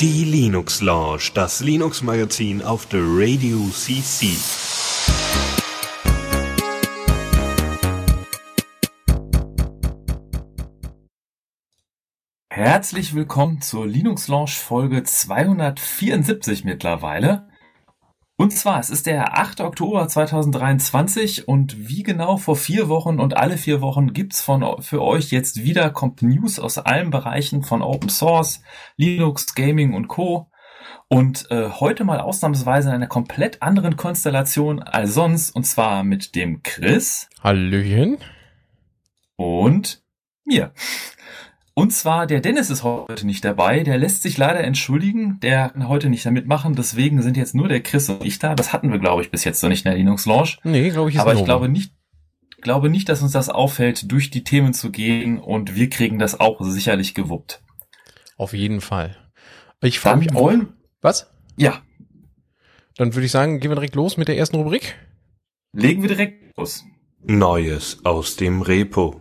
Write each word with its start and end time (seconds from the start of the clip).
Die 0.00 0.24
Linux 0.24 0.80
Lounge, 0.80 1.30
das 1.34 1.60
Linux 1.60 2.02
Magazin 2.02 2.62
auf 2.62 2.86
der 2.86 3.00
Radio 3.02 3.58
CC. 3.70 4.28
Herzlich 12.48 13.14
willkommen 13.16 13.60
zur 13.60 13.88
Linux 13.88 14.28
Launch 14.28 14.56
Folge 14.56 15.02
274 15.02 16.64
mittlerweile. 16.64 17.49
Und 18.40 18.52
zwar, 18.52 18.80
es 18.80 18.88
ist 18.88 19.04
der 19.04 19.36
8. 19.36 19.60
Oktober 19.60 20.08
2023 20.08 21.46
und 21.46 21.90
wie 21.90 22.02
genau 22.02 22.38
vor 22.38 22.56
vier 22.56 22.88
Wochen 22.88 23.20
und 23.20 23.36
alle 23.36 23.58
vier 23.58 23.82
Wochen 23.82 24.14
gibt's 24.14 24.40
von, 24.40 24.64
für 24.80 25.02
euch 25.02 25.30
jetzt 25.30 25.62
wieder 25.62 25.90
kommt 25.90 26.22
News 26.22 26.58
aus 26.58 26.78
allen 26.78 27.10
Bereichen 27.10 27.62
von 27.62 27.82
Open 27.82 28.08
Source, 28.08 28.62
Linux, 28.96 29.54
Gaming 29.54 29.92
und 29.92 30.08
Co. 30.08 30.50
Und 31.08 31.50
äh, 31.50 31.68
heute 31.68 32.04
mal 32.04 32.18
ausnahmsweise 32.18 32.88
in 32.88 32.94
einer 32.94 33.08
komplett 33.08 33.60
anderen 33.60 33.98
Konstellation 33.98 34.82
als 34.82 35.12
sonst 35.12 35.54
und 35.54 35.64
zwar 35.64 36.02
mit 36.02 36.34
dem 36.34 36.62
Chris. 36.62 37.28
Hallöchen. 37.42 38.16
Und 39.36 40.02
mir. 40.46 40.72
Und 41.80 41.92
zwar, 41.92 42.26
der 42.26 42.40
Dennis 42.40 42.68
ist 42.68 42.82
heute 42.82 43.26
nicht 43.26 43.44
dabei. 43.44 43.82
Der 43.82 43.96
lässt 43.96 44.22
sich 44.22 44.36
leider 44.36 44.60
entschuldigen. 44.60 45.38
Der 45.40 45.70
kann 45.70 45.88
heute 45.88 46.10
nicht 46.10 46.26
da 46.26 46.30
mitmachen. 46.30 46.74
Deswegen 46.74 47.22
sind 47.22 47.36
jetzt 47.36 47.54
nur 47.54 47.68
der 47.68 47.82
Chris 47.82 48.08
und 48.08 48.24
ich 48.24 48.38
da. 48.38 48.54
Das 48.54 48.72
hatten 48.72 48.90
wir, 48.90 48.98
glaube 48.98 49.22
ich, 49.22 49.30
bis 49.30 49.44
jetzt 49.44 49.62
noch 49.62 49.70
nicht 49.70 49.86
in 49.86 49.90
der 49.90 49.98
Linux 49.98 50.26
Launch. 50.26 50.58
Nee, 50.62 50.90
glaube 50.90 51.08
ich, 51.08 51.16
ist 51.16 51.22
Aber 51.22 51.34
ich 51.34 51.44
glaube 51.44 51.68
nicht, 51.68 51.94
glaube 52.60 52.90
nicht, 52.90 53.08
dass 53.08 53.22
uns 53.22 53.32
das 53.32 53.48
auffällt, 53.48 54.10
durch 54.12 54.30
die 54.30 54.44
Themen 54.44 54.74
zu 54.74 54.90
gehen. 54.90 55.38
Und 55.38 55.74
wir 55.74 55.88
kriegen 55.88 56.18
das 56.18 56.38
auch 56.38 56.60
sicherlich 56.60 57.14
gewuppt. 57.14 57.62
Auf 58.36 58.52
jeden 58.52 58.80
Fall. 58.80 59.16
Ich 59.82 60.00
freue 60.00 60.16
mich 60.16 60.34
auch. 60.34 60.52
Was? 61.00 61.30
Ja. 61.56 61.80
Dann 62.96 63.14
würde 63.14 63.24
ich 63.24 63.32
sagen, 63.32 63.60
gehen 63.60 63.70
wir 63.70 63.76
direkt 63.76 63.94
los 63.94 64.16
mit 64.16 64.28
der 64.28 64.36
ersten 64.36 64.56
Rubrik. 64.56 64.96
Legen 65.72 66.02
wir 66.02 66.08
direkt 66.08 66.56
los. 66.58 66.84
Neues 67.22 68.04
aus 68.04 68.36
dem 68.36 68.62
Repo. 68.62 69.19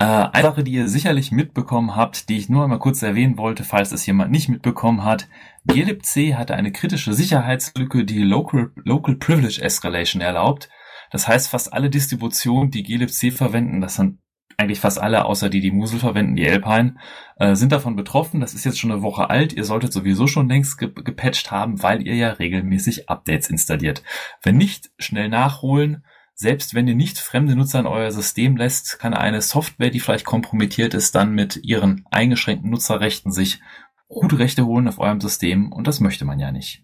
Äh, 0.00 0.04
eine 0.04 0.42
Sache, 0.42 0.64
die 0.64 0.72
ihr 0.72 0.88
sicherlich 0.88 1.30
mitbekommen 1.30 1.94
habt, 1.94 2.30
die 2.30 2.38
ich 2.38 2.48
nur 2.48 2.64
einmal 2.64 2.78
kurz 2.78 3.02
erwähnen 3.02 3.36
wollte, 3.36 3.64
falls 3.64 3.92
es 3.92 4.06
jemand 4.06 4.30
nicht 4.30 4.48
mitbekommen 4.48 5.04
hat. 5.04 5.28
glibc 5.66 6.34
hatte 6.38 6.54
eine 6.54 6.72
kritische 6.72 7.12
Sicherheitslücke, 7.12 8.06
die 8.06 8.22
Local, 8.22 8.72
Local 8.76 9.16
Privilege 9.16 9.60
Escalation 9.60 10.22
erlaubt. 10.22 10.70
Das 11.10 11.28
heißt, 11.28 11.50
fast 11.50 11.74
alle 11.74 11.90
Distributionen, 11.90 12.70
die 12.70 12.82
glibc 12.82 13.30
verwenden, 13.30 13.82
das 13.82 13.96
sind 13.96 14.18
eigentlich 14.56 14.80
fast 14.80 14.98
alle, 14.98 15.26
außer 15.26 15.50
die, 15.50 15.60
die 15.60 15.70
Musel 15.70 15.98
verwenden, 15.98 16.34
die 16.34 16.48
Alpine, 16.48 16.96
äh, 17.36 17.54
sind 17.54 17.72
davon 17.72 17.94
betroffen. 17.94 18.40
Das 18.40 18.54
ist 18.54 18.64
jetzt 18.64 18.78
schon 18.78 18.92
eine 18.92 19.02
Woche 19.02 19.28
alt. 19.28 19.52
Ihr 19.52 19.64
solltet 19.64 19.92
sowieso 19.92 20.26
schon 20.26 20.48
längst 20.48 20.78
ge 20.78 20.90
gepatcht 20.94 21.50
haben, 21.50 21.82
weil 21.82 22.06
ihr 22.06 22.14
ja 22.14 22.30
regelmäßig 22.30 23.10
Updates 23.10 23.50
installiert. 23.50 24.02
Wenn 24.42 24.56
nicht, 24.56 24.90
schnell 24.98 25.28
nachholen. 25.28 26.04
Selbst 26.42 26.72
wenn 26.72 26.88
ihr 26.88 26.94
nicht 26.94 27.18
fremde 27.18 27.54
Nutzer 27.54 27.80
in 27.80 27.86
euer 27.86 28.10
System 28.12 28.56
lässt, 28.56 28.98
kann 28.98 29.12
eine 29.12 29.42
Software, 29.42 29.90
die 29.90 30.00
vielleicht 30.00 30.24
kompromittiert 30.24 30.94
ist, 30.94 31.14
dann 31.14 31.34
mit 31.34 31.60
ihren 31.64 32.06
eingeschränkten 32.10 32.70
Nutzerrechten 32.70 33.30
sich 33.30 33.60
gute 34.08 34.38
Rechte 34.38 34.64
holen 34.64 34.88
auf 34.88 34.98
eurem 34.98 35.20
System 35.20 35.70
und 35.70 35.86
das 35.86 36.00
möchte 36.00 36.24
man 36.24 36.40
ja 36.40 36.50
nicht. 36.50 36.82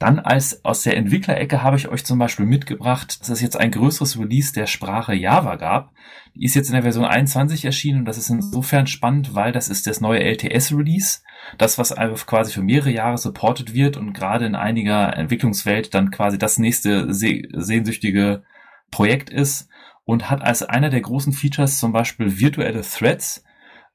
Dann 0.00 0.18
als 0.18 0.64
aus 0.64 0.82
der 0.82 0.96
Entwicklerecke 0.96 1.62
habe 1.62 1.76
ich 1.76 1.88
euch 1.88 2.06
zum 2.06 2.18
Beispiel 2.18 2.46
mitgebracht, 2.46 3.20
dass 3.20 3.28
es 3.28 3.42
jetzt 3.42 3.58
ein 3.58 3.70
größeres 3.70 4.18
Release 4.18 4.50
der 4.54 4.66
Sprache 4.66 5.14
Java 5.14 5.56
gab. 5.56 5.92
Die 6.34 6.46
ist 6.46 6.54
jetzt 6.54 6.68
in 6.68 6.72
der 6.72 6.84
Version 6.84 7.04
21 7.04 7.66
erschienen 7.66 7.98
und 8.00 8.04
das 8.06 8.16
ist 8.16 8.30
insofern 8.30 8.86
spannend, 8.86 9.34
weil 9.34 9.52
das 9.52 9.68
ist 9.68 9.86
das 9.86 10.00
neue 10.00 10.20
LTS-Release. 10.20 11.20
Das, 11.58 11.76
was 11.76 11.94
quasi 12.24 12.50
für 12.50 12.62
mehrere 12.62 12.90
Jahre 12.90 13.18
supported 13.18 13.74
wird 13.74 13.98
und 13.98 14.14
gerade 14.14 14.46
in 14.46 14.54
einiger 14.54 15.14
Entwicklungswelt 15.14 15.92
dann 15.92 16.10
quasi 16.10 16.38
das 16.38 16.56
nächste 16.56 17.12
sehnsüchtige 17.12 18.42
Projekt 18.90 19.28
ist 19.28 19.68
und 20.06 20.30
hat 20.30 20.40
als 20.40 20.62
einer 20.62 20.88
der 20.88 21.02
großen 21.02 21.34
Features 21.34 21.78
zum 21.78 21.92
Beispiel 21.92 22.40
virtuelle 22.40 22.80
Threads, 22.80 23.44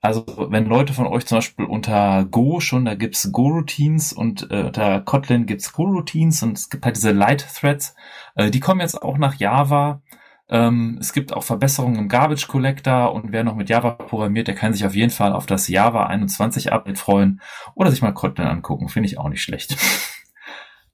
also 0.05 0.25
wenn 0.49 0.66
Leute 0.66 0.93
von 0.93 1.07
euch 1.07 1.25
zum 1.25 1.39
Beispiel 1.39 1.66
unter 1.66 2.25
Go 2.25 2.59
schon, 2.59 2.85
da 2.85 2.95
gibt's 2.95 3.31
Go-Routines 3.31 4.13
und 4.13 4.49
äh, 4.51 4.63
unter 4.63 5.01
Kotlin 5.01 5.45
gibt's 5.45 5.73
Go-Routines 5.73 6.43
und 6.43 6.57
es 6.57 6.69
gibt 6.69 6.85
halt 6.85 6.95
diese 6.95 7.11
Light-Threads. 7.11 7.95
Äh, 8.35 8.51
die 8.51 8.59
kommen 8.59 8.81
jetzt 8.81 9.01
auch 9.01 9.17
nach 9.17 9.35
Java. 9.35 10.01
Ähm, 10.47 10.97
es 10.99 11.13
gibt 11.13 11.33
auch 11.33 11.43
Verbesserungen 11.43 11.97
im 11.97 12.07
Garbage 12.09 12.47
Collector 12.47 13.13
und 13.13 13.31
wer 13.31 13.43
noch 13.43 13.55
mit 13.55 13.69
Java 13.69 13.91
programmiert, 13.91 14.47
der 14.47 14.55
kann 14.55 14.73
sich 14.73 14.85
auf 14.85 14.95
jeden 14.95 15.11
Fall 15.11 15.33
auf 15.33 15.47
das 15.47 15.67
Java 15.67 16.05
21 16.05 16.72
Update 16.72 16.99
freuen 16.99 17.41
oder 17.73 17.89
sich 17.89 18.01
mal 18.01 18.13
Kotlin 18.13 18.47
angucken. 18.47 18.89
Finde 18.89 19.07
ich 19.07 19.17
auch 19.17 19.29
nicht 19.29 19.41
schlecht. 19.41 19.77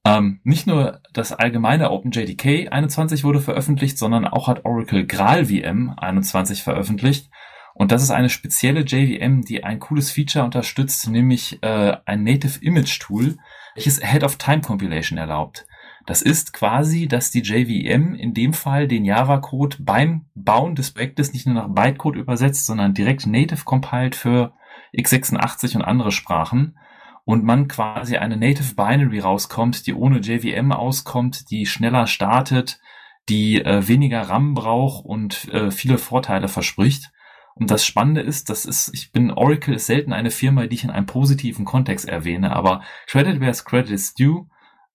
Ähm, 0.03 0.39
nicht 0.43 0.65
nur 0.65 0.99
das 1.13 1.31
allgemeine 1.31 1.91
OpenJDK 1.91 2.71
21 2.71 3.23
wurde 3.23 3.39
veröffentlicht, 3.39 3.99
sondern 3.99 4.25
auch 4.25 4.47
hat 4.47 4.65
Oracle 4.65 5.05
GraalVM 5.05 5.93
21 5.95 6.63
veröffentlicht. 6.63 7.29
Und 7.73 7.91
das 7.91 8.03
ist 8.03 8.11
eine 8.11 8.29
spezielle 8.29 8.81
JVM, 8.81 9.41
die 9.41 9.63
ein 9.63 9.79
cooles 9.79 10.11
Feature 10.11 10.45
unterstützt, 10.45 11.09
nämlich 11.09 11.61
äh, 11.63 11.97
ein 12.05 12.23
Native 12.23 12.59
Image 12.63 12.99
Tool, 12.99 13.37
welches 13.75 14.01
Ahead 14.01 14.23
of 14.23 14.37
Time 14.37 14.61
Compilation 14.61 15.17
erlaubt. 15.17 15.65
Das 16.05 16.21
ist 16.21 16.53
quasi, 16.53 17.07
dass 17.07 17.31
die 17.31 17.41
JVM 17.41 18.15
in 18.15 18.33
dem 18.33 18.53
Fall 18.53 18.87
den 18.87 19.05
Java-Code 19.05 19.77
beim 19.79 20.25
Bauen 20.33 20.75
des 20.75 20.91
Projektes 20.91 21.31
nicht 21.31 21.45
nur 21.45 21.55
nach 21.55 21.69
Bytecode 21.69 22.15
übersetzt, 22.15 22.65
sondern 22.65 22.93
direkt 22.93 23.27
native 23.27 23.63
compiled 23.63 24.15
für 24.15 24.53
x86 24.93 25.75
und 25.75 25.83
andere 25.83 26.11
Sprachen 26.11 26.77
und 27.23 27.43
man 27.43 27.67
quasi 27.67 28.17
eine 28.17 28.35
Native 28.35 28.75
Binary 28.75 29.19
rauskommt, 29.19 29.85
die 29.85 29.93
ohne 29.93 30.19
JVM 30.19 30.71
auskommt, 30.71 31.51
die 31.51 31.65
schneller 31.65 32.07
startet, 32.07 32.79
die 33.29 33.63
äh, 33.63 33.87
weniger 33.87 34.23
RAM 34.23 34.55
braucht 34.55 35.05
und 35.05 35.47
äh, 35.53 35.71
viele 35.71 35.97
Vorteile 35.97 36.47
verspricht. 36.47 37.11
Und 37.55 37.69
das 37.69 37.85
Spannende 37.85 38.21
ist, 38.21 38.49
das 38.49 38.65
ist, 38.65 38.91
ich 38.93 39.11
bin, 39.11 39.31
Oracle 39.31 39.75
ist 39.75 39.85
selten 39.85 40.13
eine 40.13 40.31
Firma, 40.31 40.67
die 40.67 40.75
ich 40.75 40.83
in 40.83 40.89
einem 40.89 41.05
positiven 41.05 41.65
Kontext 41.65 42.07
erwähne, 42.07 42.55
aber 42.55 42.81
Credit 43.07 43.39
where's 43.39 43.65
credit 43.65 43.91
is 43.91 44.13
due. 44.13 44.47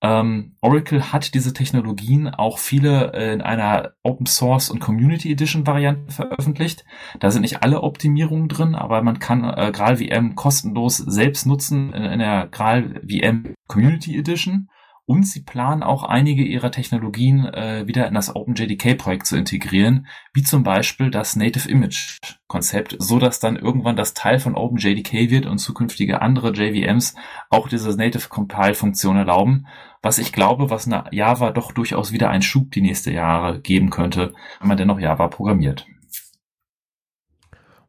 Ähm, 0.02 0.56
Oracle 0.60 1.12
hat 1.12 1.32
diese 1.32 1.54
Technologien 1.54 2.28
auch 2.28 2.58
viele 2.58 3.12
äh, 3.14 3.32
in 3.32 3.40
einer 3.40 3.92
Open 4.02 4.26
Source 4.26 4.68
und 4.70 4.78
Community 4.78 5.32
Edition 5.32 5.66
Variante 5.66 6.12
veröffentlicht. 6.12 6.84
Da 7.18 7.30
sind 7.30 7.42
nicht 7.42 7.62
alle 7.62 7.82
Optimierungen 7.82 8.48
drin, 8.48 8.74
aber 8.74 9.02
man 9.02 9.18
kann 9.18 9.44
äh, 9.44 9.72
GraalVM 9.72 10.34
kostenlos 10.34 10.98
selbst 10.98 11.46
nutzen 11.46 11.94
in, 11.94 12.04
in 12.04 12.18
der 12.18 12.48
GraalVM 12.48 13.54
Community 13.68 14.18
Edition. 14.18 14.68
Und 15.08 15.24
sie 15.24 15.42
planen 15.42 15.84
auch 15.84 16.02
einige 16.02 16.42
ihrer 16.42 16.72
Technologien 16.72 17.44
äh, 17.46 17.86
wieder 17.86 18.08
in 18.08 18.14
das 18.14 18.34
OpenJDK-Projekt 18.34 19.24
zu 19.24 19.36
integrieren, 19.36 20.08
wie 20.34 20.42
zum 20.42 20.64
Beispiel 20.64 21.12
das 21.12 21.36
Native 21.36 21.68
Image-Konzept, 21.68 22.96
so 22.98 23.20
dass 23.20 23.38
dann 23.38 23.54
irgendwann 23.54 23.94
das 23.94 24.14
Teil 24.14 24.40
von 24.40 24.56
OpenJDK 24.56 25.30
wird 25.30 25.46
und 25.46 25.58
zukünftige 25.58 26.22
andere 26.22 26.52
JVMs 26.52 27.14
auch 27.50 27.68
diese 27.68 27.96
Native 27.96 28.28
Compile-Funktion 28.28 29.16
erlauben, 29.16 29.68
was 30.02 30.18
ich 30.18 30.32
glaube, 30.32 30.70
was 30.70 30.86
eine 30.86 31.04
Java 31.12 31.52
doch 31.52 31.70
durchaus 31.70 32.10
wieder 32.10 32.30
einen 32.30 32.42
Schub 32.42 32.72
die 32.72 32.82
nächste 32.82 33.12
Jahre 33.12 33.60
geben 33.60 33.90
könnte, 33.90 34.34
wenn 34.58 34.68
man 34.68 34.76
dennoch 34.76 34.98
Java 34.98 35.28
programmiert. 35.28 35.86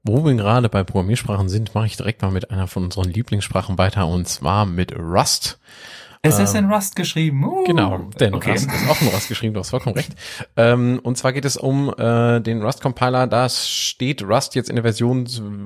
Wo 0.03 0.23
wir 0.23 0.35
gerade 0.35 0.69
bei 0.69 0.83
Programmiersprachen 0.83 1.49
sind, 1.49 1.73
mache 1.73 1.87
ich 1.87 1.97
direkt 1.97 2.21
mal 2.21 2.31
mit 2.31 2.51
einer 2.51 2.67
von 2.67 2.83
unseren 2.85 3.09
Lieblingssprachen 3.09 3.79
weiter 3.79 4.07
und 4.07 4.27
zwar 4.27 4.67
mit 4.67 4.95
Rust. 4.95 5.59
Es 6.21 6.39
ist 6.39 6.55
in 6.55 6.65
ähm, 6.65 6.71
Rust 6.71 6.95
geschrieben. 6.95 7.43
Uh. 7.43 7.63
Genau, 7.65 8.09
denn 8.19 8.33
okay. 8.33 8.51
Rust 8.51 8.65
ist 8.65 8.89
auch 8.89 9.01
in 9.01 9.07
Rust 9.07 9.27
geschrieben, 9.27 9.53
du 9.53 9.59
hast 9.59 9.69
vollkommen 9.69 9.95
recht. 9.95 10.13
Ähm, 10.55 10.99
und 11.03 11.17
zwar 11.17 11.33
geht 11.33 11.45
es 11.45 11.57
um 11.57 11.93
äh, 11.97 12.39
den 12.39 12.61
Rust-Compiler. 12.61 13.27
Da 13.27 13.49
steht 13.49 14.23
Rust 14.23 14.55
jetzt 14.55 14.69
in 14.69 14.75
der 14.75 14.83
Version 14.83 15.25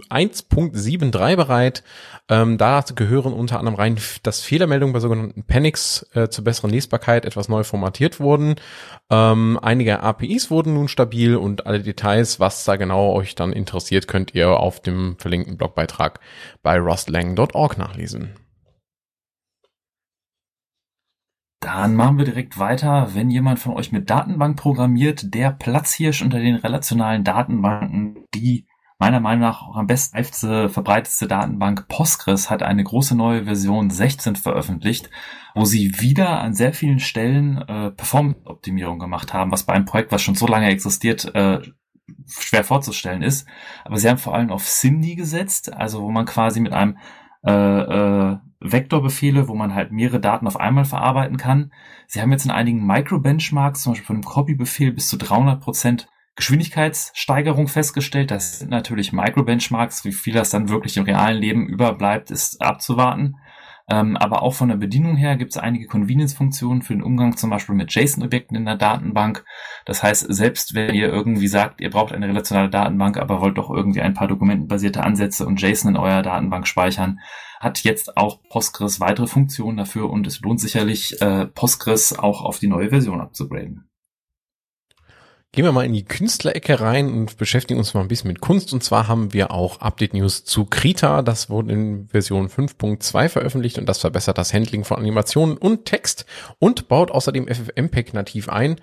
1.73 0.10 1.36
bereit. 1.36 1.84
Ähm, 2.30 2.58
da 2.58 2.84
gehören 2.96 3.34
unter 3.34 3.60
anderem 3.60 3.76
rein, 3.76 3.98
dass 4.24 4.42
Fehlermeldungen 4.42 4.94
bei 4.94 5.00
sogenannten 5.00 5.44
Panics 5.44 6.06
äh, 6.14 6.30
zur 6.30 6.44
besseren 6.44 6.72
Lesbarkeit 6.72 7.26
etwas 7.26 7.50
neu 7.50 7.64
formatiert 7.64 8.20
wurden. 8.20 8.56
Ähm, 9.10 9.60
einige 9.62 10.02
APIs 10.02 10.50
wurden 10.52 10.74
nun 10.74 10.88
stabil 10.88 11.36
und 11.36 11.66
alle 11.66 11.82
Details, 11.82 12.40
was 12.40 12.64
da 12.64 12.76
genau 12.76 13.14
euch 13.14 13.36
dann 13.36 13.54
interessiert, 13.54 14.08
könnt 14.08 14.34
ihr 14.34 14.50
auf 14.52 14.80
dem 14.80 15.16
verlinkten 15.18 15.58
Blogbeitrag 15.58 16.20
bei 16.64 16.80
rustlang.org 16.80 17.78
nachlesen. 17.78 18.36
Dann 21.62 21.96
machen 21.96 22.18
wir 22.18 22.26
direkt 22.26 22.58
weiter. 22.58 23.14
Wenn 23.14 23.30
jemand 23.30 23.60
von 23.60 23.74
euch 23.74 23.92
mit 23.92 24.10
Datenbank 24.10 24.58
programmiert, 24.58 25.34
der 25.36 25.52
Platzhirsch 25.52 26.24
unter 26.24 26.40
den 26.40 26.56
relationalen 26.56 27.24
Datenbanken, 27.24 28.26
die 28.34 28.66
meiner 28.98 29.20
Meinung 29.20 29.42
nach 29.42 29.62
auch 29.62 29.76
am 29.76 29.86
besten 29.86 30.24
verbreitetste 30.70 31.28
Datenbank 31.28 31.88
Postgres 31.88 32.50
hat 32.50 32.64
eine 32.64 32.84
große 32.84 33.16
neue 33.16 33.46
Version 33.46 33.92
16 33.92 34.36
veröffentlicht, 34.36 35.12
wo 35.54 35.64
sie 35.64 36.00
wieder 36.00 36.40
an 36.42 36.56
sehr 36.56 36.74
vielen 36.74 37.00
Stellen 37.00 37.58
äh, 37.60 37.92
Performance-Optimierung 37.92 38.98
gemacht 38.98 39.32
haben, 39.34 39.52
was 39.52 39.64
bei 39.64 39.74
einem 39.74 39.86
Projekt, 39.86 40.12
was 40.12 40.24
schon 40.24 40.36
so 40.36 40.48
lange 40.48 40.70
existiert, 40.70 41.34
äh, 41.36 41.62
schwer 42.28 42.64
vorzustellen 42.64 43.22
ist. 43.22 43.48
Aber 43.86 43.98
sie 43.98 44.10
haben 44.10 44.18
vor 44.18 44.34
allem 44.34 44.50
auf 44.50 44.68
SIMD 44.68 45.16
gesetzt, 45.16 45.72
also 45.72 46.02
wo 46.02 46.10
man 46.10 46.26
quasi 46.26 46.60
mit 46.60 46.74
einem 46.74 46.98
äh, 47.46 47.52
äh, 47.52 48.38
Vektorbefehle, 48.62 49.48
wo 49.48 49.56
man 49.56 49.74
halt 49.74 49.92
mehrere 49.92 50.20
Daten 50.20 50.48
auf 50.48 50.60
einmal 50.60 50.86
verarbeiten 50.86 51.38
kann. 51.38 51.72
Sie 52.08 52.22
haben 52.22 52.32
jetzt 52.32 52.46
in 52.46 52.52
einigen 52.52 52.86
Micro-Benchmarks, 52.86 53.84
zum 53.84 53.94
Beispiel 53.94 54.06
von 54.06 54.16
einem 54.18 54.26
Copy-Befehl 54.26 54.92
bis 54.94 55.10
zu 55.10 55.18
300 55.18 55.60
Prozent 55.60 56.08
Geschwindigkeitssteigerung 56.36 57.68
festgestellt. 57.68 58.32
Das 58.32 58.60
sind 58.60 58.72
natürlich 58.72 59.12
Micro-Benchmarks. 59.12 60.06
Wie 60.06 60.14
viel 60.14 60.34
das 60.34 60.50
dann 60.50 60.70
wirklich 60.70 60.96
im 60.98 61.04
realen 61.04 61.38
Leben 61.38 61.68
überbleibt, 61.68 62.32
ist 62.32 62.62
abzuwarten. 62.62 63.36
Ähm, 63.92 64.16
aber 64.16 64.42
auch 64.42 64.54
von 64.54 64.70
der 64.70 64.78
Bedienung 64.78 65.18
her 65.18 65.36
gibt 65.36 65.52
es 65.52 65.58
einige 65.58 65.86
Convenience-Funktionen 65.86 66.82
für 66.82 66.94
den 66.94 67.04
Umgang 67.04 67.36
zum 67.36 67.50
Beispiel 67.50 67.76
mit 67.76 67.94
JSON-Objekten 67.94 68.56
in 68.56 68.64
der 68.64 68.78
Datenbank. 68.78 69.44
Das 69.86 70.02
heißt, 70.02 70.34
selbst 70.34 70.74
wenn 70.76 70.96
ihr 70.96 71.10
irgendwie 71.10 71.50
sagt, 71.50 71.82
ihr 71.82 71.90
braucht 71.90 72.14
eine 72.14 72.30
relationale 72.30 72.70
Datenbank, 72.70 73.18
aber 73.18 73.42
wollt 73.42 73.58
doch 73.58 73.70
irgendwie 73.70 74.00
ein 74.00 74.14
paar 74.14 74.30
dokumentenbasierte 74.30 75.04
Ansätze 75.04 75.46
und 75.46 75.62
JSON 75.62 75.92
in 75.92 75.98
eurer 75.98 76.22
Datenbank 76.22 76.68
speichern, 76.68 77.20
hat 77.60 77.84
jetzt 77.84 78.16
auch 78.16 78.40
Postgres 78.50 79.02
weitere 79.02 79.28
Funktionen 79.28 79.76
dafür 79.76 80.10
und 80.10 80.26
es 80.26 80.40
lohnt 80.40 80.62
sicherlich, 80.62 81.22
äh, 81.22 81.48
Postgres 81.48 82.18
auch 82.18 82.44
auf 82.44 82.60
die 82.60 82.68
neue 82.68 82.92
Version 82.92 83.20
abzugraden. 83.20 83.91
Gehen 85.54 85.66
wir 85.66 85.74
mal 85.74 85.86
in 85.86 85.92
die 85.92 86.06
Künstlerecke 86.06 86.80
rein 86.80 87.12
und 87.12 87.36
beschäftigen 87.36 87.78
uns 87.78 87.94
mal 87.94 88.00
ein 88.00 88.08
bisschen 88.08 88.30
mit 88.30 88.40
Kunst. 88.40 88.72
Und 88.72 88.86
zwar 88.86 89.10
haben 89.10 89.34
wir 89.34 89.52
auch 89.52 89.82
Update-News 89.82 90.46
zu 90.46 90.64
Krita. 90.64 91.22
Das 91.24 91.50
wurde 91.50 91.74
in 91.74 92.08
Version 92.08 92.48
5.2 92.48 93.28
veröffentlicht 93.28 93.78
und 93.78 93.86
das 93.86 93.98
verbessert 93.98 94.38
das 94.38 94.54
Handling 94.54 94.86
von 94.86 94.96
Animationen 94.96 95.58
und 95.58 95.84
Text 95.84 96.26
und 96.60 96.88
baut 96.88 97.12
außerdem 97.12 97.50
FFmpeg 97.50 98.14
nativ 98.14 98.48
ein. 98.48 98.78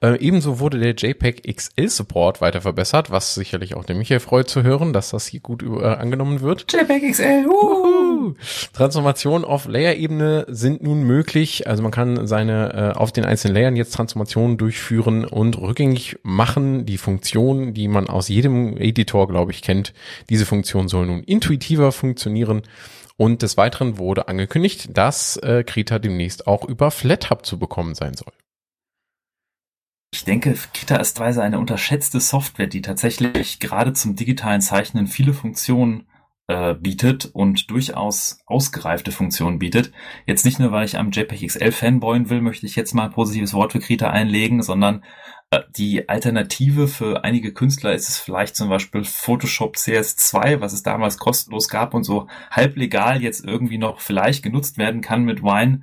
Äh, 0.00 0.18
ebenso 0.18 0.60
wurde 0.60 0.78
der 0.78 0.94
JPEG 0.94 1.42
XL 1.54 1.90
Support 1.90 2.40
weiter 2.40 2.62
verbessert, 2.62 3.10
was 3.10 3.34
sicherlich 3.34 3.74
auch 3.74 3.84
der 3.84 3.94
Michael 3.94 4.20
freut 4.20 4.48
zu 4.48 4.62
hören, 4.62 4.94
dass 4.94 5.10
das 5.10 5.26
hier 5.26 5.40
gut 5.40 5.62
äh, 5.62 5.84
angenommen 5.84 6.40
wird. 6.40 6.72
JPEG 6.72 7.12
XL, 7.12 7.46
uhu. 7.48 8.32
Transformationen 8.72 9.44
auf 9.44 9.66
Layer-Ebene 9.66 10.46
sind 10.48 10.82
nun 10.82 11.02
möglich. 11.02 11.66
Also 11.66 11.82
man 11.82 11.92
kann 11.92 12.26
seine 12.26 12.94
äh, 12.94 12.98
auf 12.98 13.12
den 13.12 13.26
einzelnen 13.26 13.56
Layern 13.56 13.76
jetzt 13.76 13.92
Transformationen 13.92 14.56
durchführen 14.56 15.26
und 15.26 15.58
rückgängig 15.60 16.13
machen. 16.22 16.86
Die 16.86 16.98
Funktion, 16.98 17.74
die 17.74 17.88
man 17.88 18.08
aus 18.08 18.28
jedem 18.28 18.76
Editor, 18.76 19.28
glaube 19.28 19.52
ich, 19.52 19.62
kennt, 19.62 19.92
diese 20.30 20.46
Funktion 20.46 20.88
soll 20.88 21.06
nun 21.06 21.22
intuitiver 21.22 21.92
funktionieren. 21.92 22.62
Und 23.16 23.42
des 23.42 23.56
Weiteren 23.56 23.98
wurde 23.98 24.28
angekündigt, 24.28 24.88
dass 24.96 25.36
äh, 25.36 25.62
Krita 25.64 25.98
demnächst 25.98 26.46
auch 26.46 26.64
über 26.64 26.90
FlatHub 26.90 27.46
zu 27.46 27.58
bekommen 27.58 27.94
sein 27.94 28.14
soll. 28.14 28.32
Ich 30.12 30.24
denke, 30.24 30.56
Krita 30.72 30.96
ist 30.96 31.18
weise 31.18 31.42
eine 31.42 31.58
unterschätzte 31.58 32.20
Software, 32.20 32.68
die 32.68 32.82
tatsächlich 32.82 33.58
gerade 33.58 33.92
zum 33.92 34.14
digitalen 34.14 34.60
Zeichnen 34.60 35.08
viele 35.08 35.32
Funktionen 35.32 36.06
äh, 36.46 36.74
bietet 36.74 37.26
und 37.26 37.70
durchaus 37.70 38.38
ausgereifte 38.46 39.10
Funktionen 39.10 39.58
bietet. 39.58 39.92
Jetzt 40.26 40.44
nicht 40.44 40.58
nur, 40.58 40.72
weil 40.72 40.84
ich 40.84 40.98
am 40.98 41.10
JPEG 41.10 41.46
XL 41.46 41.72
fanboyen 41.72 42.30
will, 42.30 42.40
möchte 42.40 42.66
ich 42.66 42.76
jetzt 42.76 42.94
mal 42.94 43.06
ein 43.06 43.12
positives 43.12 43.54
Wort 43.54 43.72
für 43.72 43.80
Krita 43.80 44.10
einlegen, 44.10 44.62
sondern 44.62 45.02
die 45.76 46.08
Alternative 46.08 46.88
für 46.88 47.24
einige 47.24 47.52
Künstler 47.52 47.94
ist 47.94 48.08
es 48.08 48.18
vielleicht 48.18 48.56
zum 48.56 48.68
Beispiel 48.68 49.04
Photoshop 49.04 49.76
CS2, 49.76 50.60
was 50.60 50.72
es 50.72 50.82
damals 50.82 51.18
kostenlos 51.18 51.68
gab 51.68 51.94
und 51.94 52.04
so 52.04 52.28
halblegal 52.50 53.22
jetzt 53.22 53.44
irgendwie 53.44 53.78
noch 53.78 54.00
vielleicht 54.00 54.42
genutzt 54.42 54.78
werden 54.78 55.00
kann 55.00 55.24
mit 55.24 55.42
Wine. 55.42 55.82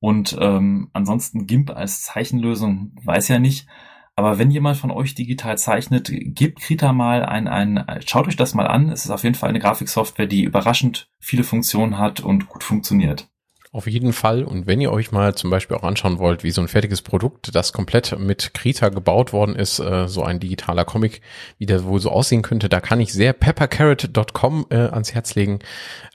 Und 0.00 0.36
ähm, 0.40 0.90
ansonsten 0.92 1.46
GIMP 1.46 1.70
als 1.70 2.02
Zeichenlösung 2.02 2.92
weiß 3.02 3.28
ja 3.28 3.38
nicht. 3.38 3.66
Aber 4.14 4.38
wenn 4.38 4.50
jemand 4.50 4.76
von 4.76 4.90
euch 4.90 5.14
digital 5.14 5.58
zeichnet, 5.58 6.10
gebt 6.10 6.60
Krita 6.60 6.92
mal 6.92 7.24
ein, 7.24 7.46
ein, 7.46 7.84
schaut 8.04 8.26
euch 8.26 8.36
das 8.36 8.52
mal 8.52 8.66
an. 8.66 8.90
Es 8.90 9.04
ist 9.04 9.10
auf 9.10 9.22
jeden 9.22 9.36
Fall 9.36 9.48
eine 9.48 9.60
Grafiksoftware, 9.60 10.26
die 10.26 10.42
überraschend 10.42 11.08
viele 11.20 11.44
Funktionen 11.44 11.98
hat 11.98 12.20
und 12.20 12.48
gut 12.48 12.64
funktioniert. 12.64 13.28
Auf 13.70 13.86
jeden 13.86 14.14
Fall. 14.14 14.44
Und 14.44 14.66
wenn 14.66 14.80
ihr 14.80 14.90
euch 14.90 15.12
mal 15.12 15.34
zum 15.34 15.50
Beispiel 15.50 15.76
auch 15.76 15.82
anschauen 15.82 16.18
wollt, 16.18 16.42
wie 16.42 16.50
so 16.50 16.62
ein 16.62 16.68
fertiges 16.68 17.02
Produkt, 17.02 17.54
das 17.54 17.74
komplett 17.74 18.18
mit 18.18 18.54
Krita 18.54 18.88
gebaut 18.88 19.34
worden 19.34 19.54
ist, 19.56 19.78
äh, 19.78 20.08
so 20.08 20.22
ein 20.22 20.40
digitaler 20.40 20.86
Comic, 20.86 21.20
wie 21.58 21.66
der 21.66 21.84
wohl 21.84 22.00
so 22.00 22.10
aussehen 22.10 22.40
könnte, 22.40 22.70
da 22.70 22.80
kann 22.80 22.98
ich 22.98 23.12
sehr 23.12 23.34
peppercarrot.com 23.34 24.66
äh, 24.70 24.76
ans 24.76 25.12
Herz 25.12 25.34
legen. 25.34 25.58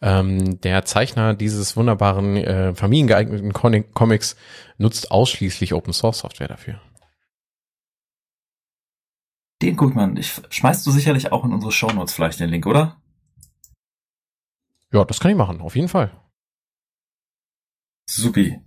Ähm, 0.02 0.60
der 0.62 0.86
Zeichner 0.86 1.36
dieses 1.36 1.78
wunderbaren, 1.78 2.38
äh, 2.38 2.74
familiengeeigneten 2.74 3.54
Comics 3.54 4.36
nutzt 4.80 5.12
ausschließlich 5.12 5.74
Open 5.74 5.94
Source 5.94 6.20
Software 6.20 6.48
dafür. 6.48 6.82
Den 9.62 9.76
guck 9.76 9.94
mal, 9.94 10.18
ich 10.18 10.42
schmeißt 10.50 10.86
du 10.88 10.92
sicherlich 10.92 11.32
auch 11.32 11.46
in 11.46 11.54
unsere 11.54 11.72
Shownotes 11.72 12.16
vielleicht 12.16 12.40
den 12.40 12.50
Link, 12.50 12.66
oder? 12.66 12.98
Ja, 14.92 15.06
das 15.06 15.20
kann 15.20 15.32
ich 15.32 15.38
machen, 15.38 15.62
auf 15.62 15.76
jeden 15.76 15.88
Fall. 15.88 16.12
Supi. 18.06 18.60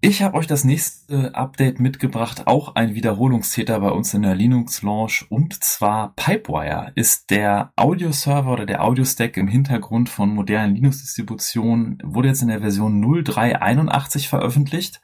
Ich 0.00 0.22
habe 0.22 0.36
euch 0.36 0.46
das 0.46 0.62
nächste 0.64 1.34
Update 1.34 1.80
mitgebracht, 1.80 2.46
auch 2.46 2.74
ein 2.76 2.94
Wiederholungstäter 2.94 3.80
bei 3.80 3.90
uns 3.90 4.14
in 4.14 4.22
der 4.22 4.34
Linux 4.34 4.82
Launch 4.82 5.26
und 5.30 5.62
zwar 5.64 6.14
Pipewire 6.14 6.92
ist 6.94 7.30
der 7.30 7.72
Audio-Server 7.76 8.52
oder 8.52 8.66
der 8.66 8.84
Audio-Stack 8.84 9.36
im 9.36 9.48
Hintergrund 9.48 10.08
von 10.08 10.34
modernen 10.34 10.74
Linux-Distributionen, 10.74 11.98
wurde 12.04 12.28
jetzt 12.28 12.42
in 12.42 12.48
der 12.48 12.60
Version 12.60 13.00
0381 13.00 14.28
veröffentlicht. 14.28 15.00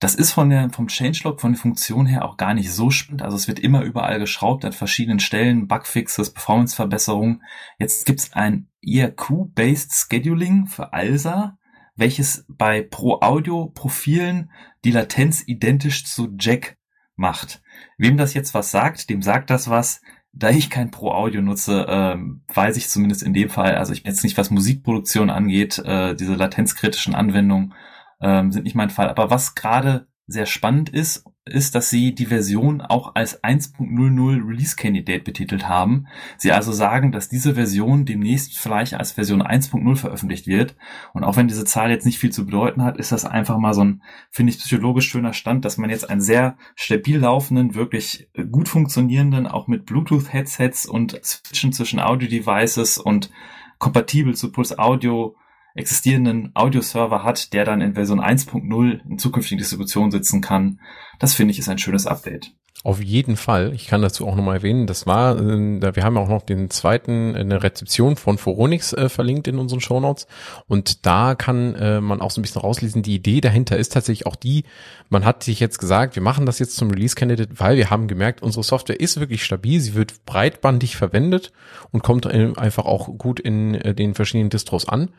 Das 0.00 0.14
ist 0.14 0.32
von 0.32 0.50
der, 0.50 0.70
vom 0.70 0.88
Changelog, 0.88 1.40
von 1.40 1.52
der 1.52 1.60
Funktion 1.60 2.06
her 2.06 2.24
auch 2.24 2.36
gar 2.36 2.54
nicht 2.54 2.72
so 2.72 2.90
spannend. 2.90 3.22
Also 3.22 3.36
es 3.36 3.48
wird 3.48 3.58
immer 3.58 3.82
überall 3.82 4.20
geschraubt 4.20 4.64
an 4.64 4.72
verschiedenen 4.72 5.18
Stellen, 5.18 5.66
Bugfixes, 5.66 6.32
Performance-Verbesserungen. 6.32 7.42
Jetzt 7.78 8.06
gibt's 8.06 8.32
ein 8.32 8.68
IRQ-based 8.80 9.92
Scheduling 9.92 10.66
für 10.66 10.92
ALSA 10.92 11.57
welches 11.98 12.46
bei 12.48 12.82
Pro 12.82 13.20
Audio 13.20 13.66
Profilen 13.66 14.50
die 14.84 14.92
Latenz 14.92 15.42
identisch 15.46 16.04
zu 16.06 16.34
Jack 16.38 16.78
macht. 17.16 17.60
Wem 17.98 18.16
das 18.16 18.34
jetzt 18.34 18.54
was 18.54 18.70
sagt, 18.70 19.10
dem 19.10 19.20
sagt 19.20 19.50
das 19.50 19.68
was. 19.68 20.00
Da 20.32 20.50
ich 20.50 20.70
kein 20.70 20.90
Pro 20.90 21.10
Audio 21.10 21.42
nutze, 21.42 21.86
ähm, 21.88 22.44
weiß 22.54 22.76
ich 22.76 22.88
zumindest 22.88 23.22
in 23.22 23.34
dem 23.34 23.50
Fall, 23.50 23.74
also 23.74 23.92
ich 23.92 24.04
jetzt 24.04 24.22
nicht, 24.22 24.38
was 24.38 24.50
Musikproduktion 24.50 25.30
angeht, 25.30 25.78
äh, 25.78 26.14
diese 26.14 26.34
latenzkritischen 26.34 27.14
Anwendungen 27.14 27.74
ähm, 28.20 28.52
sind 28.52 28.62
nicht 28.62 28.76
mein 28.76 28.90
Fall. 28.90 29.08
Aber 29.08 29.30
was 29.30 29.56
gerade 29.56 30.06
sehr 30.28 30.46
spannend 30.46 30.90
ist, 30.90 31.24
ist, 31.46 31.74
dass 31.74 31.88
sie 31.88 32.14
die 32.14 32.26
Version 32.26 32.82
auch 32.82 33.14
als 33.14 33.42
1.00 33.42 34.46
Release 34.46 34.76
Candidate 34.76 35.24
betitelt 35.24 35.66
haben. 35.66 36.06
Sie 36.36 36.52
also 36.52 36.70
sagen, 36.70 37.10
dass 37.10 37.30
diese 37.30 37.54
Version 37.54 38.04
demnächst 38.04 38.58
vielleicht 38.58 38.92
als 38.92 39.12
Version 39.12 39.42
1.0 39.42 39.96
veröffentlicht 39.96 40.46
wird. 40.46 40.76
Und 41.14 41.24
auch 41.24 41.36
wenn 41.36 41.48
diese 41.48 41.64
Zahl 41.64 41.90
jetzt 41.90 42.04
nicht 42.04 42.18
viel 42.18 42.30
zu 42.30 42.44
bedeuten 42.44 42.84
hat, 42.84 42.98
ist 42.98 43.10
das 43.10 43.24
einfach 43.24 43.56
mal 43.56 43.72
so 43.72 43.82
ein, 43.82 44.02
finde 44.30 44.52
ich, 44.52 44.58
psychologisch 44.58 45.08
schöner 45.08 45.32
Stand, 45.32 45.64
dass 45.64 45.78
man 45.78 45.88
jetzt 45.88 46.08
einen 46.08 46.20
sehr 46.20 46.58
stabil 46.76 47.18
laufenden, 47.18 47.74
wirklich 47.74 48.28
gut 48.50 48.68
funktionierenden, 48.68 49.46
auch 49.46 49.66
mit 49.66 49.86
Bluetooth-Headsets 49.86 50.84
und 50.84 51.18
Switchen 51.24 51.72
zwischen 51.72 52.00
Audio-Devices 52.00 52.98
und 52.98 53.30
kompatibel 53.78 54.34
zu 54.34 54.52
Pulse 54.52 54.78
Audio 54.78 55.36
existierenden 55.74 56.50
Audio-Server 56.54 57.22
hat, 57.22 57.52
der 57.52 57.64
dann 57.64 57.80
in 57.80 57.94
Version 57.94 58.20
1.0 58.20 59.00
in 59.08 59.18
zukünftigen 59.18 59.58
Distributionen 59.58 60.10
sitzen 60.10 60.40
kann. 60.40 60.80
Das 61.18 61.34
finde 61.34 61.52
ich 61.52 61.58
ist 61.58 61.68
ein 61.68 61.78
schönes 61.78 62.06
Update. 62.06 62.52
Auf 62.84 63.02
jeden 63.02 63.36
Fall. 63.36 63.72
Ich 63.74 63.88
kann 63.88 64.02
dazu 64.02 64.26
auch 64.26 64.36
nochmal 64.36 64.58
erwähnen, 64.58 64.86
das 64.86 65.04
war, 65.04 65.36
äh, 65.36 65.96
wir 65.96 66.04
haben 66.04 66.16
auch 66.16 66.28
noch 66.28 66.42
den 66.42 66.70
zweiten, 66.70 67.34
eine 67.34 67.60
Rezeption 67.64 68.14
von 68.14 68.38
Foronix 68.38 68.92
äh, 68.92 69.08
verlinkt 69.08 69.48
in 69.48 69.58
unseren 69.58 69.80
Shownotes 69.80 70.28
und 70.68 71.04
da 71.04 71.34
kann 71.34 71.74
äh, 71.74 72.00
man 72.00 72.20
auch 72.20 72.30
so 72.30 72.40
ein 72.40 72.42
bisschen 72.42 72.60
rauslesen, 72.60 73.02
die 73.02 73.16
Idee 73.16 73.40
dahinter 73.40 73.76
ist 73.76 73.94
tatsächlich 73.94 74.26
auch 74.26 74.36
die, 74.36 74.62
man 75.08 75.24
hat 75.24 75.42
sich 75.42 75.58
jetzt 75.58 75.78
gesagt, 75.78 76.14
wir 76.14 76.22
machen 76.22 76.46
das 76.46 76.60
jetzt 76.60 76.76
zum 76.76 76.90
Release 76.90 77.16
Candidate, 77.16 77.50
weil 77.58 77.76
wir 77.76 77.90
haben 77.90 78.06
gemerkt, 78.06 78.42
unsere 78.42 78.62
Software 78.62 79.00
ist 79.00 79.18
wirklich 79.18 79.42
stabil, 79.42 79.80
sie 79.80 79.94
wird 79.94 80.24
breitbandig 80.24 80.96
verwendet 80.96 81.50
und 81.90 82.04
kommt 82.04 82.26
äh, 82.26 82.52
einfach 82.56 82.84
auch 82.84 83.08
gut 83.18 83.40
in 83.40 83.74
äh, 83.74 83.92
den 83.92 84.14
verschiedenen 84.14 84.50
Distros 84.50 84.88
an 84.88 85.10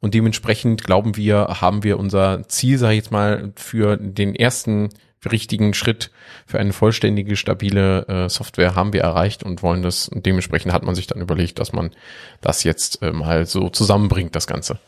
und 0.00 0.14
dementsprechend 0.14 0.84
glauben 0.84 1.16
wir, 1.16 1.58
haben 1.60 1.82
wir 1.82 1.98
unser 1.98 2.46
Ziel, 2.48 2.78
sage 2.78 2.94
ich 2.94 2.98
jetzt 2.98 3.12
mal, 3.12 3.52
für 3.56 3.96
den 3.96 4.34
ersten 4.34 4.90
richtigen 5.30 5.74
Schritt 5.74 6.10
für 6.46 6.58
eine 6.58 6.72
vollständige, 6.72 7.36
stabile 7.36 8.06
äh, 8.06 8.28
Software 8.28 8.74
haben 8.74 8.92
wir 8.92 9.00
erreicht 9.00 9.42
und 9.42 9.62
wollen 9.62 9.82
das. 9.82 10.08
Und 10.08 10.26
dementsprechend 10.26 10.72
hat 10.72 10.84
man 10.84 10.94
sich 10.94 11.06
dann 11.06 11.20
überlegt, 11.20 11.58
dass 11.58 11.72
man 11.72 11.90
das 12.40 12.62
jetzt 12.64 13.02
äh, 13.02 13.12
mal 13.12 13.46
so 13.46 13.68
zusammenbringt, 13.68 14.36
das 14.36 14.46
Ganze. 14.46 14.78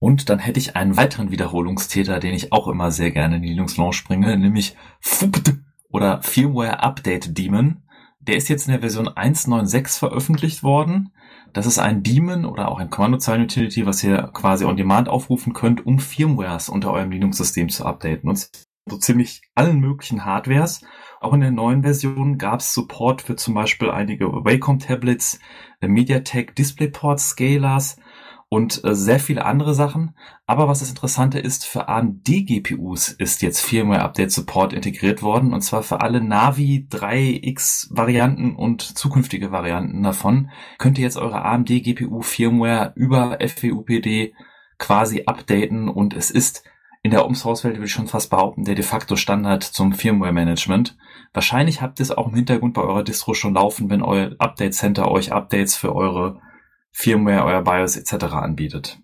Und 0.00 0.28
dann 0.28 0.40
hätte 0.40 0.58
ich 0.58 0.74
einen 0.74 0.96
weiteren 0.96 1.30
Wiederholungstäter, 1.30 2.18
den 2.18 2.34
ich 2.34 2.52
auch 2.52 2.66
immer 2.66 2.90
sehr 2.90 3.12
gerne 3.12 3.36
in 3.36 3.42
die 3.42 3.50
Linux 3.50 3.76
Launch 3.76 4.02
bringe, 4.04 4.36
nämlich 4.36 4.76
FUPT 5.00 5.54
oder 5.90 6.20
Firmware 6.22 6.80
Update 6.80 7.38
Daemon. 7.38 7.84
Der 8.18 8.36
ist 8.36 8.48
jetzt 8.48 8.66
in 8.66 8.72
der 8.72 8.80
Version 8.80 9.08
1.9.6 9.08 10.00
veröffentlicht 10.00 10.64
worden. 10.64 11.12
Das 11.52 11.66
ist 11.66 11.78
ein 11.78 12.02
Daemon 12.02 12.46
oder 12.46 12.68
auch 12.68 12.78
ein 12.78 12.88
Kommandozeilen-Utility, 12.88 13.84
was 13.84 14.02
ihr 14.02 14.30
quasi 14.32 14.64
on 14.64 14.76
demand 14.76 15.08
aufrufen 15.08 15.52
könnt, 15.52 15.84
um 15.84 15.98
Firmwares 15.98 16.68
unter 16.68 16.92
eurem 16.92 17.10
Linux-System 17.10 17.68
zu 17.68 17.84
updaten. 17.84 18.28
Und 18.28 18.48
so 18.88 18.96
ziemlich 18.96 19.42
allen 19.54 19.78
möglichen 19.78 20.24
Hardwares. 20.24 20.82
Auch 21.20 21.34
in 21.34 21.40
der 21.40 21.50
neuen 21.50 21.82
Version 21.82 22.38
gab 22.38 22.60
es 22.60 22.74
Support 22.74 23.22
für 23.22 23.36
zum 23.36 23.54
Beispiel 23.54 23.90
einige 23.90 24.26
Wacom-Tablets, 24.26 25.38
MediaTek 25.80 26.56
DisplayPort 26.56 27.20
Scalers 27.20 27.96
und 28.52 28.84
äh, 28.84 28.94
sehr 28.94 29.18
viele 29.18 29.46
andere 29.46 29.72
Sachen. 29.72 30.14
Aber 30.44 30.68
was 30.68 30.80
das 30.80 30.90
Interessante 30.90 31.38
ist, 31.38 31.64
für 31.64 31.88
AMD-GPUs 31.88 33.08
ist 33.08 33.40
jetzt 33.40 33.60
Firmware-Update-Support 33.60 34.74
integriert 34.74 35.22
worden 35.22 35.54
und 35.54 35.62
zwar 35.62 35.82
für 35.82 36.02
alle 36.02 36.20
Navi 36.22 36.86
3X-Varianten 36.90 38.54
und 38.54 38.82
zukünftige 38.82 39.52
Varianten 39.52 40.02
davon 40.02 40.50
könnt 40.76 40.98
ihr 40.98 41.04
jetzt 41.04 41.16
eure 41.16 41.42
AMD-GPU-Firmware 41.46 42.92
über 42.94 43.38
FWUPD 43.40 44.34
quasi 44.76 45.22
updaten 45.24 45.88
und 45.88 46.12
es 46.12 46.30
ist 46.30 46.62
in 47.02 47.10
der 47.10 47.24
Open 47.24 47.34
Source 47.34 47.64
Welt 47.64 47.76
würde 47.76 47.86
ich 47.86 47.92
schon 47.92 48.06
fast 48.06 48.28
behaupten, 48.28 48.64
der 48.64 48.74
de 48.74 48.84
facto 48.84 49.16
Standard 49.16 49.62
zum 49.62 49.94
Firmware 49.94 50.34
Management. 50.34 50.98
Wahrscheinlich 51.32 51.80
habt 51.80 52.00
ihr 52.00 52.04
es 52.04 52.10
auch 52.10 52.28
im 52.28 52.34
Hintergrund 52.34 52.74
bei 52.74 52.82
eurer 52.82 53.02
Distro 53.02 53.32
schon 53.32 53.54
laufen, 53.54 53.88
wenn 53.88 54.02
euer 54.02 54.32
Update 54.38 54.74
Center 54.74 55.10
euch 55.10 55.32
Updates 55.32 55.74
für 55.74 55.96
eure 55.96 56.42
Firmware, 56.92 57.44
euer 57.44 57.62
BIOS 57.62 57.96
etc. 57.96 58.24
anbietet. 58.34 59.00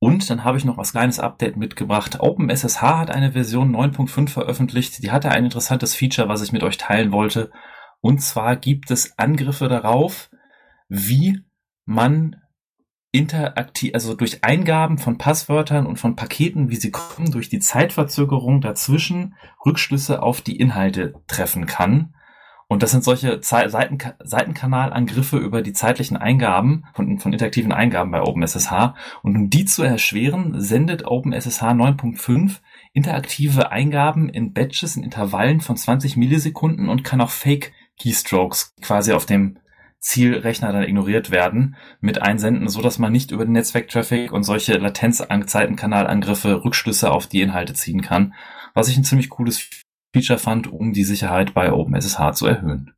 Und 0.00 0.30
dann 0.30 0.44
habe 0.44 0.58
ich 0.58 0.64
noch 0.64 0.78
was 0.78 0.92
kleines 0.92 1.18
Update 1.18 1.56
mitgebracht. 1.56 2.20
OpenSSH 2.20 2.82
hat 2.82 3.10
eine 3.10 3.32
Version 3.32 3.74
9.5 3.74 4.28
veröffentlicht. 4.28 5.02
Die 5.02 5.10
hatte 5.10 5.30
ein 5.30 5.44
interessantes 5.44 5.94
Feature, 5.94 6.28
was 6.28 6.42
ich 6.42 6.52
mit 6.52 6.62
euch 6.62 6.76
teilen 6.76 7.10
wollte. 7.10 7.50
Und 8.00 8.22
zwar 8.22 8.54
gibt 8.54 8.92
es 8.92 9.18
Angriffe 9.18 9.68
darauf, 9.68 10.30
wie 10.88 11.40
man 11.84 12.36
interaktiv, 13.10 13.92
also 13.94 14.14
durch 14.14 14.44
Eingaben 14.44 14.98
von 14.98 15.18
Passwörtern 15.18 15.86
und 15.86 15.96
von 15.96 16.14
Paketen, 16.14 16.68
wie 16.68 16.76
sie 16.76 16.92
kommen, 16.92 17.32
durch 17.32 17.48
die 17.48 17.58
Zeitverzögerung 17.58 18.60
dazwischen 18.60 19.34
Rückschlüsse 19.66 20.22
auf 20.22 20.42
die 20.42 20.56
Inhalte 20.56 21.14
treffen 21.26 21.66
kann. 21.66 22.14
Und 22.70 22.82
das 22.82 22.90
sind 22.90 23.02
solche 23.02 23.40
Seiten 23.42 23.98
Seitenkanalangriffe 24.22 25.38
über 25.38 25.62
die 25.62 25.72
zeitlichen 25.72 26.18
Eingaben 26.18 26.84
von, 26.92 27.18
von 27.18 27.32
interaktiven 27.32 27.72
Eingaben 27.72 28.10
bei 28.10 28.20
OpenSSH. 28.20 28.94
Und 29.22 29.36
um 29.36 29.48
die 29.48 29.64
zu 29.64 29.82
erschweren, 29.82 30.60
sendet 30.60 31.06
OpenSSH 31.06 31.62
9.5 31.62 32.58
interaktive 32.92 33.72
Eingaben 33.72 34.28
in 34.28 34.52
Batches 34.52 34.96
in 34.96 35.02
Intervallen 35.02 35.60
von 35.60 35.78
20 35.78 36.18
Millisekunden 36.18 36.90
und 36.90 37.04
kann 37.04 37.22
auch 37.22 37.30
Fake 37.30 37.72
Keystrokes 37.98 38.74
quasi 38.82 39.12
auf 39.12 39.24
dem 39.24 39.58
Zielrechner 40.00 40.72
dann 40.72 40.84
ignoriert 40.84 41.30
werden 41.30 41.74
mit 42.00 42.22
einsenden, 42.22 42.68
so 42.68 42.82
dass 42.82 42.98
man 42.98 43.12
nicht 43.12 43.30
über 43.30 43.44
den 43.44 43.52
Netzwerktraffic 43.52 44.30
und 44.30 44.44
solche 44.44 44.74
Latenzzeitenkanalangriffe 44.74 46.64
Rückschlüsse 46.64 47.10
auf 47.10 47.26
die 47.26 47.40
Inhalte 47.40 47.74
ziehen 47.74 48.02
kann, 48.02 48.34
was 48.74 48.88
ich 48.88 48.96
ein 48.96 49.04
ziemlich 49.04 49.28
cooles 49.28 49.58
Feature 50.12 50.38
fand, 50.38 50.72
um 50.72 50.92
die 50.92 51.04
Sicherheit 51.04 51.54
bei 51.54 51.72
OpenSSH 51.72 52.32
zu 52.34 52.46
erhöhen. 52.46 52.94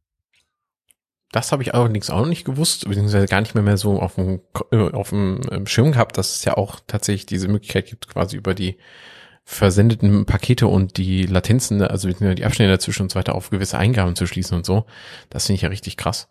Das 1.32 1.52
habe 1.52 1.62
ich 1.62 1.74
allerdings 1.74 2.10
auch 2.10 2.20
noch 2.20 2.26
nicht 2.26 2.44
gewusst, 2.44 2.88
beziehungsweise 2.88 3.26
gar 3.26 3.40
nicht 3.40 3.54
mehr, 3.54 3.62
mehr 3.62 3.76
so 3.76 4.00
auf 4.00 4.16
dem, 4.16 4.40
äh, 4.72 4.90
auf 4.90 5.10
dem 5.10 5.40
ähm, 5.50 5.66
Schirm 5.66 5.92
gehabt, 5.92 6.18
dass 6.18 6.36
es 6.36 6.44
ja 6.44 6.56
auch 6.56 6.80
tatsächlich 6.86 7.26
diese 7.26 7.48
Möglichkeit 7.48 7.86
gibt, 7.86 8.08
quasi 8.08 8.36
über 8.36 8.54
die 8.54 8.78
versendeten 9.44 10.26
Pakete 10.26 10.66
und 10.66 10.96
die 10.96 11.26
Latenzen, 11.26 11.82
also 11.82 12.08
die 12.08 12.44
Abstände 12.44 12.72
dazwischen 12.72 13.02
und 13.02 13.12
so 13.12 13.18
weiter 13.18 13.34
auf 13.34 13.50
gewisse 13.50 13.78
Eingaben 13.78 14.14
zu 14.14 14.26
schließen 14.26 14.56
und 14.56 14.66
so. 14.66 14.86
Das 15.28 15.46
finde 15.46 15.56
ich 15.56 15.62
ja 15.62 15.68
richtig 15.68 15.96
krass. 15.96 16.28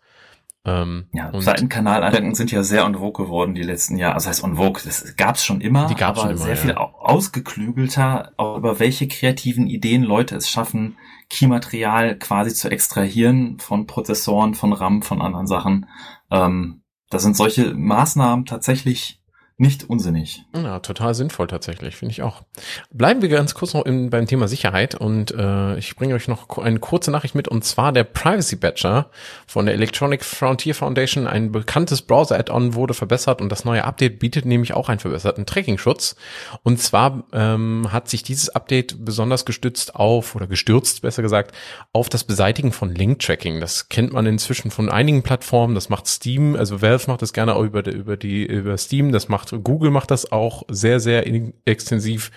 Ähm, 0.64 1.08
ja, 1.12 1.32
Seitenkanalandenken 1.40 2.34
sind 2.34 2.52
ja 2.52 2.62
sehr 2.62 2.84
en 2.84 2.96
vogue 2.96 3.24
geworden 3.24 3.54
die 3.54 3.62
letzten 3.62 3.96
Jahre. 3.96 4.14
Also 4.14 4.28
heißt 4.28 4.44
en 4.44 4.56
vogue, 4.56 4.82
das 4.84 5.16
gab's 5.16 5.44
schon 5.44 5.60
immer, 5.60 5.86
die 5.86 5.94
gab's 5.94 6.20
aber 6.20 6.28
schon 6.28 6.36
immer, 6.36 6.44
sehr 6.44 6.54
ja. 6.54 6.60
viel 6.60 6.74
ausgeklügelter, 6.74 8.32
auch 8.36 8.58
über 8.58 8.78
welche 8.78 9.08
kreativen 9.08 9.66
Ideen 9.66 10.02
Leute 10.02 10.36
es 10.36 10.50
schaffen, 10.50 10.98
Keymaterial 11.30 12.18
quasi 12.18 12.52
zu 12.52 12.70
extrahieren 12.70 13.58
von 13.58 13.86
Prozessoren, 13.86 14.54
von 14.54 14.72
RAM, 14.72 15.02
von 15.02 15.22
anderen 15.22 15.46
Sachen. 15.46 15.86
Ähm, 16.30 16.82
da 17.08 17.18
sind 17.18 17.36
solche 17.36 17.74
Maßnahmen 17.74 18.44
tatsächlich 18.44 19.19
nicht 19.60 19.90
unsinnig. 19.90 20.42
Ja, 20.54 20.78
total 20.78 21.14
sinnvoll 21.14 21.46
tatsächlich, 21.46 21.94
finde 21.94 22.12
ich 22.12 22.22
auch. 22.22 22.42
Bleiben 22.90 23.20
wir 23.20 23.28
ganz 23.28 23.54
kurz 23.54 23.74
noch 23.74 23.84
in, 23.84 24.08
beim 24.08 24.26
Thema 24.26 24.48
Sicherheit 24.48 24.94
und 24.94 25.32
äh, 25.32 25.76
ich 25.76 25.96
bringe 25.96 26.14
euch 26.14 26.28
noch 26.28 26.56
eine 26.56 26.78
kurze 26.78 27.10
Nachricht 27.10 27.34
mit 27.34 27.46
und 27.46 27.62
zwar 27.62 27.92
der 27.92 28.04
Privacy 28.04 28.56
Badger 28.56 29.10
von 29.46 29.66
der 29.66 29.74
Electronic 29.74 30.24
Frontier 30.24 30.74
Foundation, 30.74 31.26
ein 31.26 31.52
bekanntes 31.52 32.00
Browser-Add-on 32.00 32.74
wurde 32.74 32.94
verbessert 32.94 33.42
und 33.42 33.52
das 33.52 33.66
neue 33.66 33.84
Update 33.84 34.18
bietet 34.18 34.46
nämlich 34.46 34.72
auch 34.72 34.88
einen 34.88 34.98
verbesserten 34.98 35.44
Tracking-Schutz. 35.44 36.16
Und 36.62 36.80
zwar 36.80 37.24
ähm, 37.34 37.92
hat 37.92 38.08
sich 38.08 38.22
dieses 38.22 38.48
Update 38.48 39.04
besonders 39.04 39.44
gestützt 39.44 39.94
auf, 39.94 40.34
oder 40.34 40.46
gestürzt 40.46 41.02
besser 41.02 41.20
gesagt, 41.20 41.54
auf 41.92 42.08
das 42.08 42.24
Beseitigen 42.24 42.72
von 42.72 42.94
Link-Tracking. 42.94 43.60
Das 43.60 43.90
kennt 43.90 44.14
man 44.14 44.24
inzwischen 44.24 44.70
von 44.70 44.88
einigen 44.88 45.22
Plattformen, 45.22 45.74
das 45.74 45.90
macht 45.90 46.06
Steam, 46.06 46.56
also 46.56 46.80
Valve 46.80 47.10
macht 47.10 47.20
das 47.20 47.34
gerne 47.34 47.56
auch 47.56 47.62
über, 47.62 47.86
über, 47.86 48.16
die, 48.16 48.46
über 48.46 48.78
Steam, 48.78 49.12
das 49.12 49.28
macht 49.28 49.49
Google 49.58 49.90
macht 49.90 50.10
das 50.10 50.30
auch 50.30 50.62
sehr, 50.68 51.00
sehr 51.00 51.24
extensiv, 51.64 52.30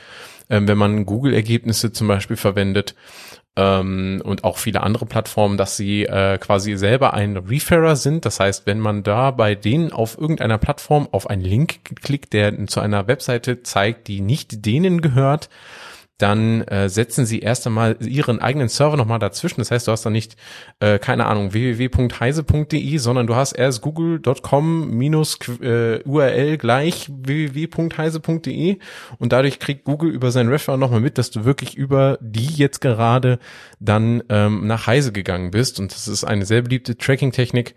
ähm, 0.50 0.68
wenn 0.68 0.78
man 0.78 1.06
Google-Ergebnisse 1.06 1.92
zum 1.92 2.08
Beispiel 2.08 2.38
verwendet 2.38 2.96
ähm, 3.56 4.22
und 4.24 4.44
auch 4.44 4.58
viele 4.58 4.82
andere 4.82 5.06
Plattformen, 5.06 5.58
dass 5.58 5.78
sie 5.78 6.04
äh, 6.04 6.38
quasi 6.38 6.76
selber 6.76 7.14
ein 7.14 7.38
Referrer 7.38 7.96
sind. 7.96 8.26
Das 8.26 8.40
heißt, 8.40 8.66
wenn 8.66 8.80
man 8.80 9.04
da 9.04 9.32
bei 9.32 9.56
denen 9.56 9.92
auf 9.92 10.18
irgendeiner 10.18 10.58
Plattform 10.58 11.08
auf 11.12 11.30
einen 11.30 11.44
Link 11.44 11.96
klickt, 12.02 12.34
der 12.34 12.66
zu 12.68 12.80
einer 12.80 13.08
Webseite 13.08 13.62
zeigt, 13.64 14.08
die 14.08 14.22
nicht 14.22 14.66
denen 14.66 15.02
gehört, 15.02 15.50
dann 16.18 16.62
äh, 16.64 16.90
setzen 16.90 17.26
sie 17.26 17.40
erst 17.40 17.66
einmal 17.66 17.98
ihren 18.00 18.40
eigenen 18.40 18.70
Server 18.70 18.98
nochmal 18.98 19.20
dazwischen. 19.20 19.62
Das 19.62 19.72
heißt, 19.72 19.88
du 19.88 19.92
hast 19.92 20.06
dann 20.06 20.14
nicht, 20.14 20.36
äh, 20.80 21.00
keine 21.00 21.26
Ahnung, 21.26 21.54
www.heise.de, 21.54 22.98
sondern 22.98 23.28
du 23.28 23.36
hast 23.36 23.54
erst 23.54 23.82
google.com 23.82 24.92
minus 24.92 25.40
äh, 25.62 26.02
URL 26.04 26.58
gleich 26.58 27.10
www.heise.de 27.10 28.78
und 29.18 29.34
dadurch 29.34 29.60
kriegt 29.60 29.86
Google 29.86 30.12
über 30.12 30.32
seinen 30.32 30.50
Referer 30.50 30.78
nochmal 30.78 31.02
mit, 31.02 31.18
dass 31.18 31.32
du 31.32 31.46
wirklich 31.46 31.76
über 31.76 32.18
die 32.22 32.54
jetzt 32.54 32.80
gerade 32.80 33.40
dann 33.80 34.24
ähm, 34.30 34.68
nach 34.68 34.88
Heise 34.88 35.12
gegangen 35.12 35.52
bist. 35.52 35.80
Und 35.80 35.94
das 35.94 36.08
ist 36.08 36.24
eine 36.24 36.46
sehr 36.46 36.62
beliebte 36.62 36.98
Tracking-Technik. 36.98 37.76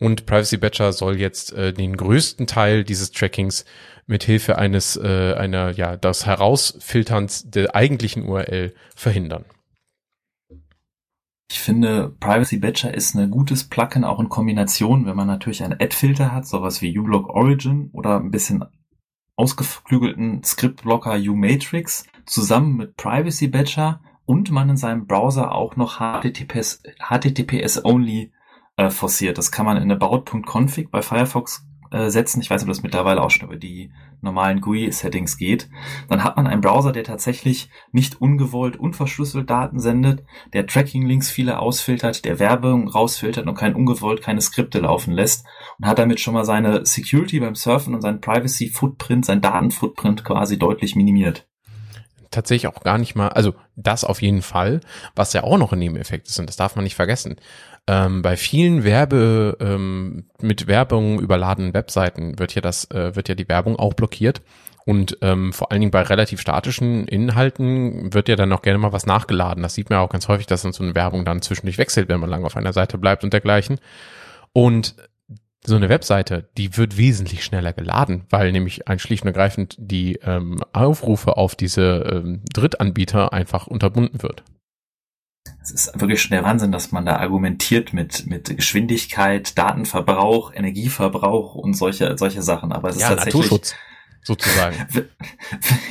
Und 0.00 0.26
Privacy 0.26 0.58
Badger 0.58 0.92
soll 0.92 1.18
jetzt 1.18 1.52
äh, 1.52 1.72
den 1.72 1.96
größten 1.96 2.46
Teil 2.46 2.84
dieses 2.84 3.10
Trackings 3.10 3.64
mit 4.06 4.22
Hilfe 4.22 4.56
eines 4.56 4.96
äh, 4.96 5.34
einer 5.34 5.70
ja 5.70 5.96
das 5.96 6.24
Herausfilterns 6.24 7.50
der 7.50 7.74
eigentlichen 7.74 8.24
URL 8.24 8.74
verhindern. 8.94 9.44
Ich 11.50 11.60
finde, 11.60 12.14
Privacy 12.20 12.58
Badger 12.58 12.94
ist 12.94 13.14
ein 13.14 13.30
gutes 13.30 13.64
Plugin 13.64 14.04
auch 14.04 14.20
in 14.20 14.28
Kombination, 14.28 15.06
wenn 15.06 15.16
man 15.16 15.26
natürlich 15.26 15.64
einen 15.64 15.80
Ad-Filter 15.80 16.30
hat, 16.32 16.46
sowas 16.46 16.82
wie 16.82 16.96
uBlock 16.96 17.28
Origin 17.30 17.90
oder 17.92 18.20
ein 18.20 18.30
bisschen 18.30 18.64
ausgeklügelten 19.34 20.44
Script-Blocker 20.44 21.14
uMatrix 21.14 22.04
zusammen 22.26 22.76
mit 22.76 22.96
Privacy 22.96 23.48
Badger 23.48 24.00
und 24.26 24.50
man 24.50 24.68
in 24.68 24.76
seinem 24.76 25.06
Browser 25.06 25.52
auch 25.52 25.76
noch 25.76 26.00
HTTPS, 26.00 26.82
HTTPS 26.98 27.82
only 27.84 28.32
äh, 28.78 28.90
forciert. 28.90 29.36
Das 29.36 29.52
kann 29.52 29.66
man 29.66 29.76
in 29.76 29.92
about.config 29.92 30.90
bei 30.90 31.02
Firefox 31.02 31.66
äh, 31.90 32.10
setzen. 32.10 32.40
Ich 32.40 32.48
weiß 32.48 32.62
ob 32.62 32.68
das 32.68 32.82
mittlerweile 32.82 33.22
auch 33.22 33.30
schon 33.30 33.48
über 33.48 33.56
die 33.56 33.90
normalen 34.20 34.60
GUI-Settings 34.60 35.36
geht. 35.36 35.68
Dann 36.08 36.24
hat 36.24 36.36
man 36.36 36.46
einen 36.46 36.60
Browser, 36.60 36.92
der 36.92 37.04
tatsächlich 37.04 37.70
nicht 37.92 38.20
ungewollt 38.20 38.76
unverschlüsselt 38.76 39.50
Daten 39.50 39.80
sendet, 39.80 40.24
der 40.52 40.66
Tracking-Links 40.66 41.30
viele 41.30 41.58
ausfiltert, 41.58 42.24
der 42.24 42.38
Werbung 42.38 42.88
rausfiltert 42.88 43.46
und 43.46 43.54
kein 43.54 43.74
ungewollt 43.74 44.22
keine 44.22 44.40
Skripte 44.40 44.80
laufen 44.80 45.12
lässt 45.12 45.44
und 45.78 45.86
hat 45.86 45.98
damit 45.98 46.20
schon 46.20 46.34
mal 46.34 46.44
seine 46.44 46.84
Security 46.84 47.40
beim 47.40 47.54
Surfen 47.54 47.94
und 47.94 48.00
seinen 48.00 48.20
Privacy-Footprint, 48.20 49.24
sein 49.24 49.40
Daten-Footprint 49.40 50.24
quasi 50.24 50.58
deutlich 50.58 50.94
minimiert 50.94 51.46
tatsächlich 52.30 52.66
auch 52.66 52.82
gar 52.82 52.98
nicht 52.98 53.14
mal, 53.14 53.28
also 53.28 53.54
das 53.74 54.04
auf 54.04 54.20
jeden 54.20 54.42
Fall, 54.42 54.80
was 55.14 55.32
ja 55.32 55.44
auch 55.44 55.56
noch 55.56 55.72
ein 55.72 55.78
Nebeneffekt 55.78 56.28
ist 56.28 56.38
und 56.38 56.46
das 56.46 56.56
darf 56.56 56.76
man 56.76 56.84
nicht 56.84 56.94
vergessen 56.94 57.36
ähm, 57.88 58.20
bei 58.20 58.36
vielen 58.36 58.84
Werbe 58.84 59.56
ähm, 59.60 60.26
mit 60.40 60.66
Werbung 60.66 61.20
überladenen 61.20 61.72
Webseiten 61.72 62.38
wird 62.38 62.54
ja 62.54 62.60
das 62.60 62.90
äh, 62.90 63.16
wird 63.16 63.30
ja 63.30 63.34
die 63.34 63.48
Werbung 63.48 63.76
auch 63.76 63.94
blockiert 63.94 64.42
und 64.84 65.16
ähm, 65.22 65.54
vor 65.54 65.72
allen 65.72 65.80
Dingen 65.80 65.90
bei 65.90 66.02
relativ 66.02 66.40
statischen 66.40 67.08
Inhalten 67.08 68.12
wird 68.12 68.28
ja 68.28 68.36
dann 68.36 68.52
auch 68.52 68.62
gerne 68.62 68.78
mal 68.78 68.92
was 68.92 69.06
nachgeladen. 69.06 69.62
Das 69.62 69.74
sieht 69.74 69.90
man 69.90 70.00
auch 70.00 70.10
ganz 70.10 70.28
häufig, 70.28 70.46
dass 70.46 70.62
dann 70.62 70.72
so 70.72 70.84
eine 70.84 70.94
Werbung 70.94 71.24
dann 71.24 71.42
zwischendurch 71.42 71.78
wechselt, 71.78 72.08
wenn 72.08 72.20
man 72.20 72.30
lange 72.30 72.46
auf 72.46 72.56
einer 72.56 72.72
Seite 72.72 72.98
bleibt 72.98 73.24
und 73.24 73.32
dergleichen. 73.32 73.80
Und 74.52 74.94
so 75.64 75.76
eine 75.76 75.90
Webseite, 75.90 76.48
die 76.56 76.76
wird 76.76 76.96
wesentlich 76.96 77.44
schneller 77.44 77.74
geladen, 77.74 78.24
weil 78.30 78.52
nämlich 78.52 78.88
ein 78.88 78.98
schlicht 78.98 79.24
und 79.24 79.28
ergreifend 79.28 79.76
die 79.78 80.20
ähm, 80.22 80.62
Aufrufe 80.72 81.36
auf 81.36 81.54
diese 81.54 82.10
ähm, 82.10 82.42
Drittanbieter 82.52 83.32
einfach 83.32 83.66
unterbunden 83.66 84.22
wird 84.22 84.42
es 85.62 85.70
ist 85.70 86.00
wirklich 86.00 86.22
schon 86.22 86.30
der 86.30 86.44
Wahnsinn, 86.44 86.72
dass 86.72 86.92
man 86.92 87.04
da 87.04 87.16
argumentiert 87.16 87.92
mit, 87.92 88.26
mit 88.26 88.56
Geschwindigkeit, 88.56 89.56
Datenverbrauch, 89.58 90.52
Energieverbrauch 90.52 91.54
und 91.54 91.74
solche, 91.74 92.16
solche 92.16 92.42
Sachen. 92.42 92.72
Aber 92.72 92.88
es 92.88 92.96
ist 92.96 93.02
ja, 93.02 93.08
tatsächlich, 93.10 93.34
Naturschutz. 93.34 93.74
sozusagen. 94.22 94.76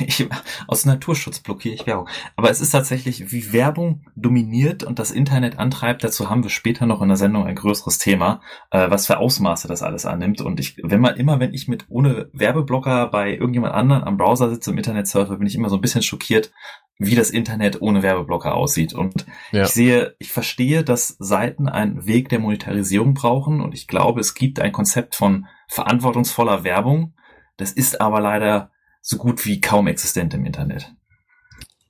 Ich, 0.00 0.26
aus 0.66 0.86
Naturschutz 0.86 1.40
blockiere 1.40 1.74
ich 1.74 1.86
Werbung. 1.86 2.08
Aber 2.36 2.50
es 2.50 2.60
ist 2.60 2.70
tatsächlich, 2.70 3.32
wie 3.32 3.52
Werbung 3.52 4.06
dominiert 4.16 4.84
und 4.84 4.98
das 4.98 5.10
Internet 5.10 5.58
antreibt. 5.58 6.02
Dazu 6.04 6.30
haben 6.30 6.42
wir 6.42 6.50
später 6.50 6.86
noch 6.86 7.02
in 7.02 7.08
der 7.08 7.16
Sendung 7.16 7.44
ein 7.44 7.56
größeres 7.56 7.98
Thema, 7.98 8.40
äh, 8.70 8.88
was 8.90 9.06
für 9.06 9.18
Ausmaße 9.18 9.68
das 9.68 9.82
alles 9.82 10.06
annimmt. 10.06 10.40
Und 10.40 10.60
ich, 10.60 10.76
wenn 10.82 11.00
man 11.00 11.16
immer, 11.16 11.40
wenn 11.40 11.52
ich 11.52 11.68
mit 11.68 11.86
ohne 11.88 12.30
Werbeblocker 12.32 13.08
bei 13.08 13.32
irgendjemand 13.32 13.74
anderen 13.74 14.04
am 14.04 14.16
Browser 14.16 14.50
sitze, 14.50 14.70
im 14.70 14.78
Internet 14.78 15.08
surfe, 15.08 15.36
bin 15.36 15.46
ich 15.46 15.54
immer 15.54 15.68
so 15.68 15.76
ein 15.76 15.82
bisschen 15.82 16.02
schockiert, 16.02 16.52
wie 16.98 17.14
das 17.14 17.30
Internet 17.30 17.80
ohne 17.80 18.02
Werbeblocker 18.02 18.54
aussieht. 18.54 18.92
Und 18.92 19.24
ja. 19.52 19.62
ich 19.62 19.68
sehe, 19.68 20.16
ich 20.18 20.32
verstehe, 20.32 20.82
dass 20.82 21.16
Seiten 21.18 21.68
einen 21.68 22.06
Weg 22.06 22.28
der 22.28 22.40
Monetarisierung 22.40 23.14
brauchen 23.14 23.60
und 23.60 23.74
ich 23.74 23.86
glaube, 23.86 24.20
es 24.20 24.34
gibt 24.34 24.60
ein 24.60 24.72
Konzept 24.72 25.14
von 25.14 25.46
verantwortungsvoller 25.68 26.64
Werbung. 26.64 27.14
Das 27.56 27.72
ist 27.72 28.00
aber 28.00 28.20
leider 28.20 28.70
so 29.00 29.16
gut 29.16 29.46
wie 29.46 29.60
kaum 29.60 29.86
existent 29.86 30.34
im 30.34 30.44
Internet. 30.44 30.92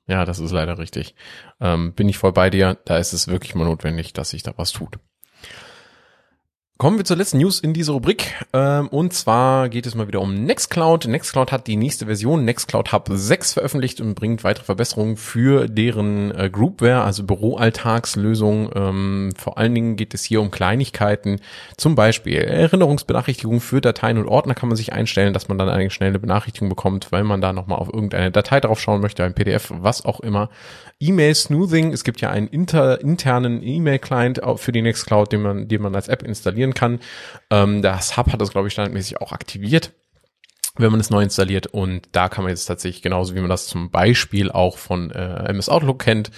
Ja, 0.06 0.24
das 0.24 0.38
ist 0.38 0.52
leider 0.52 0.78
richtig. 0.78 1.14
Ähm, 1.60 1.92
bin 1.94 2.08
ich 2.08 2.18
voll 2.18 2.32
bei 2.32 2.48
dir. 2.50 2.78
Da 2.84 2.98
ist 2.98 3.12
es 3.12 3.28
wirklich 3.28 3.54
mal 3.54 3.64
notwendig, 3.64 4.12
dass 4.12 4.30
sich 4.30 4.42
da 4.42 4.54
was 4.56 4.72
tut. 4.72 4.98
Kommen 6.78 6.96
wir 6.96 7.04
zur 7.04 7.16
letzten 7.16 7.38
News 7.38 7.58
in 7.58 7.72
dieser 7.72 7.94
Rubrik. 7.94 8.36
Ähm, 8.52 8.86
und 8.86 9.12
zwar 9.12 9.68
geht 9.68 9.84
es 9.84 9.96
mal 9.96 10.06
wieder 10.06 10.20
um 10.20 10.44
Nextcloud. 10.44 11.08
Nextcloud 11.08 11.50
hat 11.50 11.66
die 11.66 11.74
nächste 11.74 12.06
Version 12.06 12.44
Nextcloud 12.44 12.92
Hub 12.92 13.08
6 13.10 13.54
veröffentlicht 13.54 14.00
und 14.00 14.14
bringt 14.14 14.44
weitere 14.44 14.64
Verbesserungen 14.64 15.16
für 15.16 15.66
deren 15.66 16.30
äh, 16.30 16.48
Groupware, 16.48 17.02
also 17.02 17.24
Büroalltagslösung. 17.24 18.70
Ähm, 18.76 19.32
vor 19.36 19.58
allen 19.58 19.74
Dingen 19.74 19.96
geht 19.96 20.14
es 20.14 20.22
hier 20.22 20.40
um 20.40 20.52
Kleinigkeiten. 20.52 21.40
Zum 21.76 21.96
Beispiel 21.96 22.36
Erinnerungsbenachrichtigungen 22.36 23.60
für 23.60 23.80
Dateien 23.80 24.16
und 24.16 24.28
Ordner 24.28 24.54
kann 24.54 24.68
man 24.68 24.76
sich 24.76 24.92
einstellen, 24.92 25.34
dass 25.34 25.48
man 25.48 25.58
dann 25.58 25.68
eine 25.68 25.90
schnelle 25.90 26.20
Benachrichtigung 26.20 26.68
bekommt, 26.68 27.10
weil 27.10 27.24
man 27.24 27.40
da 27.40 27.52
nochmal 27.52 27.80
auf 27.80 27.92
irgendeine 27.92 28.30
Datei 28.30 28.60
drauf 28.60 28.78
schauen 28.78 29.00
möchte, 29.00 29.24
ein 29.24 29.34
PDF, 29.34 29.72
was 29.74 30.04
auch 30.04 30.20
immer. 30.20 30.48
E-Mail-Smoothing. 31.00 31.92
Es 31.92 32.04
gibt 32.04 32.20
ja 32.20 32.30
einen 32.30 32.46
inter, 32.46 33.00
internen 33.00 33.64
E-Mail-Client 33.64 34.40
für 34.56 34.70
die 34.70 34.82
Nextcloud, 34.82 35.32
den 35.32 35.42
man, 35.42 35.66
den 35.66 35.82
man 35.82 35.96
als 35.96 36.06
App 36.06 36.22
installieren 36.22 36.67
kann. 36.74 37.00
Ähm, 37.50 37.82
das 37.82 38.16
Hub 38.16 38.32
hat 38.32 38.40
das, 38.40 38.50
glaube 38.50 38.68
ich, 38.68 38.72
standardmäßig 38.72 39.20
auch 39.20 39.32
aktiviert 39.32 39.92
wenn 40.78 40.92
man 40.92 41.00
es 41.00 41.10
neu 41.10 41.22
installiert 41.22 41.66
und 41.66 42.08
da 42.12 42.28
kann 42.28 42.44
man 42.44 42.50
jetzt 42.50 42.66
tatsächlich 42.66 43.02
genauso 43.02 43.34
wie 43.34 43.40
man 43.40 43.50
das 43.50 43.66
zum 43.66 43.90
Beispiel 43.90 44.50
auch 44.50 44.78
von 44.78 45.10
äh, 45.10 45.48
MS 45.48 45.68
Outlook 45.68 46.00
kennt, 46.00 46.30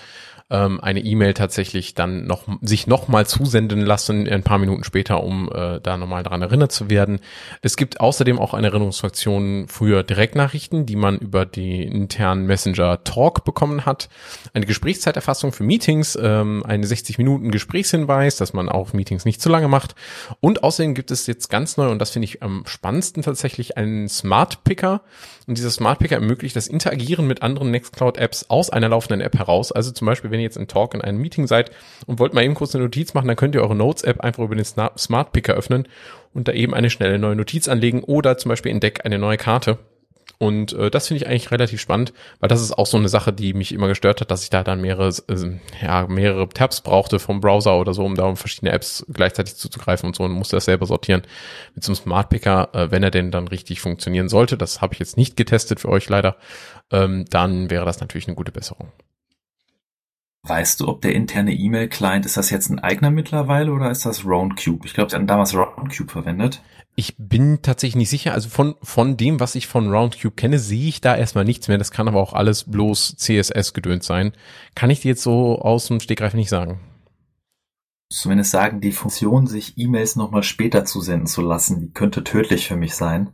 ähm, 0.50 0.80
eine 0.80 1.00
E-Mail 1.00 1.34
tatsächlich 1.34 1.94
dann 1.94 2.26
noch 2.26 2.44
sich 2.60 2.86
nochmal 2.86 3.26
zusenden 3.26 3.80
lassen, 3.80 4.28
ein 4.28 4.42
paar 4.42 4.58
Minuten 4.58 4.84
später, 4.84 5.22
um 5.22 5.50
äh, 5.52 5.80
da 5.80 5.96
nochmal 5.96 6.22
dran 6.22 6.42
erinnert 6.42 6.72
zu 6.72 6.90
werden. 6.90 7.20
Es 7.62 7.76
gibt 7.76 8.00
außerdem 8.00 8.38
auch 8.38 8.54
eine 8.54 8.66
Erinnerungsfunktion 8.68 9.68
für 9.68 10.02
Direktnachrichten, 10.02 10.86
die 10.86 10.96
man 10.96 11.18
über 11.18 11.46
die 11.46 11.82
internen 11.84 12.46
Messenger 12.46 13.04
Talk 13.04 13.44
bekommen 13.44 13.86
hat. 13.86 14.08
Eine 14.52 14.66
Gesprächszeiterfassung 14.66 15.52
für 15.52 15.64
Meetings, 15.64 16.18
ähm, 16.20 16.64
eine 16.66 16.86
60 16.86 17.18
Minuten 17.18 17.50
Gesprächshinweis, 17.50 18.36
dass 18.36 18.52
man 18.52 18.68
auch 18.68 18.92
Meetings 18.92 19.24
nicht 19.24 19.40
zu 19.40 19.48
lange 19.48 19.68
macht. 19.68 19.94
Und 20.40 20.64
außerdem 20.64 20.94
gibt 20.94 21.10
es 21.10 21.26
jetzt 21.26 21.48
ganz 21.48 21.76
neu, 21.76 21.88
und 21.90 22.00
das 22.00 22.10
finde 22.10 22.24
ich 22.24 22.42
am 22.42 22.64
spannendsten 22.66 23.22
tatsächlich, 23.22 23.76
einen 23.76 24.08
Smart 24.08 24.64
Picker. 24.64 25.02
Und 25.50 25.58
dieser 25.58 25.72
Smart 25.72 25.98
Picker 25.98 26.14
ermöglicht 26.14 26.54
das 26.54 26.68
Interagieren 26.68 27.26
mit 27.26 27.42
anderen 27.42 27.72
Nextcloud-Apps 27.72 28.50
aus 28.50 28.70
einer 28.70 28.88
laufenden 28.88 29.20
App 29.20 29.36
heraus. 29.36 29.72
Also 29.72 29.90
zum 29.90 30.06
Beispiel, 30.06 30.30
wenn 30.30 30.38
ihr 30.38 30.44
jetzt 30.44 30.56
im 30.56 30.68
Talk 30.68 30.94
in 30.94 31.00
einem 31.00 31.18
Meeting 31.18 31.48
seid 31.48 31.72
und 32.06 32.20
wollt 32.20 32.34
mal 32.34 32.44
eben 32.44 32.54
kurz 32.54 32.72
eine 32.72 32.84
Notiz 32.84 33.14
machen, 33.14 33.26
dann 33.26 33.36
könnt 33.36 33.56
ihr 33.56 33.62
eure 33.62 33.74
Notes-App 33.74 34.20
einfach 34.20 34.44
über 34.44 34.54
den 34.54 34.64
Smart 34.64 35.32
Picker 35.32 35.54
öffnen 35.54 35.88
und 36.34 36.46
da 36.46 36.52
eben 36.52 36.72
eine 36.72 36.88
schnelle 36.88 37.18
neue 37.18 37.34
Notiz 37.34 37.66
anlegen 37.66 38.04
oder 38.04 38.38
zum 38.38 38.50
Beispiel 38.50 38.70
in 38.70 38.78
Deck 38.78 39.04
eine 39.04 39.18
neue 39.18 39.38
Karte. 39.38 39.78
Und 40.42 40.72
äh, 40.72 40.90
das 40.90 41.08
finde 41.08 41.22
ich 41.22 41.28
eigentlich 41.28 41.50
relativ 41.50 41.82
spannend, 41.82 42.14
weil 42.38 42.48
das 42.48 42.62
ist 42.62 42.72
auch 42.72 42.86
so 42.86 42.96
eine 42.96 43.10
Sache, 43.10 43.30
die 43.30 43.52
mich 43.52 43.72
immer 43.72 43.88
gestört 43.88 44.22
hat, 44.22 44.30
dass 44.30 44.42
ich 44.42 44.48
da 44.48 44.64
dann 44.64 44.80
mehrere, 44.80 45.10
äh, 45.28 45.58
ja, 45.82 46.06
mehrere 46.06 46.48
Tabs 46.48 46.80
brauchte 46.80 47.18
vom 47.18 47.42
Browser 47.42 47.78
oder 47.78 47.92
so, 47.92 48.06
um 48.06 48.14
da 48.14 48.24
um 48.24 48.38
verschiedene 48.38 48.72
Apps 48.72 49.04
gleichzeitig 49.12 49.56
zuzugreifen 49.56 50.06
und 50.06 50.16
so 50.16 50.24
und 50.24 50.32
musste 50.32 50.56
das 50.56 50.64
selber 50.64 50.86
sortieren. 50.86 51.20
Mit 51.74 51.84
so 51.84 51.92
einem 51.92 51.96
Smart 51.96 52.30
Picker, 52.30 52.70
äh, 52.72 52.90
wenn 52.90 53.02
er 53.02 53.10
denn 53.10 53.30
dann 53.30 53.48
richtig 53.48 53.82
funktionieren 53.82 54.30
sollte, 54.30 54.56
das 54.56 54.80
habe 54.80 54.94
ich 54.94 54.98
jetzt 54.98 55.18
nicht 55.18 55.36
getestet 55.36 55.78
für 55.78 55.90
euch 55.90 56.08
leider, 56.08 56.36
ähm, 56.90 57.26
dann 57.28 57.68
wäre 57.68 57.84
das 57.84 58.00
natürlich 58.00 58.26
eine 58.26 58.34
gute 58.34 58.50
Besserung. 58.50 58.90
Weißt 60.42 60.80
du, 60.80 60.88
ob 60.88 61.02
der 61.02 61.12
interne 61.14 61.52
E-Mail-Client, 61.52 62.24
ist 62.24 62.38
das 62.38 62.48
jetzt 62.48 62.70
ein 62.70 62.78
eigener 62.78 63.10
mittlerweile 63.10 63.72
oder 63.72 63.90
ist 63.90 64.06
das 64.06 64.24
Roundcube? 64.24 64.86
Ich 64.86 64.94
glaube, 64.94 65.10
sie 65.10 65.16
haben 65.16 65.26
damals 65.26 65.54
Roundcube 65.54 66.10
verwendet. 66.10 66.62
Ich 66.96 67.14
bin 67.16 67.62
tatsächlich 67.62 67.96
nicht 67.96 68.10
sicher. 68.10 68.34
Also 68.34 68.48
von, 68.48 68.74
von 68.82 69.16
dem, 69.16 69.40
was 69.40 69.54
ich 69.54 69.66
von 69.66 69.90
Roundcube 69.90 70.34
kenne, 70.34 70.58
sehe 70.58 70.88
ich 70.88 71.00
da 71.00 71.16
erstmal 71.16 71.44
nichts 71.44 71.68
mehr. 71.68 71.78
Das 71.78 71.90
kann 71.90 72.08
aber 72.08 72.20
auch 72.20 72.32
alles 72.32 72.64
bloß 72.64 73.16
CSS 73.16 73.72
gedönt 73.72 74.02
sein. 74.02 74.32
Kann 74.74 74.90
ich 74.90 75.00
dir 75.00 75.10
jetzt 75.10 75.22
so 75.22 75.60
aus 75.60 75.86
dem 75.86 76.00
Stegreif 76.00 76.34
nicht 76.34 76.50
sagen. 76.50 76.80
Zumindest 78.12 78.50
sagen, 78.50 78.80
die 78.80 78.92
Funktion, 78.92 79.46
sich 79.46 79.78
E-Mails 79.78 80.16
nochmal 80.16 80.42
später 80.42 80.84
zusenden 80.84 81.28
zu 81.28 81.42
lassen, 81.42 81.80
die 81.80 81.90
könnte 81.92 82.24
tödlich 82.24 82.66
für 82.66 82.76
mich 82.76 82.96
sein. 82.96 83.30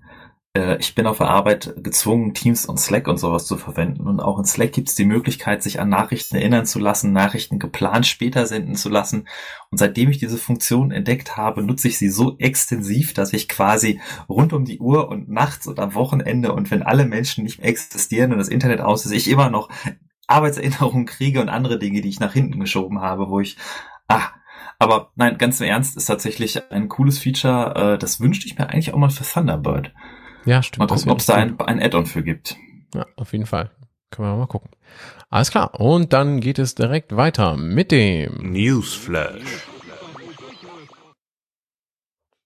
Äh, 0.56 0.78
ich 0.78 0.94
bin 0.94 1.06
auf 1.06 1.18
der 1.18 1.28
Arbeit 1.28 1.74
gezwungen, 1.82 2.32
Teams 2.32 2.64
und 2.66 2.80
Slack 2.80 3.08
und 3.08 3.18
sowas 3.18 3.46
zu 3.46 3.56
verwenden. 3.56 4.06
Und 4.06 4.20
auch 4.20 4.38
in 4.38 4.44
Slack 4.44 4.72
gibt 4.72 4.88
es 4.88 4.94
die 4.94 5.04
Möglichkeit, 5.04 5.62
sich 5.62 5.80
an 5.80 5.90
Nachrichten 5.90 6.36
erinnern 6.36 6.66
zu 6.66 6.78
lassen, 6.78 7.12
Nachrichten 7.12 7.58
geplant 7.58 8.06
später 8.06 8.46
senden 8.46 8.74
zu 8.74 8.88
lassen. 8.88 9.28
Und 9.70 9.78
seitdem 9.78 10.10
ich 10.10 10.18
diese 10.18 10.38
Funktion 10.38 10.90
entdeckt 10.90 11.36
habe, 11.36 11.62
nutze 11.62 11.88
ich 11.88 11.98
sie 11.98 12.08
so 12.08 12.36
extensiv, 12.38 13.12
dass 13.12 13.32
ich 13.32 13.48
quasi 13.48 14.00
rund 14.28 14.52
um 14.52 14.64
die 14.64 14.78
Uhr 14.78 15.08
und 15.08 15.28
nachts 15.28 15.66
und 15.66 15.78
am 15.78 15.94
Wochenende 15.94 16.52
und 16.52 16.70
wenn 16.70 16.82
alle 16.82 17.04
Menschen 17.04 17.44
nicht 17.44 17.60
existieren 17.60 18.32
und 18.32 18.38
das 18.38 18.48
Internet 18.48 18.80
aus 18.80 19.04
ist, 19.04 19.12
ich 19.12 19.28
immer 19.28 19.50
noch 19.50 19.68
Arbeitserinnerungen 20.26 21.06
kriege 21.06 21.40
und 21.40 21.48
andere 21.48 21.78
Dinge, 21.78 22.00
die 22.00 22.08
ich 22.08 22.20
nach 22.20 22.32
hinten 22.32 22.58
geschoben 22.58 23.00
habe, 23.00 23.28
wo 23.28 23.40
ich, 23.40 23.56
ah, 24.08 24.30
aber 24.78 25.12
nein, 25.14 25.38
ganz 25.38 25.60
im 25.60 25.68
Ernst, 25.68 25.96
ist 25.96 26.06
tatsächlich 26.06 26.70
ein 26.70 26.88
cooles 26.88 27.18
Feature. 27.18 27.94
Äh, 27.94 27.98
das 27.98 28.20
wünschte 28.20 28.46
ich 28.46 28.58
mir 28.58 28.68
eigentlich 28.68 28.92
auch 28.92 28.98
mal 28.98 29.10
für 29.10 29.24
Thunderbird. 29.24 29.92
Ja, 30.46 30.62
stimmt. 30.62 30.88
Mal 30.88 30.94
gucken, 30.94 31.10
ob 31.10 31.18
es 31.18 31.26
da 31.26 31.34
ein, 31.34 31.58
ein 31.60 31.82
Add-on 31.82 32.06
für 32.06 32.22
gibt. 32.22 32.56
Ja, 32.94 33.04
auf 33.16 33.32
jeden 33.32 33.46
Fall. 33.46 33.70
Können 34.10 34.28
wir 34.28 34.36
mal 34.36 34.46
gucken. 34.46 34.70
Alles 35.28 35.50
klar. 35.50 35.78
Und 35.80 36.12
dann 36.12 36.40
geht 36.40 36.58
es 36.58 36.76
direkt 36.76 37.16
weiter 37.16 37.56
mit 37.56 37.90
dem 37.90 38.52
Newsflash. 38.52 39.66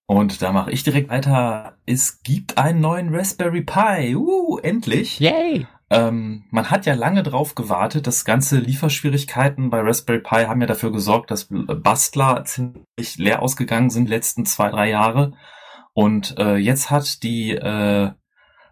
Und 0.06 0.42
da 0.42 0.50
mache 0.50 0.72
ich 0.72 0.82
direkt 0.82 1.10
weiter. 1.10 1.76
Es 1.86 2.22
gibt 2.22 2.58
einen 2.58 2.80
neuen 2.80 3.14
Raspberry 3.14 3.62
Pi. 3.62 4.16
Uh, 4.16 4.58
endlich. 4.58 5.20
Yay. 5.20 5.66
Ähm, 5.90 6.44
man 6.50 6.70
hat 6.70 6.86
ja 6.86 6.94
lange 6.94 7.22
drauf 7.22 7.54
gewartet. 7.54 8.06
Das 8.06 8.24
ganze 8.24 8.58
Lieferschwierigkeiten 8.58 9.70
bei 9.70 9.80
Raspberry 9.80 10.20
Pi 10.20 10.46
haben 10.46 10.60
ja 10.62 10.66
dafür 10.66 10.90
gesorgt, 10.90 11.30
dass 11.30 11.48
Bastler 11.50 12.44
ziemlich 12.44 13.18
leer 13.18 13.42
ausgegangen 13.42 13.90
sind 13.90 14.08
letzten 14.08 14.46
zwei, 14.46 14.70
drei 14.70 14.88
Jahre. 14.88 15.32
Und 16.00 16.38
äh, 16.38 16.56
jetzt 16.56 16.90
hat 16.90 17.22
die 17.24 17.50
äh, 17.50 18.10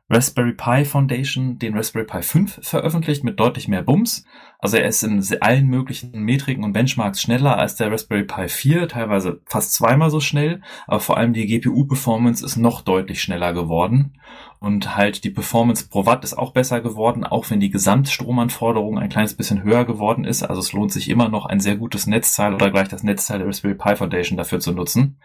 Raspberry 0.09 0.55
Pi 0.55 0.87
Foundation 0.87 1.59
den 1.59 1.77
Raspberry 1.77 2.07
Pi 2.07 2.23
5 2.23 2.61
veröffentlicht 2.63 3.23
mit 3.23 3.39
deutlich 3.39 3.69
mehr 3.69 3.83
Bums. 3.83 4.25
Also 4.59 4.79
er 4.79 4.89
ist 4.89 5.03
in 5.03 5.23
allen 5.43 5.67
möglichen 5.67 6.23
Metriken 6.23 6.65
und 6.65 6.73
Benchmarks 6.73 7.21
schneller 7.21 7.59
als 7.59 7.77
der 7.77 7.93
Raspberry 7.93 8.25
Pi 8.25 8.49
4, 8.49 8.89
teilweise 8.89 9.43
fast 9.45 9.75
zweimal 9.75 10.09
so 10.09 10.21
schnell, 10.21 10.63
aber 10.87 11.01
vor 11.01 11.19
allem 11.19 11.35
die 11.35 11.45
GPU-Performance 11.45 12.43
ist 12.43 12.57
noch 12.57 12.81
deutlich 12.81 13.21
schneller 13.21 13.53
geworden. 13.53 14.19
Und 14.59 14.97
halt 14.97 15.23
die 15.23 15.31
Performance 15.31 15.87
pro 15.87 16.07
Watt 16.07 16.25
ist 16.25 16.33
auch 16.33 16.55
besser 16.55 16.81
geworden, 16.81 17.25
auch 17.25 17.51
wenn 17.51 17.61
die 17.61 17.71
Gesamtstromanforderung 17.71 18.99
ein 18.99 19.11
kleines 19.11 19.35
bisschen 19.35 19.63
höher 19.65 19.85
geworden 19.85 20.25
ist. 20.25 20.45
Also 20.45 20.63
es 20.63 20.73
lohnt 20.73 20.93
sich 20.93 21.11
immer 21.11 21.29
noch 21.29 21.45
ein 21.45 21.61
sehr 21.61 21.77
gutes 21.77 22.07
Netzteil 22.07 22.55
oder 22.55 22.71
gleich 22.71 22.89
das 22.89 23.03
Netzteil 23.03 23.41
der 23.41 23.49
Raspberry 23.49 23.75
Pi 23.75 23.97
Foundation 23.97 24.39
dafür 24.39 24.61
zu 24.61 24.73
nutzen. 24.73 25.19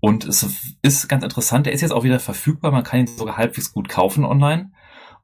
Und 0.00 0.24
es 0.24 0.76
ist 0.82 1.08
ganz 1.08 1.22
interessant, 1.22 1.66
der 1.66 1.72
ist 1.72 1.82
jetzt 1.82 1.92
auch 1.92 2.04
wieder 2.04 2.20
verfügbar, 2.20 2.72
man 2.72 2.84
kann 2.84 3.00
ihn 3.00 3.06
sogar 3.06 3.36
halbwegs 3.36 3.72
gut 3.72 3.88
kaufen 3.88 4.24
online. 4.24 4.72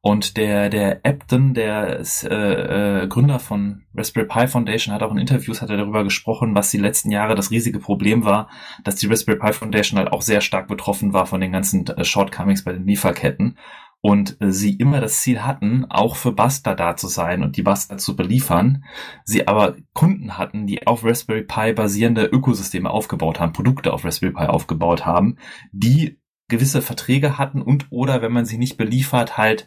Und 0.03 0.37
der, 0.37 0.69
der 0.69 1.01
Abden, 1.03 1.53
der 1.53 1.99
ist, 1.99 2.23
äh, 2.23 3.03
äh, 3.03 3.09
Gründer 3.09 3.41
von 3.41 3.83
Raspberry 3.93 4.29
Pi 4.29 4.47
Foundation, 4.47 4.95
hat 4.95 5.03
auch 5.03 5.11
in 5.11 5.19
Interviews 5.19 5.61
hat 5.61 5.71
er 5.71 5.79
darüber 5.79 6.05
gesprochen, 6.05 6.55
was 6.55 6.71
die 6.71 6.79
letzten 6.79 7.11
Jahre 7.11 7.35
das 7.35 7.51
riesige 7.51 7.81
Problem 7.81 8.25
war, 8.25 8.49
dass 8.85 8.95
die 8.95 9.07
Raspberry 9.09 9.39
Pi 9.39 9.53
Foundation 9.53 9.99
halt 9.99 10.12
auch 10.12 10.23
sehr 10.23 10.43
stark 10.43 10.69
betroffen 10.69 11.12
war 11.12 11.27
von 11.27 11.41
den 11.41 11.51
ganzen 11.51 11.87
äh, 11.89 12.05
Shortcomings 12.05 12.62
bei 12.62 12.73
den 12.73 12.87
Lieferketten 12.87 13.59
und 14.07 14.37
sie 14.38 14.75
immer 14.75 15.01
das 15.01 15.21
Ziel 15.21 15.42
hatten, 15.42 15.85
auch 15.88 16.14
für 16.14 16.31
Buster 16.31 16.77
da 16.77 16.95
zu 16.95 17.09
sein 17.09 17.42
und 17.42 17.57
die 17.57 17.64
Buster 17.64 17.99
zu 17.99 18.14
beliefern, 18.14 18.85
sie 19.25 19.49
aber 19.49 19.75
Kunden 19.95 20.38
hatten, 20.38 20.69
die 20.69 20.87
auf 20.87 21.05
Raspberry 21.05 21.42
Pi 21.42 21.73
basierende 21.73 22.25
Ökosysteme 22.27 22.88
aufgebaut 22.88 23.40
haben, 23.40 23.53
Produkte 23.53 23.92
auf 23.92 24.05
Raspberry 24.05 24.33
Pi 24.33 24.45
aufgebaut 24.45 25.05
haben, 25.07 25.38
die 25.73 26.21
gewisse 26.47 26.83
Verträge 26.83 27.37
hatten 27.37 27.61
und 27.61 27.88
oder 27.90 28.23
wenn 28.23 28.31
man 28.31 28.45
sie 28.45 28.59
nicht 28.59 28.77
beliefert, 28.77 29.37
halt 29.37 29.66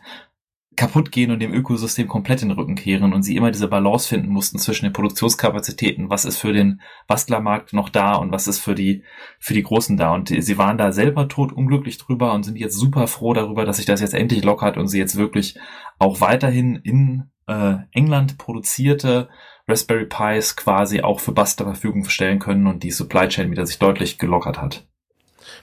kaputt 0.75 1.11
gehen 1.11 1.31
und 1.31 1.39
dem 1.39 1.53
Ökosystem 1.53 2.07
komplett 2.07 2.41
den 2.41 2.51
Rücken 2.51 2.75
kehren 2.75 3.13
und 3.13 3.23
sie 3.23 3.35
immer 3.35 3.51
diese 3.51 3.67
Balance 3.67 4.07
finden 4.07 4.29
mussten 4.29 4.59
zwischen 4.59 4.85
den 4.85 4.93
Produktionskapazitäten, 4.93 6.09
was 6.09 6.25
ist 6.25 6.37
für 6.37 6.53
den 6.53 6.81
Bastlermarkt 7.07 7.73
noch 7.73 7.89
da 7.89 8.13
und 8.13 8.31
was 8.31 8.47
ist 8.47 8.59
für 8.59 8.75
die, 8.75 9.03
für 9.39 9.53
die 9.53 9.63
Großen 9.63 9.97
da. 9.97 10.13
Und 10.13 10.29
sie 10.29 10.57
waren 10.57 10.77
da 10.77 10.91
selber 10.91 11.27
tot 11.27 11.51
unglücklich 11.51 11.97
drüber 11.97 12.33
und 12.33 12.43
sind 12.43 12.57
jetzt 12.57 12.77
super 12.77 13.07
froh 13.07 13.33
darüber, 13.33 13.65
dass 13.65 13.77
sich 13.77 13.85
das 13.85 13.99
jetzt 13.99 14.13
endlich 14.13 14.43
lockert 14.43 14.77
und 14.77 14.87
sie 14.87 14.99
jetzt 14.99 15.17
wirklich 15.17 15.57
auch 15.97 16.21
weiterhin 16.21 16.77
in 16.77 17.29
äh, 17.47 17.77
England 17.91 18.37
produzierte 18.37 19.27
Raspberry 19.67 20.05
Pis 20.05 20.55
quasi 20.55 21.01
auch 21.01 21.19
für 21.19 21.31
Bastler 21.31 21.65
Verfügung 21.65 22.05
stellen 22.05 22.39
können 22.39 22.67
und 22.67 22.83
die 22.83 22.91
Supply 22.91 23.27
Chain 23.27 23.51
wieder 23.51 23.65
sich 23.65 23.79
deutlich 23.79 24.17
gelockert 24.17 24.61
hat. 24.61 24.88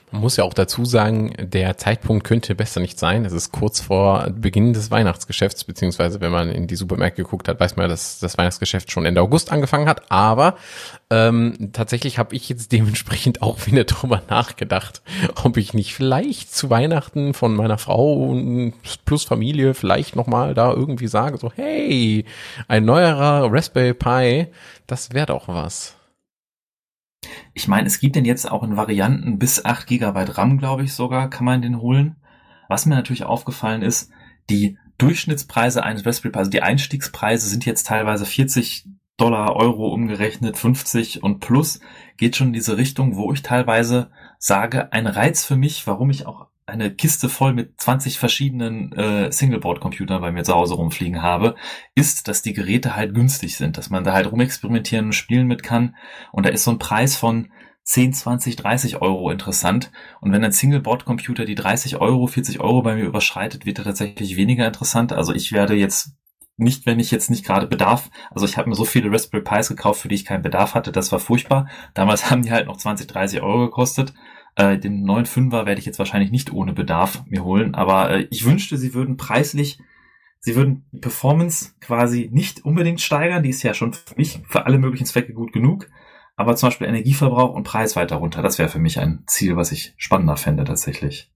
Man 0.09 0.21
muss 0.21 0.37
ja 0.37 0.45
auch 0.45 0.53
dazu 0.53 0.85
sagen, 0.85 1.33
der 1.37 1.77
Zeitpunkt 1.77 2.23
könnte 2.25 2.55
besser 2.55 2.79
nicht 2.79 2.97
sein. 2.97 3.25
Es 3.25 3.33
ist 3.33 3.51
kurz 3.51 3.81
vor 3.81 4.29
Beginn 4.29 4.71
des 4.71 4.89
Weihnachtsgeschäfts, 4.89 5.65
beziehungsweise 5.65 6.21
wenn 6.21 6.31
man 6.31 6.49
in 6.49 6.65
die 6.65 6.77
Supermärkte 6.77 7.23
geguckt 7.23 7.49
hat, 7.49 7.59
weiß 7.59 7.75
man, 7.75 7.89
dass 7.89 8.19
das 8.19 8.37
Weihnachtsgeschäft 8.37 8.89
schon 8.89 9.05
Ende 9.05 9.19
August 9.19 9.51
angefangen 9.51 9.89
hat. 9.89 10.09
Aber 10.09 10.55
ähm, 11.09 11.71
tatsächlich 11.73 12.19
habe 12.19 12.33
ich 12.37 12.47
jetzt 12.47 12.71
dementsprechend 12.71 13.41
auch 13.41 13.67
wieder 13.67 13.83
drüber 13.83 14.21
nachgedacht, 14.29 15.01
ob 15.43 15.57
ich 15.57 15.73
nicht 15.73 15.93
vielleicht 15.93 16.55
zu 16.55 16.69
Weihnachten 16.69 17.33
von 17.33 17.53
meiner 17.53 17.77
Frau 17.77 18.33
plus 19.03 19.25
Familie 19.25 19.73
vielleicht 19.73 20.15
nochmal 20.15 20.53
da 20.53 20.71
irgendwie 20.71 21.07
sage, 21.07 21.37
so 21.37 21.51
hey, 21.53 22.23
ein 22.69 22.85
neuerer 22.85 23.51
Raspberry 23.51 23.93
Pi, 23.93 24.47
das 24.87 25.13
wäre 25.13 25.25
doch 25.25 25.49
was. 25.49 25.96
Ich 27.53 27.67
meine, 27.67 27.87
es 27.87 27.99
gibt 27.99 28.15
den 28.15 28.25
jetzt 28.25 28.49
auch 28.49 28.63
in 28.63 28.77
Varianten 28.77 29.39
bis 29.39 29.65
8 29.65 29.87
GB 29.87 30.25
RAM, 30.33 30.57
glaube 30.57 30.83
ich 30.83 30.93
sogar, 30.93 31.29
kann 31.29 31.45
man 31.45 31.61
den 31.61 31.81
holen. 31.81 32.15
Was 32.67 32.85
mir 32.85 32.95
natürlich 32.95 33.23
aufgefallen 33.23 33.81
ist, 33.81 34.11
die 34.49 34.77
Durchschnittspreise 34.97 35.83
eines 35.83 36.05
Raspberry 36.05 36.31
Pi, 36.31 36.39
also 36.39 36.51
die 36.51 36.61
Einstiegspreise 36.61 37.47
sind 37.47 37.65
jetzt 37.65 37.87
teilweise 37.87 38.25
40 38.25 38.87
Dollar, 39.17 39.55
Euro 39.55 39.87
umgerechnet, 39.87 40.57
50 40.57 41.23
und 41.23 41.39
plus, 41.39 41.79
geht 42.17 42.35
schon 42.35 42.47
in 42.47 42.53
diese 42.53 42.77
Richtung, 42.77 43.15
wo 43.15 43.33
ich 43.33 43.41
teilweise 43.41 44.11
sage, 44.37 44.93
ein 44.93 45.07
Reiz 45.07 45.43
für 45.43 45.55
mich, 45.55 45.87
warum 45.87 46.11
ich 46.11 46.27
auch 46.27 46.47
eine 46.67 46.93
Kiste 46.93 47.29
voll 47.29 47.53
mit 47.53 47.79
20 47.79 48.19
verschiedenen 48.19 48.91
äh, 48.91 49.31
Singleboard-Computern 49.31 50.21
bei 50.21 50.31
mir 50.31 50.43
zu 50.43 50.53
Hause 50.53 50.75
rumfliegen 50.75 51.21
habe, 51.21 51.55
ist, 51.95 52.27
dass 52.27 52.41
die 52.41 52.53
Geräte 52.53 52.95
halt 52.95 53.15
günstig 53.15 53.55
sind, 53.55 53.77
dass 53.77 53.89
man 53.89 54.03
da 54.03 54.13
halt 54.13 54.29
rumexperimentieren 54.29 55.07
und 55.07 55.13
spielen 55.13 55.47
mit 55.47 55.63
kann. 55.63 55.95
Und 56.33 56.45
da 56.45 56.49
ist 56.49 56.65
so 56.65 56.71
ein 56.71 56.79
Preis 56.79 57.15
von 57.15 57.49
10, 57.83 58.13
20, 58.13 58.57
30 58.57 59.01
Euro 59.01 59.31
interessant. 59.31 59.91
Und 60.19 60.33
wenn 60.33 60.43
ein 60.43 60.51
Singleboard-Computer 60.51 61.45
die 61.45 61.55
30 61.55 62.01
Euro, 62.01 62.27
40 62.27 62.59
Euro 62.59 62.81
bei 62.81 62.95
mir 62.95 63.05
überschreitet, 63.05 63.65
wird 63.65 63.79
er 63.79 63.85
tatsächlich 63.85 64.35
weniger 64.35 64.67
interessant. 64.67 65.13
Also 65.13 65.33
ich 65.33 65.53
werde 65.53 65.73
jetzt 65.73 66.11
nicht, 66.57 66.85
wenn 66.85 66.99
ich 66.99 67.11
jetzt 67.11 67.29
nicht 67.29 67.45
gerade 67.45 67.67
Bedarf, 67.67 68.09
also 68.31 68.45
ich 68.45 68.57
habe 68.57 68.67
mir 68.67 68.75
so 68.75 68.83
viele 68.83 69.09
Raspberry 69.09 69.43
Pis 69.43 69.69
gekauft, 69.69 70.01
für 70.01 70.09
die 70.09 70.15
ich 70.15 70.25
keinen 70.25 70.41
Bedarf 70.41 70.73
hatte, 70.73 70.91
das 70.91 71.13
war 71.13 71.19
furchtbar. 71.19 71.69
Damals 71.93 72.29
haben 72.29 72.41
die 72.41 72.51
halt 72.51 72.67
noch 72.67 72.75
20, 72.75 73.07
30 73.07 73.41
Euro 73.41 73.67
gekostet. 73.67 74.13
Äh, 74.57 74.79
den 74.79 75.03
neuen 75.03 75.27
Fünfer 75.27 75.67
werde 75.67 75.79
ich 75.79 75.85
jetzt 75.85 75.99
wahrscheinlich 75.99 76.31
nicht 76.31 76.51
ohne 76.51 76.73
Bedarf 76.73 77.23
mir 77.27 77.43
holen, 77.43 77.75
aber 77.75 78.09
äh, 78.09 78.27
ich 78.31 78.43
wünschte, 78.43 78.75
sie 78.75 78.95
würden 78.95 79.15
preislich, 79.15 79.79
sie 80.39 80.55
würden 80.55 80.87
die 80.91 80.99
Performance 80.99 81.75
quasi 81.79 82.27
nicht 82.33 82.65
unbedingt 82.65 82.99
steigern, 82.99 83.43
die 83.43 83.51
ist 83.51 83.61
ja 83.61 83.75
schon 83.75 83.93
für 83.93 84.15
mich 84.15 84.41
für 84.47 84.65
alle 84.65 84.79
möglichen 84.79 85.05
Zwecke 85.05 85.33
gut 85.33 85.53
genug, 85.53 85.87
aber 86.35 86.55
zum 86.55 86.67
Beispiel 86.67 86.87
Energieverbrauch 86.87 87.53
und 87.53 87.65
Preis 87.65 87.95
weiter 87.95 88.15
runter, 88.15 88.41
das 88.41 88.57
wäre 88.57 88.67
für 88.67 88.79
mich 88.79 88.99
ein 88.99 89.23
Ziel, 89.27 89.55
was 89.55 89.71
ich 89.71 89.93
spannender 89.95 90.37
fände 90.37 90.63
tatsächlich. 90.63 91.31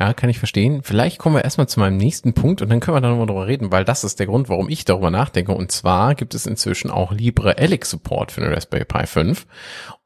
Ja, 0.00 0.14
kann 0.14 0.30
ich 0.30 0.38
verstehen. 0.38 0.82
Vielleicht 0.82 1.18
kommen 1.18 1.36
wir 1.36 1.44
erstmal 1.44 1.68
zu 1.68 1.78
meinem 1.78 1.98
nächsten 1.98 2.32
Punkt 2.32 2.62
und 2.62 2.70
dann 2.70 2.80
können 2.80 2.96
wir 2.96 3.02
dann 3.02 3.10
nochmal 3.10 3.26
drüber 3.26 3.46
reden, 3.46 3.70
weil 3.70 3.84
das 3.84 4.02
ist 4.02 4.18
der 4.18 4.26
Grund, 4.26 4.48
warum 4.48 4.70
ich 4.70 4.86
darüber 4.86 5.10
nachdenke. 5.10 5.52
Und 5.52 5.70
zwar 5.72 6.14
gibt 6.14 6.34
es 6.34 6.46
inzwischen 6.46 6.90
auch 6.90 7.12
LibreELEC 7.12 7.84
Support 7.84 8.32
für 8.32 8.40
den 8.40 8.50
Raspberry 8.50 8.86
Pi 8.86 9.06
5. 9.06 9.46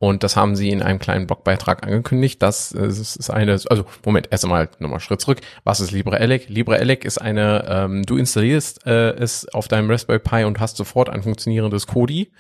Und 0.00 0.24
das 0.24 0.35
haben 0.35 0.57
sie 0.57 0.70
in 0.70 0.83
einem 0.83 0.98
kleinen 0.98 1.28
Blogbeitrag 1.28 1.85
angekündigt. 1.85 2.42
Das 2.42 2.72
ist 2.72 3.30
eine, 3.30 3.52
also 3.70 3.85
Moment, 4.04 4.26
erst 4.33 4.42
einmal 4.42 4.68
nochmal 4.80 4.98
Schritt 4.98 5.20
zurück. 5.20 5.40
Was 5.62 5.78
ist 5.78 5.92
LibreELEC? 5.92 6.48
LibreELEC 6.48 7.04
ist 7.04 7.18
eine, 7.18 7.64
ähm, 7.68 8.02
du 8.02 8.16
installierst 8.16 8.85
äh, 8.88 9.11
es 9.12 9.48
auf 9.54 9.68
deinem 9.68 9.88
Raspberry 9.88 10.18
Pi 10.18 10.42
und 10.42 10.59
hast 10.59 10.76
sofort 10.76 11.09
ein 11.09 11.22
funktionierendes 11.22 11.87
Kodi 11.87 12.33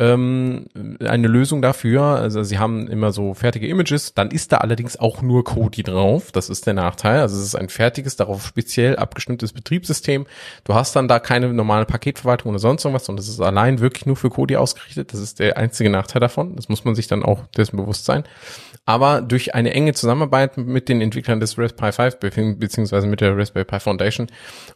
ähm, 0.00 0.64
eine 0.98 1.28
Lösung 1.28 1.60
dafür. 1.60 2.02
Also 2.02 2.42
sie 2.42 2.58
haben 2.58 2.88
immer 2.88 3.12
so 3.12 3.34
fertige 3.34 3.68
Images, 3.68 4.14
dann 4.14 4.30
ist 4.30 4.50
da 4.50 4.56
allerdings 4.56 4.98
auch 4.98 5.20
nur 5.20 5.44
Kodi 5.44 5.82
drauf. 5.82 6.32
Das 6.32 6.48
ist 6.48 6.66
der 6.66 6.72
Nachteil. 6.74 7.20
Also 7.20 7.36
es 7.36 7.44
ist 7.44 7.54
ein 7.54 7.68
fertiges, 7.68 8.16
darauf 8.16 8.46
speziell 8.46 8.96
abgestimmtes 8.96 9.52
Betriebssystem. 9.52 10.26
Du 10.64 10.74
hast 10.74 10.96
dann 10.96 11.06
da 11.06 11.18
keine 11.18 11.52
normale 11.52 11.84
Paketverwaltung 11.84 12.50
oder 12.50 12.58
sonst 12.58 12.84
irgendwas, 12.84 13.04
sondern 13.04 13.22
es 13.22 13.28
ist 13.28 13.40
allein 13.40 13.80
wirklich 13.80 14.06
nur 14.06 14.16
für 14.16 14.30
Kodi 14.30 14.56
ausgerichtet. 14.56 15.12
Das 15.12 15.20
ist 15.20 15.38
der 15.38 15.58
einzige 15.58 15.90
Nachteil 15.90 16.20
davon. 16.20 16.56
Das 16.56 16.70
muss 16.70 16.84
man 16.84 16.94
sich 16.94 17.06
dann 17.06 17.22
auch 17.22 17.44
dessen 17.56 17.76
bewusst 17.76 18.06
sein 18.06 18.24
aber 18.90 19.22
durch 19.22 19.54
eine 19.54 19.72
enge 19.72 19.94
Zusammenarbeit 19.94 20.56
mit 20.56 20.88
den 20.88 21.00
Entwicklern 21.00 21.38
des 21.38 21.56
Raspberry 21.56 22.32
5 22.32 22.58
beziehungsweise 22.58 23.06
mit 23.06 23.20
der 23.20 23.38
Raspberry 23.38 23.64
Pi 23.64 23.78
Foundation 23.78 24.26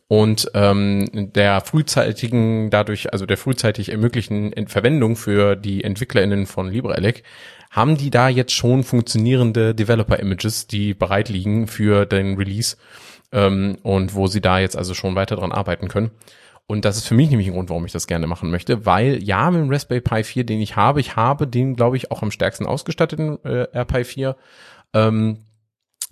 und 0.06 0.48
ähm, 0.54 1.32
der 1.34 1.60
frühzeitigen, 1.60 2.70
dadurch, 2.70 3.12
also 3.12 3.26
der 3.26 3.36
frühzeitig 3.36 3.90
ermöglichen 3.90 4.52
Verwendung 4.68 5.16
für 5.16 5.56
die 5.56 5.82
EntwicklerInnen 5.82 6.46
von 6.46 6.70
LibreELEC, 6.70 7.24
haben 7.72 7.96
die 7.96 8.10
da 8.10 8.28
jetzt 8.28 8.52
schon 8.52 8.84
funktionierende 8.84 9.74
Developer-Images, 9.74 10.68
die 10.68 10.94
bereit 10.94 11.28
liegen 11.28 11.66
für 11.66 12.06
den 12.06 12.36
Release 12.36 12.76
ähm, 13.32 13.78
und 13.82 14.14
wo 14.14 14.28
sie 14.28 14.40
da 14.40 14.60
jetzt 14.60 14.76
also 14.76 14.94
schon 14.94 15.16
weiter 15.16 15.34
dran 15.34 15.50
arbeiten 15.50 15.88
können. 15.88 16.12
Und 16.66 16.84
das 16.84 16.96
ist 16.96 17.06
für 17.06 17.14
mich 17.14 17.28
nämlich 17.28 17.48
ein 17.48 17.54
Grund, 17.54 17.68
warum 17.68 17.84
ich 17.84 17.92
das 17.92 18.06
gerne 18.06 18.26
machen 18.26 18.50
möchte, 18.50 18.86
weil 18.86 19.22
ja, 19.22 19.50
mit 19.50 19.60
dem 19.60 19.70
Raspberry 19.70 20.00
Pi 20.00 20.24
4, 20.24 20.44
den 20.44 20.60
ich 20.60 20.76
habe, 20.76 21.00
ich 21.00 21.14
habe 21.14 21.46
den, 21.46 21.76
glaube 21.76 21.96
ich, 21.96 22.10
auch 22.10 22.22
am 22.22 22.30
stärksten 22.30 22.66
ausgestatteten 22.66 23.38
äh, 23.44 23.68
RPi 23.76 24.04
4, 24.04 24.36
ähm, 24.94 25.38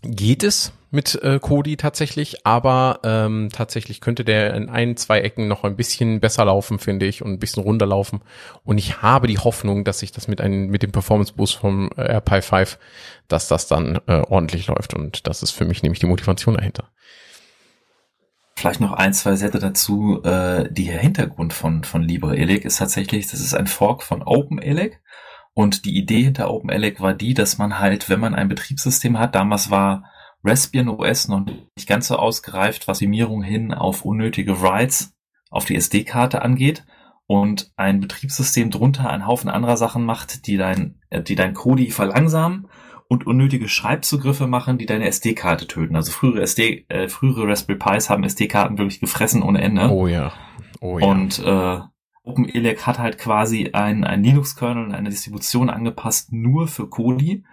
geht 0.02 0.42
es 0.42 0.72
mit 0.90 1.14
äh, 1.22 1.38
Kodi 1.40 1.78
tatsächlich, 1.78 2.46
aber 2.46 3.00
ähm, 3.02 3.48
tatsächlich 3.50 4.02
könnte 4.02 4.24
der 4.24 4.52
in 4.52 4.68
ein, 4.68 4.96
zwei 4.98 5.20
Ecken 5.20 5.48
noch 5.48 5.64
ein 5.64 5.74
bisschen 5.74 6.20
besser 6.20 6.44
laufen, 6.44 6.78
finde 6.78 7.06
ich, 7.06 7.22
und 7.22 7.32
ein 7.32 7.38
bisschen 7.38 7.62
runterlaufen. 7.62 8.20
Und 8.62 8.76
ich 8.76 9.00
habe 9.00 9.26
die 9.26 9.38
Hoffnung, 9.38 9.84
dass 9.84 10.00
sich 10.00 10.12
das 10.12 10.28
mit 10.28 10.42
einem 10.42 10.66
mit 10.66 10.82
dem 10.82 10.92
Performance 10.92 11.32
Boost 11.32 11.54
vom 11.54 11.90
äh, 11.96 12.02
RPi 12.02 12.42
5, 12.42 12.78
dass 13.26 13.48
das 13.48 13.68
dann 13.68 14.00
äh, 14.06 14.22
ordentlich 14.28 14.66
läuft. 14.66 14.92
Und 14.92 15.26
das 15.26 15.42
ist 15.42 15.52
für 15.52 15.64
mich 15.64 15.82
nämlich 15.82 16.00
die 16.00 16.06
Motivation 16.06 16.56
dahinter. 16.56 16.90
Vielleicht 18.62 18.80
noch 18.80 18.92
ein, 18.92 19.12
zwei 19.12 19.34
Sätze 19.34 19.58
dazu. 19.58 20.22
Äh, 20.22 20.72
der 20.72 20.98
Hintergrund 21.00 21.52
von, 21.52 21.82
von 21.82 22.00
LibreELEC 22.00 22.64
ist 22.64 22.76
tatsächlich, 22.76 23.26
das 23.26 23.40
ist 23.40 23.54
ein 23.54 23.66
Fork 23.66 24.04
von 24.04 24.22
OpenELEC. 24.22 25.02
Und 25.52 25.84
die 25.84 25.96
Idee 25.96 26.22
hinter 26.22 26.48
OpenELEC 26.48 27.00
war 27.00 27.12
die, 27.12 27.34
dass 27.34 27.58
man 27.58 27.80
halt, 27.80 28.08
wenn 28.08 28.20
man 28.20 28.36
ein 28.36 28.46
Betriebssystem 28.46 29.18
hat, 29.18 29.34
damals 29.34 29.72
war 29.72 30.04
Raspbian 30.44 30.88
OS 30.88 31.26
noch 31.26 31.44
nicht 31.44 31.88
ganz 31.88 32.06
so 32.06 32.14
ausgereift, 32.14 32.86
was 32.86 32.98
Optimierung 32.98 33.42
hin 33.42 33.74
auf 33.74 34.04
unnötige 34.04 34.62
Writes 34.62 35.12
auf 35.50 35.64
die 35.64 35.74
SD-Karte 35.74 36.42
angeht 36.42 36.84
und 37.26 37.72
ein 37.74 37.98
Betriebssystem 37.98 38.70
drunter 38.70 39.10
einen 39.10 39.26
Haufen 39.26 39.50
anderer 39.50 39.76
Sachen 39.76 40.04
macht, 40.04 40.46
die 40.46 40.56
dein, 40.56 41.00
äh, 41.10 41.20
die 41.20 41.34
dein 41.34 41.54
Kodi 41.54 41.90
verlangsamen 41.90 42.68
und 43.12 43.26
unnötige 43.26 43.68
Schreibzugriffe 43.68 44.46
machen, 44.46 44.78
die 44.78 44.86
deine 44.86 45.06
SD-Karte 45.06 45.66
töten. 45.66 45.96
Also 45.96 46.10
frühere 46.10 46.40
SD, 46.40 46.86
äh, 46.88 47.08
frühere 47.08 47.46
Raspberry 47.46 47.78
Pis 47.78 48.08
haben 48.08 48.24
SD-Karten 48.24 48.78
wirklich 48.78 49.00
gefressen 49.00 49.42
ohne 49.42 49.60
Ende. 49.60 49.90
Oh 49.90 50.06
ja. 50.06 50.32
Oh 50.80 50.98
ja. 50.98 51.06
Und 51.06 51.38
äh, 51.40 51.80
OpenELEC 52.24 52.86
hat 52.86 52.98
halt 52.98 53.18
quasi 53.18 53.70
ein, 53.74 54.04
ein 54.04 54.24
Linux-Kernel 54.24 54.86
und 54.86 54.94
eine 54.94 55.10
Distribution 55.10 55.68
angepasst 55.68 56.32
nur 56.32 56.68
für 56.68 56.88
Kodi, 56.88 57.44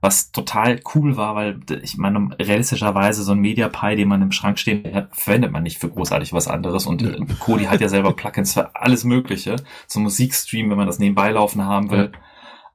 was 0.00 0.32
total 0.32 0.80
cool 0.94 1.18
war, 1.18 1.34
weil 1.34 1.60
ich 1.82 1.98
meine, 1.98 2.30
realistischerweise 2.40 3.22
so 3.22 3.32
ein 3.32 3.40
MediaPi, 3.40 3.96
den 3.96 4.08
man 4.08 4.22
im 4.22 4.32
Schrank 4.32 4.58
stehen 4.58 4.94
hat, 4.94 5.14
verwendet 5.14 5.52
man 5.52 5.62
nicht 5.62 5.78
für 5.78 5.90
großartig 5.90 6.32
was 6.32 6.48
anderes 6.48 6.86
und 6.86 7.02
äh, 7.02 7.18
Kodi 7.38 7.66
hat 7.66 7.82
ja 7.82 7.90
selber 7.90 8.12
Plugins 8.16 8.54
für 8.54 8.74
alles 8.74 9.04
Mögliche, 9.04 9.56
zum 9.86 10.04
Musikstream, 10.04 10.70
wenn 10.70 10.78
man 10.78 10.86
das 10.86 10.98
nebenbei 10.98 11.30
laufen 11.32 11.66
haben 11.66 11.90
will. 11.90 12.12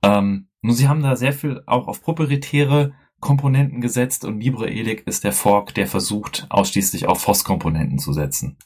Ja. 0.03 0.19
Ähm, 0.19 0.46
nur 0.67 0.75
sie 0.75 0.89
haben 0.89 1.01
da 1.01 1.15
sehr 1.15 1.31
viel 1.31 1.63
auch 1.65 1.87
auf 1.87 2.01
proprietäre 2.01 2.93
Komponenten 3.21 3.79
gesetzt 3.79 4.25
und 4.25 4.41
LibreELEC 4.41 5.07
ist 5.07 5.23
der 5.23 5.31
Fork, 5.31 5.73
der 5.73 5.87
versucht, 5.87 6.45
ausschließlich 6.49 7.07
auf 7.07 7.21
FOSS-Komponenten 7.21 7.99
zu 7.99 8.11
setzen. 8.11 8.57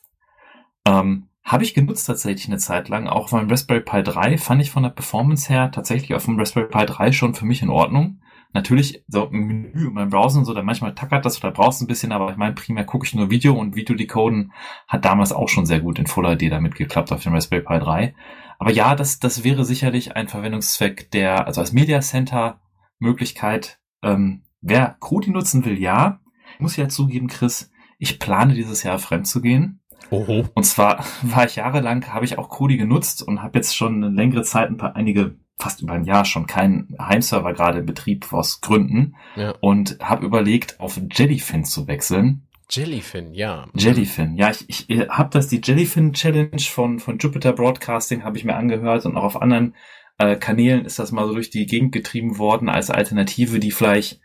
Ähm, 0.83 1.27
Habe 1.43 1.63
ich 1.63 1.75
genutzt 1.75 2.05
tatsächlich 2.05 2.47
eine 2.47 2.57
Zeit 2.57 2.89
lang, 2.89 3.07
auch 3.07 3.29
beim 3.29 3.47
Raspberry 3.47 3.81
Pi 3.81 4.01
3 4.01 4.39
fand 4.39 4.63
ich 4.63 4.71
von 4.71 4.81
der 4.81 4.89
Performance 4.89 5.47
her 5.47 5.71
tatsächlich 5.71 6.15
auf 6.15 6.25
dem 6.25 6.39
Raspberry 6.39 6.69
Pi 6.69 6.87
3 6.87 7.11
schon 7.11 7.35
für 7.35 7.45
mich 7.45 7.61
in 7.61 7.69
Ordnung. 7.69 8.20
Natürlich, 8.53 9.03
so 9.07 9.25
im 9.25 9.47
Menü 9.47 9.87
und 9.87 9.93
beim 9.93 10.09
Browsen 10.09 10.39
und 10.39 10.45
so, 10.45 10.53
da 10.53 10.61
manchmal 10.61 10.93
tackert 10.93 11.25
das 11.25 11.41
oder 11.41 11.51
brauchst 11.51 11.81
ein 11.81 11.87
bisschen, 11.87 12.11
aber 12.11 12.31
ich 12.31 12.37
meine, 12.37 12.53
primär 12.53 12.83
gucke 12.83 13.05
ich 13.05 13.15
nur 13.15 13.29
Video 13.29 13.53
und 13.53 13.75
Videodecoden 13.75 14.51
hat 14.87 15.05
damals 15.05 15.31
auch 15.31 15.47
schon 15.47 15.65
sehr 15.65 15.79
gut 15.79 15.99
in 15.99 16.07
Full 16.07 16.35
HD 16.37 16.51
damit 16.51 16.75
geklappt 16.75 17.11
auf 17.11 17.23
dem 17.23 17.33
Raspberry 17.33 17.63
Pi 17.63 17.79
3. 17.79 18.13
Aber 18.59 18.71
ja, 18.71 18.95
das, 18.95 19.19
das 19.19 19.43
wäre 19.43 19.65
sicherlich 19.65 20.15
ein 20.15 20.27
Verwendungszweck, 20.27 21.09
der, 21.11 21.47
also 21.47 21.61
als 21.61 21.71
Media 21.71 22.01
Center 22.01 22.61
Möglichkeit, 22.99 23.79
ähm, 24.03 24.43
wer 24.61 24.95
Kodi 24.99 25.31
nutzen 25.31 25.65
will, 25.65 25.79
ja. 25.79 26.19
Ich 26.53 26.59
muss 26.59 26.75
ja 26.75 26.87
zugeben, 26.87 27.27
Chris, 27.27 27.71
ich 27.97 28.19
plane 28.19 28.53
dieses 28.53 28.83
Jahr 28.83 28.99
fremd 28.99 29.27
zu 29.27 29.41
gehen. 29.41 29.81
Oho. 30.11 30.45
Und 30.53 30.63
zwar 30.63 31.03
war 31.23 31.45
ich 31.45 31.55
jahrelang, 31.55 32.05
habe 32.13 32.25
ich 32.25 32.37
auch 32.37 32.49
Kodi 32.49 32.77
genutzt 32.77 33.23
und 33.23 33.41
habe 33.41 33.57
jetzt 33.57 33.75
schon 33.75 34.03
eine 34.03 34.15
längere 34.15 34.43
Zeit, 34.43 34.69
ein 34.69 34.77
paar, 34.77 34.95
einige, 34.95 35.37
fast 35.57 35.81
über 35.81 35.93
ein 35.93 36.05
Jahr 36.05 36.25
schon 36.25 36.47
keinen 36.47 36.95
Heimserver 36.99 37.53
gerade 37.53 37.79
in 37.79 37.85
Betrieb 37.85 38.31
aus 38.33 38.61
Gründen 38.61 39.15
Ja. 39.35 39.53
und 39.61 39.97
habe 40.01 40.25
überlegt, 40.25 40.79
auf 40.79 40.99
Jellyfin 41.11 41.63
zu 41.65 41.87
wechseln. 41.87 42.47
Jellyfin, 42.69 43.33
ja. 43.33 43.67
Jellyfin, 43.75 44.35
ja, 44.37 44.49
ich, 44.49 44.89
ich 44.89 44.99
habe 45.09 45.29
das, 45.29 45.49
die 45.49 45.59
Jellyfin 45.61 46.13
Challenge 46.13 46.61
von, 46.61 46.99
von 46.99 47.17
Jupiter 47.17 47.51
Broadcasting 47.53 48.23
habe 48.23 48.37
ich 48.37 48.45
mir 48.45 48.55
angehört 48.55 49.05
und 49.05 49.17
auch 49.17 49.23
auf 49.23 49.41
anderen 49.41 49.75
äh, 50.17 50.37
Kanälen 50.37 50.85
ist 50.85 50.97
das 50.97 51.11
mal 51.11 51.27
so 51.27 51.33
durch 51.33 51.49
die 51.49 51.65
Gegend 51.65 51.91
getrieben 51.91 52.37
worden 52.37 52.69
als 52.69 52.89
Alternative, 52.89 53.59
die 53.59 53.71
vielleicht, 53.71 54.21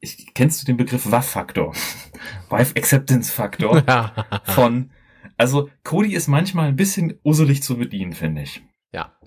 ich, 0.00 0.32
kennst 0.34 0.62
du 0.62 0.66
den 0.66 0.76
Begriff 0.76 1.10
WAF-Faktor? 1.10 1.74
Wife 2.50 2.76
Acceptance 2.76 3.32
Faktor 3.32 3.82
von, 4.44 4.90
also 5.36 5.68
Kodi 5.84 6.14
ist 6.14 6.28
manchmal 6.28 6.68
ein 6.68 6.76
bisschen 6.76 7.18
uselig 7.24 7.62
zu 7.62 7.76
bedienen, 7.78 8.12
finde 8.12 8.42
ich. 8.42 8.62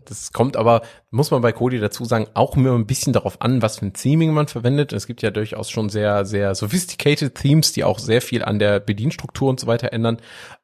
Das 0.06 0.32
kommt 0.34 0.58
aber, 0.58 0.82
muss 1.12 1.30
man 1.30 1.42
bei 1.42 1.52
Kodi 1.52 1.80
dazu 1.80 2.06
sagen, 2.06 2.28
auch 2.34 2.56
immer 2.56 2.74
ein 2.74 2.88
bisschen 2.88 3.12
darauf 3.12 3.42
an, 3.42 3.62
was 3.62 3.80
für 3.80 3.86
ein 3.86 3.94
Theming 3.94 4.34
man 4.34 4.48
verwendet. 4.48 4.94
Es 4.94 5.08
gibt 5.08 5.22
ja 5.22 5.30
durchaus 5.30 5.70
schon 5.70 5.90
sehr, 5.90 6.24
sehr 6.24 6.56
sophisticated 6.56 7.36
Themes, 7.36 7.74
die 7.74 7.84
auch 7.84 8.00
sehr 8.00 8.22
viel 8.22 8.44
an 8.44 8.60
der 8.60 8.80
Bedienstruktur 8.80 9.50
und 9.50 9.60
so 9.60 9.68
weiter 9.68 9.92
ändern. 9.92 10.18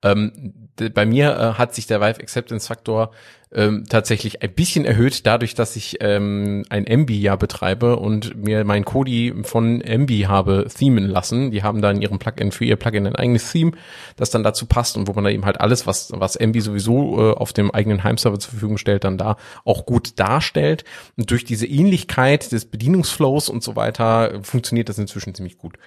Ähm, 0.03 0.53
bei 0.93 1.05
mir 1.05 1.31
äh, 1.37 1.59
hat 1.59 1.75
sich 1.75 1.85
der 1.85 1.99
Vive 1.99 2.21
Acceptance 2.21 2.65
Faktor 2.65 3.11
ähm, 3.53 3.85
tatsächlich 3.87 4.41
ein 4.43 4.53
bisschen 4.53 4.83
erhöht, 4.83 5.25
dadurch, 5.25 5.55
dass 5.55 5.75
ich 5.77 5.97
ähm, 6.01 6.65
ein 6.69 6.85
MB 6.85 7.09
ja 7.11 7.35
betreibe 7.37 7.95
und 7.95 8.35
mir 8.35 8.65
mein 8.65 8.83
Kodi 8.83 9.33
von 9.43 9.81
MB 9.81 10.27
habe 10.27 10.67
themen 10.67 11.07
lassen. 11.07 11.51
Die 11.51 11.63
haben 11.63 11.81
da 11.81 11.91
in 11.91 12.01
ihrem 12.01 12.19
Plugin 12.19 12.51
für 12.51 12.65
ihr 12.65 12.75
Plugin 12.75 13.07
ein 13.07 13.15
eigenes 13.15 13.51
Theme, 13.51 13.71
das 14.17 14.31
dann 14.31 14.43
dazu 14.43 14.65
passt 14.65 14.97
und 14.97 15.07
wo 15.07 15.13
man 15.13 15.23
dann 15.23 15.33
eben 15.33 15.45
halt 15.45 15.61
alles, 15.61 15.87
was, 15.87 16.11
was 16.13 16.35
MB 16.35 16.59
sowieso 16.59 17.31
äh, 17.31 17.33
auf 17.35 17.53
dem 17.53 17.71
eigenen 17.71 18.03
Heimserver 18.03 18.37
zur 18.37 18.51
Verfügung 18.51 18.77
stellt, 18.77 19.05
dann 19.05 19.17
da 19.17 19.37
auch 19.63 19.85
gut 19.85 20.19
darstellt. 20.37 20.85
Und 21.17 21.31
durch 21.31 21.45
diese 21.45 21.65
Ähnlichkeit 21.65 22.51
des 22.51 22.65
Bedienungsflows 22.65 23.49
und 23.49 23.63
so 23.63 23.75
weiter 23.75 24.33
äh, 24.33 24.43
funktioniert 24.43 24.89
das 24.89 24.97
inzwischen 24.97 25.33
ziemlich 25.33 25.57
gut. 25.57 25.77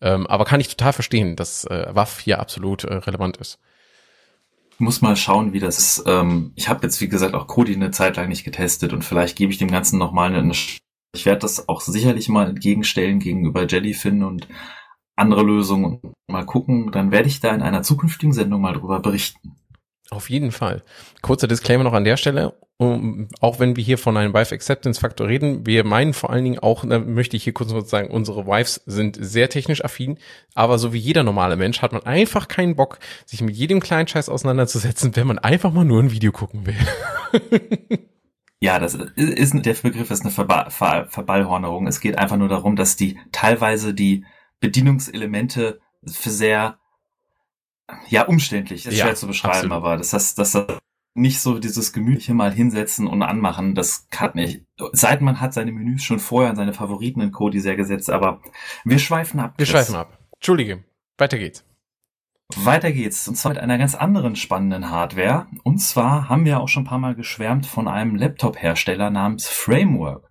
Ähm, 0.00 0.26
aber 0.26 0.44
kann 0.44 0.60
ich 0.60 0.68
total 0.68 0.92
verstehen, 0.92 1.36
dass 1.36 1.64
äh, 1.64 1.86
WAF 1.92 2.20
hier 2.20 2.40
absolut 2.40 2.84
äh, 2.84 2.94
relevant 2.94 3.36
ist. 3.36 3.58
Ich 4.72 4.80
muss 4.80 5.02
mal 5.02 5.16
schauen, 5.16 5.52
wie 5.52 5.60
das 5.60 5.78
ist. 5.78 6.04
Ähm, 6.06 6.52
ich 6.56 6.68
habe 6.68 6.80
jetzt, 6.82 7.00
wie 7.00 7.08
gesagt, 7.08 7.34
auch 7.34 7.46
Kodi 7.46 7.74
eine 7.74 7.90
Zeit 7.90 8.16
lang 8.16 8.28
nicht 8.28 8.44
getestet 8.44 8.92
und 8.92 9.04
vielleicht 9.04 9.36
gebe 9.36 9.52
ich 9.52 9.58
dem 9.58 9.70
Ganzen 9.70 9.98
nochmal 9.98 10.34
eine, 10.34 10.52
ich 10.52 11.26
werde 11.26 11.40
das 11.40 11.68
auch 11.68 11.80
sicherlich 11.82 12.28
mal 12.28 12.48
entgegenstellen 12.48 13.20
gegenüber 13.20 13.66
Jellyfin 13.66 14.24
und 14.24 14.48
andere 15.16 15.42
Lösungen 15.42 16.00
und 16.02 16.14
mal 16.28 16.46
gucken. 16.46 16.92
Dann 16.92 17.10
werde 17.10 17.28
ich 17.28 17.40
da 17.40 17.54
in 17.54 17.62
einer 17.62 17.82
zukünftigen 17.82 18.32
Sendung 18.32 18.62
mal 18.62 18.72
drüber 18.72 19.00
berichten. 19.00 19.56
Auf 20.10 20.28
jeden 20.28 20.50
Fall. 20.50 20.82
Kurzer 21.22 21.46
Disclaimer 21.46 21.84
noch 21.84 21.92
an 21.92 22.04
der 22.04 22.16
Stelle. 22.16 22.54
Um, 22.78 23.28
auch 23.40 23.58
wenn 23.58 23.76
wir 23.76 23.84
hier 23.84 23.98
von 23.98 24.16
einem 24.16 24.32
Wife 24.32 24.54
Acceptance 24.54 24.98
Faktor 24.98 25.28
reden, 25.28 25.66
wir 25.66 25.84
meinen 25.84 26.14
vor 26.14 26.30
allen 26.30 26.44
Dingen 26.44 26.58
auch, 26.58 26.82
da 26.86 26.98
möchte 26.98 27.36
ich 27.36 27.44
hier 27.44 27.52
kurz 27.52 27.70
noch 27.70 27.84
sagen, 27.84 28.08
unsere 28.08 28.46
Wives 28.46 28.80
sind 28.86 29.18
sehr 29.20 29.50
technisch 29.50 29.84
affin, 29.84 30.16
aber 30.54 30.78
so 30.78 30.94
wie 30.94 30.98
jeder 30.98 31.22
normale 31.22 31.56
Mensch 31.56 31.82
hat 31.82 31.92
man 31.92 32.06
einfach 32.06 32.48
keinen 32.48 32.76
Bock, 32.76 32.98
sich 33.26 33.42
mit 33.42 33.54
jedem 33.54 33.80
kleinen 33.80 34.08
Scheiß 34.08 34.30
auseinanderzusetzen, 34.30 35.14
wenn 35.14 35.26
man 35.26 35.38
einfach 35.38 35.74
mal 35.74 35.84
nur 35.84 36.02
ein 36.02 36.10
Video 36.10 36.32
gucken 36.32 36.66
will. 36.66 36.76
Ja, 38.62 38.78
das 38.78 38.94
ist, 38.94 39.54
der 39.54 39.74
Begriff 39.74 40.10
ist 40.10 40.20
eine 40.20 40.30
Verba 40.30 40.68
Ver 40.68 41.06
Verballhornerung. 41.08 41.86
Es 41.86 41.98
geht 41.98 42.18
einfach 42.18 42.36
nur 42.36 42.48
darum, 42.48 42.76
dass 42.76 42.94
die 42.94 43.18
teilweise 43.32 43.94
die 43.94 44.26
Bedienungselemente 44.60 45.80
für 46.06 46.28
sehr 46.28 46.78
ja 48.08 48.22
umständlich, 48.26 48.86
ist 48.86 48.96
Ja, 48.96 49.04
schwer 49.04 49.14
zu 49.14 49.26
beschreiben, 49.26 49.54
absolut. 49.56 49.72
aber 49.72 49.96
das 49.96 50.12
heißt, 50.12 50.38
dass 50.38 50.52
das 50.52 50.78
nicht 51.14 51.40
so 51.40 51.58
dieses 51.58 51.92
gemütliche 51.92 52.34
mal 52.34 52.52
hinsetzen 52.52 53.06
und 53.06 53.22
anmachen, 53.22 53.74
das 53.74 54.06
kann 54.10 54.30
nicht. 54.34 54.62
Seit 54.92 55.20
man 55.20 55.40
hat 55.40 55.52
seine 55.52 55.72
Menüs 55.72 56.02
schon 56.04 56.20
vorher 56.20 56.50
und 56.50 56.56
seine 56.56 56.72
Favoriten 56.72 57.20
in 57.20 57.32
Kodi 57.32 57.60
sehr 57.60 57.76
gesetzt, 57.76 58.10
aber 58.10 58.40
wir 58.84 58.98
schweifen 58.98 59.40
ab. 59.40 59.54
Wir 59.56 59.66
Chris. 59.66 59.72
schweifen 59.72 59.96
ab. 59.96 60.18
Entschuldige. 60.34 60.84
Weiter 61.18 61.38
geht's. 61.38 61.64
Weiter 62.56 62.90
geht's, 62.90 63.28
und 63.28 63.36
zwar 63.36 63.52
mit 63.52 63.60
einer 63.60 63.78
ganz 63.78 63.94
anderen 63.94 64.34
spannenden 64.34 64.90
Hardware. 64.90 65.46
Und 65.62 65.78
zwar 65.78 66.28
haben 66.28 66.44
wir 66.44 66.60
auch 66.60 66.68
schon 66.68 66.82
ein 66.82 66.86
paar 66.86 66.98
Mal 66.98 67.14
geschwärmt 67.14 67.66
von 67.66 67.86
einem 67.86 68.16
Laptop-Hersteller 68.16 69.10
namens 69.10 69.46
Framework. 69.46 70.30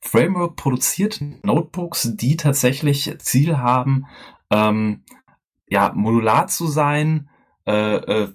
Framework 0.00 0.56
produziert 0.56 1.20
Notebooks, 1.44 2.12
die 2.16 2.36
tatsächlich 2.36 3.14
Ziel 3.18 3.58
haben, 3.58 4.06
ähm, 4.50 5.04
ja, 5.70 5.92
modular 5.94 6.48
zu 6.48 6.66
sein, 6.66 7.30
äh, 7.66 7.96
äh, 7.96 8.28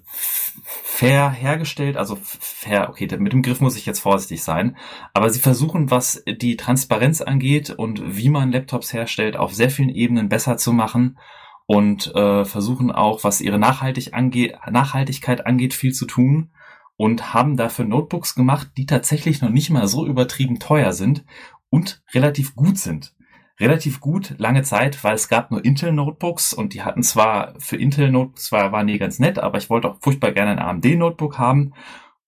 fair 0.64 1.30
hergestellt, 1.30 1.96
also 1.96 2.16
fair, 2.22 2.88
okay, 2.88 3.06
mit 3.18 3.32
dem 3.32 3.42
Griff 3.42 3.60
muss 3.60 3.76
ich 3.76 3.86
jetzt 3.86 4.00
vorsichtig 4.00 4.42
sein, 4.42 4.76
aber 5.12 5.30
sie 5.30 5.40
versuchen, 5.40 5.90
was 5.90 6.24
die 6.26 6.56
Transparenz 6.56 7.20
angeht 7.20 7.70
und 7.70 8.16
wie 8.16 8.30
man 8.30 8.50
Laptops 8.50 8.92
herstellt, 8.92 9.36
auf 9.36 9.54
sehr 9.54 9.70
vielen 9.70 9.90
Ebenen 9.90 10.28
besser 10.28 10.56
zu 10.56 10.72
machen 10.72 11.18
und 11.66 12.14
äh, 12.14 12.44
versuchen 12.44 12.90
auch, 12.90 13.22
was 13.24 13.40
ihre 13.42 13.58
Nachhaltig 13.58 14.14
angeht, 14.14 14.56
Nachhaltigkeit 14.70 15.46
angeht, 15.46 15.74
viel 15.74 15.92
zu 15.92 16.06
tun 16.06 16.50
und 16.96 17.34
haben 17.34 17.56
dafür 17.58 17.84
Notebooks 17.84 18.34
gemacht, 18.34 18.70
die 18.78 18.86
tatsächlich 18.86 19.42
noch 19.42 19.50
nicht 19.50 19.68
mal 19.68 19.86
so 19.86 20.06
übertrieben 20.06 20.58
teuer 20.58 20.92
sind 20.94 21.24
und 21.68 22.02
relativ 22.14 22.54
gut 22.54 22.78
sind. 22.78 23.14
Relativ 23.58 24.00
gut, 24.00 24.34
lange 24.38 24.62
Zeit, 24.62 25.02
weil 25.02 25.14
es 25.14 25.28
gab 25.28 25.50
nur 25.50 25.64
Intel-Notebooks 25.64 26.52
und 26.52 26.74
die 26.74 26.82
hatten 26.82 27.02
zwar 27.02 27.54
für 27.58 27.76
Intel-Notebooks 27.76 28.44
zwar 28.44 28.72
waren 28.72 28.86
die 28.86 28.98
ganz 28.98 29.18
nett, 29.18 29.38
aber 29.38 29.58
ich 29.58 29.70
wollte 29.70 29.90
auch 29.90 29.98
furchtbar 30.00 30.32
gerne 30.32 30.52
ein 30.52 30.58
AMD-Notebook 30.58 31.38
haben 31.38 31.72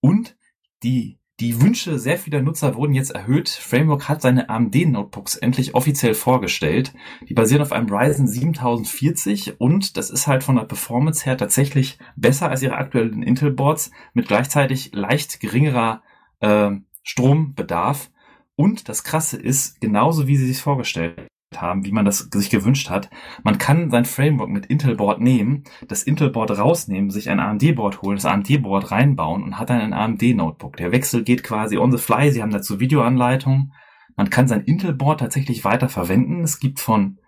und 0.00 0.36
die 0.82 1.18
die 1.40 1.60
Wünsche 1.60 2.00
sehr 2.00 2.18
vieler 2.18 2.42
Nutzer 2.42 2.74
wurden 2.74 2.94
jetzt 2.94 3.12
erhöht. 3.12 3.48
Framework 3.48 4.08
hat 4.08 4.22
seine 4.22 4.48
AMD-Notebooks 4.48 5.36
endlich 5.36 5.74
offiziell 5.74 6.14
vorgestellt. 6.14 6.92
Die 7.28 7.34
basieren 7.34 7.62
auf 7.62 7.70
einem 7.70 7.88
Ryzen 7.88 8.26
7040 8.26 9.60
und 9.60 9.96
das 9.96 10.10
ist 10.10 10.26
halt 10.26 10.42
von 10.42 10.56
der 10.56 10.64
Performance 10.64 11.24
her 11.24 11.36
tatsächlich 11.36 11.98
besser 12.16 12.50
als 12.50 12.62
ihre 12.62 12.74
aktuellen 12.74 13.22
Intel-Boards 13.22 13.92
mit 14.14 14.26
gleichzeitig 14.26 14.90
leicht 14.94 15.38
geringerer 15.38 16.02
äh, 16.40 16.72
Strombedarf. 17.04 18.10
Und 18.58 18.88
das 18.88 19.04
Krasse 19.04 19.36
ist, 19.36 19.80
genauso 19.80 20.26
wie 20.26 20.36
sie 20.36 20.48
sich 20.48 20.60
vorgestellt 20.60 21.28
haben, 21.54 21.84
wie 21.84 21.92
man 21.92 22.04
das 22.04 22.28
sich 22.32 22.50
gewünscht 22.50 22.90
hat, 22.90 23.08
man 23.44 23.56
kann 23.56 23.88
sein 23.88 24.04
Framework 24.04 24.50
mit 24.50 24.66
Intel-Board 24.66 25.20
nehmen, 25.20 25.62
das 25.86 26.02
Intel-Board 26.02 26.58
rausnehmen, 26.58 27.10
sich 27.10 27.30
ein 27.30 27.38
AMD-Board 27.38 28.02
holen, 28.02 28.16
das 28.16 28.26
AMD-Board 28.26 28.90
reinbauen 28.90 29.44
und 29.44 29.60
hat 29.60 29.70
dann 29.70 29.80
ein 29.80 29.92
AMD-Notebook. 29.92 30.76
Der 30.76 30.90
Wechsel 30.90 31.22
geht 31.22 31.44
quasi 31.44 31.78
on 31.78 31.92
the 31.92 31.98
fly, 31.98 32.32
sie 32.32 32.42
haben 32.42 32.50
dazu 32.50 32.80
Videoanleitungen. 32.80 33.74
Man 34.16 34.28
kann 34.28 34.48
sein 34.48 34.64
Intel-Board 34.64 35.20
tatsächlich 35.20 35.64
weiter 35.64 35.88
verwenden. 35.88 36.42
Es 36.42 36.58
gibt 36.58 36.80
von, 36.80 37.18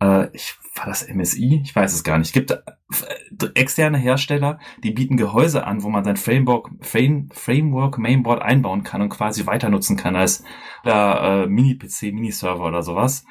äh, 0.00 0.28
ich 0.32 0.56
war 0.74 0.86
das 0.86 1.06
MSI? 1.08 1.62
Ich 1.64 1.74
weiß 1.74 1.92
es 1.92 2.04
gar 2.04 2.18
nicht. 2.18 2.28
Es 2.28 2.32
gibt 2.32 2.50
äh, 2.50 3.46
externe 3.54 3.98
Hersteller, 3.98 4.58
die 4.82 4.92
bieten 4.92 5.16
Gehäuse 5.16 5.66
an, 5.66 5.82
wo 5.82 5.88
man 5.88 6.04
sein 6.04 6.16
Framework, 6.16 6.70
Frame, 6.80 7.28
Framework 7.32 7.98
Mainboard 7.98 8.42
einbauen 8.42 8.82
kann 8.82 9.02
und 9.02 9.10
quasi 9.10 9.46
weiter 9.46 9.68
nutzen 9.68 9.96
kann 9.96 10.16
als 10.16 10.44
äh, 10.84 11.46
Mini-PC, 11.46 12.12
Mini-Server 12.12 12.64
oder 12.64 12.82
sowas. 12.82 13.24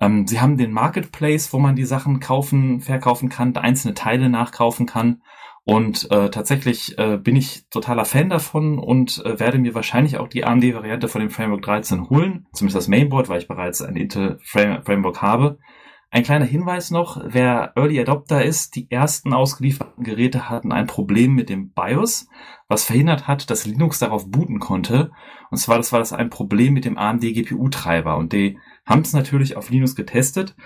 Ähm, 0.00 0.26
sie 0.26 0.40
haben 0.40 0.56
den 0.56 0.72
Marketplace, 0.72 1.52
wo 1.52 1.58
man 1.58 1.76
die 1.76 1.84
Sachen 1.84 2.20
kaufen, 2.20 2.80
verkaufen 2.80 3.28
kann, 3.28 3.56
einzelne 3.56 3.94
Teile 3.94 4.28
nachkaufen 4.28 4.86
kann. 4.86 5.22
Und 5.64 6.08
äh, 6.12 6.30
tatsächlich 6.30 6.96
äh, 6.96 7.16
bin 7.16 7.34
ich 7.34 7.68
totaler 7.70 8.04
Fan 8.04 8.30
davon 8.30 8.78
und 8.78 9.24
äh, 9.24 9.40
werde 9.40 9.58
mir 9.58 9.74
wahrscheinlich 9.74 10.16
auch 10.16 10.28
die 10.28 10.44
AMD-Variante 10.44 11.08
von 11.08 11.20
dem 11.20 11.30
Framework 11.30 11.62
13 11.62 12.08
holen, 12.08 12.46
zumindest 12.52 12.76
das 12.76 12.88
Mainboard, 12.88 13.28
weil 13.28 13.40
ich 13.40 13.48
bereits 13.48 13.82
ein 13.82 13.96
Intel 13.96 14.38
Frame 14.44 14.84
Framework 14.84 15.22
habe. 15.22 15.58
Ein 16.16 16.22
kleiner 16.22 16.46
Hinweis 16.46 16.90
noch, 16.90 17.20
wer 17.26 17.72
Early 17.76 18.00
Adopter 18.00 18.42
ist, 18.42 18.74
die 18.74 18.90
ersten 18.90 19.34
ausgelieferten 19.34 20.02
Geräte 20.02 20.48
hatten 20.48 20.72
ein 20.72 20.86
Problem 20.86 21.34
mit 21.34 21.50
dem 21.50 21.72
BIOS, 21.72 22.26
was 22.68 22.84
verhindert 22.84 23.28
hat, 23.28 23.50
dass 23.50 23.66
Linux 23.66 23.98
darauf 23.98 24.30
booten 24.30 24.58
konnte. 24.58 25.10
Und 25.50 25.58
zwar, 25.58 25.76
das 25.76 25.92
war 25.92 25.98
das 25.98 26.14
ein 26.14 26.30
Problem 26.30 26.72
mit 26.72 26.86
dem 26.86 26.96
AMD 26.96 27.20
GPU-Treiber. 27.20 28.16
Und 28.16 28.32
die 28.32 28.58
haben 28.86 29.02
es 29.02 29.12
natürlich 29.12 29.58
auf 29.58 29.68
Linux 29.68 29.94
getestet, 29.94 30.56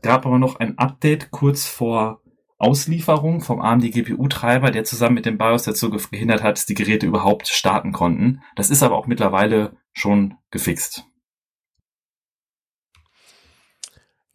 gab 0.00 0.24
aber 0.24 0.38
noch 0.38 0.58
ein 0.58 0.78
Update 0.78 1.30
kurz 1.30 1.66
vor 1.66 2.22
Auslieferung 2.56 3.42
vom 3.42 3.60
AMD 3.60 3.92
GPU-Treiber, 3.92 4.70
der 4.70 4.84
zusammen 4.84 5.16
mit 5.16 5.26
dem 5.26 5.36
BIOS 5.36 5.64
dazu 5.64 5.90
gehindert 5.90 6.42
hat, 6.42 6.56
dass 6.56 6.64
die 6.64 6.72
Geräte 6.72 7.04
überhaupt 7.04 7.48
starten 7.48 7.92
konnten. 7.92 8.40
Das 8.56 8.70
ist 8.70 8.82
aber 8.82 8.96
auch 8.96 9.06
mittlerweile 9.06 9.76
schon 9.92 10.36
gefixt. 10.50 11.04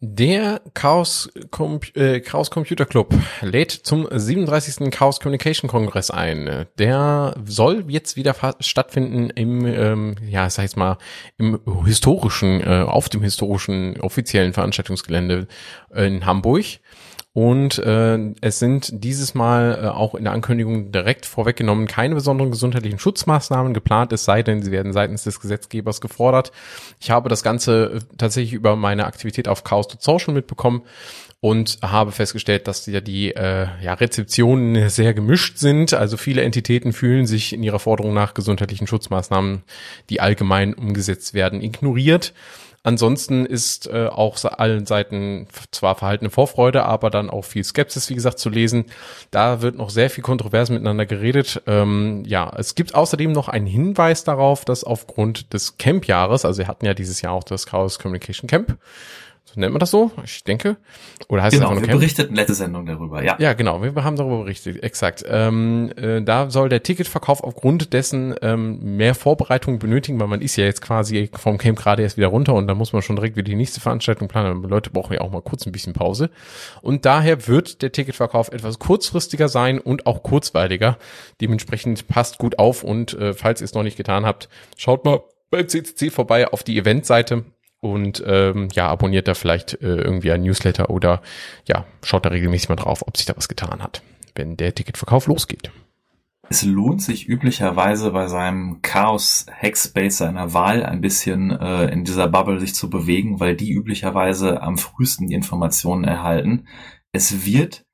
Der 0.02 0.62
Chaos, 0.72 1.30
Com 1.50 1.78
äh, 1.94 2.20
Chaos 2.20 2.50
Computer 2.50 2.86
Club 2.86 3.14
lädt 3.42 3.70
zum 3.70 4.08
37. 4.10 4.90
Chaos 4.90 5.20
Communication 5.20 5.68
Kongress 5.68 6.10
ein. 6.10 6.64
Der 6.78 7.34
soll 7.44 7.84
jetzt 7.86 8.16
wieder 8.16 8.34
stattfinden 8.60 9.28
im, 9.28 9.66
ähm, 9.66 10.16
ja, 10.26 10.48
sag 10.48 10.64
ich 10.64 10.76
mal, 10.76 10.96
im 11.36 11.60
historischen, 11.84 12.62
äh, 12.62 12.82
auf 12.86 13.10
dem 13.10 13.20
historischen 13.20 14.00
offiziellen 14.00 14.54
Veranstaltungsgelände 14.54 15.48
in 15.94 16.24
Hamburg. 16.24 16.64
Und 17.32 17.78
äh, 17.78 18.18
es 18.40 18.58
sind 18.58 19.04
dieses 19.04 19.34
Mal 19.34 19.78
äh, 19.82 19.86
auch 19.86 20.16
in 20.16 20.24
der 20.24 20.32
Ankündigung 20.32 20.90
direkt 20.90 21.26
vorweggenommen 21.26 21.86
keine 21.86 22.16
besonderen 22.16 22.50
gesundheitlichen 22.50 22.98
Schutzmaßnahmen 22.98 23.72
geplant, 23.72 24.12
es 24.12 24.24
sei 24.24 24.42
denn, 24.42 24.62
sie 24.62 24.72
werden 24.72 24.92
seitens 24.92 25.22
des 25.22 25.38
Gesetzgebers 25.38 26.00
gefordert. 26.00 26.50
Ich 26.98 27.12
habe 27.12 27.28
das 27.28 27.44
Ganze 27.44 27.92
äh, 27.94 28.00
tatsächlich 28.18 28.52
über 28.52 28.74
meine 28.74 29.06
Aktivität 29.06 29.46
auf 29.46 29.62
Chaos.social 29.62 30.34
mitbekommen 30.34 30.82
und 31.38 31.78
habe 31.82 32.10
festgestellt, 32.10 32.66
dass 32.66 32.84
ja 32.86 33.00
die 33.00 33.30
äh, 33.34 33.68
ja, 33.80 33.94
Rezeptionen 33.94 34.88
sehr 34.90 35.14
gemischt 35.14 35.58
sind. 35.58 35.94
Also 35.94 36.16
viele 36.16 36.42
Entitäten 36.42 36.92
fühlen 36.92 37.28
sich 37.28 37.52
in 37.52 37.62
ihrer 37.62 37.78
Forderung 37.78 38.12
nach 38.12 38.34
gesundheitlichen 38.34 38.88
Schutzmaßnahmen, 38.88 39.62
die 40.10 40.20
allgemein 40.20 40.74
umgesetzt 40.74 41.32
werden, 41.32 41.62
ignoriert. 41.62 42.34
Ansonsten 42.82 43.44
ist 43.44 43.88
äh, 43.88 44.06
auch 44.06 44.42
allen 44.42 44.86
Seiten 44.86 45.46
zwar 45.70 45.96
verhaltene 45.96 46.30
Vorfreude, 46.30 46.84
aber 46.84 47.10
dann 47.10 47.28
auch 47.28 47.44
viel 47.44 47.62
Skepsis, 47.62 48.08
wie 48.08 48.14
gesagt, 48.14 48.38
zu 48.38 48.48
lesen. 48.48 48.86
Da 49.30 49.60
wird 49.60 49.76
noch 49.76 49.90
sehr 49.90 50.08
viel 50.08 50.24
kontrovers 50.24 50.70
miteinander 50.70 51.04
geredet. 51.04 51.62
Ähm, 51.66 52.22
ja, 52.26 52.50
es 52.56 52.74
gibt 52.74 52.94
außerdem 52.94 53.32
noch 53.32 53.48
einen 53.48 53.66
Hinweis 53.66 54.24
darauf, 54.24 54.64
dass 54.64 54.82
aufgrund 54.82 55.52
des 55.52 55.76
Camp-Jahres, 55.76 56.46
also 56.46 56.58
wir 56.58 56.68
hatten 56.68 56.86
ja 56.86 56.94
dieses 56.94 57.20
Jahr 57.20 57.34
auch 57.34 57.44
das 57.44 57.66
Chaos 57.66 57.98
Communication 57.98 58.48
Camp, 58.48 58.78
nennt 59.56 59.72
man 59.72 59.80
das 59.80 59.90
so? 59.90 60.10
Ich 60.24 60.44
denke. 60.44 60.76
Oder 61.28 61.42
heißt 61.42 61.56
genau, 61.56 61.72
es 61.74 61.80
wir 61.80 61.88
berichteten 61.88 62.34
letzte 62.34 62.54
Sendung 62.54 62.86
darüber, 62.86 63.22
ja. 63.22 63.36
Ja, 63.38 63.52
genau, 63.52 63.82
wir 63.82 64.04
haben 64.04 64.16
darüber 64.16 64.38
berichtet, 64.38 64.82
exakt. 64.82 65.24
Ähm, 65.28 65.92
äh, 65.96 66.22
da 66.22 66.50
soll 66.50 66.68
der 66.68 66.82
Ticketverkauf 66.82 67.42
aufgrund 67.42 67.92
dessen 67.92 68.34
ähm, 68.42 68.96
mehr 68.96 69.14
Vorbereitung 69.14 69.78
benötigen, 69.78 70.20
weil 70.20 70.28
man 70.28 70.40
ist 70.40 70.56
ja 70.56 70.64
jetzt 70.64 70.82
quasi 70.82 71.30
vom 71.34 71.58
Camp 71.58 71.78
gerade 71.78 72.02
erst 72.02 72.16
wieder 72.16 72.28
runter 72.28 72.54
und 72.54 72.66
da 72.66 72.74
muss 72.74 72.92
man 72.92 73.02
schon 73.02 73.16
direkt 73.16 73.36
wieder 73.36 73.46
die 73.46 73.56
nächste 73.56 73.80
Veranstaltung 73.80 74.28
planen. 74.28 74.62
Leute 74.62 74.90
brauchen 74.90 75.14
ja 75.14 75.20
auch 75.20 75.30
mal 75.30 75.42
kurz 75.42 75.66
ein 75.66 75.72
bisschen 75.72 75.92
Pause. 75.92 76.30
Und 76.82 77.04
daher 77.04 77.46
wird 77.48 77.82
der 77.82 77.92
Ticketverkauf 77.92 78.52
etwas 78.52 78.78
kurzfristiger 78.78 79.48
sein 79.48 79.78
und 79.78 80.06
auch 80.06 80.22
kurzweiliger. 80.22 80.98
Dementsprechend 81.40 82.08
passt 82.08 82.38
gut 82.38 82.58
auf 82.58 82.84
und 82.84 83.14
äh, 83.14 83.34
falls 83.34 83.60
ihr 83.60 83.64
es 83.64 83.74
noch 83.74 83.82
nicht 83.82 83.96
getan 83.96 84.26
habt, 84.26 84.48
schaut 84.76 85.04
mal 85.04 85.20
beim 85.50 85.68
CCC 85.68 86.10
vorbei 86.10 86.48
auf 86.48 86.62
die 86.62 86.78
Eventseite 86.78 87.44
und 87.80 88.22
ähm, 88.26 88.68
ja, 88.72 88.88
abonniert 88.88 89.28
da 89.28 89.34
vielleicht 89.34 89.74
äh, 89.74 89.96
irgendwie 89.96 90.32
ein 90.32 90.42
Newsletter 90.42 90.90
oder 90.90 91.22
ja, 91.66 91.86
schaut 92.02 92.26
da 92.26 92.30
regelmäßig 92.30 92.68
mal 92.68 92.76
drauf, 92.76 93.02
ob 93.06 93.16
sich 93.16 93.26
da 93.26 93.36
was 93.36 93.48
getan 93.48 93.82
hat, 93.82 94.02
wenn 94.34 94.56
der 94.56 94.74
Ticketverkauf 94.74 95.26
losgeht. 95.26 95.70
Es 96.52 96.64
lohnt 96.64 97.00
sich 97.00 97.28
üblicherweise 97.28 98.10
bei 98.10 98.26
seinem 98.26 98.82
Chaos 98.82 99.46
Hackspace 99.50 100.18
seiner 100.18 100.52
Wahl 100.52 100.84
ein 100.84 101.00
bisschen 101.00 101.52
äh, 101.52 101.86
in 101.86 102.04
dieser 102.04 102.26
Bubble 102.26 102.58
sich 102.58 102.74
zu 102.74 102.90
bewegen, 102.90 103.38
weil 103.38 103.54
die 103.54 103.70
üblicherweise 103.70 104.60
am 104.60 104.76
frühesten 104.76 105.28
die 105.28 105.34
Informationen 105.34 106.02
erhalten. 106.02 106.66
Es 107.12 107.46
wird 107.46 107.84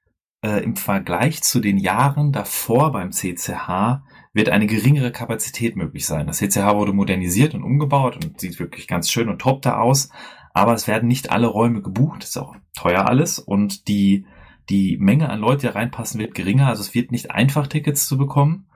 äh, 0.42 0.64
im 0.64 0.75
Vergleich 0.75 1.42
zu 1.42 1.61
den 1.61 1.77
Jahren 1.77 2.33
davor 2.33 2.92
beim 2.92 3.12
CCH 3.12 4.01
wird 4.37 4.51
eine 4.51 4.66
geringere 4.66 5.11
Kapazität 5.11 5.77
möglich 5.77 6.07
sein. 6.07 6.27
Das 6.27 6.38
CCH 6.38 6.75
wurde 6.75 6.92
modernisiert 6.92 7.55
und 7.55 7.64
umgebaut 7.64 8.16
und 8.16 8.40
sieht 8.40 8.61
wirklich 8.61 8.87
ganz 8.87 9.11
schön 9.11 9.29
und 9.29 9.40
top 9.40 9.62
da 9.62 9.79
aus. 9.79 10.11
Aber 10.55 10.75
es 10.75 10.87
werden 10.87 11.09
nicht 11.09 11.31
alle 11.31 11.49
Räume 11.49 11.83
gebucht. 11.83 12.22
Das 12.22 12.31
ist 12.31 12.37
auch 12.37 12.55
teuer 12.75 13.07
alles. 13.07 13.38
Und 13.38 13.88
die, 13.88 14.27
die 14.68 14.99
Menge 14.99 15.29
an 15.31 15.40
Leute, 15.40 15.66
die 15.66 15.72
reinpassen, 15.72 16.20
wird 16.20 16.35
geringer. 16.35 16.68
Also 16.68 16.83
es 16.83 16.94
wird 16.94 17.11
nicht 17.12 17.31
einfach, 17.31 17.66
Tickets 17.66 18.07
zu 18.07 18.16
bekommen. 18.16 18.68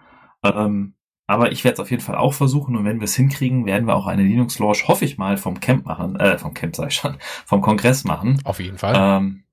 Ähm, 0.42 0.94
aber 1.26 1.52
ich 1.52 1.62
werde 1.62 1.74
es 1.74 1.80
auf 1.80 1.90
jeden 1.90 2.02
Fall 2.02 2.16
auch 2.16 2.34
versuchen. 2.34 2.76
Und 2.76 2.84
wenn 2.84 2.98
wir 2.98 3.04
es 3.04 3.14
hinkriegen, 3.14 3.66
werden 3.66 3.86
wir 3.86 3.94
auch 3.94 4.06
eine 4.06 4.22
Linux 4.22 4.58
Launch, 4.58 4.88
hoffe 4.88 5.04
ich 5.04 5.16
mal, 5.16 5.36
vom 5.36 5.60
Camp 5.60 5.86
machen, 5.86 6.16
äh, 6.16 6.38
vom 6.38 6.54
Camp 6.54 6.74
sei 6.74 6.90
schon, 6.90 7.18
vom 7.46 7.60
Kongress 7.60 8.04
machen. 8.04 8.40
Auf 8.44 8.60
jeden 8.60 8.78
Fall. 8.78 8.94
Ähm, 8.96 9.44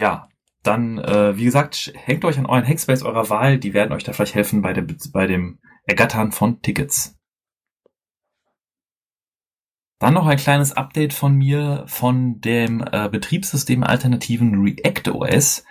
ja, 0.00 0.28
dann, 0.66 0.98
äh, 0.98 1.36
wie 1.36 1.44
gesagt, 1.44 1.92
hängt 1.94 2.24
euch 2.24 2.38
an 2.38 2.46
euren 2.46 2.66
Hackspace 2.66 3.02
eurer 3.02 3.30
Wahl. 3.30 3.58
Die 3.58 3.74
werden 3.74 3.92
euch 3.92 4.04
da 4.04 4.12
vielleicht 4.12 4.34
helfen 4.34 4.62
bei, 4.62 4.72
der, 4.72 4.86
bei 5.12 5.26
dem 5.26 5.58
Ergattern 5.86 6.32
von 6.32 6.60
Tickets. 6.62 7.16
Dann 9.98 10.14
noch 10.14 10.26
ein 10.26 10.36
kleines 10.36 10.72
Update 10.72 11.14
von 11.14 11.34
mir 11.34 11.84
von 11.86 12.40
dem 12.40 12.84
äh, 12.92 13.08
Betriebssystem 13.08 13.82
alternativen 13.82 14.60
React 14.60 15.12
OS. 15.12 15.64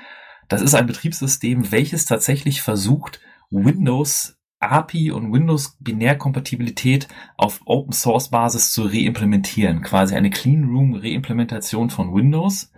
Das 0.47 0.61
ist 0.61 0.73
ein 0.73 0.87
Betriebssystem, 0.87 1.71
welches 1.71 2.05
tatsächlich 2.05 2.61
versucht, 2.61 3.19
Windows 3.51 4.35
API 4.59 5.11
und 5.11 5.31
Windows 5.31 5.77
Binärkompatibilität 5.79 7.07
auf 7.37 7.61
Open 7.65 7.93
Source 7.93 8.29
Basis 8.29 8.71
zu 8.71 8.83
reimplementieren. 8.83 9.81
Quasi 9.81 10.15
eine 10.15 10.29
Clean 10.29 10.63
Room 10.63 10.95
Reimplementation 10.95 11.89
von 11.89 12.13
Windows. 12.13 12.71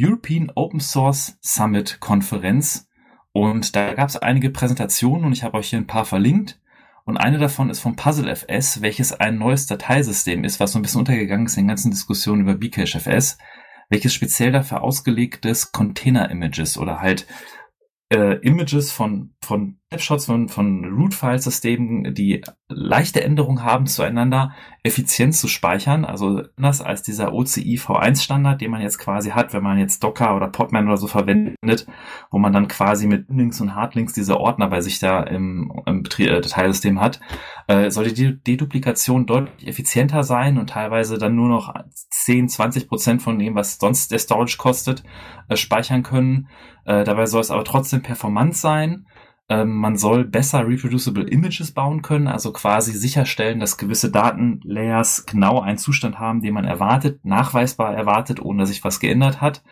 European 0.00 0.50
Open 0.54 0.80
Source 0.80 1.38
Summit 1.40 2.00
Konferenz 2.00 2.88
und 3.32 3.76
da 3.76 3.94
gab 3.94 4.08
es 4.08 4.16
einige 4.16 4.50
Präsentationen 4.50 5.24
und 5.24 5.32
ich 5.32 5.42
habe 5.42 5.56
euch 5.58 5.70
hier 5.70 5.78
ein 5.78 5.86
paar 5.86 6.04
verlinkt. 6.04 6.58
Und 7.04 7.16
eine 7.16 7.38
davon 7.38 7.68
ist 7.68 7.80
vom 7.80 7.96
PuzzleFS, 7.96 8.80
welches 8.80 9.12
ein 9.12 9.36
neues 9.36 9.66
Dateisystem 9.66 10.44
ist, 10.44 10.60
was 10.60 10.72
so 10.72 10.78
ein 10.78 10.82
bisschen 10.82 11.00
untergegangen 11.00 11.46
ist 11.46 11.56
in 11.56 11.64
den 11.64 11.68
ganzen 11.68 11.90
Diskussionen 11.90 12.42
über 12.42 12.54
Bcachefs, 12.54 13.38
welches 13.88 14.14
speziell 14.14 14.52
dafür 14.52 14.82
ausgelegt 14.82 15.44
ist, 15.44 15.72
Container-Images 15.72 16.78
oder 16.78 17.00
halt 17.00 17.26
äh, 18.10 18.36
Images 18.46 18.92
von, 18.92 19.34
von 19.40 19.80
Snapshots 19.92 20.24
von, 20.24 20.48
von 20.48 20.84
Root-File-Systemen, 20.86 22.14
die 22.14 22.42
leichte 22.68 23.22
Änderungen 23.22 23.62
haben 23.62 23.86
zueinander, 23.86 24.54
effizient 24.82 25.34
zu 25.34 25.48
speichern. 25.48 26.06
Also 26.06 26.42
anders 26.56 26.80
als 26.80 27.02
dieser 27.02 27.34
OCI 27.34 27.76
V1-Standard, 27.78 28.60
den 28.62 28.70
man 28.70 28.80
jetzt 28.80 28.98
quasi 28.98 29.30
hat, 29.30 29.52
wenn 29.52 29.62
man 29.62 29.78
jetzt 29.78 30.02
Docker 30.02 30.34
oder 30.34 30.48
Podman 30.48 30.88
oder 30.88 30.96
so 30.96 31.08
verwendet, 31.08 31.86
wo 32.30 32.38
man 32.38 32.54
dann 32.54 32.68
quasi 32.68 33.06
mit 33.06 33.28
Links 33.28 33.60
und 33.60 33.74
Hardlinks 33.74 34.14
diese 34.14 34.40
Ordner 34.40 34.68
bei 34.68 34.80
sich 34.80 34.98
da 34.98 35.22
im, 35.22 35.70
im 35.84 36.04
äh, 36.18 36.40
Dateisystem 36.40 36.98
hat, 36.98 37.20
äh, 37.66 37.90
sollte 37.90 38.14
die 38.14 38.42
Deduplikation 38.42 39.26
deutlich 39.26 39.68
effizienter 39.68 40.22
sein 40.24 40.56
und 40.56 40.70
teilweise 40.70 41.18
dann 41.18 41.36
nur 41.36 41.50
noch 41.50 41.74
10, 41.90 42.48
20 42.48 42.88
Prozent 42.88 43.20
von 43.20 43.38
dem, 43.38 43.54
was 43.54 43.78
sonst 43.78 44.10
der 44.10 44.18
Storage 44.18 44.56
kostet, 44.56 45.02
äh, 45.48 45.56
speichern 45.56 46.02
können. 46.02 46.48
Äh, 46.86 47.04
dabei 47.04 47.26
soll 47.26 47.42
es 47.42 47.50
aber 47.50 47.64
trotzdem 47.64 48.00
performant 48.00 48.56
sein 48.56 49.06
man 49.48 49.96
soll 49.96 50.24
besser 50.24 50.66
reproducible 50.66 51.28
Images 51.28 51.72
bauen 51.72 52.00
können, 52.00 52.26
also 52.26 52.52
quasi 52.52 52.92
sicherstellen, 52.92 53.60
dass 53.60 53.76
gewisse 53.76 54.10
Datenlayers 54.10 55.26
genau 55.26 55.60
einen 55.60 55.78
Zustand 55.78 56.18
haben, 56.18 56.40
den 56.40 56.54
man 56.54 56.64
erwartet, 56.64 57.24
nachweisbar 57.24 57.94
erwartet, 57.94 58.40
ohne 58.40 58.60
dass 58.60 58.70
sich 58.70 58.82
was 58.82 59.00
geändert 59.00 59.40
hat, 59.40 59.62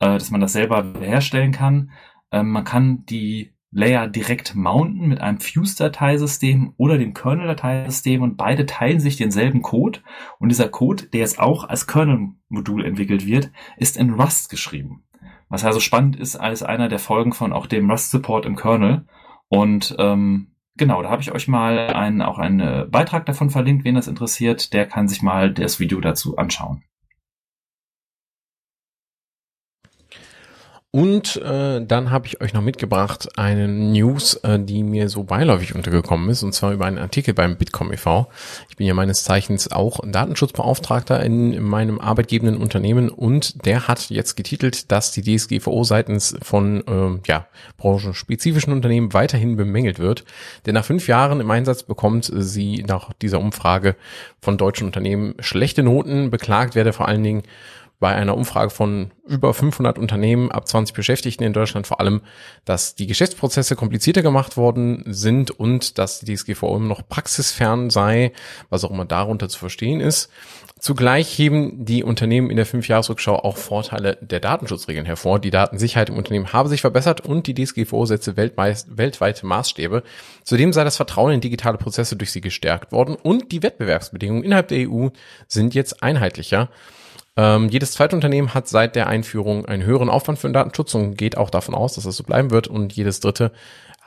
äh, 0.00 0.14
dass 0.14 0.30
man 0.30 0.40
das 0.40 0.52
selber 0.52 0.94
herstellen 1.00 1.52
kann. 1.52 1.90
Ähm, 2.32 2.50
man 2.50 2.64
kann 2.64 3.04
die 3.06 3.52
Layer 3.70 4.08
direkt 4.08 4.54
mounten 4.54 5.08
mit 5.08 5.20
einem 5.20 5.40
Fuse-Dateisystem 5.40 6.72
oder 6.78 6.96
dem 6.96 7.12
Kernel-Dateisystem 7.12 8.22
und 8.22 8.36
beide 8.38 8.64
teilen 8.64 8.98
sich 8.98 9.16
denselben 9.16 9.60
Code 9.60 10.00
und 10.38 10.48
dieser 10.48 10.68
Code, 10.68 11.06
der 11.08 11.20
jetzt 11.20 11.38
auch 11.38 11.64
als 11.64 11.86
Kernel-Modul 11.86 12.84
entwickelt 12.84 13.26
wird, 13.26 13.50
ist 13.76 13.98
in 13.98 14.14
Rust 14.14 14.48
geschrieben. 14.48 15.04
Was 15.48 15.64
also 15.64 15.80
spannend 15.80 16.16
ist 16.16 16.36
als 16.36 16.62
einer 16.62 16.88
der 16.88 16.98
Folgen 16.98 17.32
von 17.32 17.52
auch 17.52 17.66
dem 17.66 17.90
Rust-Support 17.90 18.46
im 18.46 18.56
Kernel 18.56 19.06
und 19.48 19.96
ähm, 19.98 20.54
genau, 20.76 21.02
da 21.02 21.10
habe 21.10 21.22
ich 21.22 21.32
euch 21.32 21.48
mal 21.48 21.78
einen, 21.78 22.22
auch 22.22 22.38
einen 22.38 22.90
Beitrag 22.90 23.26
davon 23.26 23.50
verlinkt, 23.50 23.84
wen 23.84 23.94
das 23.94 24.08
interessiert, 24.08 24.72
der 24.72 24.86
kann 24.86 25.08
sich 25.08 25.22
mal 25.22 25.52
das 25.52 25.80
Video 25.80 26.00
dazu 26.00 26.36
anschauen. 26.36 26.82
Und 30.90 31.36
äh, 31.36 31.84
dann 31.84 32.10
habe 32.10 32.26
ich 32.26 32.40
euch 32.40 32.54
noch 32.54 32.62
mitgebracht 32.62 33.28
eine 33.36 33.68
News, 33.68 34.36
äh, 34.36 34.58
die 34.58 34.82
mir 34.82 35.10
so 35.10 35.22
beiläufig 35.22 35.74
untergekommen 35.74 36.30
ist, 36.30 36.42
und 36.42 36.54
zwar 36.54 36.72
über 36.72 36.86
einen 36.86 36.96
Artikel 36.96 37.34
beim 37.34 37.58
Bitkom 37.58 37.92
e.V. 37.92 38.26
Ich 38.70 38.76
bin 38.76 38.86
ja 38.86 38.94
meines 38.94 39.22
Zeichens 39.22 39.70
auch 39.70 40.00
Datenschutzbeauftragter 40.02 41.22
in, 41.22 41.52
in 41.52 41.62
meinem 41.62 42.00
arbeitgebenden 42.00 42.56
Unternehmen 42.56 43.10
und 43.10 43.66
der 43.66 43.86
hat 43.86 44.08
jetzt 44.08 44.34
getitelt, 44.34 44.90
dass 44.90 45.12
die 45.12 45.20
DSGVO 45.20 45.84
seitens 45.84 46.34
von 46.40 46.82
äh, 46.86 47.28
ja, 47.28 47.48
branchenspezifischen 47.76 48.72
Unternehmen 48.72 49.12
weiterhin 49.12 49.56
bemängelt 49.56 49.98
wird. 49.98 50.24
Denn 50.64 50.72
nach 50.72 50.86
fünf 50.86 51.06
Jahren 51.06 51.40
im 51.40 51.50
Einsatz 51.50 51.82
bekommt 51.82 52.32
sie 52.34 52.82
nach 52.88 53.12
dieser 53.20 53.40
Umfrage 53.40 53.94
von 54.40 54.56
deutschen 54.56 54.86
Unternehmen 54.86 55.34
schlechte 55.40 55.82
Noten. 55.82 56.30
Beklagt 56.30 56.74
werde 56.74 56.94
vor 56.94 57.08
allen 57.08 57.22
Dingen 57.22 57.42
bei 58.00 58.14
einer 58.14 58.36
Umfrage 58.36 58.70
von 58.70 59.10
über 59.26 59.52
500 59.52 59.98
Unternehmen 59.98 60.50
ab 60.52 60.68
20 60.68 60.94
Beschäftigten 60.94 61.42
in 61.42 61.52
Deutschland 61.52 61.86
vor 61.86 62.00
allem, 62.00 62.22
dass 62.64 62.94
die 62.94 63.06
Geschäftsprozesse 63.06 63.76
komplizierter 63.76 64.22
gemacht 64.22 64.56
worden 64.56 65.02
sind 65.06 65.50
und 65.50 65.98
dass 65.98 66.20
die 66.20 66.34
DSGVO 66.34 66.76
immer 66.76 66.86
noch 66.86 67.08
praxisfern 67.08 67.90
sei, 67.90 68.32
was 68.70 68.84
auch 68.84 68.90
immer 68.90 69.04
darunter 69.04 69.48
zu 69.48 69.58
verstehen 69.58 70.00
ist. 70.00 70.30
Zugleich 70.78 71.36
heben 71.36 71.84
die 71.84 72.04
Unternehmen 72.04 72.50
in 72.50 72.56
der 72.56 72.66
Fünfjahresrückschau 72.66 73.34
auch 73.34 73.56
Vorteile 73.56 74.16
der 74.20 74.38
Datenschutzregeln 74.38 75.06
hervor. 75.06 75.40
Die 75.40 75.50
Datensicherheit 75.50 76.08
im 76.08 76.16
Unternehmen 76.16 76.52
habe 76.52 76.68
sich 76.68 76.82
verbessert 76.82 77.20
und 77.20 77.48
die 77.48 77.54
DSGVO 77.54 78.06
setze 78.06 78.36
weltweite 78.36 79.44
Maßstäbe. 79.44 80.04
Zudem 80.44 80.72
sei 80.72 80.84
das 80.84 80.96
Vertrauen 80.96 81.32
in 81.32 81.40
digitale 81.40 81.78
Prozesse 81.78 82.14
durch 82.14 82.30
sie 82.30 82.40
gestärkt 82.40 82.92
worden 82.92 83.16
und 83.20 83.50
die 83.50 83.64
Wettbewerbsbedingungen 83.64 84.44
innerhalb 84.44 84.68
der 84.68 84.88
EU 84.88 85.08
sind 85.48 85.74
jetzt 85.74 86.00
einheitlicher. 86.02 86.70
Ähm, 87.38 87.68
jedes 87.68 87.92
zweite 87.92 88.16
Unternehmen 88.16 88.52
hat 88.52 88.66
seit 88.66 88.96
der 88.96 89.06
Einführung 89.06 89.64
einen 89.64 89.84
höheren 89.84 90.10
Aufwand 90.10 90.40
für 90.40 90.48
den 90.48 90.54
Datenschutz 90.54 90.92
und 90.96 91.14
geht 91.14 91.36
auch 91.36 91.50
davon 91.50 91.72
aus, 91.72 91.94
dass 91.94 92.02
das 92.02 92.16
so 92.16 92.24
bleiben 92.24 92.50
wird. 92.50 92.66
Und 92.66 92.92
jedes 92.92 93.20
dritte 93.20 93.52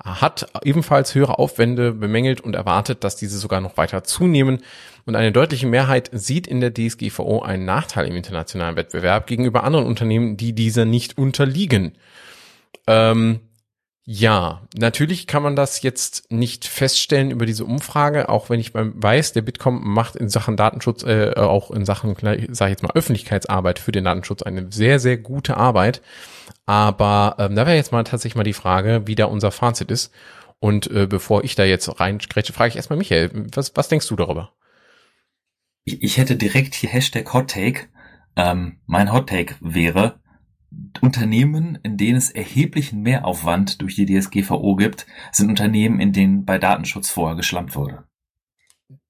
hat 0.04 0.48
ebenfalls 0.66 1.16
höhere 1.16 1.40
Aufwände 1.40 1.94
bemängelt 1.94 2.42
und 2.42 2.56
erwartet, 2.56 3.06
dass 3.06 3.16
diese 3.16 3.40
sogar 3.40 3.62
noch 3.62 3.78
weiter 3.78 4.04
zunehmen. 4.04 4.60
Und 5.06 5.16
eine 5.16 5.32
deutliche 5.32 5.66
Mehrheit 5.66 6.10
sieht 6.12 6.46
in 6.46 6.60
der 6.60 6.74
DSGVO 6.74 7.42
einen 7.42 7.64
Nachteil 7.64 8.06
im 8.06 8.18
internationalen 8.18 8.76
Wettbewerb 8.76 9.28
gegenüber 9.28 9.64
anderen 9.64 9.86
Unternehmen, 9.86 10.36
die 10.36 10.52
dieser 10.52 10.84
nicht 10.84 11.18
unterliegen. 11.18 11.94
Ähm, 12.86 13.40
ja, 14.04 14.64
natürlich 14.76 15.28
kann 15.28 15.44
man 15.44 15.56
das 15.56 15.84
jetzt 15.84 16.32
nicht 16.32 16.66
feststellen 16.66 17.30
über 17.30 17.46
diese 17.46 17.66
Umfrage, 17.66 18.30
auch 18.30 18.50
wenn 18.50 18.60
ich 18.60 18.74
weiß, 18.74 19.34
der 19.34 19.44
Bitkom 19.44 19.82
macht 19.88 20.16
in 20.16 20.28
Sachen 20.28 20.58
Datenschutz, 20.58 21.04
äh, 21.04 21.34
auch 21.36 21.70
in 21.70 21.86
Sachen, 21.86 22.16
sage 22.16 22.42
ich 22.42 22.60
jetzt 22.60 22.84
mal, 22.84 22.94
Öffentlichkeitsarbeit 22.96 23.78
für 23.78 23.92
den 23.92 24.06
Datenschutz 24.06 24.42
eine 24.42 24.72
sehr, 24.72 25.00
sehr 25.00 25.18
gute 25.18 25.56
Arbeit. 25.58 26.02
Aber 26.66 27.36
ähm, 27.38 27.56
da 27.56 27.68
wäre 27.68 27.76
jetzt 27.76 27.92
mal 27.92 28.04
tatsächlich 28.04 28.36
mal 28.36 28.44
die 28.44 28.54
Frage, 28.54 29.04
wie 29.06 29.16
da 29.16 29.26
unser 29.26 29.52
Fazit 29.52 29.92
ist. 29.92 30.12
Und 30.60 30.90
äh, 30.92 31.06
bevor 31.06 31.44
ich 31.44 31.56
da 31.56 31.64
jetzt 31.64 32.00
reinspreche, 32.00 32.54
frage 32.54 32.70
ich 32.70 32.76
erstmal 32.78 32.98
Michael, 32.98 33.30
was, 33.54 33.76
was 33.76 33.88
denkst 33.88 34.08
du 34.08 34.16
darüber? 34.16 34.54
Ich, 35.84 36.02
ich 36.02 36.18
hätte 36.18 36.36
direkt 36.36 36.74
hier 36.74 36.90
Hashtag 36.90 37.34
Hot 37.34 37.52
Take. 37.52 37.88
Ähm, 38.36 38.80
mein 38.86 39.12
Hot 39.12 39.30
Take 39.30 39.56
wäre, 39.60 40.20
Unternehmen, 41.02 41.80
in 41.84 41.98
denen 41.98 42.18
es 42.18 42.30
erheblichen 42.30 43.02
Mehraufwand 43.02 43.82
durch 43.82 43.96
die 43.96 44.06
DSGVO 44.06 44.76
gibt, 44.76 45.06
sind 45.32 45.50
Unternehmen, 45.50 46.00
in 46.00 46.14
denen 46.14 46.46
bei 46.46 46.58
Datenschutz 46.58 47.10
vorher 47.10 47.36
geschlampt 47.36 47.76
wurde. 47.76 48.04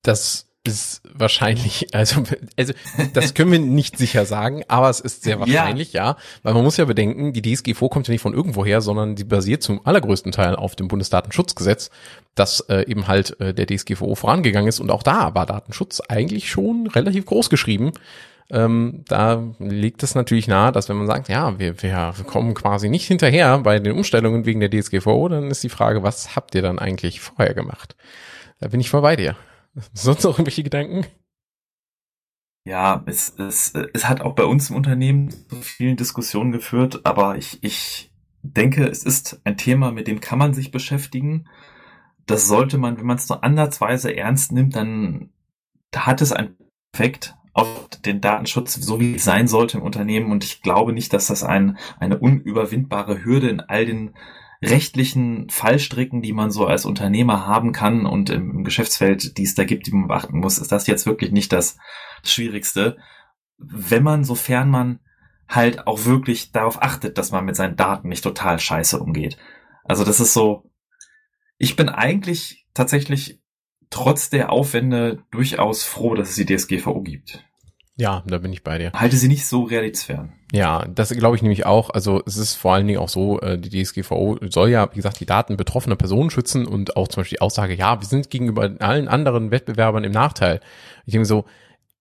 Das 0.01 0.47
ist 0.63 1.01
wahrscheinlich, 1.11 1.93
also, 1.93 2.23
also 2.55 2.73
das 3.13 3.33
können 3.33 3.51
wir 3.51 3.59
nicht 3.59 3.97
sicher 3.97 4.25
sagen, 4.25 4.63
aber 4.67 4.89
es 4.89 4.99
ist 4.99 5.23
sehr 5.23 5.39
wahrscheinlich, 5.39 5.93
ja. 5.93 6.11
ja. 6.11 6.17
Weil 6.43 6.53
man 6.53 6.63
muss 6.63 6.77
ja 6.77 6.85
bedenken, 6.85 7.33
die 7.33 7.41
DSGVO 7.41 7.89
kommt 7.89 8.07
ja 8.07 8.11
nicht 8.11 8.21
von 8.21 8.33
irgendwoher, 8.33 8.81
sondern 8.81 9.15
die 9.15 9.23
basiert 9.23 9.63
zum 9.63 9.85
allergrößten 9.85 10.31
Teil 10.31 10.55
auf 10.55 10.75
dem 10.75 10.87
Bundesdatenschutzgesetz, 10.87 11.89
das 12.35 12.61
äh, 12.69 12.85
eben 12.87 13.07
halt 13.07 13.39
äh, 13.39 13.53
der 13.53 13.65
DSGVO 13.65 14.13
vorangegangen 14.15 14.69
ist. 14.69 14.79
Und 14.79 14.91
auch 14.91 15.03
da 15.03 15.33
war 15.33 15.45
Datenschutz 15.45 16.01
eigentlich 16.07 16.49
schon 16.49 16.87
relativ 16.87 17.25
groß 17.25 17.49
geschrieben 17.49 17.91
ähm, 18.51 19.05
da 19.07 19.41
liegt 19.59 20.03
es 20.03 20.13
natürlich 20.13 20.47
nahe, 20.47 20.73
dass 20.73 20.89
wenn 20.89 20.97
man 20.97 21.07
sagt, 21.07 21.29
ja, 21.29 21.57
wir, 21.57 21.81
wir 21.81 22.13
kommen 22.27 22.53
quasi 22.53 22.89
nicht 22.89 23.07
hinterher 23.07 23.59
bei 23.59 23.79
den 23.79 23.95
Umstellungen 23.95 24.45
wegen 24.45 24.59
der 24.59 24.69
DSGVO, 24.69 25.29
dann 25.29 25.49
ist 25.49 25.63
die 25.63 25.69
Frage, 25.69 26.03
was 26.03 26.35
habt 26.35 26.53
ihr 26.53 26.61
dann 26.61 26.77
eigentlich 26.77 27.21
vorher 27.21 27.53
gemacht? 27.53 27.95
Da 28.59 28.67
bin 28.67 28.81
ich 28.81 28.89
voll 28.89 29.01
bei 29.01 29.15
dir. 29.15 29.37
Sonst 29.93 30.23
noch 30.23 30.33
irgendwelche 30.33 30.63
Gedanken? 30.63 31.05
Ja, 32.65 33.03
es, 33.07 33.33
es, 33.39 33.73
es 33.93 34.07
hat 34.07 34.21
auch 34.21 34.35
bei 34.35 34.43
uns 34.43 34.69
im 34.69 34.75
Unternehmen 34.75 35.31
zu 35.31 35.55
vielen 35.61 35.95
Diskussionen 35.95 36.51
geführt, 36.51 37.05
aber 37.05 37.37
ich, 37.37 37.63
ich 37.63 38.11
denke, 38.43 38.85
es 38.85 39.03
ist 39.03 39.39
ein 39.45 39.57
Thema, 39.57 39.91
mit 39.91 40.07
dem 40.07 40.19
kann 40.19 40.37
man 40.37 40.53
sich 40.53 40.71
beschäftigen. 40.71 41.47
Das 42.27 42.47
sollte 42.47 42.77
man, 42.77 42.97
wenn 42.97 43.05
man 43.05 43.17
es 43.17 43.29
nur 43.29 43.43
andersweise 43.43 44.15
ernst 44.15 44.51
nimmt, 44.51 44.75
dann 44.75 45.29
hat 45.95 46.21
es 46.21 46.33
einen 46.33 46.55
Effekt, 46.93 47.35
auf 47.53 47.89
den 48.05 48.21
Datenschutz, 48.21 48.75
so 48.75 48.99
wie 48.99 49.15
es 49.15 49.23
sein 49.23 49.47
sollte 49.47 49.77
im 49.77 49.83
Unternehmen. 49.83 50.31
Und 50.31 50.43
ich 50.43 50.61
glaube 50.61 50.93
nicht, 50.93 51.13
dass 51.13 51.27
das 51.27 51.43
ein, 51.43 51.77
eine 51.99 52.17
unüberwindbare 52.17 53.23
Hürde 53.23 53.49
in 53.49 53.59
all 53.59 53.85
den 53.85 54.13
rechtlichen 54.61 55.49
Fallstricken, 55.49 56.21
die 56.21 56.33
man 56.33 56.51
so 56.51 56.67
als 56.67 56.85
Unternehmer 56.85 57.47
haben 57.47 57.71
kann 57.71 58.05
und 58.05 58.29
im 58.29 58.63
Geschäftsfeld, 58.63 59.37
die 59.37 59.43
es 59.43 59.55
da 59.55 59.63
gibt, 59.63 59.87
die 59.87 59.91
man 59.91 60.07
beachten 60.07 60.37
muss, 60.37 60.59
ist 60.59 60.71
das 60.71 60.87
jetzt 60.87 61.05
wirklich 61.05 61.31
nicht 61.31 61.51
das 61.51 61.77
Schwierigste. 62.23 62.97
Wenn 63.57 64.03
man, 64.03 64.23
sofern 64.23 64.69
man 64.69 64.99
halt 65.49 65.87
auch 65.87 66.05
wirklich 66.05 66.51
darauf 66.51 66.81
achtet, 66.81 67.17
dass 67.17 67.31
man 67.31 67.43
mit 67.43 67.55
seinen 67.55 67.75
Daten 67.75 68.07
nicht 68.07 68.23
total 68.23 68.59
scheiße 68.59 68.99
umgeht. 68.99 69.37
Also 69.83 70.05
das 70.05 70.19
ist 70.19 70.33
so, 70.33 70.71
ich 71.57 71.75
bin 71.75 71.89
eigentlich 71.89 72.65
tatsächlich 72.73 73.40
trotz 73.91 74.31
der 74.31 74.51
Aufwände 74.51 75.19
durchaus 75.29 75.83
froh, 75.83 76.15
dass 76.15 76.29
es 76.29 76.35
die 76.35 76.45
DSGVO 76.45 77.01
gibt. 77.01 77.43
Ja, 77.97 78.23
da 78.25 78.39
bin 78.39 78.51
ich 78.51 78.63
bei 78.63 78.79
dir. 78.79 78.91
Halte 78.93 79.17
sie 79.17 79.27
nicht 79.27 79.45
so 79.45 79.63
realitätsfern. 79.63 80.33
Ja, 80.51 80.85
das 80.87 81.11
glaube 81.11 81.35
ich 81.35 81.43
nämlich 81.43 81.65
auch. 81.65 81.91
Also 81.91 82.21
es 82.25 82.35
ist 82.37 82.55
vor 82.55 82.73
allen 82.73 82.87
Dingen 82.87 82.99
auch 82.99 83.09
so, 83.09 83.39
äh, 83.41 83.59
die 83.59 83.83
DSGVO 83.83 84.39
soll 84.49 84.69
ja, 84.69 84.89
wie 84.91 84.95
gesagt, 84.95 85.19
die 85.19 85.25
Daten 85.25 85.55
betroffener 85.55 85.95
Personen 85.95 86.29
schützen 86.29 86.65
und 86.65 86.97
auch 86.97 87.07
zum 87.09 87.21
Beispiel 87.21 87.37
die 87.37 87.41
Aussage, 87.41 87.75
ja, 87.75 88.01
wir 88.01 88.07
sind 88.07 88.29
gegenüber 88.29 88.71
allen 88.79 89.07
anderen 89.07 89.51
Wettbewerbern 89.51 90.03
im 90.03 90.11
Nachteil. 90.11 90.61
Ich 91.05 91.11
denke 91.11 91.27
so, 91.27 91.45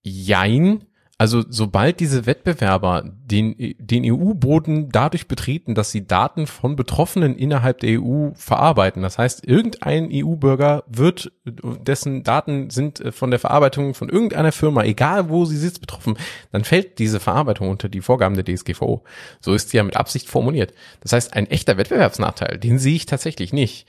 jein, 0.01 0.85
also 1.21 1.43
sobald 1.47 1.99
diese 1.99 2.25
Wettbewerber 2.25 3.03
den, 3.05 3.75
den 3.77 4.11
EU-Boden 4.11 4.89
dadurch 4.89 5.27
betreten, 5.27 5.75
dass 5.75 5.91
sie 5.91 6.07
Daten 6.07 6.47
von 6.47 6.75
Betroffenen 6.75 7.35
innerhalb 7.35 7.79
der 7.81 8.01
EU 8.01 8.31
verarbeiten, 8.33 9.03
das 9.03 9.19
heißt, 9.19 9.45
irgendein 9.45 10.09
EU-Bürger 10.11 10.83
wird, 10.87 11.31
dessen 11.45 12.23
Daten 12.23 12.71
sind 12.71 13.01
äh, 13.01 13.11
von 13.11 13.29
der 13.29 13.37
Verarbeitung 13.37 13.93
von 13.93 14.09
irgendeiner 14.09 14.51
Firma, 14.51 14.83
egal 14.83 15.29
wo 15.29 15.45
sie 15.45 15.57
sitzt, 15.57 15.81
betroffen, 15.81 16.17
dann 16.51 16.63
fällt 16.63 16.97
diese 16.97 17.19
Verarbeitung 17.19 17.69
unter 17.69 17.87
die 17.87 18.01
Vorgaben 18.01 18.35
der 18.35 18.43
DSGVO. 18.43 19.03
So 19.41 19.53
ist 19.53 19.69
sie 19.69 19.77
ja 19.77 19.83
mit 19.83 19.97
Absicht 19.97 20.27
formuliert. 20.27 20.73
Das 21.01 21.13
heißt, 21.13 21.35
ein 21.35 21.45
echter 21.45 21.77
Wettbewerbsnachteil, 21.77 22.57
den 22.57 22.79
sehe 22.79 22.95
ich 22.95 23.05
tatsächlich 23.05 23.53
nicht. 23.53 23.85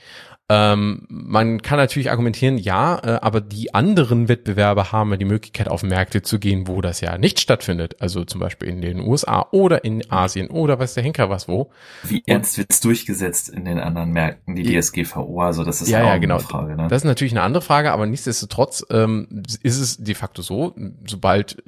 Ähm, 0.49 1.07
man 1.09 1.63
kann 1.63 1.79
natürlich 1.79 2.11
argumentieren, 2.11 2.59
ja, 2.59 2.99
äh, 3.03 3.19
aber 3.23 3.41
die 3.41 3.75
anderen 3.75 4.29
Wettbewerber 4.29 4.93
haben 4.93 5.11
ja 5.13 5.17
die 5.17 5.25
Möglichkeit, 5.25 5.69
auf 5.69 5.83
Märkte 5.83 6.23
zu 6.23 6.39
gehen, 6.39 6.67
wo 6.67 6.81
das 6.81 7.01
ja 7.01 7.17
nicht 7.17 7.41
stattfindet. 7.41 7.97
Also 8.01 8.25
zum 8.25 8.41
Beispiel 8.41 8.69
in 8.69 8.81
den 8.81 9.01
USA 9.01 9.47
oder 9.53 9.85
in 9.85 10.11
Asien 10.11 10.49
oder 10.49 10.79
weiß 10.79 10.95
der 10.95 11.05
Henker 11.05 11.31
was 11.31 11.49
wo. 11.49 11.71
Wie 12.03 12.23
ernst 12.27 12.59
wird's 12.59 12.81
durchgesetzt 12.81 13.49
in 13.49 13.65
den 13.65 13.79
anderen 13.79 14.11
Märkten, 14.11 14.57
die 14.57 14.79
DSGVO? 14.79 15.41
Also 15.41 15.65
das 15.65 15.81
ist 15.81 15.89
ja, 15.89 16.05
ja 16.05 16.19
genau. 16.19 16.37
eine 16.37 16.45
Frage. 16.45 16.77
Ne? 16.77 16.89
Das 16.89 17.03
ist 17.03 17.07
natürlich 17.07 17.33
eine 17.33 17.43
andere 17.43 17.63
Frage, 17.63 17.93
aber 17.93 18.07
nichtsdestotrotz 18.07 18.85
ähm, 18.91 19.45
ist 19.63 19.79
es 19.79 19.97
de 19.99 20.15
facto 20.15 20.43
so, 20.43 20.75
sobald 21.07 21.63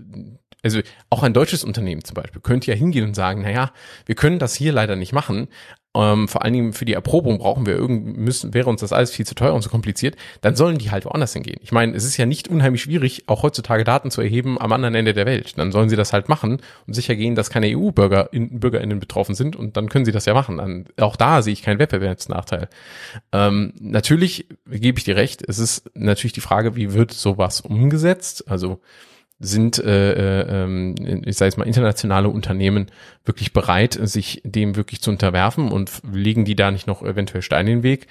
also 0.65 0.81
auch 1.11 1.23
ein 1.23 1.35
deutsches 1.35 1.63
Unternehmen 1.63 2.05
zum 2.05 2.15
Beispiel 2.15 2.41
könnte 2.41 2.71
ja 2.71 2.77
hingehen 2.77 3.05
und 3.05 3.15
sagen, 3.15 3.43
naja, 3.43 3.71
wir 4.07 4.15
können 4.15 4.39
das 4.39 4.55
hier 4.55 4.73
leider 4.73 4.97
nicht 4.97 5.13
machen, 5.13 5.49
ähm, 5.95 6.29
vor 6.29 6.45
allen 6.45 6.53
Dingen 6.53 6.73
für 6.73 6.85
die 6.85 6.93
Erprobung 6.93 7.39
brauchen 7.39 7.67
wir 7.67 7.75
irgend 7.75 8.17
müssen 8.17 8.55
wäre 8.55 8.69
uns 8.69 8.81
das 8.81 8.93
alles 8.93 9.11
viel 9.11 9.27
zu 9.27 9.35
teuer 9.35 9.55
und 9.55 9.63
zu 9.63 9.69
kompliziert, 9.69 10.17
dann 10.41 10.57
sollen 10.57 10.79
die 10.79 10.91
halt 10.91 11.05
woanders 11.05 11.33
hingehen. 11.33 11.59
Ich 11.63 11.73
meine, 11.73 11.95
es 11.97 12.05
ist 12.05 12.17
ja 12.17 12.27
nicht 12.27 12.49
unheimlich 12.49 12.83
schwierig, 12.83 13.25
auch 13.27 13.43
heutzutage 13.43 13.85
Daten 13.85 14.11
zu 14.11 14.21
erheben 14.21 14.61
am 14.61 14.73
anderen 14.73 14.95
Ende 14.95 15.15
der 15.15 15.27
Welt. 15.27 15.57
Dann 15.57 15.73
sollen 15.73 15.89
sie 15.89 15.97
das 15.97 16.13
halt 16.13 16.29
machen 16.29 16.61
und 16.87 16.95
sicher 16.95 17.15
gehen, 17.15 17.35
dass 17.35 17.51
keine 17.51 17.77
EU-Bürger 17.77 18.33
in, 18.33 18.61
BürgerInnen 18.61 18.99
betroffen 18.99 19.35
sind 19.35 19.57
und 19.57 19.77
dann 19.77 19.89
können 19.89 20.05
sie 20.05 20.13
das 20.13 20.27
ja 20.27 20.35
machen. 20.35 20.59
Dann, 20.59 20.87
auch 21.01 21.17
da 21.17 21.43
sehe 21.43 21.53
ich 21.53 21.63
keinen 21.63 21.79
Wettbewerbsnachteil. 21.79 22.69
Ähm, 23.33 23.73
natürlich 23.81 24.49
gebe 24.67 24.99
ich 24.99 25.05
dir 25.05 25.17
recht, 25.17 25.43
es 25.47 25.59
ist 25.59 25.91
natürlich 25.95 26.33
die 26.33 26.41
Frage, 26.41 26.77
wie 26.77 26.93
wird 26.93 27.13
sowas 27.13 27.61
umgesetzt? 27.61 28.45
Also 28.49 28.81
sind, 29.41 29.79
äh, 29.79 30.13
äh, 30.13 30.65
ähm, 30.65 30.95
ich 31.27 31.37
sage 31.37 31.49
jetzt 31.49 31.59
mal, 31.59 31.67
internationale 31.67 32.29
Unternehmen 32.29 32.87
wirklich 33.25 33.53
bereit, 33.53 33.99
sich 34.01 34.41
dem 34.45 34.77
wirklich 34.77 35.01
zu 35.01 35.11
unterwerfen 35.11 35.73
und 35.73 35.91
legen 36.11 36.45
die 36.45 36.57
da 36.57 36.71
nicht 36.71 36.87
noch 36.87 37.03
eventuell 37.03 37.43
Steine 37.43 37.73
in 37.73 37.79
den 37.79 37.83
Weg? 37.83 38.07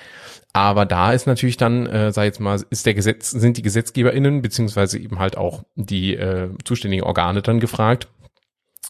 Aber 0.52 0.86
da 0.86 1.14
ist 1.14 1.26
natürlich 1.26 1.58
dann, 1.58 1.88
äh, 1.88 2.12
sag 2.12 2.26
jetzt 2.26 2.40
mal, 2.40 2.62
ist 2.70 2.86
der 2.86 2.94
Gesetz, 2.94 3.32
sind 3.32 3.58
die 3.58 3.62
GesetzgeberInnen 3.62 4.42
beziehungsweise 4.42 5.00
eben 5.00 5.20
halt 5.20 5.38
auch 5.38 5.64
die 5.76 6.16
äh, 6.16 6.50
zuständigen 6.64 7.06
Organe 7.06 7.42
dann 7.42 7.60
gefragt, 7.60 8.08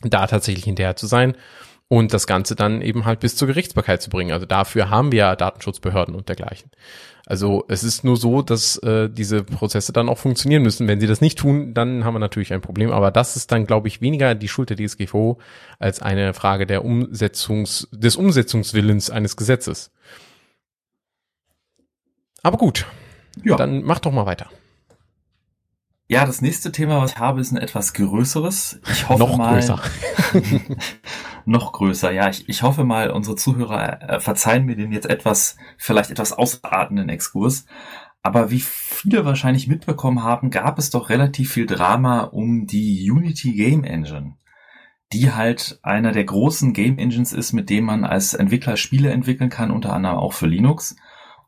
da 0.02 0.28
tatsächlich 0.28 0.66
hinterher 0.66 0.96
zu 0.96 1.08
sein 1.08 1.36
und 1.94 2.12
das 2.12 2.26
Ganze 2.26 2.56
dann 2.56 2.82
eben 2.82 3.06
halt 3.06 3.20
bis 3.20 3.36
zur 3.36 3.48
Gerichtsbarkeit 3.48 4.02
zu 4.02 4.10
bringen. 4.10 4.32
Also 4.32 4.48
dafür 4.48 4.90
haben 4.90 5.12
wir 5.12 5.20
ja 5.20 5.36
Datenschutzbehörden 5.36 6.16
und 6.16 6.28
dergleichen. 6.28 6.72
Also 7.28 7.66
es 7.68 7.84
ist 7.84 8.04
nur 8.04 8.18
so, 8.18 8.42
dass 8.42 8.78
äh, 8.78 9.12
diese 9.12 9.44
Prozesse 9.44 9.94
dann 9.94 10.10
auch 10.10 10.18
funktionieren 10.18 10.64
müssen. 10.64 10.88
Wenn 10.88 11.00
sie 11.00 11.06
das 11.06 11.22
nicht 11.22 11.38
tun, 11.38 11.76
dann 11.76 12.04
haben 12.04 12.16
wir 12.16 12.20
natürlich 12.20 12.52
ein 12.52 12.62
Problem. 12.62 12.92
Aber 12.92 13.12
das 13.12 13.36
ist 13.36 13.52
dann, 13.52 13.68
glaube 13.68 13.90
ich, 13.90 14.02
weniger 14.02 14.34
die 14.34 14.48
Schuld 14.48 14.72
der 14.72 14.78
DSGVO 14.78 15.38
als 15.78 16.02
eine 16.02 16.34
Frage 16.34 16.66
der 16.66 16.84
Umsetzungs 16.84 17.88
des 17.92 18.16
Umsetzungswillens 18.16 19.12
eines 19.12 19.38
Gesetzes. 19.38 19.92
Aber 22.42 22.58
gut, 22.58 22.88
ja. 23.44 23.56
dann 23.56 23.84
mach 23.84 24.00
doch 24.00 24.12
mal 24.12 24.26
weiter. 24.26 24.50
Ja, 26.08 26.26
das 26.26 26.42
nächste 26.42 26.72
Thema, 26.72 27.02
was 27.02 27.14
ich 27.14 27.18
habe, 27.18 27.40
ist 27.40 27.52
ein 27.52 27.58
etwas 27.58 27.94
größeres. 27.94 28.82
Ich 28.92 29.08
hoffe 29.08 29.20
noch 29.20 29.38
mal, 29.38 29.54
größer. 29.54 29.80
noch 31.46 31.72
größer, 31.72 32.12
ja. 32.12 32.30
Ich, 32.30 32.48
ich 32.50 32.62
hoffe 32.62 32.84
mal, 32.84 33.10
unsere 33.12 33.38
Zuhörer 33.38 34.02
äh, 34.02 34.20
verzeihen 34.20 34.66
mir 34.66 34.76
den 34.76 34.92
jetzt 34.92 35.10
etwas, 35.10 35.56
vielleicht 35.78 36.12
etwas 36.12 36.34
ausartenden 36.34 37.08
Exkurs. 37.08 37.66
Aber 38.22 38.52
wie 38.52 38.60
viele 38.60 39.26
wahrscheinlich 39.26 39.68
mitbekommen 39.68 40.24
haben, 40.24 40.50
gab 40.50 40.78
es 40.78 40.90
doch 40.90 41.10
relativ 41.10 41.52
viel 41.52 41.66
Drama 41.66 42.22
um 42.22 42.68
die 42.68 43.10
Unity 43.10 43.54
Game 43.54 43.84
Engine, 43.84 44.38
die 45.14 45.32
halt 45.32 45.80
einer 45.84 46.12
der 46.12 46.26
großen 46.26 46.74
Game 46.74 46.98
Engines 46.98 47.32
ist, 47.32 47.54
mit 47.54 47.70
dem 47.70 47.86
man 47.86 48.04
als 48.04 48.34
Entwickler 48.34 48.76
Spiele 48.76 49.12
entwickeln 49.12 49.50
kann, 49.50 49.72
unter 49.72 49.94
anderem 49.94 50.18
auch 50.18 50.34
für 50.34 50.48
Linux. 50.48 50.96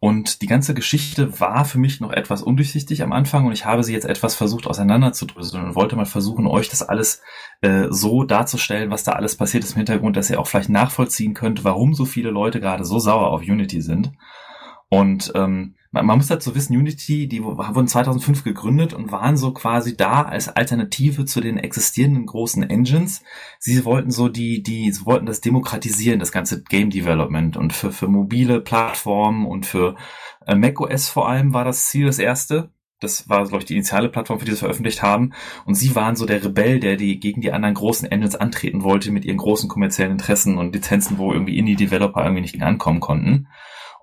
Und 0.05 0.43
die 0.43 0.45
ganze 0.45 0.75
Geschichte 0.75 1.39
war 1.39 1.65
für 1.65 1.79
mich 1.79 1.99
noch 1.99 2.11
etwas 2.11 2.43
undurchsichtig 2.43 3.01
am 3.01 3.11
Anfang 3.11 3.47
und 3.47 3.53
ich 3.53 3.65
habe 3.65 3.83
sie 3.83 3.93
jetzt 3.93 4.05
etwas 4.05 4.35
versucht 4.35 4.67
auseinanderzudröseln 4.67 5.65
und 5.65 5.73
wollte 5.73 5.95
mal 5.95 6.05
versuchen, 6.05 6.45
euch 6.45 6.69
das 6.69 6.83
alles 6.83 7.23
äh, 7.61 7.87
so 7.89 8.23
darzustellen, 8.23 8.91
was 8.91 9.03
da 9.03 9.13
alles 9.13 9.35
passiert 9.35 9.63
ist 9.63 9.71
im 9.71 9.77
Hintergrund, 9.77 10.15
dass 10.15 10.29
ihr 10.29 10.39
auch 10.39 10.45
vielleicht 10.45 10.69
nachvollziehen 10.69 11.33
könnt, 11.33 11.63
warum 11.63 11.95
so 11.95 12.05
viele 12.05 12.29
Leute 12.29 12.59
gerade 12.59 12.85
so 12.85 12.99
sauer 12.99 13.31
auf 13.31 13.41
Unity 13.41 13.81
sind. 13.81 14.11
Und 14.89 15.31
ähm, 15.33 15.73
man, 15.95 16.05
man 16.05 16.17
muss 16.17 16.27
dazu 16.27 16.53
wissen, 16.55 16.75
Unity, 16.75 17.27
die 17.27 17.41
wurden 17.43 17.87
2005 17.87 18.43
gegründet 18.43 18.93
und 18.93 19.11
waren 19.13 19.37
so 19.37 19.53
quasi 19.53 19.95
da 19.95 20.23
als 20.23 20.49
Alternative 20.49 21.25
zu 21.25 21.39
den 21.39 21.57
existierenden 21.57 22.25
großen 22.25 22.69
Engines. 22.69 23.23
Sie 23.59 23.85
wollten 23.85 24.11
so 24.11 24.27
die, 24.27 24.61
die, 24.61 24.91
sie 24.91 25.05
wollten 25.05 25.25
das 25.25 25.39
demokratisieren, 25.39 26.19
das 26.19 26.33
ganze 26.33 26.63
Game 26.63 26.89
Development 26.89 27.55
und 27.55 27.71
für, 27.71 27.93
für 27.93 28.09
mobile 28.09 28.59
Plattformen 28.59 29.47
und 29.47 29.65
für 29.65 29.95
äh, 30.45 30.55
macOS 30.55 31.07
vor 31.07 31.29
allem 31.29 31.53
war 31.53 31.63
das 31.63 31.87
Ziel 31.87 32.07
das 32.07 32.19
erste. 32.19 32.71
Das 32.99 33.29
war, 33.29 33.43
glaube 33.45 33.59
ich, 33.59 33.65
die 33.65 33.75
initiale 33.75 34.09
Plattform, 34.09 34.39
für 34.39 34.45
die 34.45 34.51
sie 34.51 34.57
veröffentlicht 34.57 35.01
haben. 35.01 35.31
Und 35.65 35.75
sie 35.75 35.95
waren 35.95 36.15
so 36.17 36.25
der 36.25 36.43
Rebell, 36.43 36.79
der 36.81 36.97
die 36.97 37.19
gegen 37.19 37.39
die 37.39 37.51
anderen 37.53 37.75
großen 37.75 38.09
Engines 38.09 38.35
antreten 38.35 38.83
wollte 38.83 39.11
mit 39.11 39.23
ihren 39.23 39.37
großen 39.37 39.69
kommerziellen 39.69 40.13
Interessen 40.13 40.57
und 40.57 40.73
Lizenzen, 40.73 41.17
wo 41.17 41.31
irgendwie 41.31 41.57
Indie-Developer 41.57 42.21
irgendwie 42.21 42.41
nicht 42.41 42.61
ankommen 42.61 42.99
konnten. 42.99 43.47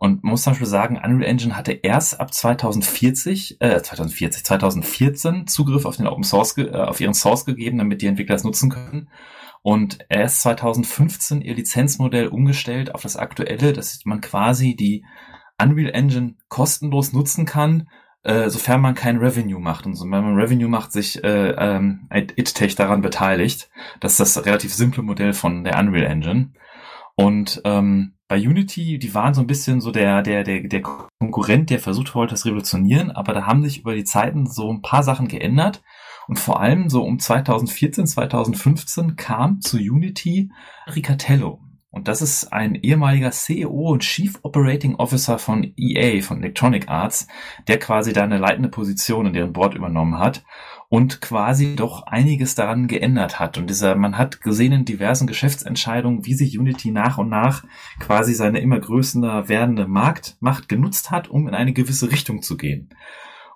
Und 0.02 0.24
man 0.24 0.32
muss 0.32 0.42
zum 0.42 0.50
Beispiel 0.50 0.66
sagen, 0.66 0.96
Unreal 0.96 1.30
Engine 1.30 1.56
hatte 1.56 1.70
erst 1.70 2.18
ab 2.18 2.34
2040, 2.34 3.60
äh, 3.60 3.80
2040, 3.80 4.44
2014 4.44 5.46
Zugriff 5.46 5.84
auf 5.84 5.96
den 5.96 6.08
Open 6.08 6.24
Source, 6.24 6.58
äh, 6.58 6.72
auf 6.72 7.00
ihren 7.00 7.14
Source 7.14 7.44
gegeben, 7.44 7.78
damit 7.78 8.02
die 8.02 8.08
Entwickler 8.08 8.34
es 8.34 8.42
nutzen 8.42 8.68
können. 8.68 9.10
Und 9.62 10.00
erst 10.08 10.42
2015 10.42 11.40
ihr 11.40 11.54
Lizenzmodell 11.54 12.26
umgestellt 12.26 12.96
auf 12.96 13.02
das 13.02 13.16
aktuelle, 13.16 13.72
dass 13.72 14.00
man 14.04 14.20
quasi 14.20 14.74
die 14.74 15.04
Unreal 15.62 15.92
Engine 15.94 16.34
kostenlos 16.48 17.12
nutzen 17.12 17.46
kann, 17.46 17.88
äh, 18.24 18.50
sofern 18.50 18.80
man 18.80 18.96
kein 18.96 19.18
Revenue 19.18 19.60
macht. 19.60 19.86
Und 19.86 19.94
so, 19.94 20.02
wenn 20.02 20.24
man 20.24 20.34
Revenue 20.34 20.68
macht, 20.68 20.90
sich 20.90 21.22
äh, 21.22 21.50
ähm, 21.50 22.08
ItTech 22.10 22.74
daran 22.74 23.02
beteiligt. 23.02 23.70
Das 24.00 24.18
ist 24.18 24.36
das 24.36 24.46
relativ 24.46 24.74
simple 24.74 25.04
Modell 25.04 25.32
von 25.32 25.62
der 25.62 25.78
Unreal 25.78 26.10
Engine. 26.10 26.54
Und 27.14 27.62
ähm, 27.64 28.14
bei 28.32 28.38
Unity, 28.38 28.98
die 28.98 29.14
waren 29.14 29.34
so 29.34 29.42
ein 29.42 29.46
bisschen 29.46 29.82
so 29.82 29.90
der, 29.90 30.22
der, 30.22 30.42
der, 30.42 30.62
der 30.62 30.80
Konkurrent, 30.80 31.68
der 31.68 31.78
versucht 31.78 32.14
wollte, 32.14 32.32
das 32.32 32.46
revolutionieren, 32.46 33.10
aber 33.10 33.34
da 33.34 33.44
haben 33.44 33.62
sich 33.62 33.80
über 33.80 33.94
die 33.94 34.04
Zeiten 34.04 34.46
so 34.46 34.72
ein 34.72 34.80
paar 34.80 35.02
Sachen 35.02 35.28
geändert. 35.28 35.82
Und 36.28 36.38
vor 36.38 36.58
allem 36.58 36.88
so 36.88 37.02
um 37.02 37.18
2014, 37.18 38.06
2015 38.06 39.16
kam 39.16 39.60
zu 39.60 39.76
Unity 39.76 40.50
Ricatello. 40.86 41.60
Und 41.90 42.08
das 42.08 42.22
ist 42.22 42.54
ein 42.54 42.74
ehemaliger 42.74 43.32
CEO 43.32 43.90
und 43.92 44.00
Chief 44.00 44.38
Operating 44.40 44.94
Officer 44.94 45.38
von 45.38 45.74
EA, 45.76 46.22
von 46.22 46.42
Electronic 46.42 46.88
Arts, 46.88 47.26
der 47.68 47.78
quasi 47.78 48.14
da 48.14 48.22
eine 48.22 48.38
leitende 48.38 48.70
Position 48.70 49.26
in 49.26 49.34
deren 49.34 49.52
Board 49.52 49.74
übernommen 49.74 50.18
hat 50.18 50.42
und 50.92 51.22
quasi 51.22 51.74
doch 51.74 52.02
einiges 52.02 52.54
daran 52.54 52.86
geändert 52.86 53.40
hat. 53.40 53.56
Und 53.56 53.70
dieser, 53.70 53.94
man 53.94 54.18
hat 54.18 54.42
gesehen 54.42 54.72
in 54.72 54.84
diversen 54.84 55.26
Geschäftsentscheidungen, 55.26 56.26
wie 56.26 56.34
sich 56.34 56.58
Unity 56.58 56.90
nach 56.90 57.16
und 57.16 57.30
nach 57.30 57.64
quasi 57.98 58.34
seine 58.34 58.60
immer 58.60 58.78
größer 58.78 59.48
werdende 59.48 59.88
Marktmacht 59.88 60.68
genutzt 60.68 61.10
hat, 61.10 61.28
um 61.28 61.48
in 61.48 61.54
eine 61.54 61.72
gewisse 61.72 62.10
Richtung 62.10 62.42
zu 62.42 62.58
gehen. 62.58 62.90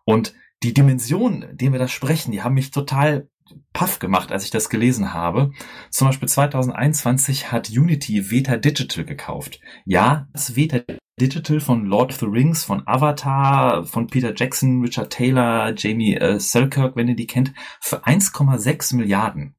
Und 0.06 0.32
die 0.62 0.72
Dimension, 0.72 1.44
die 1.52 1.70
wir 1.70 1.78
da 1.78 1.88
sprechen, 1.88 2.32
die 2.32 2.42
haben 2.42 2.54
mich 2.54 2.70
total 2.70 3.28
paff 3.72 3.98
gemacht, 3.98 4.32
als 4.32 4.44
ich 4.44 4.50
das 4.50 4.70
gelesen 4.70 5.12
habe. 5.12 5.52
Zum 5.90 6.08
Beispiel 6.08 6.28
2021 6.28 7.52
hat 7.52 7.70
Unity 7.70 8.30
Veta 8.30 8.56
Digital 8.56 9.04
gekauft. 9.04 9.60
Ja, 9.84 10.28
das 10.32 10.56
Veta 10.56 10.80
Digital 11.20 11.60
von 11.60 11.86
Lord 11.86 12.12
of 12.12 12.18
the 12.18 12.26
Rings, 12.26 12.64
von 12.64 12.82
Avatar, 12.86 13.84
von 13.84 14.06
Peter 14.06 14.34
Jackson, 14.36 14.82
Richard 14.82 15.10
Taylor, 15.10 15.72
Jamie 15.74 16.14
äh, 16.14 16.38
Selkirk, 16.38 16.94
wenn 16.96 17.08
ihr 17.08 17.16
die 17.16 17.26
kennt, 17.26 17.54
für 17.80 18.04
1,6 18.04 18.96
Milliarden 18.96 19.56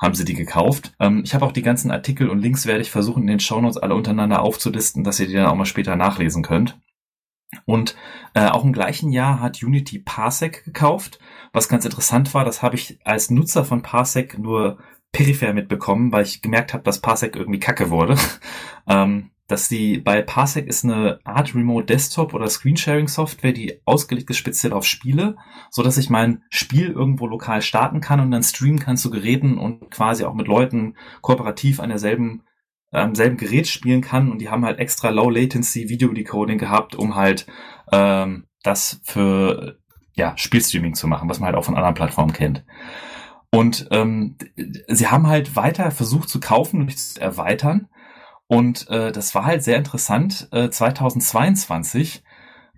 haben 0.00 0.14
sie 0.14 0.24
die 0.24 0.34
gekauft. 0.34 0.94
Ähm, 0.98 1.22
ich 1.24 1.34
habe 1.34 1.44
auch 1.44 1.52
die 1.52 1.62
ganzen 1.62 1.90
Artikel 1.90 2.28
und 2.28 2.40
Links 2.40 2.66
werde 2.66 2.80
ich 2.80 2.90
versuchen 2.90 3.22
in 3.22 3.28
den 3.28 3.40
Shownotes 3.40 3.76
alle 3.76 3.94
untereinander 3.94 4.42
aufzulisten, 4.42 5.04
dass 5.04 5.20
ihr 5.20 5.26
die 5.26 5.34
dann 5.34 5.46
auch 5.46 5.54
mal 5.54 5.66
später 5.66 5.96
nachlesen 5.96 6.42
könnt. 6.42 6.78
Und 7.64 7.96
äh, 8.34 8.46
auch 8.46 8.64
im 8.64 8.72
gleichen 8.72 9.10
Jahr 9.10 9.40
hat 9.40 9.62
Unity 9.62 9.98
Parsec 9.98 10.64
gekauft. 10.64 11.18
Was 11.52 11.68
ganz 11.68 11.84
interessant 11.84 12.32
war, 12.34 12.44
das 12.44 12.62
habe 12.62 12.76
ich 12.76 12.98
als 13.04 13.30
Nutzer 13.30 13.64
von 13.64 13.82
Parsec 13.82 14.38
nur 14.38 14.78
peripher 15.12 15.52
mitbekommen, 15.52 16.12
weil 16.12 16.22
ich 16.22 16.42
gemerkt 16.42 16.72
habe, 16.72 16.84
dass 16.84 17.00
Parsec 17.00 17.34
irgendwie 17.34 17.58
kacke 17.58 17.90
wurde. 17.90 18.16
ähm, 18.86 19.30
dass 19.50 19.68
die 19.68 19.98
bei 19.98 20.22
Parsec 20.22 20.68
ist 20.68 20.84
eine 20.84 21.18
Art 21.24 21.56
Remote 21.56 21.86
Desktop 21.86 22.34
oder 22.34 22.48
Screensharing 22.48 23.08
Software, 23.08 23.52
die 23.52 23.80
ausgelegt 23.84 24.30
ist 24.30 24.36
speziell 24.36 24.72
auf 24.72 24.86
Spiele, 24.86 25.36
so 25.70 25.82
dass 25.82 25.98
ich 25.98 26.08
mein 26.08 26.44
Spiel 26.50 26.90
irgendwo 26.90 27.26
lokal 27.26 27.60
starten 27.60 28.00
kann 28.00 28.20
und 28.20 28.30
dann 28.30 28.44
streamen 28.44 28.78
kann 28.78 28.96
zu 28.96 29.10
Geräten 29.10 29.58
und 29.58 29.90
quasi 29.90 30.24
auch 30.24 30.34
mit 30.34 30.46
Leuten 30.46 30.94
kooperativ 31.20 31.80
an 31.80 31.88
derselben 31.88 32.44
am 32.90 33.14
selben 33.14 33.36
Gerät 33.36 33.68
spielen 33.68 34.00
kann 34.00 34.30
und 34.30 34.38
die 34.40 34.48
haben 34.48 34.64
halt 34.64 34.78
extra 34.78 35.10
Low 35.10 35.30
Latency 35.30 35.88
Video 35.88 36.12
Decoding 36.12 36.58
gehabt, 36.58 36.94
um 36.96 37.14
halt 37.14 37.46
ähm, 37.92 38.46
das 38.62 39.00
für 39.04 39.78
ja 40.14 40.36
Spielstreaming 40.36 40.94
zu 40.94 41.06
machen, 41.06 41.28
was 41.28 41.38
man 41.38 41.46
halt 41.46 41.56
auch 41.56 41.64
von 41.64 41.76
anderen 41.76 41.94
Plattformen 41.94 42.32
kennt. 42.32 42.64
Und 43.52 43.88
ähm, 43.90 44.36
sie 44.88 45.08
haben 45.08 45.26
halt 45.26 45.56
weiter 45.56 45.90
versucht 45.90 46.28
zu 46.28 46.40
kaufen 46.40 46.80
und 46.80 46.96
zu 46.96 47.20
erweitern 47.20 47.88
und 48.50 48.88
äh, 48.90 49.12
das 49.12 49.32
war 49.36 49.44
halt 49.44 49.62
sehr 49.62 49.76
interessant. 49.76 50.48
Äh, 50.50 50.70
2022 50.70 52.24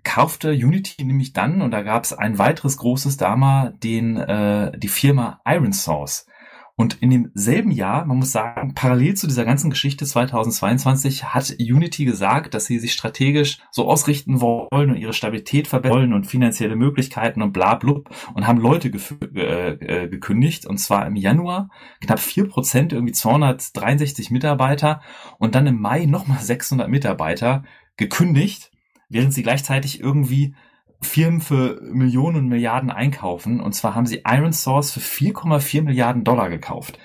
kaufte 0.03 0.51
Unity 0.51 1.03
nämlich 1.03 1.33
dann, 1.33 1.63
und 1.63 1.71
da 1.71 1.81
gab 1.81 2.03
es 2.03 2.13
ein 2.13 2.37
weiteres 2.37 2.77
großes 2.77 3.17
Drama, 3.17 3.71
den, 3.81 4.17
äh, 4.17 4.77
die 4.77 4.87
Firma 4.87 5.41
Iron 5.45 5.73
Source. 5.73 6.27
Und 6.75 7.01
in 7.03 7.11
demselben 7.11 7.69
Jahr, 7.69 8.03
man 8.05 8.17
muss 8.17 8.31
sagen, 8.31 8.73
parallel 8.73 9.13
zu 9.13 9.27
dieser 9.27 9.45
ganzen 9.45 9.69
Geschichte 9.69 10.05
2022 10.05 11.25
hat 11.25 11.55
Unity 11.59 12.03
gesagt, 12.03 12.55
dass 12.55 12.65
sie 12.65 12.79
sich 12.79 12.93
strategisch 12.93 13.59
so 13.69 13.87
ausrichten 13.87 14.41
wollen 14.41 14.89
und 14.89 14.95
ihre 14.95 15.13
Stabilität 15.13 15.67
verbessern 15.67 15.97
wollen 15.97 16.13
und 16.13 16.25
finanzielle 16.25 16.75
Möglichkeiten 16.75 17.43
und 17.43 17.53
bla 17.53 17.75
blub 17.75 18.09
und 18.33 18.47
haben 18.47 18.59
Leute 18.59 18.89
äh, 19.35 19.69
äh, 19.73 20.07
gekündigt. 20.07 20.65
Und 20.65 20.79
zwar 20.79 21.05
im 21.05 21.15
Januar 21.15 21.69
knapp 22.01 22.19
vier 22.19 22.47
Prozent, 22.47 22.91
irgendwie 22.91 23.13
263 23.13 24.31
Mitarbeiter 24.31 25.01
und 25.37 25.53
dann 25.53 25.67
im 25.67 25.79
Mai 25.79 26.05
nochmal 26.05 26.39
600 26.39 26.89
Mitarbeiter 26.89 27.63
gekündigt, 27.97 28.71
während 29.09 29.31
sie 29.31 29.43
gleichzeitig 29.43 29.99
irgendwie 29.99 30.55
Firmen 31.03 31.41
für 31.41 31.79
Millionen 31.81 32.37
und 32.37 32.47
Milliarden 32.47 32.91
einkaufen. 32.91 33.59
Und 33.59 33.73
zwar 33.73 33.95
haben 33.95 34.05
sie 34.05 34.23
Iron 34.25 34.53
Source 34.53 34.91
für 34.91 34.99
4,4 34.99 35.83
Milliarden 35.83 36.23
Dollar 36.23 36.49
gekauft. 36.49 36.99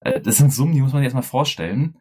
Äh, 0.00 0.20
das 0.20 0.38
sind 0.38 0.52
Summen, 0.52 0.74
die 0.74 0.80
muss 0.80 0.92
man 0.92 1.00
sich 1.00 1.06
erstmal 1.06 1.22
vorstellen. 1.22 1.96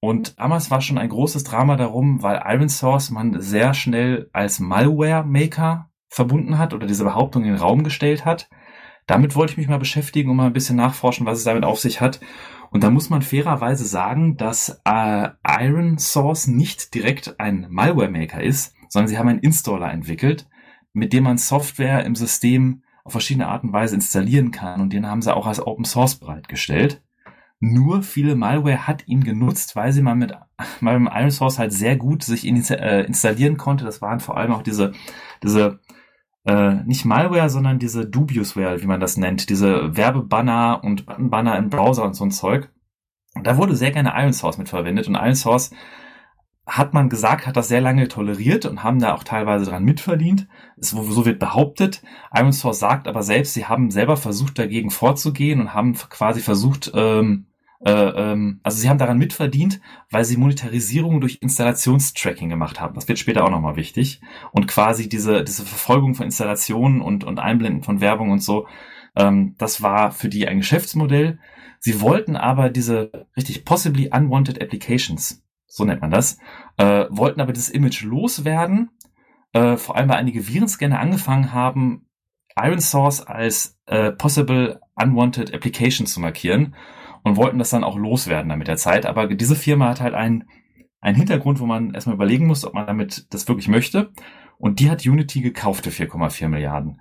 Und 0.00 0.38
damals 0.40 0.70
war 0.70 0.80
schon 0.80 0.98
ein 0.98 1.08
großes 1.08 1.44
Drama 1.44 1.76
darum, 1.76 2.22
weil 2.22 2.42
Iron 2.46 2.68
Source 2.68 3.10
man 3.10 3.40
sehr 3.40 3.72
schnell 3.72 4.28
als 4.32 4.58
Malware-Maker 4.58 5.90
verbunden 6.08 6.58
hat 6.58 6.74
oder 6.74 6.86
diese 6.86 7.04
Behauptung 7.04 7.44
in 7.44 7.50
den 7.50 7.60
Raum 7.60 7.84
gestellt 7.84 8.24
hat. 8.24 8.50
Damit 9.06 9.36
wollte 9.36 9.52
ich 9.52 9.58
mich 9.58 9.68
mal 9.68 9.78
beschäftigen 9.78 10.30
und 10.30 10.36
mal 10.36 10.46
ein 10.46 10.52
bisschen 10.52 10.76
nachforschen, 10.76 11.26
was 11.26 11.38
es 11.38 11.44
damit 11.44 11.64
auf 11.64 11.78
sich 11.78 12.00
hat. 12.00 12.20
Und 12.70 12.82
da 12.82 12.90
muss 12.90 13.10
man 13.10 13.22
fairerweise 13.22 13.84
sagen, 13.84 14.36
dass 14.36 14.80
äh, 14.84 15.28
Iron 15.46 15.98
Source 15.98 16.46
nicht 16.46 16.94
direkt 16.94 17.38
ein 17.38 17.66
Malware-Maker 17.70 18.42
ist, 18.42 18.74
sondern 18.88 19.08
sie 19.08 19.18
haben 19.18 19.28
einen 19.28 19.40
Installer 19.40 19.92
entwickelt, 19.92 20.48
mit 20.92 21.12
dem 21.12 21.24
man 21.24 21.38
Software 21.38 22.04
im 22.04 22.14
System 22.14 22.82
auf 23.04 23.12
verschiedene 23.12 23.48
Art 23.48 23.64
und 23.64 23.72
Weise 23.72 23.94
installieren 23.94 24.50
kann. 24.50 24.80
Und 24.80 24.92
den 24.92 25.06
haben 25.06 25.22
sie 25.22 25.34
auch 25.34 25.46
als 25.46 25.64
Open 25.64 25.84
Source 25.84 26.16
bereitgestellt. 26.16 27.02
Nur 27.60 28.02
viele 28.02 28.34
Malware 28.34 28.86
hat 28.86 29.06
ihn 29.06 29.22
genutzt, 29.22 29.76
weil 29.76 29.92
sie 29.92 30.02
mal 30.02 30.16
mit, 30.16 30.36
mal 30.80 30.98
mit 30.98 31.12
Iron 31.14 31.30
Source 31.30 31.58
halt 31.58 31.72
sehr 31.72 31.96
gut 31.96 32.22
sich 32.22 32.44
äh, 32.46 33.02
installieren 33.02 33.56
konnte. 33.56 33.84
Das 33.84 34.02
waren 34.02 34.20
vor 34.20 34.36
allem 34.36 34.52
auch 34.52 34.62
diese, 34.62 34.92
diese, 35.42 35.80
äh, 36.44 36.74
nicht 36.84 37.04
Malware, 37.04 37.50
sondern 37.50 37.78
diese 37.78 38.06
Dubiousware, 38.06 38.82
wie 38.82 38.86
man 38.86 39.00
das 39.00 39.16
nennt. 39.16 39.48
Diese 39.48 39.96
Werbebanner 39.96 40.80
und 40.82 41.06
Buttonbanner 41.06 41.56
im 41.56 41.70
Browser 41.70 42.04
und 42.04 42.14
so 42.14 42.24
ein 42.24 42.32
Zeug. 42.32 42.70
Und 43.34 43.46
da 43.46 43.56
wurde 43.56 43.76
sehr 43.76 43.92
gerne 43.92 44.12
Iron 44.16 44.32
Source 44.32 44.58
mit 44.58 44.68
verwendet. 44.68 45.08
Und 45.08 45.14
Iron 45.14 45.34
Source 45.34 45.70
hat 46.66 46.94
man 46.94 47.08
gesagt, 47.08 47.46
hat 47.46 47.56
das 47.56 47.68
sehr 47.68 47.80
lange 47.80 48.06
toleriert 48.06 48.66
und 48.66 48.84
haben 48.84 49.00
da 49.00 49.14
auch 49.14 49.24
teilweise 49.24 49.64
dran 49.64 49.84
mitverdient. 49.84 50.46
So 50.76 51.24
wird 51.24 51.40
behauptet. 51.40 52.02
Iron 52.32 52.52
Source 52.52 52.78
sagt 52.78 53.08
aber 53.08 53.22
selbst, 53.22 53.54
sie 53.54 53.66
haben 53.66 53.90
selber 53.90 54.16
versucht, 54.16 54.58
dagegen 54.58 54.90
vorzugehen 54.90 55.60
und 55.60 55.74
haben 55.74 55.94
quasi 55.94 56.40
versucht, 56.40 56.92
ähm, 56.94 57.46
äh, 57.84 57.90
ähm, 57.90 58.60
also 58.62 58.78
sie 58.78 58.88
haben 58.88 58.98
daran 58.98 59.18
mitverdient, 59.18 59.80
weil 60.10 60.24
sie 60.24 60.36
Monetarisierung 60.36 61.20
durch 61.20 61.38
Installationstracking 61.40 62.48
gemacht 62.48 62.80
haben. 62.80 62.94
Das 62.94 63.08
wird 63.08 63.18
später 63.18 63.44
auch 63.44 63.50
nochmal 63.50 63.74
wichtig. 63.74 64.20
Und 64.52 64.68
quasi 64.68 65.08
diese, 65.08 65.42
diese 65.42 65.66
Verfolgung 65.66 66.14
von 66.14 66.26
Installationen 66.26 67.00
und, 67.00 67.24
und 67.24 67.40
Einblenden 67.40 67.82
von 67.82 68.00
Werbung 68.00 68.30
und 68.30 68.40
so, 68.40 68.68
ähm, 69.16 69.56
das 69.58 69.82
war 69.82 70.12
für 70.12 70.28
die 70.28 70.46
ein 70.46 70.58
Geschäftsmodell. 70.58 71.40
Sie 71.80 72.00
wollten 72.00 72.36
aber 72.36 72.70
diese 72.70 73.26
richtig 73.36 73.64
possibly 73.64 74.10
unwanted 74.14 74.62
applications 74.62 75.41
so 75.72 75.86
nennt 75.86 76.02
man 76.02 76.10
das, 76.10 76.36
äh, 76.76 77.06
wollten 77.08 77.40
aber 77.40 77.54
dieses 77.54 77.70
Image 77.70 78.02
loswerden, 78.04 78.90
äh, 79.54 79.78
vor 79.78 79.96
allem 79.96 80.10
weil 80.10 80.18
einige 80.18 80.46
Virenscanner 80.46 81.00
angefangen 81.00 81.54
haben, 81.54 82.06
Iron 82.56 82.80
Source 82.80 83.26
als 83.26 83.78
äh, 83.86 84.12
possible 84.12 84.80
unwanted 84.96 85.54
application 85.54 86.06
zu 86.06 86.20
markieren 86.20 86.74
und 87.22 87.36
wollten 87.38 87.58
das 87.58 87.70
dann 87.70 87.84
auch 87.84 87.96
loswerden 87.96 88.50
dann 88.50 88.58
mit 88.58 88.68
der 88.68 88.76
Zeit. 88.76 89.06
Aber 89.06 89.26
diese 89.28 89.56
Firma 89.56 89.88
hat 89.88 90.02
halt 90.02 90.12
einen, 90.12 90.44
einen 91.00 91.16
Hintergrund, 91.16 91.58
wo 91.58 91.64
man 91.64 91.94
erstmal 91.94 92.16
überlegen 92.16 92.46
muss, 92.46 92.66
ob 92.66 92.74
man 92.74 92.86
damit 92.86 93.32
das 93.32 93.48
wirklich 93.48 93.68
möchte. 93.68 94.12
Und 94.58 94.78
die 94.78 94.90
hat 94.90 95.06
Unity 95.06 95.40
gekauft 95.40 95.84
für 95.84 96.04
4,4 96.04 96.48
Milliarden. 96.48 97.00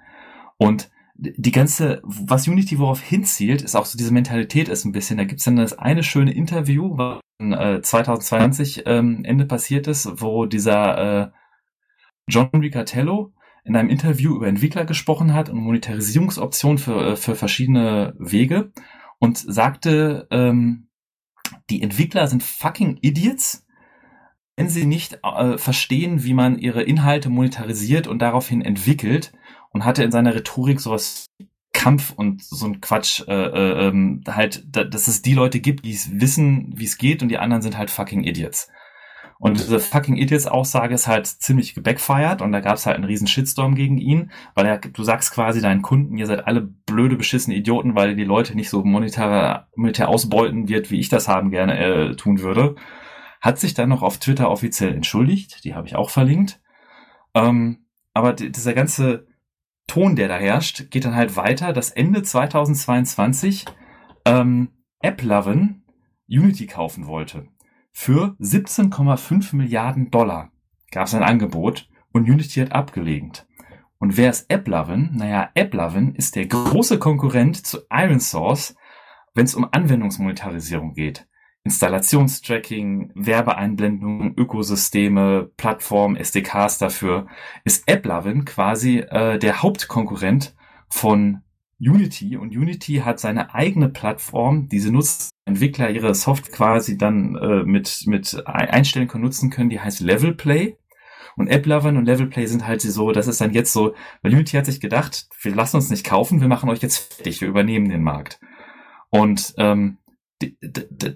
Und 0.55 0.89
die 1.24 1.51
ganze, 1.51 2.01
was 2.03 2.47
Unity 2.47 2.80
worauf 2.80 2.99
hinzielt, 2.99 3.61
ist 3.61 3.76
auch 3.76 3.86
so 3.86 3.95
diese 3.95 4.11
Mentalität 4.11 4.69
ist 4.69 4.86
ein 4.86 4.91
bisschen. 4.91 5.17
Da 5.17 5.24
gibt's 5.24 5.43
dann 5.43 5.55
das 5.55 5.78
eine 5.78 6.01
schöne 6.01 6.34
Interview, 6.34 6.97
was 6.97 7.22
2022 7.39 8.84
ähm, 8.86 9.24
Ende 9.24 9.45
passiert 9.45 9.88
ist, 9.88 10.22
wo 10.22 10.45
dieser 10.45 11.22
äh, 11.22 11.32
John 12.28 12.49
Ricatello 12.53 13.34
in 13.63 13.76
einem 13.76 13.89
Interview 13.89 14.36
über 14.36 14.47
Entwickler 14.47 14.86
gesprochen 14.86 15.34
hat 15.34 15.49
und 15.49 15.59
Monetarisierungsoptionen 15.59 16.78
für, 16.80 17.11
äh, 17.11 17.15
für 17.15 17.36
verschiedene 17.36 18.15
Wege 18.17 18.72
und 19.19 19.38
sagte, 19.38 20.28
ähm, 20.32 20.88
die 21.69 21.84
Entwickler 21.84 22.28
sind 22.28 22.41
fucking 22.41 22.97
Idiots, 23.01 23.67
wenn 24.55 24.69
sie 24.69 24.86
nicht 24.86 25.19
äh, 25.24 25.57
verstehen, 25.57 26.24
wie 26.24 26.34
man 26.34 26.57
ihre 26.57 26.82
Inhalte 26.82 27.30
monetarisiert 27.30 28.07
und 28.07 28.19
daraufhin 28.19 28.61
entwickelt 28.61 29.34
und 29.72 29.86
hatte 29.86 30.03
in 30.03 30.11
seiner 30.11 30.36
Rhetorik 30.36 30.80
sowas 30.80 31.26
Kampf 31.74 32.13
und 32.15 32.43
so 32.43 32.65
ein 32.67 32.82
Quatsch, 32.82 33.24
äh, 33.28 33.34
äh, 33.34 33.88
ähm, 33.88 34.24
halt, 34.28 34.63
da, 34.67 34.84
dass 34.84 35.07
es 35.07 35.22
die 35.22 35.34
Leute 35.34 35.59
gibt, 35.59 35.86
die 35.86 35.93
es 35.93 36.19
wissen, 36.19 36.72
wie 36.76 36.86
es 36.86 36.97
geht 36.97 37.24
und 37.24 37.30
die 37.30 37.38
anderen 37.38 37.61
sind 37.61 37.78
halt 37.78 37.89
fucking 37.89 38.24
Idiots. 38.24 38.69
Und 39.39 39.59
diese 39.59 39.80
fucking 39.80 40.17
Idiots 40.17 40.45
Aussage 40.45 40.93
ist 40.93 41.07
halt 41.07 41.26
ziemlich 41.26 41.74
gebackfired 41.74 42.43
und 42.43 42.51
da 42.51 42.59
gab 42.59 42.76
es 42.76 42.86
halt 42.86 42.97
einen 42.97 43.05
riesen 43.05 43.26
Shitstorm 43.26 43.74
gegen 43.74 43.97
ihn, 43.97 44.32
weil 44.53 44.67
er, 44.67 44.78
du 44.78 45.03
sagst 45.03 45.34
quasi 45.34 45.61
deinen 45.61 45.82
Kunden, 45.82 46.15
ihr 46.17 46.28
seid 46.28 46.45
alle 46.45 46.61
blöde, 46.61 47.15
beschissene 47.15 47.55
Idioten, 47.55 47.95
weil 47.95 48.15
die 48.15 48.24
Leute 48.24 48.53
nicht 48.53 48.69
so 48.69 48.84
monetär, 48.84 49.67
monetär 49.76 50.09
ausbeuten 50.09 50.69
wird, 50.69 50.91
wie 50.91 50.99
ich 50.99 51.09
das 51.09 51.28
haben 51.28 51.49
gerne 51.49 51.80
äh, 51.80 52.15
tun 52.15 52.41
würde. 52.41 52.76
Hat 53.41 53.57
sich 53.57 53.74
dann 53.74 53.89
noch 53.89 54.03
auf 54.03 54.19
Twitter 54.19 54.51
offiziell 54.51 54.93
entschuldigt, 54.93 55.63
die 55.63 55.74
habe 55.74 55.88
ich 55.88 55.95
auch 55.95 56.11
verlinkt. 56.11 56.61
Ähm, 57.34 57.88
aber 58.13 58.34
dieser 58.34 58.74
ganze 58.74 59.26
Ton, 59.91 60.15
der 60.15 60.29
da 60.29 60.37
herrscht, 60.37 60.89
geht 60.89 61.03
dann 61.03 61.15
halt 61.15 61.35
weiter, 61.35 61.73
dass 61.73 61.91
Ende 61.91 62.23
2022 62.23 63.65
ähm, 64.23 64.69
AppLovin 65.03 65.83
Unity 66.29 66.65
kaufen 66.65 67.07
wollte. 67.07 67.49
Für 67.91 68.37
17,5 68.39 69.53
Milliarden 69.53 70.09
Dollar 70.09 70.49
gab 70.91 71.07
es 71.07 71.13
ein 71.13 71.23
Angebot 71.23 71.89
und 72.13 72.29
Unity 72.29 72.61
hat 72.61 72.71
abgelehnt. 72.71 73.45
Und 73.97 74.15
wer 74.15 74.29
ist 74.29 74.49
AppLovin? 74.49 75.09
Naja, 75.11 75.49
AppLovin 75.57 76.15
ist 76.15 76.37
der 76.37 76.45
große 76.45 76.97
Konkurrent 76.97 77.57
zu 77.57 77.79
IronSource, 77.89 78.77
wenn 79.33 79.43
es 79.43 79.55
um 79.55 79.67
Anwendungsmonetarisierung 79.69 80.93
geht. 80.93 81.27
Installationstracking, 81.64 83.12
Werbeeinblendungen, 83.14 84.34
Ökosysteme, 84.36 85.51
Plattformen, 85.57 86.16
SDKs 86.16 86.80
dafür, 86.80 87.28
ist 87.64 87.89
AppLovin 87.89 88.45
quasi 88.45 88.99
äh, 88.99 89.38
der 89.38 89.62
Hauptkonkurrent 89.62 90.55
von 90.89 91.41
Unity 91.80 92.38
und 92.38 92.55
Unity 92.55 92.97
hat 92.97 93.20
seine 93.20 93.55
eigene 93.55 93.89
Plattform, 93.89 94.70
diese 94.70 94.91
Entwickler 95.45 95.89
ihre 95.89 96.14
Software 96.14 96.53
quasi 96.55 96.97
dann 96.97 97.36
äh, 97.36 97.64
mit, 97.64 98.03
mit 98.05 98.43
einstellen 98.45 99.07
können, 99.07 99.24
nutzen 99.24 99.49
können, 99.49 99.70
die 99.70 99.80
heißt 99.80 99.99
Levelplay. 99.99 100.78
Und 101.38 101.51
AppLovin 101.51 101.97
und 101.97 102.05
Levelplay 102.05 102.45
sind 102.45 102.68
halt 102.68 102.82
so, 102.82 103.12
das 103.12 103.28
ist 103.28 103.41
dann 103.41 103.53
jetzt 103.53 103.74
so, 103.74 103.95
weil 104.22 104.34
Unity 104.34 104.57
hat 104.57 104.66
sich 104.66 104.80
gedacht, 104.80 105.28
wir 105.41 105.55
lassen 105.55 105.78
uns 105.78 105.89
nicht 105.89 106.05
kaufen, 106.05 106.41
wir 106.41 106.47
machen 106.47 106.70
euch 106.70 106.82
jetzt 106.82 107.16
fertig, 107.16 107.41
wir 107.41 107.47
übernehmen 107.47 107.89
den 107.89 108.03
Markt. 108.03 108.39
Und 109.09 109.53
ähm, 109.57 109.97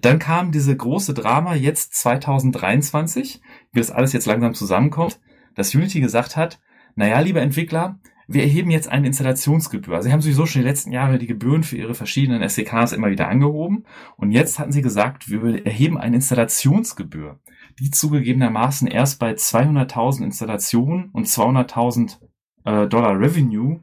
dann 0.01 0.19
kam 0.19 0.51
diese 0.51 0.76
große 0.76 1.13
Drama 1.13 1.55
jetzt 1.55 1.95
2023, 1.95 3.41
wie 3.71 3.80
das 3.80 3.91
alles 3.91 4.13
jetzt 4.13 4.26
langsam 4.26 4.53
zusammenkommt, 4.53 5.19
dass 5.55 5.73
Unity 5.73 5.99
gesagt 5.99 6.36
hat, 6.36 6.59
naja, 6.95 7.19
lieber 7.19 7.41
Entwickler, 7.41 7.99
wir 8.28 8.41
erheben 8.41 8.71
jetzt 8.71 8.88
eine 8.88 9.07
Installationsgebühr. 9.07 10.01
Sie 10.01 10.11
haben 10.11 10.21
sowieso 10.21 10.45
schon 10.45 10.61
die 10.61 10.67
letzten 10.67 10.91
Jahre 10.91 11.19
die 11.19 11.28
Gebühren 11.28 11.63
für 11.63 11.78
ihre 11.78 11.93
verschiedenen 11.93 12.41
SDKs 12.41 12.91
immer 12.91 13.11
wieder 13.11 13.28
angehoben. 13.28 13.86
Und 14.17 14.32
jetzt 14.32 14.57
hatten 14.57 14.71
sie 14.71 14.82
gesagt, 14.82 15.30
wir 15.30 15.65
erheben 15.65 15.97
eine 15.97 16.15
Installationsgebühr, 16.15 17.39
die 17.80 17.91
zugegebenermaßen 17.91 18.88
erst 18.88 19.19
bei 19.19 19.34
200.000 19.34 20.23
Installationen 20.23 21.09
und 21.11 21.28
200.000 21.28 22.17
äh, 22.65 22.88
Dollar 22.88 23.19
Revenue 23.19 23.82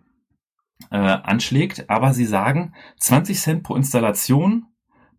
äh, 0.91 0.97
anschlägt. 0.97 1.89
Aber 1.89 2.13
sie 2.13 2.27
sagen 2.27 2.75
20 2.99 3.39
Cent 3.39 3.63
pro 3.63 3.77
Installation 3.77 4.67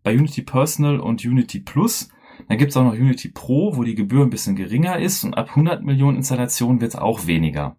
bei 0.04 0.14
Unity 0.14 0.42
Personal 0.42 1.00
und 1.00 1.24
Unity 1.24 1.58
Plus. 1.58 2.08
Dann 2.48 2.58
gibt's 2.58 2.76
auch 2.76 2.84
noch 2.84 2.92
Unity 2.92 3.30
Pro, 3.30 3.76
wo 3.76 3.82
die 3.82 3.96
Gebühr 3.96 4.22
ein 4.22 4.30
bisschen 4.30 4.54
geringer 4.54 5.00
ist 5.00 5.24
und 5.24 5.34
ab 5.34 5.48
100 5.50 5.82
Millionen 5.82 6.18
Installationen 6.18 6.80
wird's 6.80 6.94
auch 6.94 7.26
weniger. 7.26 7.76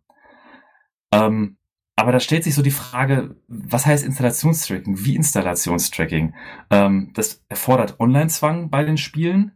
Ähm, 1.14 1.58
aber 1.96 2.12
da 2.12 2.20
stellt 2.20 2.44
sich 2.44 2.56
so 2.56 2.62
die 2.62 2.72
Frage, 2.72 3.38
was 3.48 3.86
heißt 3.86 4.06
Installationstracking? 4.06 5.06
Wie 5.06 5.16
Installationstracking? 5.16 6.36
Ähm, 6.70 7.12
das 7.14 7.44
erfordert 7.48 8.00
Online-Zwang 8.00 8.70
bei 8.70 8.84
den 8.84 8.98
Spielen 8.98 9.54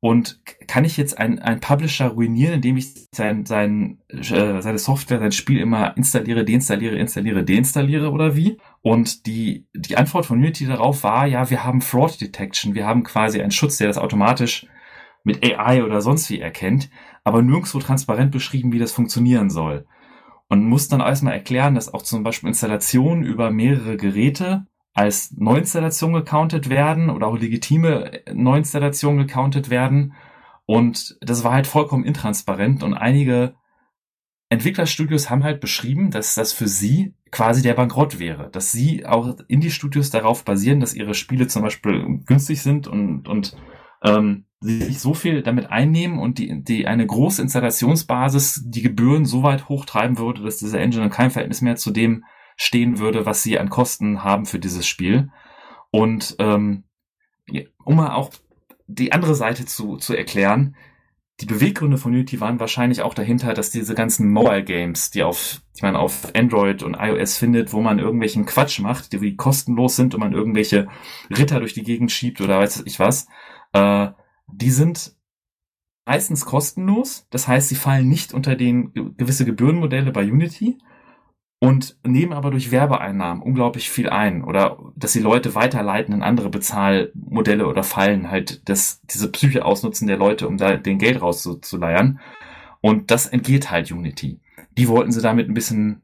Und 0.00 0.40
kann 0.68 0.84
ich 0.84 0.96
jetzt 0.96 1.18
einen, 1.18 1.40
einen 1.40 1.60
Publisher 1.60 2.08
ruinieren, 2.08 2.54
indem 2.54 2.76
ich 2.76 2.94
sein, 3.12 3.44
sein, 3.46 3.98
äh, 4.08 4.60
seine 4.60 4.78
Software, 4.78 5.18
sein 5.18 5.32
Spiel 5.32 5.58
immer 5.58 5.96
installiere, 5.96 6.44
deinstalliere, 6.44 6.96
installiere, 6.96 7.44
deinstalliere 7.44 8.12
oder 8.12 8.36
wie? 8.36 8.58
Und 8.80 9.26
die, 9.26 9.66
die 9.74 9.96
Antwort 9.96 10.26
von 10.26 10.38
Unity 10.38 10.66
darauf 10.66 11.02
war, 11.02 11.26
ja, 11.26 11.50
wir 11.50 11.64
haben 11.64 11.80
Fraud 11.80 12.20
Detection, 12.20 12.76
wir 12.76 12.86
haben 12.86 13.02
quasi 13.02 13.40
einen 13.40 13.50
Schutz, 13.50 13.78
der 13.78 13.88
das 13.88 13.98
automatisch 13.98 14.66
mit 15.24 15.44
AI 15.44 15.82
oder 15.82 16.00
sonst 16.00 16.30
wie 16.30 16.40
erkennt, 16.40 16.90
aber 17.24 17.42
nirgendwo 17.42 17.80
transparent 17.80 18.30
beschrieben, 18.30 18.72
wie 18.72 18.78
das 18.78 18.92
funktionieren 18.92 19.50
soll. 19.50 19.84
Und 20.48 20.64
muss 20.64 20.88
dann 20.88 21.00
erstmal 21.00 21.34
erklären, 21.34 21.74
dass 21.74 21.92
auch 21.92 22.02
zum 22.02 22.22
Beispiel 22.22 22.48
Installationen 22.48 23.24
über 23.24 23.50
mehrere 23.50 23.96
Geräte 23.96 24.66
als 24.98 25.30
Neuinstallation 25.36 26.12
gecountet 26.12 26.68
werden 26.70 27.08
oder 27.08 27.28
auch 27.28 27.38
legitime 27.38 28.20
Neuinstallationen 28.34 29.28
gecountet 29.28 29.70
werden. 29.70 30.14
Und 30.66 31.16
das 31.20 31.44
war 31.44 31.52
halt 31.52 31.68
vollkommen 31.68 32.04
intransparent 32.04 32.82
und 32.82 32.94
einige 32.94 33.54
Entwicklerstudios 34.48 35.30
haben 35.30 35.44
halt 35.44 35.60
beschrieben, 35.60 36.10
dass 36.10 36.34
das 36.34 36.52
für 36.52 36.66
sie 36.66 37.14
quasi 37.30 37.62
der 37.62 37.74
Bankrott 37.74 38.18
wäre, 38.18 38.50
dass 38.50 38.72
sie 38.72 39.06
auch 39.06 39.36
Indie-Studios 39.46 40.10
darauf 40.10 40.44
basieren, 40.44 40.80
dass 40.80 40.94
ihre 40.94 41.14
Spiele 41.14 41.46
zum 41.46 41.62
Beispiel 41.62 42.20
günstig 42.26 42.60
sind 42.62 42.88
und, 42.88 43.28
und 43.28 43.56
ähm, 44.02 44.46
sie 44.58 44.82
sich 44.82 44.98
so 44.98 45.14
viel 45.14 45.42
damit 45.42 45.70
einnehmen 45.70 46.18
und 46.18 46.38
die, 46.38 46.64
die 46.64 46.88
eine 46.88 47.06
große 47.06 47.40
Installationsbasis 47.40 48.64
die 48.64 48.82
Gebühren 48.82 49.26
so 49.26 49.44
weit 49.44 49.68
hochtreiben 49.68 50.18
würde, 50.18 50.42
dass 50.42 50.56
diese 50.56 50.80
Engine 50.80 51.04
in 51.04 51.10
keinem 51.10 51.30
Verhältnis 51.30 51.60
mehr 51.60 51.76
zu 51.76 51.92
dem 51.92 52.24
stehen 52.58 52.98
würde, 52.98 53.24
was 53.24 53.42
sie 53.42 53.58
an 53.58 53.70
Kosten 53.70 54.22
haben 54.22 54.44
für 54.44 54.58
dieses 54.58 54.86
Spiel. 54.86 55.30
Und 55.90 56.36
ähm, 56.38 56.84
um 57.84 57.96
mal 57.96 58.12
auch 58.14 58.30
die 58.86 59.12
andere 59.12 59.34
Seite 59.34 59.64
zu, 59.64 59.96
zu 59.96 60.14
erklären, 60.14 60.76
die 61.40 61.46
Beweggründe 61.46 61.98
von 61.98 62.12
Unity 62.12 62.40
waren 62.40 62.58
wahrscheinlich 62.58 63.02
auch 63.02 63.14
dahinter, 63.14 63.54
dass 63.54 63.70
diese 63.70 63.94
ganzen 63.94 64.32
Mobile 64.32 64.64
Games, 64.64 65.12
die 65.12 65.22
auf, 65.22 65.62
die 65.78 65.82
man 65.82 65.94
auf 65.94 66.34
Android 66.34 66.82
und 66.82 66.96
iOS 66.98 67.38
findet, 67.38 67.72
wo 67.72 67.80
man 67.80 68.00
irgendwelchen 68.00 68.44
Quatsch 68.44 68.80
macht, 68.80 69.12
die 69.12 69.36
kostenlos 69.36 69.94
sind 69.94 70.14
und 70.14 70.20
man 70.20 70.32
irgendwelche 70.32 70.88
Ritter 71.30 71.60
durch 71.60 71.74
die 71.74 71.84
Gegend 71.84 72.10
schiebt 72.10 72.40
oder 72.40 72.58
weiß 72.58 72.82
ich 72.86 72.98
was, 72.98 73.28
äh, 73.72 74.08
die 74.48 74.70
sind 74.70 75.14
meistens 76.04 76.44
kostenlos. 76.44 77.28
Das 77.30 77.46
heißt, 77.46 77.68
sie 77.68 77.76
fallen 77.76 78.08
nicht 78.08 78.34
unter 78.34 78.56
den 78.56 78.92
gewisse 79.16 79.44
Gebührenmodelle 79.44 80.10
bei 80.10 80.24
Unity 80.24 80.78
und 81.60 81.96
nehmen 82.06 82.32
aber 82.32 82.50
durch 82.50 82.70
Werbeeinnahmen 82.70 83.42
unglaublich 83.42 83.90
viel 83.90 84.08
ein 84.08 84.44
oder 84.44 84.78
dass 84.94 85.12
die 85.12 85.20
Leute 85.20 85.54
weiterleiten 85.54 86.14
in 86.14 86.22
andere 86.22 86.50
Bezahlmodelle 86.50 87.66
oder 87.66 87.82
Fallen 87.82 88.30
halt 88.30 88.68
das, 88.68 89.00
diese 89.10 89.30
Psyche 89.32 89.64
ausnutzen 89.64 90.06
der 90.06 90.18
Leute, 90.18 90.46
um 90.46 90.56
da 90.56 90.76
den 90.76 90.98
Geld 90.98 91.20
rauszuleiern. 91.20 92.20
Und 92.80 93.10
das 93.10 93.26
entgeht 93.26 93.72
halt 93.72 93.90
Unity. 93.90 94.40
Die 94.76 94.88
wollten 94.88 95.10
sie 95.10 95.20
damit 95.20 95.48
ein 95.48 95.54
bisschen 95.54 96.02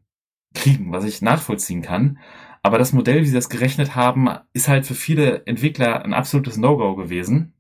kriegen, 0.55 0.91
was 0.93 1.05
ich 1.05 1.23
nachvollziehen 1.23 1.83
kann. 1.83 2.19
Aber 2.63 2.79
das 2.79 2.93
Modell, 2.93 3.21
wie 3.21 3.27
sie 3.27 3.35
das 3.35 3.51
gerechnet 3.51 3.95
haben, 3.95 4.29
ist 4.55 4.69
halt 4.69 4.87
für 4.87 4.95
viele 4.95 5.47
Entwickler 5.47 6.05
ein 6.05 6.15
absolutes 6.15 6.57
No-Go 6.57 6.97
gewesen. 6.97 7.53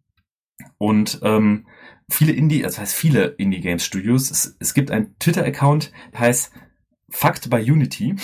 Und 0.78 1.20
ähm, 1.22 1.66
viele 2.10 2.32
Indie, 2.32 2.64
also 2.64 2.80
heißt 2.80 2.94
viele 2.94 3.26
Indie-Games-Studios, 3.26 4.30
es, 4.30 4.56
es 4.58 4.74
gibt 4.74 4.90
einen 4.90 5.16
Twitter-Account, 5.18 5.92
der 6.12 6.20
heißt 6.20 6.52
Fakt 7.08 7.50
bei 7.50 7.62
Unity. 7.62 8.16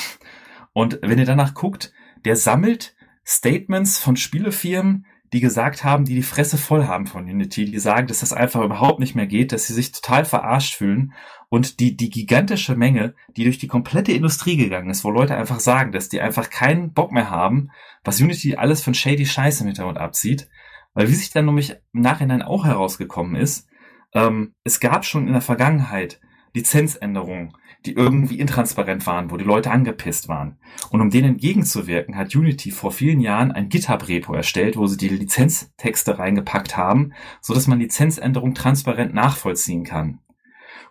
Und 0.72 0.98
wenn 1.02 1.18
ihr 1.18 1.26
danach 1.26 1.54
guckt, 1.54 1.92
der 2.24 2.36
sammelt 2.36 2.94
Statements 3.26 3.98
von 3.98 4.16
Spielefirmen, 4.16 5.06
die 5.32 5.40
gesagt 5.40 5.84
haben, 5.84 6.04
die 6.04 6.16
die 6.16 6.22
Fresse 6.22 6.58
voll 6.58 6.86
haben 6.86 7.06
von 7.06 7.24
Unity, 7.24 7.64
die 7.64 7.78
sagen, 7.78 8.08
dass 8.08 8.20
das 8.20 8.32
einfach 8.32 8.62
überhaupt 8.62 8.98
nicht 8.98 9.14
mehr 9.14 9.26
geht, 9.28 9.52
dass 9.52 9.66
sie 9.66 9.74
sich 9.74 9.92
total 9.92 10.24
verarscht 10.24 10.74
fühlen 10.74 11.12
und 11.48 11.78
die, 11.78 11.96
die 11.96 12.10
gigantische 12.10 12.74
Menge, 12.74 13.14
die 13.36 13.44
durch 13.44 13.58
die 13.58 13.68
komplette 13.68 14.12
Industrie 14.12 14.56
gegangen 14.56 14.90
ist, 14.90 15.04
wo 15.04 15.10
Leute 15.10 15.36
einfach 15.36 15.60
sagen, 15.60 15.92
dass 15.92 16.08
die 16.08 16.20
einfach 16.20 16.50
keinen 16.50 16.92
Bock 16.92 17.12
mehr 17.12 17.30
haben, 17.30 17.70
was 18.02 18.20
Unity 18.20 18.56
alles 18.56 18.82
von 18.82 18.94
shady 18.94 19.26
Scheiße 19.26 19.62
im 19.62 19.68
Hintergrund 19.68 19.98
abzieht, 19.98 20.48
weil 20.94 21.08
wie 21.08 21.14
sich 21.14 21.30
dann 21.30 21.46
nämlich 21.46 21.76
im 21.92 22.00
Nachhinein 22.00 22.42
auch 22.42 22.64
herausgekommen 22.64 23.36
ist, 23.36 23.68
ähm, 24.12 24.54
es 24.64 24.80
gab 24.80 25.04
schon 25.04 25.28
in 25.28 25.32
der 25.32 25.42
Vergangenheit 25.42 26.20
Lizenzänderungen, 26.54 27.54
die 27.86 27.92
irgendwie 27.92 28.38
intransparent 28.38 29.06
waren, 29.06 29.30
wo 29.30 29.36
die 29.36 29.44
Leute 29.44 29.70
angepisst 29.70 30.28
waren. 30.28 30.58
Und 30.90 31.00
um 31.00 31.10
denen 31.10 31.30
entgegenzuwirken, 31.30 32.16
hat 32.16 32.34
Unity 32.34 32.70
vor 32.70 32.92
vielen 32.92 33.20
Jahren 33.20 33.52
ein 33.52 33.68
GitHub-Repo 33.68 34.34
erstellt, 34.34 34.76
wo 34.76 34.86
sie 34.86 34.96
die 34.96 35.08
Lizenztexte 35.08 36.18
reingepackt 36.18 36.76
haben, 36.76 37.12
so 37.40 37.54
dass 37.54 37.66
man 37.66 37.80
Lizenzänderungen 37.80 38.54
transparent 38.54 39.14
nachvollziehen 39.14 39.84
kann. 39.84 40.20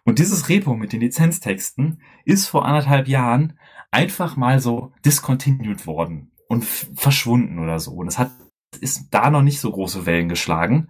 Und 0.04 0.20
dieses 0.20 0.50
Repo 0.50 0.76
mit 0.76 0.94
den 0.94 1.02
Lizenztexten 1.02 2.02
ist 2.26 2.48
vor 2.48 2.66
anderthalb 2.66 3.08
Jahren 3.08 3.60
einfach 3.92 4.38
mal 4.38 4.60
so 4.60 4.94
discontinued 5.06 5.86
worden 5.86 6.32
und 6.48 6.64
verschwunden 6.64 7.60
oder 7.60 7.80
so. 7.80 7.92
Und 7.92 8.08
es 8.08 8.18
hat 8.18 8.32
ist 8.82 9.08
da 9.12 9.30
noch 9.30 9.42
nicht 9.42 9.60
so 9.60 9.72
große 9.72 10.06
Wellen 10.06 10.30
geschlagen. 10.30 10.90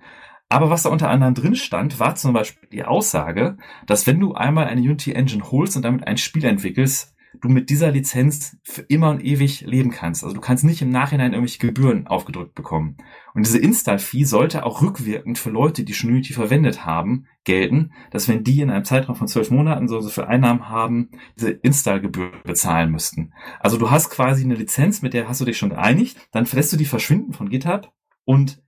Aber 0.50 0.72
was 0.72 0.84
da 0.84 0.90
unter 0.90 1.10
anderem 1.10 1.36
drin 1.36 1.56
stand, 1.56 2.00
war 2.00 2.16
zum 2.16 2.34
Beispiel 2.34 2.68
die 2.70 2.84
Aussage, 2.84 3.58
dass 3.86 4.08
wenn 4.08 4.20
du 4.20 4.34
einmal 4.34 4.66
eine 4.66 4.82
Unity 4.82 5.14
Engine 5.14 5.52
holst 5.52 5.76
und 5.78 5.84
damit 5.84 6.08
ein 6.08 6.18
Spiel 6.18 6.44
entwickelst, 6.44 7.16
du 7.42 7.50
mit 7.50 7.70
dieser 7.70 7.92
Lizenz 7.92 8.58
für 8.64 8.82
immer 8.82 9.12
und 9.12 9.24
ewig 9.24 9.62
leben 9.62 9.92
kannst. 9.92 10.24
Also 10.24 10.36
du 10.36 10.42
kannst 10.42 10.64
nicht 10.64 10.82
im 10.82 10.90
Nachhinein 10.90 11.34
irgendwelche 11.34 11.60
Gebühren 11.60 12.08
aufgedrückt 12.08 12.56
bekommen. 12.56 12.98
Und 13.34 13.46
diese 13.46 13.60
Install-Fee 13.60 14.24
sollte 14.24 14.66
auch 14.66 14.82
rückwirkend 14.82 15.38
für 15.38 15.52
Leute, 15.52 15.84
die 15.84 15.94
schon 15.94 16.10
Unity 16.10 16.34
verwendet 16.34 16.86
haben, 16.86 17.28
gelten, 17.44 17.92
dass 18.12 18.28
wenn 18.28 18.44
die 18.44 18.62
in 18.62 18.70
einem 18.70 18.84
Zeitraum 18.86 19.16
von 19.16 19.28
zwölf 19.28 19.52
Monaten 19.52 19.88
so 19.88 20.02
für 20.02 20.28
Einnahmen 20.28 20.70
haben, 20.70 21.10
diese 21.38 21.52
Install-Gebühr 21.52 22.32
bezahlen 22.44 22.92
müssten. 22.92 23.34
Also 23.60 23.78
du 23.78 23.92
hast 23.92 24.10
quasi 24.10 24.44
eine 24.44 24.56
Lizenz, 24.56 25.02
mit 25.02 25.14
der 25.14 25.30
hast 25.30 25.40
du 25.40 25.46
dich 25.46 25.58
schon 25.58 25.70
geeinigt, 25.70 26.18
dann 26.32 26.46
verlässt 26.46 26.74
du 26.74 26.78
die 26.78 26.86
verschwinden 26.86 27.34
von 27.34 27.50
GitHub 27.50 27.94
und 28.26 28.62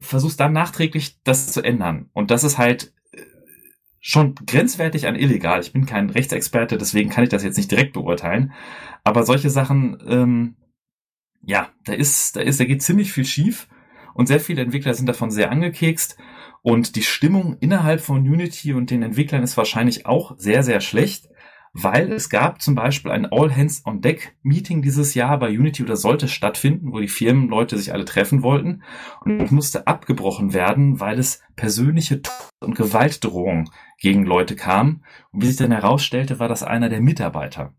versuchst 0.00 0.40
dann 0.40 0.52
nachträglich 0.52 1.20
das 1.22 1.52
zu 1.52 1.62
ändern. 1.62 2.10
Und 2.12 2.30
das 2.30 2.44
ist 2.44 2.58
halt 2.58 2.92
äh, 3.12 3.22
schon 4.00 4.34
grenzwertig 4.34 5.06
an 5.06 5.16
illegal. 5.16 5.60
Ich 5.60 5.72
bin 5.72 5.86
kein 5.86 6.10
Rechtsexperte, 6.10 6.78
deswegen 6.78 7.10
kann 7.10 7.24
ich 7.24 7.30
das 7.30 7.42
jetzt 7.42 7.56
nicht 7.56 7.70
direkt 7.70 7.94
beurteilen. 7.94 8.52
Aber 9.04 9.24
solche 9.24 9.50
Sachen, 9.50 9.98
ähm, 10.06 10.56
ja, 11.42 11.70
da 11.84 11.92
ist, 11.94 12.36
da 12.36 12.40
ist, 12.40 12.60
da 12.60 12.64
geht 12.64 12.82
ziemlich 12.82 13.12
viel 13.12 13.24
schief 13.24 13.68
und 14.14 14.26
sehr 14.26 14.40
viele 14.40 14.62
Entwickler 14.62 14.94
sind 14.94 15.06
davon 15.06 15.30
sehr 15.30 15.50
angekekst. 15.50 16.16
Und 16.62 16.96
die 16.96 17.02
Stimmung 17.02 17.56
innerhalb 17.60 18.00
von 18.00 18.28
Unity 18.28 18.72
und 18.74 18.90
den 18.90 19.02
Entwicklern 19.02 19.42
ist 19.44 19.56
wahrscheinlich 19.56 20.06
auch 20.06 20.36
sehr, 20.38 20.62
sehr 20.62 20.80
schlecht 20.80 21.28
weil 21.82 22.12
es 22.12 22.28
gab 22.28 22.60
zum 22.60 22.74
Beispiel 22.74 23.10
ein 23.10 23.26
All-Hands-on-Deck-Meeting 23.30 24.82
dieses 24.82 25.14
Jahr 25.14 25.38
bei 25.38 25.50
Unity 25.50 25.82
oder 25.82 25.96
sollte 25.96 26.28
stattfinden, 26.28 26.92
wo 26.92 26.98
die 26.98 27.08
Firmenleute 27.08 27.78
sich 27.78 27.92
alle 27.92 28.04
treffen 28.04 28.42
wollten 28.42 28.82
und 29.24 29.52
musste 29.52 29.86
abgebrochen 29.86 30.52
werden, 30.52 31.00
weil 31.00 31.18
es 31.18 31.42
persönliche 31.56 32.22
Tod- 32.22 32.50
und 32.60 32.74
Gewaltdrohungen 32.74 33.70
gegen 34.00 34.24
Leute 34.24 34.56
kam. 34.56 35.04
Und 35.32 35.42
wie 35.42 35.46
sich 35.46 35.56
dann 35.56 35.72
herausstellte, 35.72 36.38
war 36.38 36.48
das 36.48 36.62
einer 36.62 36.88
der 36.88 37.00
Mitarbeiter. 37.00 37.74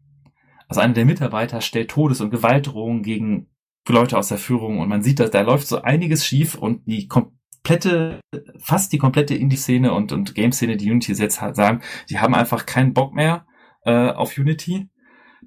Also 0.68 0.82
einer 0.82 0.94
der 0.94 1.06
Mitarbeiter 1.06 1.62
stellt 1.62 1.92
Todes- 1.92 2.22
und 2.22 2.30
Gewaltdrohungen 2.30 3.04
gegen 3.04 3.48
Leute 3.88 4.18
aus 4.18 4.28
der 4.28 4.38
Führung 4.38 4.80
und 4.80 4.88
man 4.88 5.02
sieht, 5.02 5.20
dass 5.20 5.32
da 5.32 5.42
läuft 5.42 5.68
so 5.68 5.82
einiges 5.82 6.24
schief 6.24 6.54
und 6.54 6.86
die 6.86 7.08
komplette, 7.08 8.20
fast 8.60 8.94
die 8.94 9.00
komplette 9.00 9.34
Indie-Szene 9.34 9.92
und, 9.92 10.12
und 10.12 10.36
Game-Szene, 10.36 10.78
die 10.78 10.92
Unity 10.92 11.14
jetzt 11.14 11.38
sagen, 11.38 11.82
die 12.10 12.20
haben 12.20 12.36
einfach 12.36 12.68
keinen 12.68 12.94
Bock 12.94 13.16
mehr 13.16 13.48
äh, 13.86 14.10
auf 14.10 14.38
Unity. 14.38 14.90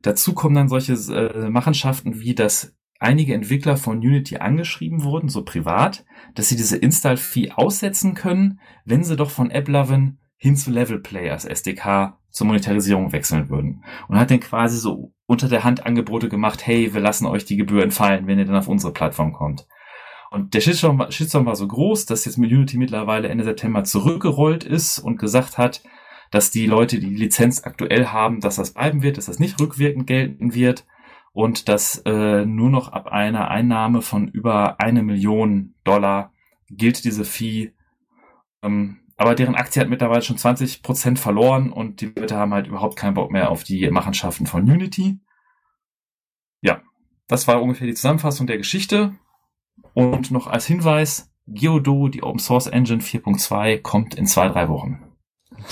Dazu 0.01 0.33
kommen 0.35 0.55
dann 0.55 0.69
solche 0.69 0.95
äh, 0.95 1.51
Machenschaften 1.51 2.21
wie, 2.21 2.35
dass 2.35 2.75
einige 2.99 3.35
Entwickler 3.35 3.77
von 3.77 3.99
Unity 3.99 4.37
angeschrieben 4.37 5.03
wurden, 5.03 5.29
so 5.29 5.45
privat, 5.45 6.05
dass 6.35 6.49
sie 6.49 6.57
diese 6.57 6.77
Install-Fee 6.77 7.53
aussetzen 7.53 8.15
können, 8.15 8.61
wenn 8.85 9.05
sie 9.05 9.17
doch 9.17 9.31
von 9.31 9.51
AppLovin 9.51 10.19
hin 10.37 10.57
zu 10.57 10.71
Level 10.71 11.01
Play 11.01 11.31
als 11.31 11.45
SDK 11.45 12.19
zur 12.31 12.47
Monetarisierung 12.47 13.13
wechseln 13.13 13.51
würden. 13.51 13.85
Und 14.09 14.19
hat 14.19 14.31
dann 14.31 14.41
quasi 14.41 14.79
so 14.79 15.13
unter 15.27 15.49
der 15.49 15.65
Hand 15.65 15.85
Angebote 15.85 16.29
gemacht, 16.29 16.67
hey, 16.67 16.95
wir 16.95 17.01
lassen 17.01 17.27
euch 17.27 17.45
die 17.45 17.57
Gebühren 17.57 17.91
fallen, 17.91 18.27
wenn 18.27 18.39
ihr 18.39 18.45
dann 18.45 18.57
auf 18.57 18.69
unsere 18.69 18.93
Plattform 18.93 19.33
kommt. 19.33 19.67
Und 20.31 20.55
der 20.55 20.61
Shitstorm 20.61 21.05
Shitstorm 21.11 21.45
war 21.45 21.57
so 21.57 21.69
groß, 21.69 22.07
dass 22.07 22.25
jetzt 22.25 22.39
mit 22.39 22.51
Unity 22.51 22.79
mittlerweile 22.79 23.29
Ende 23.29 23.45
September 23.45 23.85
zurückgerollt 23.85 24.65
ist 24.65 24.99
und 24.99 25.19
gesagt 25.19 25.59
hat, 25.59 25.83
dass 26.33 26.51
die 26.51 26.67
Leute, 26.67 26.99
die 26.99 27.11
die 27.11 27.17
Lizenz 27.17 27.63
aktuell 27.63 28.07
haben, 28.07 28.41
dass 28.41 28.57
das 28.57 28.73
bleiben 28.73 29.03
wird, 29.03 29.19
dass 29.19 29.27
das 29.27 29.39
nicht 29.39 29.61
rückwirkend 29.61 30.07
gelten 30.07 30.55
wird 30.55 30.87
und 31.33 31.69
dass 31.69 31.99
äh, 32.07 32.45
nur 32.47 32.71
noch 32.71 32.89
ab 32.89 33.07
einer 33.07 33.49
Einnahme 33.51 34.01
von 34.03 34.29
über 34.29 34.81
eine 34.81 35.03
Million 35.03 35.75
Dollar 35.85 36.33
gilt 36.71 37.05
diese 37.05 37.27
Fee. 37.27 37.75
Ähm, 38.63 39.01
aber 39.19 39.35
deren 39.35 39.55
Aktie 39.55 39.81
hat 39.81 39.91
mittlerweile 39.91 40.23
schon 40.23 40.39
20 40.39 40.83
Prozent 40.83 41.19
verloren 41.19 41.71
und 41.71 42.01
die 42.01 42.07
Leute 42.07 42.37
haben 42.37 42.55
halt 42.55 42.67
überhaupt 42.67 42.97
keinen 42.97 43.15
Bock 43.15 43.31
mehr 43.31 43.51
auf 43.51 43.63
die 43.63 43.89
Machenschaften 43.91 44.47
von 44.47 44.63
Unity. 44.63 45.21
Ja, 46.63 46.81
das 47.29 47.47
war 47.47 47.61
ungefähr 47.63 47.87
die 47.87 47.95
Zusammenfassung 47.95 48.47
der 48.47 48.57
Geschichte. 48.57 49.15
Und 49.93 50.31
noch 50.31 50.47
als 50.47 50.67
Hinweis, 50.67 51.31
Geodo, 51.47 52.09
die 52.09 52.23
Open 52.23 52.39
Source 52.39 52.69
Engine 52.69 53.03
4.2, 53.03 53.83
kommt 53.83 54.15
in 54.15 54.27
zwei, 54.27 54.49
drei 54.49 54.71
Wochen. 54.71 55.12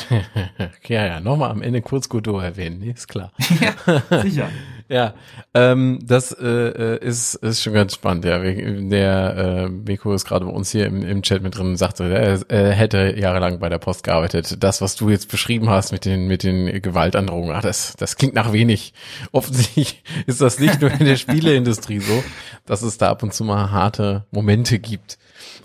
ja, 0.89 1.07
ja, 1.07 1.21
nochmal 1.21 1.51
am 1.51 1.63
Ende 1.63 1.83
kurz 1.83 2.09
Godot 2.09 2.43
erwähnen, 2.43 2.79
nee, 2.81 2.91
ist 2.91 3.09
klar. 3.09 3.33
ja, 3.61 4.23
sicher. 4.23 4.49
ja, 4.89 5.15
ähm, 5.55 6.01
das 6.03 6.33
äh, 6.33 6.47
äh, 6.47 6.99
ist, 7.05 7.37
ist 7.37 7.63
schon 7.63 7.75
ganz 7.75 7.95
spannend. 7.95 8.25
Ja, 8.25 8.39
der 8.41 9.37
äh, 9.37 9.69
Beko 9.71 10.13
ist 10.13 10.25
gerade 10.25 10.45
bei 10.45 10.51
uns 10.51 10.73
hier 10.73 10.87
im, 10.87 11.03
im 11.03 11.23
Chat 11.23 11.43
mit 11.43 11.57
drin 11.57 11.69
und 11.69 11.77
sagte, 11.77 12.13
er, 12.13 12.41
er 12.49 12.73
hätte 12.73 13.15
jahrelang 13.17 13.61
bei 13.61 13.69
der 13.69 13.79
Post 13.79 14.03
gearbeitet. 14.03 14.63
Das, 14.63 14.81
was 14.81 14.97
du 14.97 15.09
jetzt 15.09 15.31
beschrieben 15.31 15.71
hast 15.71 15.93
mit 15.93 16.05
den 16.05 16.27
mit 16.27 16.43
den 16.43 16.83
Gewaltandrohungen, 16.83 17.55
ach, 17.55 17.63
das, 17.63 17.95
das 17.97 18.17
klingt 18.17 18.35
nach 18.35 18.53
wenig. 18.53 18.93
Offensichtlich 19.33 20.03
ist 20.27 20.41
das 20.41 20.59
nicht 20.59 20.81
nur 20.81 20.91
in 20.91 21.05
der 21.05 21.17
Spieleindustrie 21.17 22.01
so, 22.01 22.25
dass 22.67 22.83
es 22.83 22.99
da 22.99 23.11
ab 23.11 23.23
und 23.23 23.33
zu 23.33 23.45
mal 23.45 23.71
harte 23.71 24.27
Momente 24.31 24.79
gibt. 24.79 25.19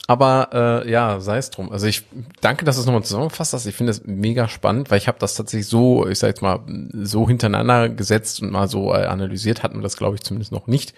Aber 0.07 0.83
äh, 0.85 0.91
ja, 0.91 1.19
sei 1.19 1.37
es 1.37 1.49
drum. 1.49 1.71
Also 1.71 1.87
ich 1.87 2.03
danke, 2.41 2.65
dass 2.65 2.75
du 2.75 2.81
es 2.81 2.85
nochmal 2.85 3.03
zusammengefasst 3.03 3.53
hast. 3.53 3.65
Ich 3.65 3.75
finde 3.75 3.91
es 3.91 4.05
mega 4.05 4.47
spannend, 4.47 4.91
weil 4.91 4.99
ich 4.99 5.07
habe 5.07 5.17
das 5.19 5.35
tatsächlich 5.35 5.67
so, 5.67 6.07
ich 6.07 6.19
sag 6.19 6.27
jetzt 6.27 6.41
mal, 6.41 6.59
so 6.93 7.27
hintereinander 7.27 7.89
gesetzt 7.89 8.41
und 8.41 8.51
mal 8.51 8.67
so 8.67 8.93
äh, 8.93 9.05
analysiert, 9.05 9.63
hatten 9.63 9.77
wir 9.77 9.83
das, 9.83 9.97
glaube 9.97 10.15
ich, 10.15 10.21
zumindest 10.21 10.51
noch 10.51 10.67
nicht. 10.67 10.93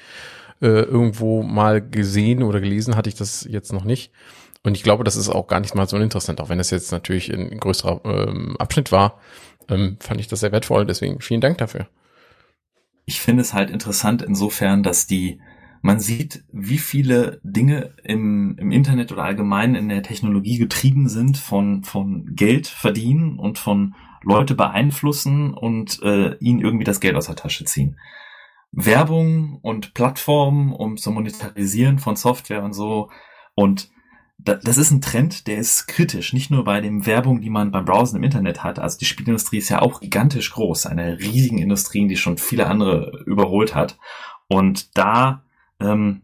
Äh, 0.61 0.67
irgendwo 0.67 1.43
mal 1.43 1.81
gesehen 1.81 2.43
oder 2.43 2.59
gelesen 2.59 2.95
hatte 2.95 3.09
ich 3.09 3.15
das 3.15 3.47
jetzt 3.49 3.71
noch 3.71 3.83
nicht. 3.83 4.11
Und 4.63 4.75
ich 4.75 4.83
glaube, 4.83 5.03
das 5.03 5.15
ist 5.15 5.29
auch 5.29 5.47
gar 5.47 5.59
nicht 5.59 5.75
mal 5.75 5.87
so 5.87 5.95
uninteressant, 5.95 6.41
auch 6.41 6.49
wenn 6.49 6.59
es 6.59 6.71
jetzt 6.71 6.91
natürlich 6.91 7.31
ein 7.31 7.59
größerer 7.59 8.01
ähm, 8.03 8.57
Abschnitt 8.57 8.91
war, 8.91 9.19
ähm, 9.69 9.97
fand 9.99 10.19
ich 10.19 10.27
das 10.27 10.41
sehr 10.41 10.51
wertvoll. 10.51 10.85
Deswegen 10.85 11.21
vielen 11.21 11.41
Dank 11.41 11.59
dafür. 11.59 11.87
Ich 13.05 13.21
finde 13.21 13.41
es 13.41 13.53
halt 13.53 13.69
interessant 13.69 14.21
insofern, 14.21 14.83
dass 14.83 15.07
die 15.07 15.39
man 15.81 15.99
sieht, 15.99 16.43
wie 16.51 16.77
viele 16.77 17.39
Dinge 17.43 17.93
im, 18.03 18.55
im 18.57 18.71
Internet 18.71 19.11
oder 19.11 19.23
allgemein 19.23 19.75
in 19.75 19.89
der 19.89 20.03
Technologie 20.03 20.57
getrieben 20.57 21.09
sind 21.09 21.37
von, 21.37 21.83
von 21.83 22.35
Geld 22.35 22.67
verdienen 22.67 23.39
und 23.39 23.57
von 23.57 23.95
Leute 24.23 24.55
beeinflussen 24.55 25.53
und 25.53 26.01
äh, 26.03 26.35
ihnen 26.39 26.59
irgendwie 26.59 26.83
das 26.83 26.99
Geld 26.99 27.15
aus 27.15 27.27
der 27.27 27.35
Tasche 27.35 27.65
ziehen. 27.65 27.97
Werbung 28.71 29.59
und 29.61 29.93
Plattformen, 29.93 30.73
um 30.73 30.97
zu 30.97 31.11
monetarisieren 31.11 31.99
von 31.99 32.15
Software 32.15 32.63
und 32.63 32.73
so. 32.73 33.09
Und 33.55 33.89
das 34.37 34.77
ist 34.77 34.91
ein 34.91 35.01
Trend, 35.01 35.47
der 35.47 35.57
ist 35.57 35.87
kritisch. 35.87 36.31
Nicht 36.31 36.51
nur 36.51 36.63
bei 36.63 36.79
dem 36.79 37.05
Werbung, 37.05 37.41
die 37.41 37.49
man 37.49 37.71
beim 37.71 37.85
Browsen 37.85 38.17
im 38.17 38.23
Internet 38.23 38.63
hat. 38.63 38.77
Also 38.77 38.99
die 38.99 39.05
Spielindustrie 39.05 39.57
ist 39.57 39.69
ja 39.69 39.81
auch 39.81 39.99
gigantisch 39.99 40.51
groß. 40.51 40.85
Eine 40.85 41.17
riesige 41.19 41.59
Industrie, 41.59 42.07
die 42.07 42.17
schon 42.17 42.37
viele 42.37 42.67
andere 42.67 43.23
überholt 43.25 43.73
hat. 43.73 43.97
Und 44.47 44.95
da 44.95 45.43
ähm, 45.79 46.23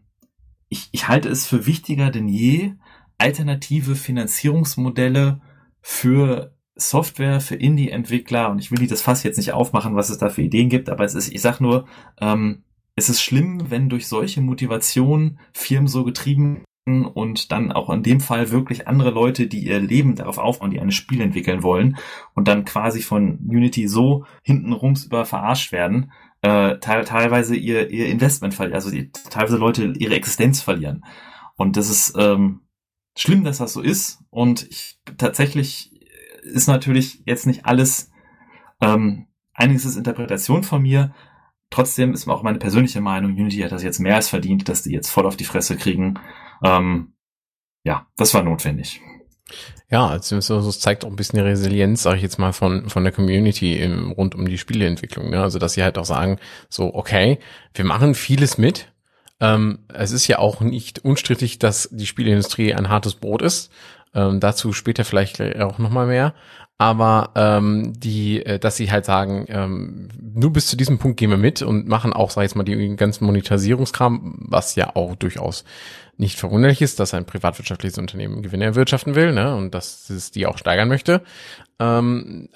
ich, 0.68 0.88
ich 0.92 1.08
halte 1.08 1.28
es 1.28 1.46
für 1.46 1.66
wichtiger 1.66 2.10
denn 2.10 2.28
je, 2.28 2.72
alternative 3.18 3.94
Finanzierungsmodelle 3.94 5.40
für 5.80 6.56
Software, 6.76 7.40
für 7.40 7.54
Indie-Entwickler, 7.54 8.50
und 8.50 8.58
ich 8.58 8.70
will 8.70 8.78
die 8.78 8.88
das 8.88 9.02
Fass 9.02 9.22
jetzt 9.22 9.36
nicht 9.36 9.52
aufmachen, 9.52 9.94
was 9.94 10.10
es 10.10 10.18
da 10.18 10.28
für 10.28 10.42
Ideen 10.42 10.68
gibt, 10.68 10.88
aber 10.88 11.04
es 11.04 11.14
ist, 11.14 11.32
ich 11.32 11.40
sag 11.40 11.60
nur, 11.60 11.86
ähm, 12.20 12.64
es 12.96 13.08
ist 13.08 13.22
schlimm, 13.22 13.70
wenn 13.70 13.88
durch 13.88 14.08
solche 14.08 14.40
Motivationen 14.40 15.38
Firmen 15.52 15.88
so 15.88 16.04
getrieben 16.04 16.64
und 16.86 17.50
dann 17.50 17.72
auch 17.72 17.90
in 17.90 18.02
dem 18.02 18.20
Fall 18.20 18.50
wirklich 18.50 18.86
andere 18.86 19.10
Leute, 19.10 19.46
die 19.46 19.64
ihr 19.64 19.80
Leben 19.80 20.16
darauf 20.16 20.38
aufbauen, 20.38 20.70
die 20.70 20.80
ein 20.80 20.90
Spiel 20.90 21.20
entwickeln 21.20 21.62
wollen 21.62 21.96
und 22.34 22.46
dann 22.46 22.64
quasi 22.64 23.00
von 23.00 23.38
Unity 23.48 23.88
so 23.88 24.26
hintenrums 24.42 25.06
über 25.06 25.24
verarscht 25.24 25.72
werden, 25.72 26.12
äh, 26.44 26.78
te 26.78 27.04
teilweise 27.06 27.56
ihr, 27.56 27.88
ihr 27.90 28.08
Investment 28.08 28.52
verlieren, 28.52 28.74
also 28.74 28.90
die, 28.90 29.10
teilweise 29.30 29.56
Leute 29.56 29.94
ihre 29.96 30.14
Existenz 30.14 30.60
verlieren. 30.60 31.02
Und 31.56 31.78
das 31.78 31.88
ist 31.88 32.14
ähm, 32.18 32.60
schlimm, 33.16 33.44
dass 33.44 33.58
das 33.58 33.72
so 33.72 33.80
ist. 33.80 34.22
Und 34.28 34.68
ich, 34.68 35.00
tatsächlich 35.16 35.98
ist 36.42 36.68
natürlich 36.68 37.22
jetzt 37.24 37.46
nicht 37.46 37.64
alles, 37.64 38.10
ähm, 38.82 39.26
einiges 39.54 39.86
ist 39.86 39.96
Interpretation 39.96 40.64
von 40.64 40.82
mir. 40.82 41.14
Trotzdem 41.70 42.12
ist 42.12 42.28
auch 42.28 42.42
meine 42.42 42.58
persönliche 42.58 43.00
Meinung, 43.00 43.32
Unity 43.32 43.60
hat 43.60 43.72
das 43.72 43.82
jetzt 43.82 43.98
mehr 43.98 44.16
als 44.16 44.28
verdient, 44.28 44.68
dass 44.68 44.82
die 44.82 44.92
jetzt 44.92 45.08
voll 45.08 45.24
auf 45.24 45.38
die 45.38 45.44
Fresse 45.44 45.78
kriegen. 45.78 46.18
Ähm, 46.62 47.14
ja, 47.84 48.06
das 48.16 48.34
war 48.34 48.42
notwendig. 48.42 49.00
Ja, 49.90 50.08
also 50.08 50.36
es 50.36 50.80
zeigt 50.80 51.04
auch 51.04 51.10
ein 51.10 51.16
bisschen 51.16 51.38
die 51.38 51.44
Resilienz, 51.44 52.02
sage 52.02 52.16
ich 52.16 52.22
jetzt 52.22 52.38
mal, 52.38 52.52
von, 52.52 52.88
von 52.88 53.04
der 53.04 53.12
Community 53.12 53.78
im, 53.78 54.12
rund 54.12 54.34
um 54.34 54.48
die 54.48 54.58
Spieleentwicklung. 54.58 55.30
Ne? 55.30 55.42
Also, 55.42 55.58
dass 55.58 55.74
sie 55.74 55.82
halt 55.82 55.98
auch 55.98 56.04
sagen, 56.04 56.38
so, 56.68 56.94
okay, 56.94 57.38
wir 57.74 57.84
machen 57.84 58.14
vieles 58.14 58.58
mit. 58.58 58.88
Ähm, 59.40 59.80
es 59.92 60.12
ist 60.12 60.26
ja 60.26 60.38
auch 60.38 60.60
nicht 60.60 61.04
unstrittig, 61.04 61.58
dass 61.58 61.88
die 61.92 62.06
Spieleindustrie 62.06 62.74
ein 62.74 62.88
hartes 62.88 63.14
Brot 63.14 63.42
ist. 63.42 63.70
Ähm, 64.14 64.40
dazu 64.40 64.72
später 64.72 65.04
vielleicht 65.04 65.40
auch 65.60 65.78
nochmal 65.78 66.06
mehr. 66.06 66.34
Aber 66.76 67.30
ähm, 67.36 67.92
die, 67.96 68.44
äh, 68.44 68.58
dass 68.58 68.76
sie 68.76 68.90
halt 68.90 69.04
sagen, 69.04 69.46
ähm, 69.48 70.08
nur 70.20 70.52
bis 70.52 70.66
zu 70.66 70.76
diesem 70.76 70.98
Punkt 70.98 71.18
gehen 71.18 71.30
wir 71.30 71.36
mit 71.36 71.62
und 71.62 71.86
machen 71.86 72.12
auch, 72.12 72.30
sag 72.30 72.42
ich 72.42 72.50
jetzt 72.50 72.56
mal, 72.56 72.64
die 72.64 72.96
ganzen 72.96 73.26
Monetarisierungskram, 73.26 74.38
was 74.48 74.74
ja 74.74 74.96
auch 74.96 75.14
durchaus 75.14 75.64
nicht 76.16 76.38
verwunderlich 76.38 76.82
ist, 76.82 77.00
dass 77.00 77.14
ein 77.14 77.26
privatwirtschaftliches 77.26 77.98
Unternehmen 77.98 78.42
Gewinne 78.42 78.64
erwirtschaften 78.64 79.14
will, 79.14 79.32
ne, 79.32 79.54
und 79.54 79.74
dass 79.74 80.10
es 80.10 80.30
die 80.30 80.46
auch 80.46 80.58
steigern 80.58 80.88
möchte. 80.88 81.22
Ähm, 81.80 82.48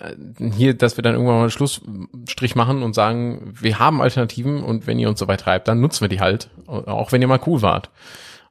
hier, 0.56 0.74
dass 0.74 0.96
wir 0.96 1.02
dann 1.02 1.14
irgendwann 1.14 1.36
mal 1.36 1.42
einen 1.42 1.50
Schlussstrich 1.50 2.54
machen 2.54 2.82
und 2.82 2.94
sagen, 2.94 3.52
wir 3.60 3.78
haben 3.78 4.00
Alternativen 4.00 4.62
und 4.62 4.86
wenn 4.86 4.98
ihr 4.98 5.08
uns 5.08 5.18
so 5.18 5.28
weit 5.28 5.40
treibt, 5.40 5.68
dann 5.68 5.80
nutzen 5.80 6.02
wir 6.02 6.08
die 6.08 6.20
halt, 6.20 6.50
auch 6.66 7.12
wenn 7.12 7.22
ihr 7.22 7.28
mal 7.28 7.40
cool 7.46 7.62
wart. 7.62 7.90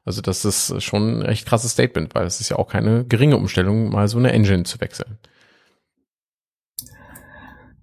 Also 0.08 0.22
das 0.22 0.42
ist 0.46 0.82
schon 0.82 1.18
ein 1.18 1.26
echt 1.26 1.46
krasses 1.46 1.72
Statement, 1.72 2.14
weil 2.14 2.24
es 2.24 2.40
ist 2.40 2.48
ja 2.48 2.56
auch 2.56 2.68
keine 2.68 3.04
geringe 3.04 3.36
Umstellung, 3.36 3.90
mal 3.90 4.08
so 4.08 4.16
eine 4.16 4.32
Engine 4.32 4.62
zu 4.62 4.80
wechseln. 4.80 5.18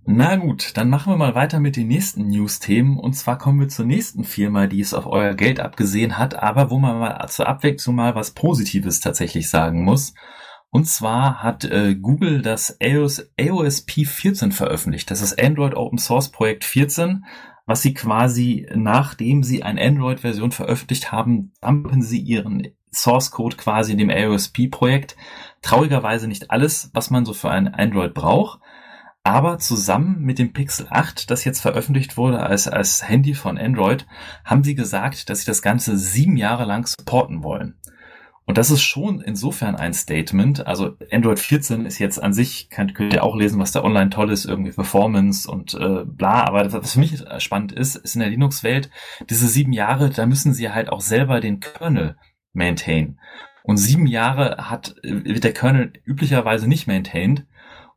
Na 0.08 0.36
gut, 0.36 0.72
dann 0.76 0.90
machen 0.90 1.14
wir 1.14 1.18
mal 1.18 1.36
weiter 1.36 1.60
mit 1.60 1.76
den 1.76 1.88
nächsten 1.88 2.26
News-Themen. 2.30 2.98
Und 2.98 3.14
zwar 3.14 3.38
kommen 3.38 3.60
wir 3.60 3.68
zur 3.68 3.86
nächsten 3.86 4.24
Firma, 4.24 4.66
die 4.66 4.82
es 4.82 4.96
auf 4.96 5.06
euer 5.06 5.36
Geld 5.36 5.60
abgesehen 5.60 6.18
hat, 6.18 6.34
aber 6.34 6.72
wo 6.72 6.80
man 6.80 6.98
mal 6.98 7.28
zur 7.28 7.48
Abwechslung 7.48 7.94
mal 7.94 8.16
was 8.16 8.32
Positives 8.32 9.02
tatsächlich 9.02 9.48
sagen 9.48 9.84
muss. 9.84 10.16
Und 10.72 10.86
zwar 10.86 11.44
hat 11.44 11.64
äh, 11.66 11.94
Google 11.94 12.42
das 12.42 12.76
AOS, 12.82 13.30
AOSP 13.40 14.08
14 14.08 14.52
veröffentlicht. 14.52 15.12
Das 15.12 15.22
ist 15.22 15.40
Android 15.40 15.76
Open 15.76 16.00
Source 16.00 16.32
Projekt 16.32 16.64
14, 16.64 17.24
was 17.66 17.82
sie 17.82 17.94
quasi, 17.94 18.68
nachdem 18.74 19.44
sie 19.44 19.64
eine 19.64 19.82
Android-Version 19.82 20.52
veröffentlicht 20.52 21.12
haben, 21.12 21.52
dumpen 21.62 22.02
sie 22.02 22.20
ihren 22.20 22.68
Source 22.94 23.32
Code 23.32 23.58
quasi 23.58 23.92
in 23.92 23.98
dem 23.98 24.10
AOSP-Projekt. 24.10 25.16
Traurigerweise 25.62 26.28
nicht 26.28 26.52
alles, 26.52 26.92
was 26.94 27.10
man 27.10 27.26
so 27.26 27.34
für 27.34 27.50
ein 27.50 27.68
Android 27.68 28.14
braucht. 28.14 28.60
Aber 29.24 29.58
zusammen 29.58 30.22
mit 30.22 30.38
dem 30.38 30.54
Pixel 30.54 30.86
8, 30.90 31.32
das 31.32 31.46
jetzt 31.46 31.60
veröffentlicht 31.60 32.16
wurde 32.16 32.42
als, 32.42 32.68
als 32.68 33.10
Handy 33.10 33.34
von 33.34 33.58
Android, 33.58 34.06
haben 34.44 34.64
sie 34.64 34.76
gesagt, 34.76 35.30
dass 35.30 35.40
sie 35.40 35.48
das 35.48 35.64
Ganze 35.64 35.98
sieben 35.98 36.38
Jahre 36.38 36.66
lang 36.66 36.86
supporten 36.86 37.42
wollen. 37.44 37.76
Und 38.48 38.60
das 38.60 38.70
ist 38.70 38.84
schon 38.84 39.22
insofern 39.22 39.76
ein 39.76 39.94
Statement. 39.94 40.68
Also 40.68 40.98
Android 41.12 41.40
14 41.40 41.86
ist 41.86 41.98
jetzt 41.98 42.22
an 42.22 42.32
sich, 42.32 42.70
könnt, 42.70 42.94
könnt 42.94 43.14
ihr 43.14 43.24
auch 43.24 43.36
lesen, 43.36 43.60
was 43.60 43.72
da 43.72 43.84
online 43.84 44.12
toll 44.12 44.32
ist, 44.32 44.46
irgendwie 44.46 44.72
Performance 44.72 45.50
und 45.50 45.74
äh, 45.74 46.06
bla. 46.06 46.46
Aber 46.46 46.72
was 46.72 46.94
für 46.94 47.00
mich 47.00 47.24
spannend 47.40 47.72
ist, 47.72 47.96
ist 47.96 48.16
in 48.16 48.22
der 48.22 48.30
Linux-Welt, 48.30 48.92
diese 49.30 49.48
sieben 49.48 49.74
Jahre, 49.74 50.12
da 50.12 50.28
müssen 50.28 50.54
sie 50.54 50.70
halt 50.70 50.90
auch 50.90 51.02
selber 51.02 51.40
den 51.40 51.60
Kernel 51.60 52.18
maintain. 52.54 53.20
Und 53.64 53.78
sieben 53.78 54.06
Jahre 54.06 54.70
hat, 54.70 54.96
wird 55.02 55.44
der 55.44 55.54
Kernel 55.54 55.94
üblicherweise 56.06 56.68
nicht 56.68 56.86
maintained. 56.86 57.48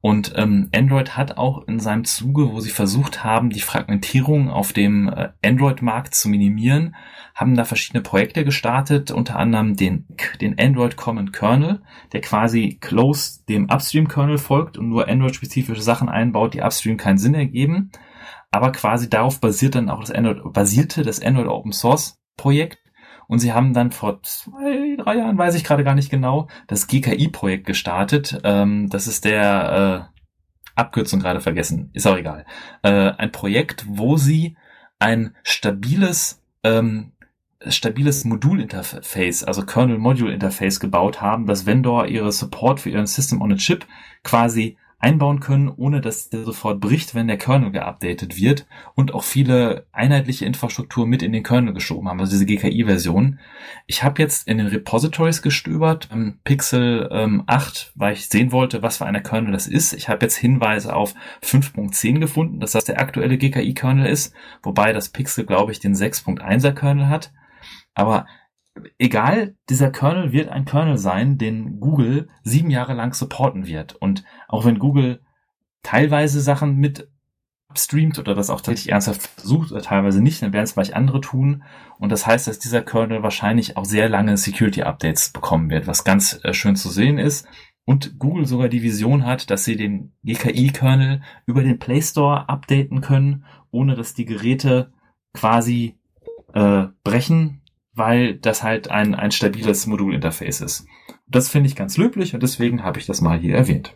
Und 0.00 0.32
ähm, 0.36 0.68
Android 0.72 1.16
hat 1.16 1.38
auch 1.38 1.66
in 1.66 1.80
seinem 1.80 2.04
Zuge, 2.04 2.52
wo 2.52 2.60
sie 2.60 2.70
versucht 2.70 3.24
haben, 3.24 3.50
die 3.50 3.60
Fragmentierung 3.60 4.48
auf 4.48 4.72
dem 4.72 5.08
äh, 5.08 5.30
Android-Markt 5.44 6.14
zu 6.14 6.28
minimieren, 6.28 6.94
haben 7.34 7.56
da 7.56 7.64
verschiedene 7.64 8.02
Projekte 8.02 8.44
gestartet, 8.44 9.10
unter 9.10 9.36
anderem 9.36 9.74
den, 9.74 10.06
den 10.40 10.56
Android 10.58 10.96
Common 10.96 11.32
Kernel, 11.32 11.82
der 12.12 12.20
quasi 12.20 12.78
close 12.80 13.44
dem 13.48 13.68
Upstream-Kernel 13.68 14.38
folgt 14.38 14.78
und 14.78 14.88
nur 14.88 15.08
Android-spezifische 15.08 15.82
Sachen 15.82 16.08
einbaut, 16.08 16.54
die 16.54 16.60
Upstream 16.60 16.96
keinen 16.96 17.18
Sinn 17.18 17.34
ergeben. 17.34 17.90
Aber 18.52 18.70
quasi 18.70 19.10
darauf 19.10 19.40
basiert 19.40 19.74
dann 19.74 19.90
auch 19.90 20.00
das 20.00 20.12
Android, 20.12 20.52
basierte 20.52 21.02
das 21.02 21.20
Android 21.20 21.48
Open 21.48 21.72
Source 21.72 22.18
Projekt 22.36 22.78
und 23.28 23.38
sie 23.38 23.52
haben 23.52 23.74
dann 23.74 23.92
vor 23.92 24.22
zwei, 24.22 24.96
drei 24.96 25.16
Jahren, 25.18 25.38
weiß 25.38 25.54
ich 25.54 25.62
gerade 25.62 25.84
gar 25.84 25.94
nicht 25.94 26.10
genau, 26.10 26.48
das 26.66 26.88
GKI-Projekt 26.88 27.66
gestartet. 27.66 28.40
Ähm, 28.42 28.88
das 28.88 29.06
ist 29.06 29.24
der 29.24 30.10
äh, 30.14 30.20
Abkürzung 30.74 31.20
gerade 31.20 31.40
vergessen, 31.40 31.90
ist 31.92 32.06
auch 32.06 32.16
egal. 32.16 32.44
Äh, 32.82 33.12
ein 33.12 33.30
Projekt, 33.30 33.84
wo 33.88 34.16
sie 34.16 34.56
ein 34.98 35.36
stabiles 35.44 36.42
ähm, 36.64 37.12
stabiles 37.66 38.24
Modulinterface, 38.24 39.44
also 39.44 39.66
Kernel 39.66 39.98
Module 39.98 40.32
Interface 40.32 40.78
gebaut 40.80 41.20
haben, 41.20 41.46
dass 41.46 41.66
Vendor 41.66 42.06
ihre 42.06 42.30
Support 42.30 42.80
für 42.80 42.90
ihren 42.90 43.06
System 43.06 43.42
on 43.42 43.52
a 43.52 43.56
Chip 43.56 43.86
quasi 44.22 44.76
einbauen 45.00 45.38
können, 45.38 45.68
ohne 45.68 46.00
dass 46.00 46.28
der 46.28 46.42
sofort 46.42 46.80
bricht, 46.80 47.14
wenn 47.14 47.28
der 47.28 47.38
Kernel 47.38 47.70
geupdatet 47.70 48.36
wird 48.36 48.66
und 48.96 49.14
auch 49.14 49.22
viele 49.22 49.86
einheitliche 49.92 50.44
Infrastruktur 50.44 51.06
mit 51.06 51.22
in 51.22 51.32
den 51.32 51.44
Kernel 51.44 51.72
geschoben 51.72 52.08
haben, 52.08 52.18
also 52.18 52.32
diese 52.32 52.46
GKI-Version. 52.46 53.38
Ich 53.86 54.02
habe 54.02 54.20
jetzt 54.20 54.48
in 54.48 54.58
den 54.58 54.66
Repositories 54.66 55.40
gestöbert, 55.40 56.08
ähm, 56.12 56.40
Pixel 56.42 57.08
ähm, 57.12 57.44
8, 57.46 57.92
weil 57.94 58.14
ich 58.14 58.28
sehen 58.28 58.50
wollte, 58.50 58.82
was 58.82 58.98
für 58.98 59.06
eine 59.06 59.22
Kernel 59.22 59.52
das 59.52 59.68
ist. 59.68 59.92
Ich 59.92 60.08
habe 60.08 60.26
jetzt 60.26 60.36
Hinweise 60.36 60.94
auf 60.96 61.14
5.10 61.44 62.18
gefunden, 62.18 62.58
dass 62.58 62.72
das 62.72 62.84
der 62.84 63.00
aktuelle 63.00 63.38
GKI-Kernel 63.38 64.06
ist, 64.06 64.34
wobei 64.64 64.92
das 64.92 65.10
Pixel, 65.10 65.46
glaube 65.46 65.70
ich, 65.70 65.78
den 65.78 65.94
6.1er 65.94 66.72
Kernel 66.72 67.08
hat. 67.08 67.32
Aber 67.94 68.26
egal, 68.98 69.54
dieser 69.68 69.90
Kernel 69.90 70.32
wird 70.32 70.48
ein 70.48 70.64
Kernel 70.64 70.98
sein, 70.98 71.38
den 71.38 71.80
Google 71.80 72.28
sieben 72.42 72.70
Jahre 72.70 72.94
lang 72.94 73.14
supporten 73.14 73.66
wird. 73.66 73.94
Und 73.94 74.24
auch 74.48 74.64
wenn 74.64 74.78
Google 74.78 75.20
teilweise 75.82 76.40
Sachen 76.40 76.76
mit 76.76 77.08
streamt 77.74 78.18
oder 78.18 78.34
das 78.34 78.50
auch 78.50 78.60
tatsächlich 78.60 78.92
ernsthaft 78.92 79.22
versucht 79.22 79.72
oder 79.72 79.82
teilweise 79.82 80.22
nicht, 80.22 80.42
dann 80.42 80.52
werden 80.52 80.64
es 80.64 80.72
vielleicht 80.72 80.94
andere 80.94 81.20
tun. 81.20 81.62
Und 81.98 82.10
das 82.10 82.26
heißt, 82.26 82.46
dass 82.46 82.58
dieser 82.58 82.82
Kernel 82.82 83.22
wahrscheinlich 83.22 83.76
auch 83.76 83.84
sehr 83.84 84.08
lange 84.08 84.36
Security-Updates 84.36 85.30
bekommen 85.30 85.70
wird, 85.70 85.86
was 85.86 86.04
ganz 86.04 86.40
äh, 86.42 86.54
schön 86.54 86.76
zu 86.76 86.88
sehen 86.88 87.18
ist. 87.18 87.46
Und 87.84 88.18
Google 88.18 88.46
sogar 88.46 88.68
die 88.68 88.82
Vision 88.82 89.24
hat, 89.24 89.50
dass 89.50 89.64
sie 89.64 89.76
den 89.76 90.12
GKI-Kernel 90.24 91.22
über 91.46 91.62
den 91.62 91.78
Play 91.78 92.02
Store 92.02 92.48
updaten 92.48 93.00
können, 93.00 93.44
ohne 93.70 93.94
dass 93.94 94.14
die 94.14 94.26
Geräte 94.26 94.92
quasi 95.32 95.98
äh, 96.52 96.86
brechen 97.04 97.62
weil 97.98 98.34
das 98.34 98.62
halt 98.62 98.90
ein, 98.90 99.14
ein 99.14 99.30
stabiles 99.30 99.86
Modulinterface 99.86 100.60
ist. 100.60 100.86
Das 101.26 101.48
finde 101.48 101.68
ich 101.68 101.76
ganz 101.76 101.96
löblich 101.96 102.34
und 102.34 102.42
deswegen 102.42 102.82
habe 102.82 102.98
ich 102.98 103.06
das 103.06 103.20
mal 103.20 103.38
hier 103.38 103.56
erwähnt. 103.56 103.94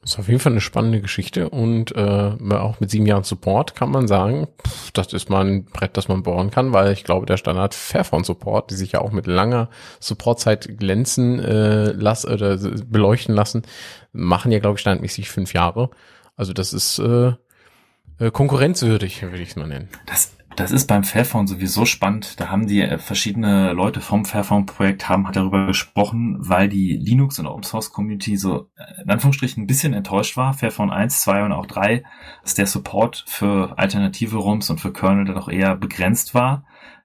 Das 0.00 0.14
ist 0.14 0.18
auf 0.18 0.26
jeden 0.26 0.40
Fall 0.40 0.52
eine 0.52 0.60
spannende 0.60 1.00
Geschichte 1.00 1.48
und 1.48 1.94
äh, 1.94 2.32
auch 2.54 2.80
mit 2.80 2.90
sieben 2.90 3.06
Jahren 3.06 3.22
Support 3.22 3.76
kann 3.76 3.88
man 3.88 4.08
sagen, 4.08 4.48
pff, 4.66 4.90
das 4.90 5.12
ist 5.12 5.30
mal 5.30 5.46
ein 5.46 5.64
Brett, 5.66 5.96
das 5.96 6.08
man 6.08 6.24
bohren 6.24 6.50
kann, 6.50 6.72
weil 6.72 6.92
ich 6.92 7.04
glaube, 7.04 7.24
der 7.24 7.36
Standard 7.36 7.72
Fairphone 7.72 8.24
Support, 8.24 8.72
die 8.72 8.74
sich 8.74 8.92
ja 8.92 9.00
auch 9.00 9.12
mit 9.12 9.28
langer 9.28 9.70
Supportzeit 10.00 10.76
glänzen 10.76 11.38
äh, 11.38 11.92
lassen 11.92 12.32
oder 12.32 12.56
beleuchten 12.56 13.32
lassen, 13.32 13.62
machen 14.12 14.50
ja, 14.50 14.58
glaube 14.58 14.74
ich, 14.74 14.80
standardmäßig 14.80 15.30
fünf 15.30 15.54
Jahre. 15.54 15.90
Also 16.34 16.52
das 16.52 16.72
ist 16.72 16.98
äh, 16.98 17.34
äh 18.18 18.32
konkurrenzwürdig, 18.32 19.22
würde 19.22 19.38
ich 19.38 19.50
es 19.50 19.56
mal 19.56 19.68
nennen. 19.68 19.88
Das 20.06 20.32
das 20.56 20.70
ist 20.70 20.86
beim 20.86 21.04
Fairphone 21.04 21.46
sowieso 21.46 21.84
spannend. 21.84 22.40
Da 22.40 22.48
haben 22.48 22.66
die 22.66 22.82
äh, 22.82 22.98
verschiedene 22.98 23.72
Leute 23.72 24.00
vom 24.00 24.24
Fairphone-Projekt 24.24 25.08
haben 25.08 25.26
hat 25.26 25.36
darüber 25.36 25.66
gesprochen, 25.66 26.36
weil 26.38 26.68
die 26.68 26.96
Linux- 26.96 27.38
und 27.38 27.46
Open-Source-Community 27.46 28.36
so 28.36 28.70
äh, 28.76 29.02
in 29.02 29.10
Anführungsstrichen 29.10 29.62
ein 29.62 29.66
bisschen 29.66 29.94
enttäuscht 29.94 30.36
war. 30.36 30.54
Fairphone 30.54 30.90
1, 30.90 31.22
2 31.22 31.44
und 31.44 31.52
auch 31.52 31.66
3, 31.66 32.04
dass 32.42 32.54
der 32.54 32.66
Support 32.66 33.24
für 33.26 33.78
alternative 33.78 34.36
ROMs 34.36 34.70
und 34.70 34.80
für 34.80 34.92
Kernel 34.92 35.24
dann 35.24 35.38
auch 35.38 35.48
eher 35.48 35.76
begrenzt 35.76 36.34
war. 36.34 36.64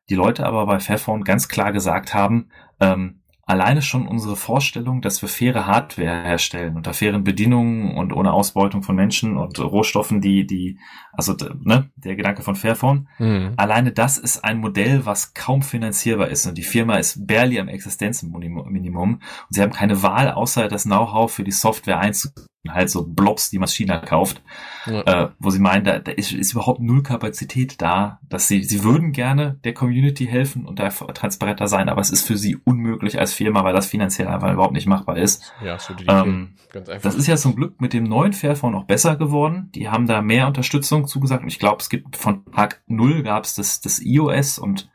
Die 0.09 0.15
Leute 0.15 0.45
aber 0.45 0.65
bei 0.65 0.79
Fairphone 0.79 1.23
ganz 1.23 1.47
klar 1.47 1.71
gesagt 1.71 2.13
haben, 2.13 2.49
ähm, 2.79 3.21
alleine 3.47 3.81
schon 3.81 4.07
unsere 4.07 4.35
Vorstellung, 4.35 5.01
dass 5.01 5.21
wir 5.21 5.29
faire 5.29 5.65
Hardware 5.65 6.23
herstellen 6.23 6.75
unter 6.75 6.93
fairen 6.93 7.23
Bedingungen 7.23 7.95
und 7.95 8.11
ohne 8.11 8.33
Ausbeutung 8.33 8.83
von 8.83 8.95
Menschen 8.95 9.37
und 9.37 9.57
Rohstoffen, 9.59 10.19
die, 10.19 10.45
die, 10.45 10.79
also 11.13 11.33
ne, 11.63 11.89
der 11.95 12.17
Gedanke 12.17 12.43
von 12.43 12.55
Fairphone, 12.55 13.07
mhm. 13.17 13.53
alleine 13.55 13.93
das 13.93 14.17
ist 14.17 14.43
ein 14.43 14.59
Modell, 14.59 15.05
was 15.05 15.33
kaum 15.33 15.61
finanzierbar 15.61 16.27
ist. 16.27 16.45
Und 16.45 16.57
die 16.57 16.63
Firma 16.63 16.97
ist 16.97 17.25
barely 17.25 17.59
am 17.59 17.69
Existenzminimum. 17.69 19.13
Und 19.15 19.21
sie 19.49 19.61
haben 19.61 19.71
keine 19.71 20.03
Wahl, 20.03 20.31
außer 20.31 20.67
das 20.67 20.83
Know-how 20.83 21.31
für 21.31 21.45
die 21.45 21.51
Software 21.51 21.99
einzugeben 21.99 22.47
halt 22.73 22.89
so 22.89 23.05
Blobs, 23.05 23.49
die 23.49 23.59
Maschine 23.59 24.01
kauft, 24.05 24.41
ja. 24.85 25.01
äh, 25.01 25.29
wo 25.39 25.49
sie 25.49 25.59
meinen, 25.59 25.83
da, 25.83 25.99
da 25.99 26.11
ist, 26.11 26.31
ist, 26.31 26.53
überhaupt 26.53 26.81
null 26.81 27.03
Kapazität 27.03 27.81
da, 27.81 28.19
dass 28.29 28.47
sie, 28.47 28.63
sie 28.63 28.83
würden 28.83 29.11
gerne 29.11 29.59
der 29.63 29.73
Community 29.73 30.25
helfen 30.25 30.65
und 30.65 30.79
da 30.79 30.89
transparenter 30.89 31.67
sein, 31.67 31.89
aber 31.89 32.01
es 32.01 32.09
ist 32.09 32.25
für 32.25 32.37
sie 32.37 32.55
unmöglich 32.55 33.19
als 33.19 33.33
Firma, 33.33 33.63
weil 33.63 33.73
das 33.73 33.87
finanziell 33.87 34.27
einfach 34.27 34.51
überhaupt 34.51 34.73
nicht 34.73 34.87
machbar 34.87 35.17
ist. 35.17 35.53
Ja, 35.63 35.79
so 35.79 35.93
die 35.93 36.05
ähm, 36.07 36.55
Ganz 36.71 36.89
einfach. 36.89 37.03
Das 37.03 37.15
ist 37.15 37.27
ja 37.27 37.37
zum 37.37 37.55
Glück 37.55 37.79
mit 37.79 37.93
dem 37.93 38.03
neuen 38.03 38.33
Fairphone 38.33 38.73
noch 38.73 38.85
besser 38.85 39.15
geworden. 39.15 39.69
Die 39.73 39.89
haben 39.89 40.07
da 40.07 40.21
mehr 40.21 40.47
Unterstützung 40.47 41.07
zugesagt 41.07 41.43
und 41.43 41.49
ich 41.49 41.59
glaube, 41.59 41.81
es 41.81 41.89
gibt 41.89 42.17
von 42.17 42.45
Tag 42.51 42.81
null 42.87 43.23
gab 43.23 43.45
es 43.45 43.55
das, 43.55 43.81
das 43.81 43.99
iOS 43.99 44.59
und 44.59 44.89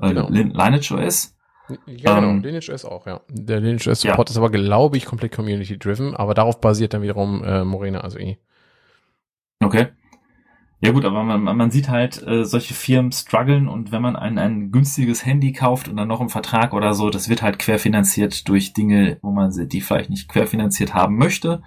äh, 0.00 0.08
genau. 0.08 0.28
Lineage 0.28 0.92
OS. 0.92 1.31
Ja, 1.86 2.16
genau. 2.16 2.30
Ähm, 2.30 2.42
Lineage 2.42 2.70
OS 2.70 2.84
auch, 2.84 3.06
ja. 3.06 3.20
Der 3.28 3.60
Lineage 3.60 3.88
OS 3.88 4.00
Support 4.00 4.28
ja. 4.28 4.32
ist 4.32 4.36
aber, 4.36 4.50
glaube 4.50 4.96
ich, 4.96 5.04
komplett 5.04 5.32
community-driven, 5.32 6.14
aber 6.14 6.34
darauf 6.34 6.60
basiert 6.60 6.94
dann 6.94 7.02
wiederum 7.02 7.42
äh, 7.44 7.64
Morena, 7.64 8.00
also 8.00 8.18
eh. 8.18 8.38
Okay. 9.60 9.88
Ja 10.84 10.90
gut, 10.90 11.04
aber 11.04 11.22
man, 11.22 11.44
man 11.44 11.70
sieht 11.70 11.88
halt 11.88 12.26
äh, 12.26 12.44
solche 12.44 12.74
Firmen 12.74 13.12
strugglen 13.12 13.68
und 13.68 13.92
wenn 13.92 14.02
man 14.02 14.16
ein, 14.16 14.36
ein 14.38 14.72
günstiges 14.72 15.24
Handy 15.24 15.52
kauft 15.52 15.86
und 15.86 15.96
dann 15.96 16.08
noch 16.08 16.20
im 16.20 16.28
Vertrag 16.28 16.74
oder 16.74 16.92
so, 16.92 17.08
das 17.08 17.28
wird 17.28 17.40
halt 17.40 17.60
querfinanziert 17.60 18.48
durch 18.48 18.72
Dinge, 18.72 19.18
wo 19.22 19.30
man 19.30 19.52
sie, 19.52 19.68
die 19.68 19.80
vielleicht 19.80 20.10
nicht 20.10 20.28
querfinanziert 20.28 20.92
haben 20.92 21.16
möchte. 21.16 21.62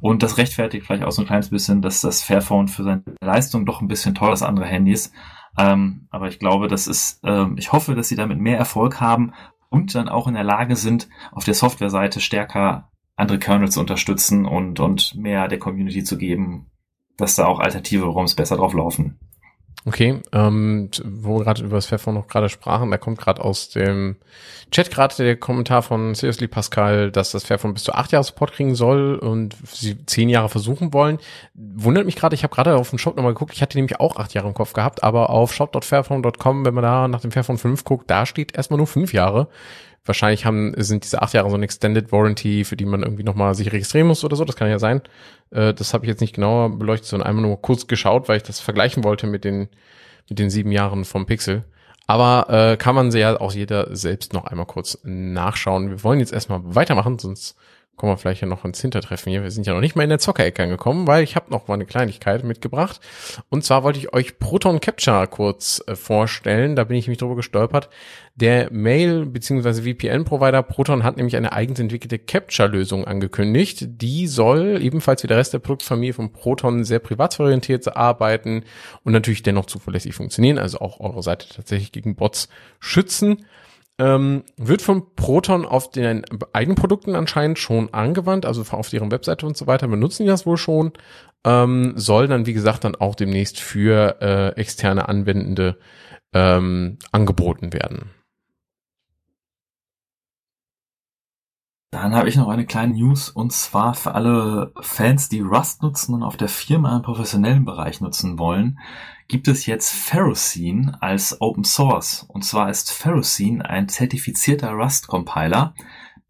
Und 0.00 0.22
das 0.22 0.38
rechtfertigt 0.38 0.86
vielleicht 0.86 1.04
auch 1.04 1.12
so 1.12 1.22
ein 1.22 1.26
kleines 1.26 1.50
bisschen, 1.50 1.82
dass 1.82 2.00
das 2.00 2.22
Fairphone 2.22 2.68
für 2.68 2.84
seine 2.84 3.02
Leistung 3.22 3.66
doch 3.66 3.82
ein 3.82 3.88
bisschen 3.88 4.14
teuer 4.14 4.32
ist 4.32 4.42
als 4.42 4.48
andere 4.48 4.66
Handys. 4.66 5.12
Ähm, 5.56 6.08
aber 6.10 6.28
ich 6.28 6.38
glaube, 6.38 6.68
das 6.68 6.86
ist, 6.86 7.20
ähm, 7.24 7.56
ich 7.58 7.72
hoffe, 7.72 7.94
dass 7.94 8.08
sie 8.08 8.16
damit 8.16 8.38
mehr 8.38 8.58
Erfolg 8.58 9.00
haben 9.00 9.32
und 9.68 9.94
dann 9.94 10.08
auch 10.08 10.26
in 10.26 10.34
der 10.34 10.44
Lage 10.44 10.76
sind, 10.76 11.08
auf 11.32 11.44
der 11.44 11.54
Softwareseite 11.54 12.20
stärker 12.20 12.90
andere 13.16 13.38
Kernel 13.38 13.70
zu 13.70 13.80
unterstützen 13.80 14.46
und, 14.46 14.80
und 14.80 15.14
mehr 15.14 15.48
der 15.48 15.58
Community 15.58 16.02
zu 16.02 16.18
geben, 16.18 16.70
dass 17.16 17.36
da 17.36 17.46
auch 17.46 17.60
alternative 17.60 18.06
ROMs 18.06 18.34
besser 18.34 18.56
drauf 18.56 18.74
laufen. 18.74 19.18
Okay, 19.86 20.22
ähm, 20.32 20.88
wo 21.04 21.38
wir 21.38 21.44
gerade 21.44 21.62
über 21.62 21.76
das 21.76 21.84
Fairphone 21.84 22.14
noch 22.14 22.26
gerade 22.26 22.48
sprachen, 22.48 22.90
da 22.90 22.96
kommt 22.96 23.18
gerade 23.18 23.44
aus 23.44 23.68
dem 23.68 24.16
Chat 24.70 24.90
gerade 24.90 25.14
der 25.16 25.36
Kommentar 25.36 25.82
von 25.82 26.14
Seriously 26.14 26.48
Pascal, 26.48 27.10
dass 27.10 27.32
das 27.32 27.44
Fairphone 27.44 27.74
bis 27.74 27.84
zu 27.84 27.92
acht 27.92 28.10
Jahre 28.10 28.24
Support 28.24 28.52
kriegen 28.52 28.74
soll 28.74 29.16
und 29.16 29.54
sie 29.70 29.98
zehn 30.06 30.30
Jahre 30.30 30.48
versuchen 30.48 30.94
wollen. 30.94 31.18
Wundert 31.52 32.06
mich 32.06 32.16
gerade, 32.16 32.34
ich 32.34 32.44
habe 32.44 32.54
gerade 32.54 32.76
auf 32.76 32.88
dem 32.88 32.98
Shop 32.98 33.14
nochmal 33.16 33.34
geguckt, 33.34 33.52
ich 33.52 33.60
hatte 33.60 33.76
nämlich 33.76 34.00
auch 34.00 34.16
acht 34.16 34.32
Jahre 34.32 34.48
im 34.48 34.54
Kopf 34.54 34.72
gehabt, 34.72 35.02
aber 35.02 35.28
auf 35.28 35.52
shop.fairphone.com, 35.52 36.64
wenn 36.64 36.74
man 36.74 36.82
da 36.82 37.06
nach 37.06 37.20
dem 37.20 37.30
Fairphone 37.30 37.58
5 37.58 37.84
guckt, 37.84 38.10
da 38.10 38.24
steht 38.24 38.56
erstmal 38.56 38.78
nur 38.78 38.86
fünf 38.86 39.12
Jahre 39.12 39.48
wahrscheinlich 40.04 40.44
haben, 40.44 40.74
sind 40.76 41.04
diese 41.04 41.22
acht 41.22 41.34
Jahre 41.34 41.48
so 41.48 41.56
eine 41.56 41.64
Extended 41.64 42.12
Warranty, 42.12 42.64
für 42.64 42.76
die 42.76 42.84
man 42.84 43.02
irgendwie 43.02 43.22
nochmal 43.24 43.54
sich 43.54 43.72
registrieren 43.72 44.08
muss 44.08 44.24
oder 44.24 44.36
so. 44.36 44.44
Das 44.44 44.56
kann 44.56 44.68
ja 44.68 44.78
sein. 44.78 45.02
Äh, 45.50 45.74
das 45.74 45.94
habe 45.94 46.04
ich 46.04 46.08
jetzt 46.08 46.20
nicht 46.20 46.34
genauer 46.34 46.78
beleuchtet, 46.78 47.08
sondern 47.08 47.28
einmal 47.28 47.44
nur 47.44 47.60
kurz 47.60 47.86
geschaut, 47.86 48.28
weil 48.28 48.38
ich 48.38 48.42
das 48.42 48.60
vergleichen 48.60 49.04
wollte 49.04 49.26
mit 49.26 49.44
den, 49.44 49.68
mit 50.28 50.38
den 50.38 50.50
sieben 50.50 50.72
Jahren 50.72 51.04
vom 51.04 51.26
Pixel. 51.26 51.64
Aber 52.06 52.50
äh, 52.50 52.76
kann 52.76 52.94
man 52.94 53.10
ja 53.12 53.40
auch 53.40 53.52
jeder 53.52 53.94
selbst 53.96 54.34
noch 54.34 54.44
einmal 54.44 54.66
kurz 54.66 54.98
nachschauen. 55.04 55.88
Wir 55.88 56.04
wollen 56.04 56.20
jetzt 56.20 56.32
erstmal 56.32 56.60
weitermachen, 56.62 57.18
sonst 57.18 57.56
kommen 57.96 58.12
wir 58.12 58.16
vielleicht 58.16 58.40
ja 58.40 58.48
noch 58.48 58.64
ins 58.64 58.80
Hintertreffen 58.80 59.30
hier. 59.30 59.42
Wir 59.42 59.50
sind 59.50 59.66
ja 59.66 59.74
noch 59.74 59.80
nicht 59.80 59.96
mal 59.96 60.02
in 60.02 60.08
der 60.08 60.18
Zockerecke 60.18 60.62
angekommen, 60.62 61.06
weil 61.06 61.22
ich 61.22 61.36
habe 61.36 61.50
noch 61.50 61.68
mal 61.68 61.74
eine 61.74 61.86
Kleinigkeit 61.86 62.44
mitgebracht. 62.44 63.00
Und 63.50 63.64
zwar 63.64 63.82
wollte 63.82 63.98
ich 63.98 64.12
euch 64.12 64.38
Proton 64.38 64.80
Capture 64.80 65.26
kurz 65.26 65.82
äh, 65.86 65.94
vorstellen. 65.94 66.76
Da 66.76 66.84
bin 66.84 66.96
ich 66.96 67.06
nämlich 67.06 67.18
drüber 67.18 67.36
gestolpert. 67.36 67.88
Der 68.34 68.72
Mail- 68.72 69.26
bzw. 69.26 69.94
VPN-Provider 69.94 70.62
Proton 70.62 71.04
hat 71.04 71.16
nämlich 71.16 71.36
eine 71.36 71.52
eigens 71.52 71.78
entwickelte 71.78 72.18
Capture-Lösung 72.18 73.04
angekündigt. 73.04 73.84
Die 73.86 74.26
soll 74.26 74.82
ebenfalls 74.82 75.22
wie 75.22 75.28
der 75.28 75.36
Rest 75.36 75.52
der 75.52 75.60
Produktfamilie 75.60 76.14
von 76.14 76.32
Proton 76.32 76.82
sehr 76.82 76.98
privatorientiert 76.98 77.96
arbeiten 77.96 78.64
und 79.04 79.12
natürlich 79.12 79.42
dennoch 79.42 79.66
zuverlässig 79.66 80.14
funktionieren, 80.14 80.58
also 80.58 80.78
auch 80.78 81.00
eure 81.00 81.22
Seite 81.22 81.48
tatsächlich 81.48 81.92
gegen 81.92 82.16
Bots 82.16 82.48
schützen. 82.80 83.44
Ähm, 84.00 84.42
wird 84.56 84.82
von 84.82 85.14
Proton 85.14 85.64
auf 85.64 85.90
den 85.90 86.24
Eigenprodukten 86.52 87.14
anscheinend 87.14 87.60
schon 87.60 87.94
angewandt, 87.94 88.44
also 88.44 88.64
auf 88.76 88.90
deren 88.90 89.12
Webseite 89.12 89.46
und 89.46 89.56
so 89.56 89.68
weiter 89.68 89.86
benutzen 89.86 90.24
die 90.24 90.28
das 90.28 90.46
wohl 90.46 90.56
schon. 90.56 90.92
Ähm, 91.44 91.92
soll 91.94 92.26
dann, 92.26 92.46
wie 92.46 92.54
gesagt, 92.54 92.82
dann 92.82 92.96
auch 92.96 93.14
demnächst 93.14 93.60
für 93.60 94.20
äh, 94.20 94.60
externe 94.60 95.08
Anwendende 95.08 95.78
ähm, 96.32 96.98
angeboten 97.12 97.72
werden. 97.72 98.10
Dann 101.92 102.16
habe 102.16 102.28
ich 102.28 102.34
noch 102.34 102.48
eine 102.48 102.66
kleine 102.66 102.94
News 102.94 103.28
und 103.28 103.52
zwar 103.52 103.94
für 103.94 104.16
alle 104.16 104.72
Fans, 104.80 105.28
die 105.28 105.42
Rust 105.42 105.84
nutzen 105.84 106.12
und 106.14 106.24
auf 106.24 106.36
der 106.36 106.48
Firma 106.48 106.96
im 106.96 107.02
professionellen 107.02 107.64
Bereich 107.64 108.00
nutzen 108.00 108.36
wollen 108.36 108.80
gibt 109.28 109.48
es 109.48 109.66
jetzt 109.66 109.92
Ferrocene 109.92 110.96
als 111.00 111.40
Open 111.40 111.64
Source. 111.64 112.24
Und 112.28 112.44
zwar 112.44 112.70
ist 112.70 112.92
Ferrocene 112.92 113.68
ein 113.68 113.88
zertifizierter 113.88 114.70
Rust-Compiler, 114.70 115.74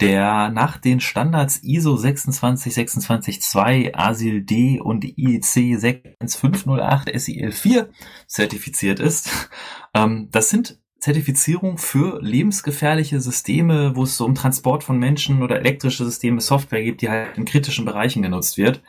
der 0.01 0.51
nach 0.51 0.79
den 0.79 1.01
Standards 1.01 1.61
ISO 1.63 1.97
26262, 1.97 3.97
ASIL 3.97 4.43
D 4.43 4.81
und 4.81 5.05
IEC 5.05 5.79
61508 5.79 7.09
SIL4 7.09 7.89
zertifiziert 8.27 9.01
ist. 9.01 9.31
Ähm, 9.97 10.29
das 10.33 10.51
sind 10.51 10.81
Zertifizierungen 10.99 11.79
für 11.79 12.21
lebensgefährliche 12.23 13.21
Systeme, 13.21 13.95
wo 13.95 14.05
es 14.05 14.17
so 14.17 14.25
um 14.25 14.35
Transport 14.35 14.83
von 14.83 14.99
Menschen 14.99 15.43
oder 15.43 15.59
elektrische 15.59 16.05
Systeme, 16.05 16.41
Software 16.41 16.83
gibt, 16.83 17.03
die 17.03 17.11
halt 17.11 17.37
in 17.37 17.45
kritischen 17.45 17.85
Bereichen 17.85 18.23
genutzt 18.23 18.57
wird. 18.57 18.83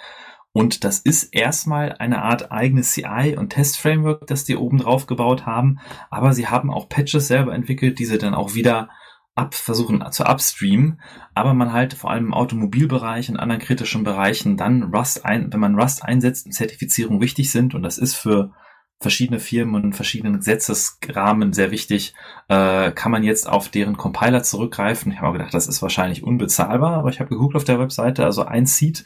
Und 0.55 0.85
das 0.85 0.99
ist 0.99 1.35
erstmal 1.35 1.97
eine 1.99 2.21
Art 2.21 2.49
eigenes 2.49 2.93
CI 2.93 3.35
und 3.37 3.49
Test-Framework, 3.49 4.25
das 4.25 4.45
die 4.45 4.55
oben 4.55 4.77
drauf 4.77 5.05
gebaut 5.05 5.45
haben. 5.45 5.79
Aber 6.09 6.31
sie 6.31 6.47
haben 6.47 6.71
auch 6.71 6.87
Patches 6.87 7.27
selber 7.27 7.53
entwickelt, 7.53 7.99
die 7.99 8.05
sie 8.05 8.17
dann 8.17 8.33
auch 8.33 8.55
wieder 8.55 8.89
ab, 9.35 9.53
versuchen 9.53 10.01
zu 10.13 10.23
upstreamen. 10.23 11.01
Aber 11.33 11.53
man 11.53 11.73
halt 11.73 11.93
vor 11.93 12.09
allem 12.09 12.27
im 12.27 12.33
Automobilbereich 12.33 13.27
und 13.27 13.35
anderen 13.35 13.59
kritischen 13.59 14.05
Bereichen 14.05 14.55
dann 14.55 14.83
Rust 14.83 15.25
ein, 15.25 15.51
wenn 15.51 15.59
man 15.59 15.77
Rust 15.77 16.05
einsetzt 16.05 16.45
und 16.45 16.53
Zertifizierung 16.53 17.19
wichtig 17.19 17.51
sind. 17.51 17.75
Und 17.75 17.83
das 17.83 17.97
ist 17.97 18.15
für 18.15 18.53
verschiedene 19.01 19.41
Firmen 19.41 19.83
und 19.83 19.93
verschiedenen 19.93 20.37
Gesetzesrahmen 20.37 21.51
sehr 21.51 21.69
wichtig, 21.71 22.13
äh, 22.47 22.93
kann 22.93 23.11
man 23.11 23.23
jetzt 23.23 23.49
auf 23.49 23.67
deren 23.67 23.97
Compiler 23.97 24.41
zurückgreifen. 24.41 25.11
Ich 25.11 25.19
habe 25.19 25.37
gedacht, 25.37 25.53
das 25.53 25.67
ist 25.67 25.81
wahrscheinlich 25.81 26.23
unbezahlbar, 26.23 26.93
aber 26.93 27.09
ich 27.09 27.19
habe 27.19 27.29
geguckt 27.29 27.57
auf 27.57 27.65
der 27.65 27.77
Webseite, 27.77 28.23
also 28.23 28.45
ein 28.45 28.65
Seed 28.65 29.03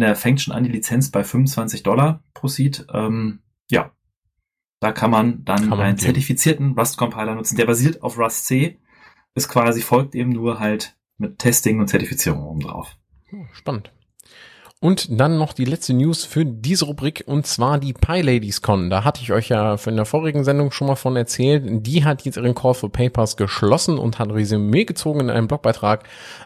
der 0.00 0.16
fängt 0.16 0.40
schon 0.40 0.54
an 0.54 0.64
die 0.64 0.70
Lizenz 0.70 1.10
bei 1.10 1.24
25 1.24 1.82
Dollar 1.82 2.22
pro 2.34 2.48
Seed. 2.48 2.86
Ähm, 2.92 3.40
ja, 3.70 3.92
da 4.80 4.92
kann 4.92 5.10
man 5.10 5.44
dann 5.44 5.60
kann 5.60 5.70
man 5.70 5.80
einen 5.80 5.98
zertifizierten 5.98 6.72
Rust-Compiler 6.72 7.34
nutzen. 7.34 7.56
Der 7.56 7.66
basiert 7.66 8.02
auf 8.02 8.18
Rust 8.18 8.46
C. 8.46 8.78
Ist 9.34 9.48
quasi 9.48 9.80
folgt 9.80 10.14
eben 10.14 10.30
nur 10.30 10.60
halt 10.60 10.96
mit 11.18 11.38
Testing 11.38 11.80
und 11.80 11.88
Zertifizierung 11.88 12.44
oben 12.44 12.60
drauf. 12.60 12.96
Oh, 13.32 13.44
spannend. 13.52 13.92
Und 14.84 15.18
dann 15.18 15.38
noch 15.38 15.54
die 15.54 15.64
letzte 15.64 15.94
News 15.94 16.26
für 16.26 16.44
diese 16.44 16.84
Rubrik 16.84 17.24
und 17.26 17.46
zwar 17.46 17.78
die 17.78 17.94
PyLadies 17.94 18.60
Con. 18.60 18.90
Da 18.90 19.02
hatte 19.02 19.22
ich 19.22 19.32
euch 19.32 19.48
ja 19.48 19.76
in 19.86 19.96
der 19.96 20.04
vorigen 20.04 20.44
Sendung 20.44 20.72
schon 20.72 20.88
mal 20.88 20.94
von 20.94 21.16
erzählt. 21.16 21.86
Die 21.86 22.04
hat 22.04 22.26
jetzt 22.26 22.36
ihren 22.36 22.54
Call 22.54 22.74
for 22.74 22.92
Papers 22.92 23.38
geschlossen 23.38 23.96
und 23.96 24.18
hat 24.18 24.30
Resümee 24.30 24.84
gezogen 24.84 25.20
in 25.20 25.30
einem 25.30 25.48
Blogbeitrag. 25.48 26.04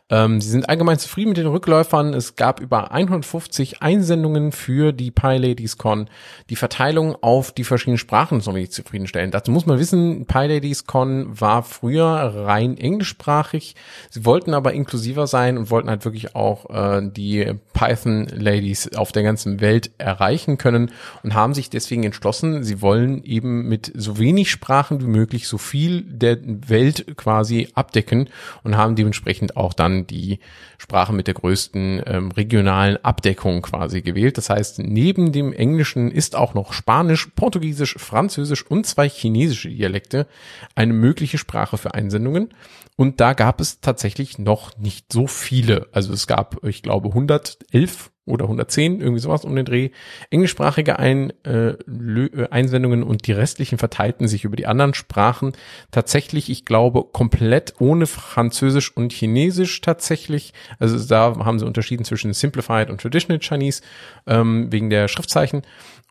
Ähm, 0.09 0.41
sie 0.41 0.51
sind 0.51 0.69
allgemein 0.69 1.01
zufrieden 1.01 1.31
mit 1.31 1.39
den 1.39 1.49
Rückläufern. 1.49 2.15
Es 2.15 2.37
gab 2.37 2.61
über 2.61 2.93
150 2.93 3.83
Einsendungen 3.83 4.53
für 4.53 4.93
die 4.93 5.11
PyLadies 5.11 5.77
Con. 5.77 6.09
Die 6.49 6.55
Verteilung 6.55 7.17
auf 7.21 7.51
die 7.51 7.65
verschiedenen 7.65 7.99
Sprachen 7.99 8.39
ist 8.39 8.47
noch 8.47 8.55
nicht 8.55 8.73
zufriedenstellend. 8.73 9.35
Dazu 9.35 9.51
muss 9.51 9.67
man 9.67 9.81
wissen, 9.81 10.27
PyLadies 10.27 10.87
Con 10.87 11.41
war 11.41 11.65
früher 11.65 12.07
rein 12.07 12.79
englischsprachig. 12.79 13.75
Sie 14.11 14.25
wollten 14.25 14.55
aber 14.55 14.75
inklusiver 14.75 15.27
sein 15.27 15.59
und 15.59 15.73
wollten 15.73 15.91
halt 15.91 16.05
wirklich 16.05 16.37
auch 16.37 16.71
äh, 16.71 17.03
die 17.03 17.55
Python 17.73 18.28
Ladies 18.33 18.95
auf 18.95 19.13
der 19.13 19.23
ganzen 19.23 19.61
Welt 19.61 19.91
erreichen 19.99 20.59
können 20.59 20.91
und 21.23 21.35
haben 21.35 21.55
sich 21.55 21.71
deswegen 21.71 22.05
entschlossen, 22.05 22.65
sie 22.65 22.83
wollen 22.83 23.23
eben 23.25 23.69
mit 23.69 23.93
so 23.95 24.19
wenig 24.19 24.51
Sprachen 24.51 25.01
wie 25.01 25.07
möglich 25.07 25.49
so 25.49 25.59
viel 25.59 26.03
der 26.03 26.39
Welt 26.43 27.17
quasi 27.17 27.69
abdecken 27.75 28.29
und 28.63 28.77
haben 28.77 28.97
dementsprechend 28.97 29.57
auch 29.57 29.75
dann 29.75 30.07
die 30.07 30.41
Sprache 30.79 31.13
mit 31.13 31.27
der 31.27 31.35
größten 31.35 32.03
ähm, 32.07 32.31
regionalen 32.31 32.97
Abdeckung 33.05 33.63
quasi 33.63 34.03
gewählt. 34.03 34.39
Das 34.39 34.49
heißt, 34.49 34.79
neben 34.79 35.33
dem 35.33 35.53
Englischen 35.53 36.11
ist 36.11 36.37
auch 36.37 36.55
noch 36.55 36.73
Spanisch, 36.73 37.27
Portugiesisch, 37.35 37.97
Französisch 37.99 38.65
und 38.65 38.87
zwei 38.87 39.09
chinesische 39.09 39.69
Dialekte 39.69 40.27
eine 40.75 40.93
mögliche 40.93 41.39
Sprache 41.39 41.79
für 41.79 41.95
Einsendungen. 41.95 42.51
Und 42.97 43.21
da 43.21 43.33
gab 43.33 43.61
es 43.61 43.81
tatsächlich 43.81 44.39
noch 44.39 44.77
nicht 44.77 45.13
so 45.13 45.27
viele. 45.27 45.89
Also 45.93 46.13
es 46.13 46.27
gab, 46.27 46.65
ich 46.65 46.83
glaube, 46.83 47.09
111 47.09 48.11
oder 48.29 48.45
110, 48.45 49.01
irgendwie 49.01 49.21
sowas 49.21 49.45
um 49.45 49.57
den 49.57 49.65
Dreh, 49.65 49.91
englischsprachige 50.31 50.99
Ein, 50.99 51.33
äh, 51.45 51.71
äh, 51.71 52.49
Einsendungen 52.51 53.03
und 53.03 53.27
die 53.27 53.33
restlichen 53.33 53.79
verteilten 53.79 54.29
sich 54.29 54.45
über 54.45 54.57
die 54.57 54.67
anderen 54.67 54.95
Sprachen. 54.95 55.53
Tatsächlich, 55.91 56.51
ich 56.51 56.65
glaube, 56.65 57.05
komplett 57.13 57.75
ohne 57.79 58.07
Französisch 58.07 58.97
und 58.97 59.13
Chinesisch 59.13 59.81
tatsächlich. 59.81 60.53
Also 60.79 60.99
da 61.07 61.35
haben 61.45 61.59
sie 61.59 61.67
unterschieden 61.67 62.05
zwischen 62.05 62.33
Simplified 62.33 62.91
und 62.91 63.01
Traditional 63.01 63.41
Chinese 63.41 63.83
ähm, 64.27 64.71
wegen 64.71 64.91
der 64.91 65.09
Schriftzeichen. 65.09 65.63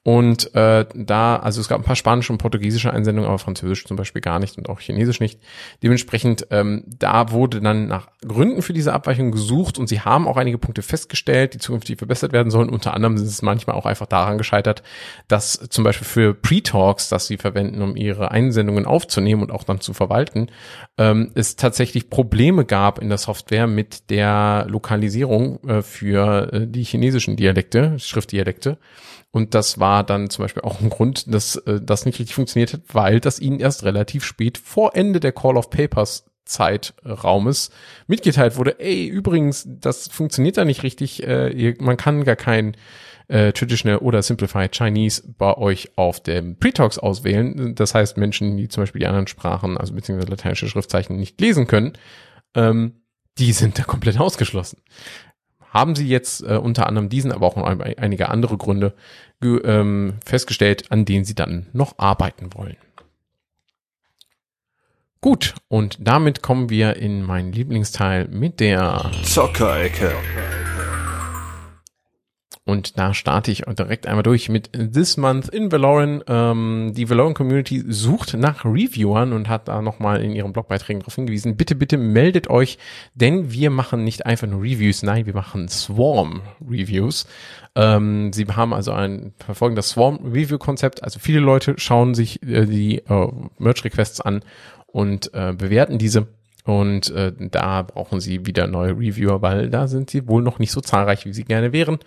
Und 0.07 0.55
äh, 0.55 0.85
da, 0.95 1.35
also 1.35 1.59
es 1.59 1.67
gab 1.67 1.81
ein 1.81 1.83
paar 1.83 1.97
spanische 1.97 2.31
und 2.31 2.37
portugiesische 2.37 2.93
Einsendungen, 2.93 3.27
aber 3.27 3.39
französisch 3.39 3.83
zum 3.83 3.97
Beispiel 3.97 4.21
gar 4.21 4.39
nicht 4.39 4.57
und 4.57 4.69
auch 4.69 4.79
chinesisch 4.79 5.19
nicht. 5.19 5.41
Dementsprechend, 5.83 6.47
ähm, 6.49 6.85
da 6.87 7.31
wurde 7.31 7.59
dann 7.59 7.89
nach 7.89 8.07
Gründen 8.25 8.61
für 8.61 8.71
diese 8.71 8.93
Abweichung 8.93 9.31
gesucht 9.31 9.77
und 9.77 9.87
sie 9.87 9.99
haben 9.99 10.25
auch 10.25 10.37
einige 10.37 10.59
Punkte 10.59 10.81
festgestellt, 10.81 11.55
die 11.55 11.57
zukünftig 11.57 11.97
verbessert 11.97 12.31
werden 12.31 12.51
sollen. 12.51 12.69
Unter 12.69 12.93
anderem 12.93 13.17
ist 13.17 13.23
es 13.23 13.41
manchmal 13.41 13.75
auch 13.75 13.85
einfach 13.85 14.05
daran 14.05 14.37
gescheitert, 14.37 14.81
dass 15.27 15.59
zum 15.69 15.83
Beispiel 15.83 16.07
für 16.07 16.33
Pre-Talks, 16.33 17.09
das 17.09 17.27
sie 17.27 17.35
verwenden, 17.35 17.81
um 17.81 17.97
ihre 17.97 18.31
Einsendungen 18.31 18.85
aufzunehmen 18.85 19.41
und 19.41 19.51
auch 19.51 19.65
dann 19.65 19.81
zu 19.81 19.91
verwalten, 19.91 20.47
ähm, 20.97 21.31
es 21.35 21.57
tatsächlich 21.57 22.09
Probleme 22.09 22.63
gab 22.63 22.99
in 22.99 23.09
der 23.09 23.17
Software 23.17 23.67
mit 23.67 24.09
der 24.09 24.67
Lokalisierung 24.69 25.61
äh, 25.67 25.81
für 25.81 26.53
äh, 26.53 26.65
die 26.65 26.85
chinesischen 26.85 27.35
Dialekte, 27.35 27.99
Schriftdialekte. 27.99 28.77
Und 29.31 29.53
das 29.53 29.79
war 29.79 30.03
dann 30.03 30.29
zum 30.29 30.45
Beispiel 30.45 30.63
auch 30.63 30.79
ein 30.79 30.89
Grund, 30.89 31.33
dass 31.33 31.57
äh, 31.57 31.81
das 31.81 32.05
nicht 32.05 32.19
richtig 32.19 32.35
funktioniert 32.35 32.73
hat, 32.73 32.81
weil 32.93 33.19
das 33.19 33.39
ihnen 33.39 33.59
erst 33.59 33.83
relativ 33.83 34.23
spät 34.23 34.57
vor 34.57 34.95
Ende 34.95 35.19
der 35.19 35.31
Call 35.31 35.57
of 35.57 35.69
Papers 35.69 36.25
Zeitraumes 36.47 37.69
mitgeteilt 38.07 38.57
wurde, 38.57 38.79
ey, 38.79 39.05
übrigens, 39.05 39.65
das 39.67 40.07
funktioniert 40.07 40.57
da 40.57 40.65
nicht 40.65 40.83
richtig, 40.83 41.23
äh, 41.23 41.49
ihr, 41.49 41.75
man 41.79 41.97
kann 41.97 42.23
gar 42.23 42.35
kein 42.35 42.75
äh, 43.27 43.51
Traditional 43.51 43.99
oder 43.99 44.21
Simplified 44.21 44.71
Chinese 44.71 45.23
bei 45.37 45.55
euch 45.55 45.97
auf 45.97 46.21
dem 46.21 46.57
Pre-Talks 46.57 46.97
auswählen. 46.97 47.75
Das 47.75 47.93
heißt, 47.93 48.17
Menschen, 48.17 48.55
die 48.57 48.69
zum 48.69 48.83
Beispiel 48.83 48.99
die 48.99 49.07
anderen 49.07 49.27
Sprachen, 49.27 49.77
also 49.77 49.93
beziehungsweise 49.93 50.31
lateinische 50.31 50.69
Schriftzeichen 50.69 51.17
nicht 51.17 51.39
lesen 51.41 51.67
können, 51.67 51.93
ähm, 52.55 53.01
die 53.37 53.51
sind 53.51 53.77
da 53.77 53.83
komplett 53.83 54.19
ausgeschlossen 54.19 54.81
haben 55.77 55.95
sie 55.95 56.07
jetzt 56.07 56.43
äh, 56.43 56.57
unter 56.57 56.87
anderem 56.87 57.09
diesen, 57.09 57.31
aber 57.31 57.45
auch 57.47 57.55
noch 57.55 57.65
einige 57.65 58.29
andere 58.29 58.57
Gründe 58.57 58.93
ähm, 59.41 60.15
festgestellt, 60.25 60.91
an 60.91 61.05
denen 61.05 61.25
sie 61.25 61.35
dann 61.35 61.67
noch 61.73 61.97
arbeiten 61.97 62.53
wollen. 62.53 62.77
Gut, 65.21 65.55
und 65.67 65.97
damit 65.99 66.41
kommen 66.41 66.69
wir 66.69 66.95
in 66.95 67.23
meinen 67.23 67.51
Lieblingsteil 67.51 68.27
mit 68.27 68.59
der 68.59 69.11
Zockerecke. 69.23 70.13
Und 72.67 72.99
da 72.99 73.13
starte 73.13 73.49
ich 73.49 73.61
direkt 73.61 74.07
einmal 74.07 74.23
durch 74.23 74.49
mit 74.49 74.73
This 74.73 75.15
Month 75.15 75.47
in 75.47 75.71
Valoran. 75.71 76.21
Ähm, 76.27 76.91
die 76.93 77.09
Valoran 77.09 77.33
Community 77.33 77.81
sucht 77.87 78.33
nach 78.33 78.65
Reviewern 78.65 79.31
und 79.31 79.47
hat 79.47 79.69
da 79.69 79.81
nochmal 79.81 80.21
in 80.21 80.33
ihren 80.33 80.51
Blogbeiträgen 80.51 80.99
darauf 80.99 81.15
hingewiesen. 81.15 81.55
Bitte, 81.55 81.75
bitte 81.75 81.95
meldet 81.95 82.49
euch, 82.49 82.77
denn 83.15 83.53
wir 83.53 83.69
machen 83.69 84.03
nicht 84.03 84.25
einfach 84.25 84.47
nur 84.47 84.61
Reviews, 84.61 85.01
nein, 85.01 85.25
wir 85.25 85.33
machen 85.33 85.69
Swarm 85.69 86.41
Reviews. 86.59 87.25
Ähm, 87.73 88.33
sie 88.33 88.45
haben 88.47 88.73
also 88.73 88.91
ein, 88.91 89.33
verfolgen 89.45 89.77
das 89.77 89.91
Swarm 89.91 90.19
Review 90.25 90.57
Konzept. 90.57 91.03
Also 91.03 91.19
viele 91.19 91.39
Leute 91.39 91.75
schauen 91.77 92.15
sich 92.15 92.43
äh, 92.43 92.65
die 92.65 92.97
äh, 92.97 93.31
Merch 93.59 93.85
Requests 93.85 94.19
an 94.19 94.41
und 94.87 95.33
äh, 95.33 95.53
bewerten 95.53 95.99
diese. 95.99 96.27
Und 96.65 97.11
äh, 97.11 97.31
da 97.39 97.83
brauchen 97.83 98.19
sie 98.19 98.45
wieder 98.45 98.67
neue 98.67 98.91
Reviewer, 98.91 99.41
weil 99.41 99.69
da 99.69 99.87
sind 99.87 100.09
sie 100.09 100.27
wohl 100.27 100.41
noch 100.41 100.59
nicht 100.59 100.73
so 100.73 100.81
zahlreich, 100.81 101.25
wie 101.25 101.31
sie 101.31 101.45
gerne 101.45 101.71
wären. 101.71 101.99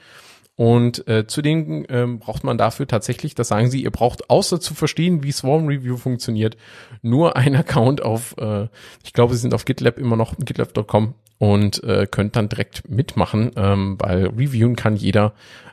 Und 0.60 1.08
äh, 1.08 1.26
zudem 1.26 1.86
ähm, 1.88 2.18
braucht 2.18 2.44
man 2.44 2.58
dafür 2.58 2.86
tatsächlich, 2.86 3.34
das 3.34 3.48
sagen 3.48 3.70
sie, 3.70 3.82
ihr 3.82 3.90
braucht 3.90 4.28
außer 4.28 4.60
zu 4.60 4.74
verstehen, 4.74 5.22
wie 5.22 5.32
Swarm 5.32 5.66
Review 5.66 5.96
funktioniert, 5.96 6.58
nur 7.00 7.34
ein 7.34 7.56
Account 7.56 8.02
auf, 8.02 8.36
äh, 8.36 8.68
ich 9.02 9.14
glaube, 9.14 9.32
sie 9.32 9.40
sind 9.40 9.54
auf 9.54 9.64
GitLab 9.64 9.96
immer 9.96 10.16
noch, 10.16 10.36
gitlab.com 10.36 11.14
und 11.38 11.82
äh, 11.84 12.06
könnt 12.06 12.36
dann 12.36 12.50
direkt 12.50 12.90
mitmachen, 12.90 13.52
ähm, 13.56 13.96
weil 14.00 14.26
reviewen 14.26 14.76
kann 14.76 14.96
jeder. 14.96 15.32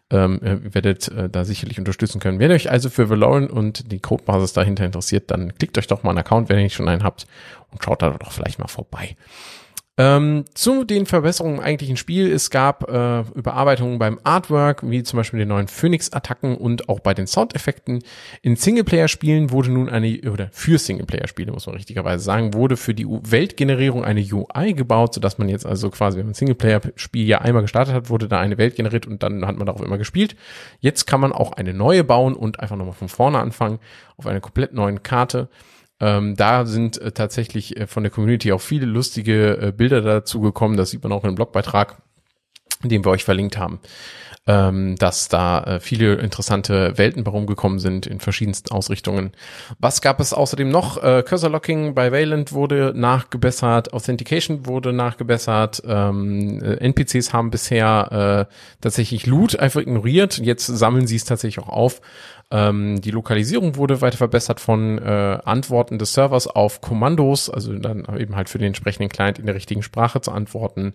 Ähm, 0.09 0.39
ihr 0.41 0.73
werdet 0.73 1.09
äh, 1.09 1.27
da 1.27 1.43
sicherlich 1.43 1.79
unterstützen 1.79 2.21
können. 2.21 2.39
Wenn 2.39 2.51
euch 2.51 2.71
also 2.71 2.89
für 2.89 3.09
Valorant 3.09 3.51
und 3.51 3.91
die 3.91 3.99
Codebasis 3.99 4.53
dahinter 4.53 4.85
interessiert, 4.85 5.31
dann 5.31 5.53
klickt 5.53 5.77
euch 5.77 5.87
doch 5.87 6.03
mal 6.03 6.11
einen 6.11 6.19
Account, 6.19 6.47
wenn 6.47 6.59
ihr 6.59 6.63
nicht 6.63 6.75
schon 6.75 6.87
einen 6.87 7.03
habt 7.03 7.27
und 7.73 7.83
schaut 7.83 8.01
da 8.01 8.11
doch 8.11 8.31
vielleicht 8.31 8.57
mal 8.57 8.69
vorbei. 8.69 9.17
Ähm, 9.99 10.45
zu 10.53 10.83
den 10.83 11.07
Verbesserungen 11.07 11.57
im 11.57 11.63
eigentlichen 11.63 11.97
Spiel. 11.97 12.31
Es 12.31 12.51
gab 12.51 12.87
äh, 12.87 13.21
Überarbeitungen 13.33 13.97
beim 13.97 14.19
Artwork, 14.23 14.87
wie 14.87 15.01
zum 15.01 15.17
Beispiel 15.17 15.39
den 15.39 15.47
neuen 15.47 15.67
Phoenix-Attacken 15.67 16.55
und 16.55 16.87
auch 16.87 16.99
bei 16.99 17.15
den 17.15 17.25
Soundeffekten. 17.25 18.03
In 18.43 18.55
Singleplayer-Spielen 18.55 19.49
wurde 19.49 19.71
nun 19.71 19.89
eine, 19.89 20.21
oder 20.31 20.49
für 20.51 20.77
Singleplayer-Spiele 20.77 21.51
muss 21.51 21.65
man 21.65 21.75
richtigerweise 21.75 22.23
sagen, 22.23 22.53
wurde 22.53 22.77
für 22.77 22.93
die 22.93 23.07
Weltgenerierung 23.07 24.05
eine 24.05 24.21
UI 24.21 24.73
gebaut, 24.73 25.15
sodass 25.15 25.39
man 25.39 25.49
jetzt 25.49 25.65
also 25.65 25.89
quasi, 25.89 26.19
wenn 26.19 26.27
man 26.27 26.35
Singleplayer-Spiel 26.35 27.25
ja 27.25 27.39
einmal 27.39 27.63
gestartet 27.63 27.95
hat, 27.95 28.11
wurde 28.11 28.27
da 28.27 28.39
eine 28.39 28.59
Welt 28.59 28.75
generiert 28.75 29.07
und 29.07 29.23
dann 29.23 29.47
hat 29.47 29.57
man 29.57 29.65
darauf 29.65 29.81
immer 29.81 29.97
gespielt. 29.97 30.35
Jetzt 30.79 31.07
kann 31.07 31.21
man 31.21 31.31
auch 31.31 31.53
eine 31.53 31.73
neue 31.73 32.03
bauen 32.03 32.35
und 32.35 32.59
einfach 32.59 32.75
nochmal 32.75 32.93
von 32.93 33.09
vorne 33.09 33.39
anfangen 33.39 33.79
auf 34.15 34.27
einer 34.27 34.41
komplett 34.41 34.73
neuen 34.73 35.01
Karte. 35.01 35.49
Ähm, 35.99 36.35
da 36.35 36.65
sind 36.65 37.01
äh, 37.01 37.11
tatsächlich 37.11 37.77
äh, 37.77 37.87
von 37.87 38.03
der 38.03 38.11
Community 38.11 38.51
auch 38.51 38.61
viele 38.61 38.85
lustige 38.85 39.57
äh, 39.57 39.71
Bilder 39.71 40.01
dazu 40.01 40.41
gekommen. 40.41 40.77
Das 40.77 40.91
sieht 40.91 41.03
man 41.03 41.11
auch 41.11 41.23
im 41.23 41.35
Blogbeitrag. 41.35 41.97
den 42.83 43.03
wir 43.03 43.11
euch 43.11 43.23
verlinkt 43.23 43.57
haben 43.57 43.79
ähm, 44.47 44.95
dass 44.95 45.27
da 45.27 45.63
äh, 45.63 45.79
viele 45.79 46.15
interessante 46.15 46.97
Welten 46.97 47.23
herumgekommen 47.23 47.79
sind 47.79 48.07
in 48.07 48.19
verschiedensten 48.19 48.71
Ausrichtungen. 48.71 49.31
Was 49.77 50.01
gab 50.01 50.19
es 50.19 50.33
außerdem 50.33 50.69
noch? 50.69 51.03
Äh, 51.03 51.23
Cursor 51.23 51.49
Locking 51.49 51.93
bei 51.93 52.11
Valent 52.11 52.53
wurde 52.53 52.93
nachgebessert, 52.95 53.93
Authentication 53.93 54.65
wurde 54.65 54.93
nachgebessert, 54.93 55.83
ähm, 55.85 56.63
äh, 56.63 56.75
NPCs 56.75 57.33
haben 57.33 57.51
bisher 57.51 58.47
tatsächlich 58.81 59.25
Loot 59.25 59.59
einfach 59.59 59.81
ignoriert, 59.81 60.37
jetzt 60.37 60.65
sammeln 60.65 61.07
sie 61.07 61.17
es 61.17 61.25
tatsächlich 61.25 61.63
auch 61.63 61.69
auf. 61.69 62.01
Ähm, 62.49 63.01
die 63.01 63.11
Lokalisierung 63.11 63.75
wurde 63.75 63.99
weiter 64.01 64.17
verbessert 64.17 64.61
von 64.61 64.97
äh, 64.99 65.39
Antworten 65.43 65.99
des 65.99 66.13
Servers 66.13 66.47
auf 66.47 66.79
Kommandos, 66.79 67.49
also 67.49 67.73
dann 67.73 68.05
eben 68.17 68.35
halt 68.35 68.47
für 68.47 68.57
den 68.57 68.67
entsprechenden 68.67 69.09
Client 69.09 69.37
in 69.37 69.45
der 69.45 69.55
richtigen 69.55 69.83
Sprache 69.83 70.21
zu 70.21 70.31
antworten. 70.31 70.93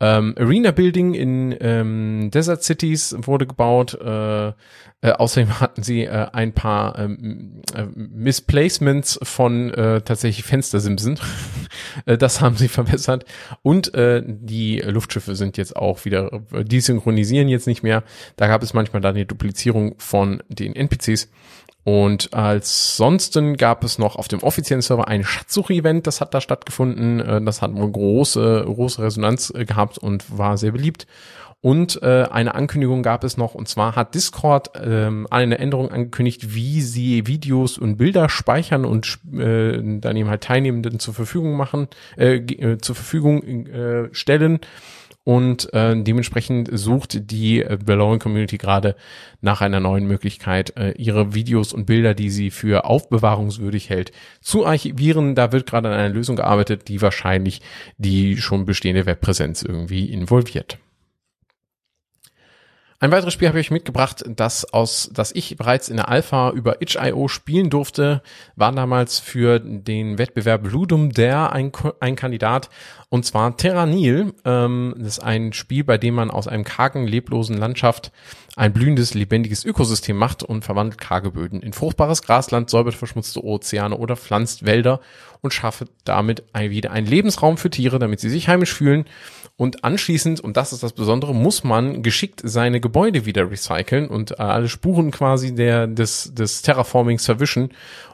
Ähm, 0.00 0.34
Arena 0.38 0.70
Building 0.70 1.12
in 1.12 1.54
ähm, 1.60 2.30
Desert 2.32 2.62
Cities 2.62 3.14
wurde 3.18 3.46
gebaut. 3.46 3.94
Äh, 3.94 4.52
äh, 5.06 5.12
außerdem 5.12 5.60
hatten 5.60 5.84
sie 5.84 6.04
äh, 6.04 6.26
ein 6.32 6.52
paar 6.52 6.98
ähm, 6.98 7.62
äh, 7.74 7.84
Misplacements 7.94 9.20
von 9.22 9.72
äh, 9.72 10.00
tatsächlich 10.00 10.44
Fenstersimsen. 10.44 11.20
äh, 12.06 12.18
das 12.18 12.40
haben 12.40 12.56
sie 12.56 12.66
verbessert. 12.66 13.24
Und 13.62 13.94
äh, 13.94 14.24
die 14.26 14.80
Luftschiffe 14.80 15.36
sind 15.36 15.58
jetzt 15.58 15.76
auch 15.76 16.04
wieder, 16.04 16.40
äh, 16.52 16.64
die 16.64 16.80
synchronisieren 16.80 17.48
jetzt 17.48 17.68
nicht 17.68 17.84
mehr. 17.84 18.02
Da 18.34 18.48
gab 18.48 18.64
es 18.64 18.74
manchmal 18.74 19.00
dann 19.00 19.14
die 19.14 19.26
Duplizierung 19.26 19.94
von 19.98 20.42
den 20.48 20.74
NPCs. 20.74 21.30
Und 21.84 22.34
als 22.34 22.96
sonsten 22.96 23.56
gab 23.56 23.84
es 23.84 24.00
noch 24.00 24.16
auf 24.16 24.26
dem 24.26 24.42
offiziellen 24.42 24.82
Server 24.82 25.06
ein 25.06 25.22
Schatzsuche-Event, 25.22 26.08
das 26.08 26.20
hat 26.20 26.34
da 26.34 26.40
stattgefunden. 26.40 27.44
Das 27.46 27.62
hat 27.62 27.72
wohl 27.74 27.92
große, 27.92 28.64
große 28.66 29.02
Resonanz 29.02 29.52
gehabt 29.54 29.96
und 29.98 30.36
war 30.36 30.58
sehr 30.58 30.72
beliebt. 30.72 31.06
Und 31.66 32.00
äh, 32.00 32.28
eine 32.30 32.54
Ankündigung 32.54 33.02
gab 33.02 33.24
es 33.24 33.36
noch, 33.36 33.56
und 33.56 33.66
zwar 33.66 33.96
hat 33.96 34.14
Discord 34.14 34.70
ähm, 34.80 35.26
eine 35.32 35.58
Änderung 35.58 35.90
angekündigt, 35.90 36.54
wie 36.54 36.80
sie 36.80 37.26
Videos 37.26 37.76
und 37.76 37.96
Bilder 37.96 38.28
speichern 38.28 38.84
und 38.84 39.18
äh, 39.36 39.82
dann 39.98 40.16
eben 40.16 40.28
halt 40.28 40.44
Teilnehmenden 40.44 41.00
zur 41.00 41.12
Verfügung 41.12 41.56
machen, 41.56 41.88
äh, 42.16 42.36
äh, 42.36 42.78
zur 42.78 42.94
Verfügung 42.94 43.66
äh, 43.66 44.14
stellen. 44.14 44.60
Und 45.24 45.74
äh, 45.74 46.00
dementsprechend 46.00 46.70
sucht 46.72 47.32
die 47.32 47.62
äh, 47.62 47.76
Belonging 47.84 48.20
Community 48.20 48.58
gerade 48.58 48.94
nach 49.40 49.60
einer 49.60 49.80
neuen 49.80 50.06
Möglichkeit, 50.06 50.76
äh, 50.76 50.92
ihre 50.92 51.34
Videos 51.34 51.72
und 51.72 51.86
Bilder, 51.86 52.14
die 52.14 52.30
sie 52.30 52.52
für 52.52 52.84
aufbewahrungswürdig 52.84 53.90
hält, 53.90 54.12
zu 54.40 54.66
archivieren. 54.66 55.34
Da 55.34 55.50
wird 55.50 55.66
gerade 55.66 55.88
an 55.88 55.94
einer 55.94 56.14
Lösung 56.14 56.36
gearbeitet, 56.36 56.86
die 56.86 57.02
wahrscheinlich 57.02 57.60
die 57.98 58.36
schon 58.36 58.66
bestehende 58.66 59.04
Webpräsenz 59.04 59.62
irgendwie 59.62 60.12
involviert. 60.12 60.78
Ein 62.98 63.12
weiteres 63.12 63.34
Spiel 63.34 63.48
habe 63.48 63.60
ich 63.60 63.70
mitgebracht, 63.70 64.24
das 64.26 64.72
aus, 64.72 65.10
das 65.12 65.32
ich 65.32 65.56
bereits 65.58 65.90
in 65.90 65.96
der 65.96 66.08
Alpha 66.08 66.50
über 66.50 66.80
itch.io 66.80 67.28
spielen 67.28 67.68
durfte, 67.68 68.22
war 68.54 68.72
damals 68.72 69.18
für 69.18 69.60
den 69.60 70.16
Wettbewerb 70.16 70.66
Ludum 70.66 71.10
der 71.10 71.52
ein, 71.52 71.72
ein 72.00 72.16
Kandidat, 72.16 72.70
und 73.10 73.26
zwar 73.26 73.54
Terranil. 73.58 74.32
Ähm, 74.46 74.94
das 74.96 75.18
ist 75.18 75.18
ein 75.18 75.52
Spiel, 75.52 75.84
bei 75.84 75.98
dem 75.98 76.14
man 76.14 76.30
aus 76.30 76.48
einem 76.48 76.64
kargen, 76.64 77.06
leblosen 77.06 77.58
Landschaft 77.58 78.12
ein 78.56 78.72
blühendes, 78.72 79.12
lebendiges 79.12 79.66
Ökosystem 79.66 80.16
macht 80.16 80.42
und 80.42 80.64
verwandelt 80.64 80.98
karge 80.98 81.32
Böden 81.32 81.60
in 81.60 81.74
fruchtbares 81.74 82.22
Grasland, 82.22 82.70
säubert 82.70 82.94
verschmutzte 82.94 83.44
Ozeane 83.44 83.94
oder 83.94 84.16
pflanzt 84.16 84.64
Wälder 84.64 85.00
und 85.40 85.52
schafft 85.52 85.86
damit 86.04 86.44
ein, 86.52 86.70
wieder 86.70 86.90
einen 86.90 87.06
Lebensraum 87.06 87.56
für 87.56 87.70
Tiere, 87.70 87.98
damit 87.98 88.20
sie 88.20 88.30
sich 88.30 88.48
heimisch 88.48 88.74
fühlen 88.74 89.04
und 89.58 89.84
anschließend, 89.84 90.40
und 90.40 90.58
das 90.58 90.74
ist 90.74 90.82
das 90.82 90.92
Besondere, 90.92 91.34
muss 91.34 91.64
man 91.64 92.02
geschickt 92.02 92.42
seine 92.44 92.78
Gebäude 92.78 93.24
wieder 93.24 93.50
recyceln 93.50 94.08
und 94.08 94.32
äh, 94.32 94.42
alle 94.42 94.68
Spuren 94.68 95.10
quasi 95.10 95.54
der, 95.54 95.86
des, 95.86 96.34
des 96.34 96.60
Terraformings 96.60 97.24
verwischen. 97.24 97.70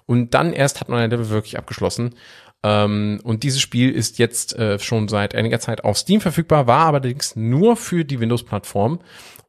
Und 0.07 0.35
dann 0.35 0.53
erst 0.53 0.81
hat 0.81 0.89
man 0.89 1.01
ein 1.01 1.11
Level 1.11 1.31
wirklich 1.31 1.59
abgeschlossen. 1.59 2.15
Ähm, 2.63 3.19
und 3.25 3.43
dieses 3.43 3.61
Spiel 3.61 3.91
ist 3.91 4.19
jetzt 4.21 4.57
äh, 4.57 4.79
schon 4.79 5.09
seit 5.09 5.35
einiger 5.35 5.59
Zeit 5.59 5.83
auf 5.83 5.99
Steam 5.99 6.21
verfügbar, 6.21 6.69
war 6.69 6.87
allerdings 6.87 7.35
nur 7.35 7.77
für 7.77 8.05
die 8.05 8.21
Windows-Plattform. 8.21 9.01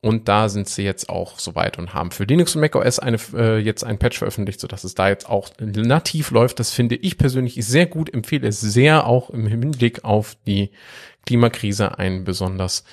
Und 0.03 0.27
da 0.27 0.49
sind 0.49 0.67
sie 0.67 0.83
jetzt 0.83 1.07
auch 1.07 1.39
soweit 1.39 1.77
und 1.79 1.93
haben 1.93 2.11
für 2.11 2.25
Linux 2.25 2.55
und 2.55 2.61
macOS 2.61 2.99
eine, 2.99 3.17
äh, 3.35 3.57
jetzt 3.57 3.85
ein 3.85 3.97
Patch 3.97 4.17
veröffentlicht, 4.17 4.59
sodass 4.59 4.83
es 4.83 4.95
da 4.95 5.07
jetzt 5.07 5.29
auch 5.29 5.49
nativ 5.61 6.31
läuft. 6.31 6.59
Das 6.59 6.71
finde 6.71 6.95
ich 6.95 7.17
persönlich 7.17 7.55
sehr 7.65 7.85
gut, 7.85 8.13
empfehle 8.13 8.45
es 8.49 8.59
sehr 8.59 9.07
auch 9.07 9.29
im 9.29 9.47
Hinblick 9.47 10.03
auf 10.03 10.35
die 10.45 10.71
Klimakrise 11.25 11.99
ein 11.99 12.25
besonders 12.25 12.83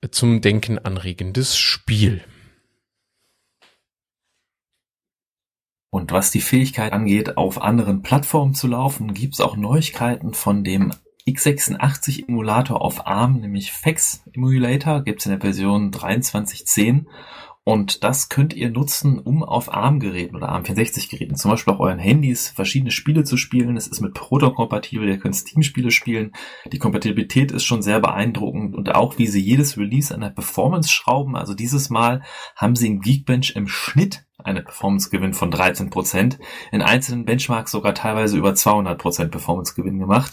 äh, 0.00 0.08
zum 0.08 0.40
Denken 0.40 0.78
anregendes 0.78 1.58
Spiel. 1.58 2.24
Und 5.90 6.12
was 6.12 6.30
die 6.30 6.40
Fähigkeit 6.40 6.94
angeht, 6.94 7.36
auf 7.36 7.60
anderen 7.60 8.00
Plattformen 8.00 8.54
zu 8.54 8.68
laufen, 8.68 9.12
gibt 9.12 9.34
es 9.34 9.42
auch 9.42 9.58
Neuigkeiten 9.58 10.32
von 10.32 10.64
dem 10.64 10.94
x86 11.26 12.28
Emulator 12.28 12.82
auf 12.82 13.06
ARM, 13.06 13.40
nämlich 13.40 13.72
FEX 13.72 14.22
Emulator, 14.32 15.02
gibt 15.02 15.20
es 15.20 15.26
in 15.26 15.32
der 15.32 15.40
Version 15.40 15.90
23.10 15.90 17.06
und 17.66 18.04
das 18.04 18.28
könnt 18.28 18.52
ihr 18.52 18.70
nutzen, 18.70 19.18
um 19.18 19.42
auf 19.42 19.72
ARM-Geräten 19.72 20.36
oder 20.36 20.54
ARM64-Geräten, 20.54 21.34
zum 21.34 21.50
Beispiel 21.50 21.72
auf 21.72 21.80
euren 21.80 21.98
Handys, 21.98 22.50
verschiedene 22.50 22.90
Spiele 22.90 23.24
zu 23.24 23.38
spielen. 23.38 23.78
Es 23.78 23.86
ist 23.86 24.02
mit 24.02 24.12
Proton 24.12 24.54
kompatibel, 24.54 25.08
ihr 25.08 25.18
könnt 25.18 25.34
Steam-Spiele 25.34 25.90
spielen. 25.90 26.32
Die 26.70 26.78
Kompatibilität 26.78 27.52
ist 27.52 27.64
schon 27.64 27.80
sehr 27.80 28.00
beeindruckend 28.00 28.74
und 28.74 28.94
auch 28.94 29.16
wie 29.16 29.26
sie 29.26 29.40
jedes 29.40 29.78
Release 29.78 30.14
an 30.14 30.20
der 30.20 30.28
Performance 30.28 30.90
schrauben. 30.90 31.36
Also 31.36 31.54
dieses 31.54 31.88
Mal 31.88 32.22
haben 32.54 32.76
sie 32.76 32.88
im 32.88 33.00
Geekbench 33.00 33.56
im 33.56 33.66
Schnitt 33.66 34.26
eine 34.42 34.62
Performance-Gewinn 34.62 35.32
von 35.32 35.52
13%, 35.52 36.38
in 36.72 36.82
einzelnen 36.82 37.24
Benchmarks 37.24 37.70
sogar 37.70 37.94
teilweise 37.94 38.36
über 38.36 38.50
200% 38.50 39.28
Performance-Gewinn 39.28 39.98
gemacht. 39.98 40.32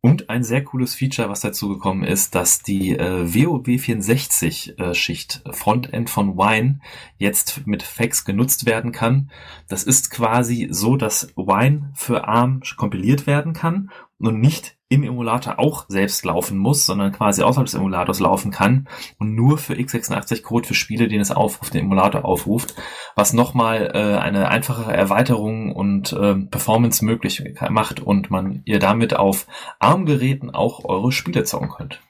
Und 0.00 0.30
ein 0.30 0.42
sehr 0.42 0.64
cooles 0.64 0.94
Feature, 0.94 1.28
was 1.28 1.40
dazu 1.40 1.68
gekommen 1.68 2.04
ist, 2.04 2.34
dass 2.34 2.62
die 2.62 2.90
äh, 2.92 3.24
WoW64 3.24 4.78
äh, 4.78 4.94
Schicht 4.94 5.42
Frontend 5.50 6.10
von 6.10 6.36
Wine 6.36 6.80
jetzt 7.18 7.66
mit 7.66 7.82
Fax 7.82 8.24
genutzt 8.24 8.66
werden 8.66 8.92
kann. 8.92 9.30
Das 9.68 9.84
ist 9.84 10.10
quasi 10.10 10.68
so, 10.70 10.96
dass 10.96 11.32
Wine 11.36 11.92
für 11.94 12.26
ARM 12.26 12.62
kompiliert 12.76 13.26
werden 13.26 13.52
kann 13.52 13.90
und 14.18 14.40
nicht 14.40 14.76
im 14.92 15.04
Emulator 15.04 15.58
auch 15.58 15.86
selbst 15.88 16.22
laufen 16.24 16.58
muss, 16.58 16.84
sondern 16.84 17.12
quasi 17.12 17.42
außerhalb 17.42 17.64
des 17.64 17.74
Emulators 17.74 18.20
laufen 18.20 18.50
kann 18.50 18.88
und 19.18 19.34
nur 19.34 19.56
für 19.56 19.72
x86-Code 19.72 20.68
für 20.68 20.74
Spiele, 20.74 21.08
den 21.08 21.20
es 21.20 21.30
aufruft, 21.30 21.72
den 21.72 21.86
Emulator 21.86 22.26
aufruft, 22.26 22.74
was 23.14 23.32
nochmal 23.32 23.90
äh, 23.94 24.18
eine 24.18 24.48
einfachere 24.48 24.94
Erweiterung 24.94 25.74
und 25.74 26.12
äh, 26.12 26.34
Performance 26.34 27.02
möglich 27.04 27.42
macht 27.70 28.00
und 28.00 28.30
man 28.30 28.60
ihr 28.66 28.78
damit 28.78 29.16
auf 29.16 29.46
ARM-Geräten 29.78 30.50
auch 30.50 30.84
eure 30.84 31.10
Spiele 31.10 31.44
zocken 31.44 31.70
könnt. 31.70 32.00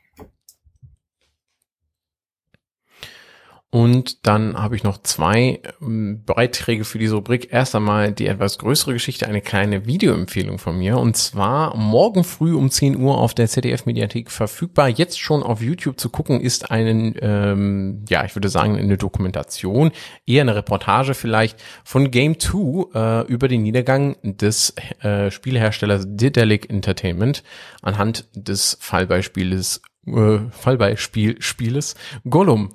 Und 3.74 4.26
dann 4.26 4.54
habe 4.54 4.76
ich 4.76 4.82
noch 4.82 4.98
zwei 4.98 5.62
ähm, 5.80 6.22
Beiträge 6.26 6.84
für 6.84 6.98
diese 6.98 7.14
Rubrik. 7.14 7.48
Erst 7.52 7.74
einmal 7.74 8.12
die 8.12 8.26
etwas 8.26 8.58
größere 8.58 8.92
Geschichte, 8.92 9.26
eine 9.26 9.40
kleine 9.40 9.86
Videoempfehlung 9.86 10.58
von 10.58 10.76
mir. 10.76 10.98
Und 10.98 11.16
zwar 11.16 11.74
morgen 11.74 12.22
früh 12.22 12.54
um 12.54 12.70
10 12.70 12.98
Uhr 12.98 13.16
auf 13.16 13.32
der 13.32 13.48
ZDF-Mediathek 13.48 14.30
verfügbar. 14.30 14.90
Jetzt 14.90 15.18
schon 15.18 15.42
auf 15.42 15.62
YouTube 15.62 15.98
zu 15.98 16.10
gucken, 16.10 16.42
ist 16.42 16.70
einen, 16.70 17.14
ähm, 17.22 18.04
ja, 18.10 18.26
ich 18.26 18.36
würde 18.36 18.50
sagen, 18.50 18.76
eine 18.76 18.98
Dokumentation, 18.98 19.90
eher 20.26 20.42
eine 20.42 20.54
Reportage 20.54 21.14
vielleicht 21.14 21.58
von 21.82 22.10
Game 22.10 22.38
2 22.38 23.22
äh, 23.24 23.26
über 23.26 23.48
den 23.48 23.62
Niedergang 23.62 24.16
des 24.22 24.74
äh, 25.00 25.30
Spielherstellers 25.30 26.04
Didelic 26.06 26.68
Entertainment 26.68 27.42
anhand 27.80 28.26
des 28.34 28.76
Fallbeispieles, 28.82 29.80
äh, 30.08 30.40
Fallbeispiel-Spieles 30.50 31.94
Gollum. 32.28 32.74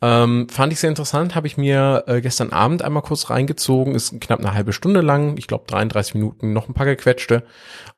Ähm, 0.00 0.48
fand 0.48 0.72
ich 0.72 0.78
sehr 0.78 0.90
interessant, 0.90 1.34
habe 1.34 1.48
ich 1.48 1.56
mir 1.56 2.04
äh, 2.06 2.20
gestern 2.20 2.52
Abend 2.52 2.82
einmal 2.82 3.02
kurz 3.02 3.30
reingezogen, 3.30 3.96
ist 3.96 4.20
knapp 4.20 4.38
eine 4.38 4.54
halbe 4.54 4.72
Stunde 4.72 5.00
lang, 5.00 5.36
ich 5.38 5.48
glaube 5.48 5.64
33 5.66 6.14
Minuten, 6.14 6.52
noch 6.52 6.68
ein 6.68 6.74
paar 6.74 6.86
gequetschte 6.86 7.42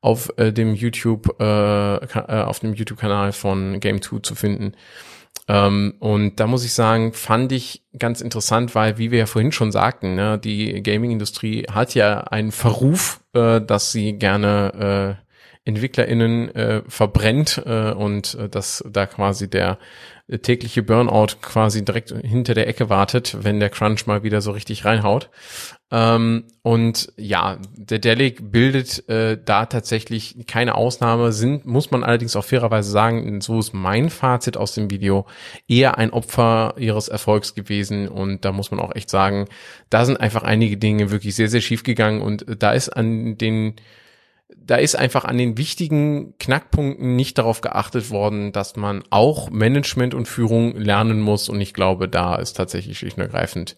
auf 0.01 0.33
äh, 0.39 0.51
dem 0.51 0.75
YouTube, 0.75 1.37
äh, 1.39 1.97
äh, 1.97 2.43
auf 2.43 2.61
dem 2.61 2.73
YouTube-Kanal 2.73 3.33
von 3.33 3.81
Game 3.81 4.01
2 4.01 4.21
zu 4.21 4.35
finden. 4.35 4.73
Ähm, 5.47 5.95
und 5.99 6.41
da 6.41 6.47
muss 6.47 6.65
ich 6.65 6.73
sagen, 6.73 7.13
fand 7.13 7.53
ich 7.53 7.83
ganz 7.99 8.23
interessant, 8.23 8.75
weil, 8.75 8.97
wie 8.97 9.11
wir 9.11 9.19
ja 9.19 9.27
vorhin 9.27 9.53
schon 9.53 9.73
sagten, 9.73 10.15
ne, 10.15 10.39
die 10.39 10.83
Gaming-Industrie 10.83 11.67
hat 11.71 11.95
ja 11.95 12.21
einen 12.21 12.53
Verruf, 12.53 13.21
äh, 13.35 13.61
dass 13.61 13.93
sie 13.93 14.15
gerne 14.15 15.19
äh, 15.21 15.30
EntwicklerInnen 15.65 16.55
äh, 16.55 16.82
verbrennt 16.89 17.62
äh, 17.66 17.93
und 17.93 18.35
äh, 18.35 18.49
dass 18.49 18.82
da 18.91 19.07
quasi 19.07 19.49
der 19.51 19.78
äh, 20.27 20.39
tägliche 20.39 20.82
Burnout 20.82 21.37
quasi 21.43 21.85
direkt 21.85 22.15
hinter 22.23 22.55
der 22.55 22.66
Ecke 22.66 22.89
wartet, 22.89 23.37
wenn 23.43 23.61
der 23.61 23.69
Crunch 23.69 24.07
mal 24.07 24.23
wieder 24.23 24.41
so 24.41 24.53
richtig 24.53 24.87
reinhaut. 24.87 25.28
Ähm, 25.91 26.45
und 26.62 27.12
ja, 27.16 27.59
der 27.77 27.99
Delic 27.99 28.53
bildet 28.53 29.07
äh, 29.11 29.37
da 29.45 29.66
tatsächlich 29.66 30.47
keine 30.47 30.77
Ausnahme, 30.77 31.32
sind, 31.32 31.66
muss 31.66 31.91
man 31.91 32.05
allerdings 32.05 32.37
auch 32.37 32.45
fairerweise 32.45 32.91
sagen, 32.91 33.41
so 33.43 33.59
ist 33.59 33.74
mein 33.74 34.09
Fazit 34.09 34.57
aus 34.57 34.73
dem 34.74 34.91
Video, 34.91 35.27
eher 35.69 35.99
ein 35.99 36.11
Opfer 36.11 36.74
ihres 36.78 37.09
Erfolgs 37.09 37.55
gewesen. 37.55 38.09
Und 38.09 38.47
da 38.47 38.53
muss 38.53 38.70
man 38.70 38.81
auch 38.81 38.95
echt 38.95 39.11
sagen, 39.11 39.47
da 39.91 40.07
sind 40.07 40.19
einfach 40.19 40.43
einige 40.43 40.78
Dinge 40.78 41.11
wirklich 41.11 41.35
sehr, 41.35 41.49
sehr 41.49 41.61
schief 41.61 41.82
gegangen 41.82 42.23
und 42.23 42.47
da 42.49 42.73
ist 42.73 42.89
an 42.89 43.37
den 43.37 43.74
da 44.57 44.77
ist 44.77 44.95
einfach 44.95 45.25
an 45.25 45.39
den 45.39 45.57
wichtigen 45.57 46.35
Knackpunkten 46.39 47.17
nicht 47.17 47.39
darauf 47.39 47.61
geachtet 47.61 48.11
worden, 48.11 48.53
dass 48.53 48.77
man 48.77 49.03
auch 49.11 49.51
Management 49.51 50.15
und 50.15 50.29
Führung 50.29 50.77
lernen 50.77 51.21
muss. 51.21 51.49
Und 51.49 51.61
ich 51.61 51.75
glaube, 51.75 52.09
da 52.09 52.37
ist 52.37 52.55
tatsächlich 52.55 52.99
schlicht 52.99 53.17
und 53.17 53.25
ergreifend 53.25 53.77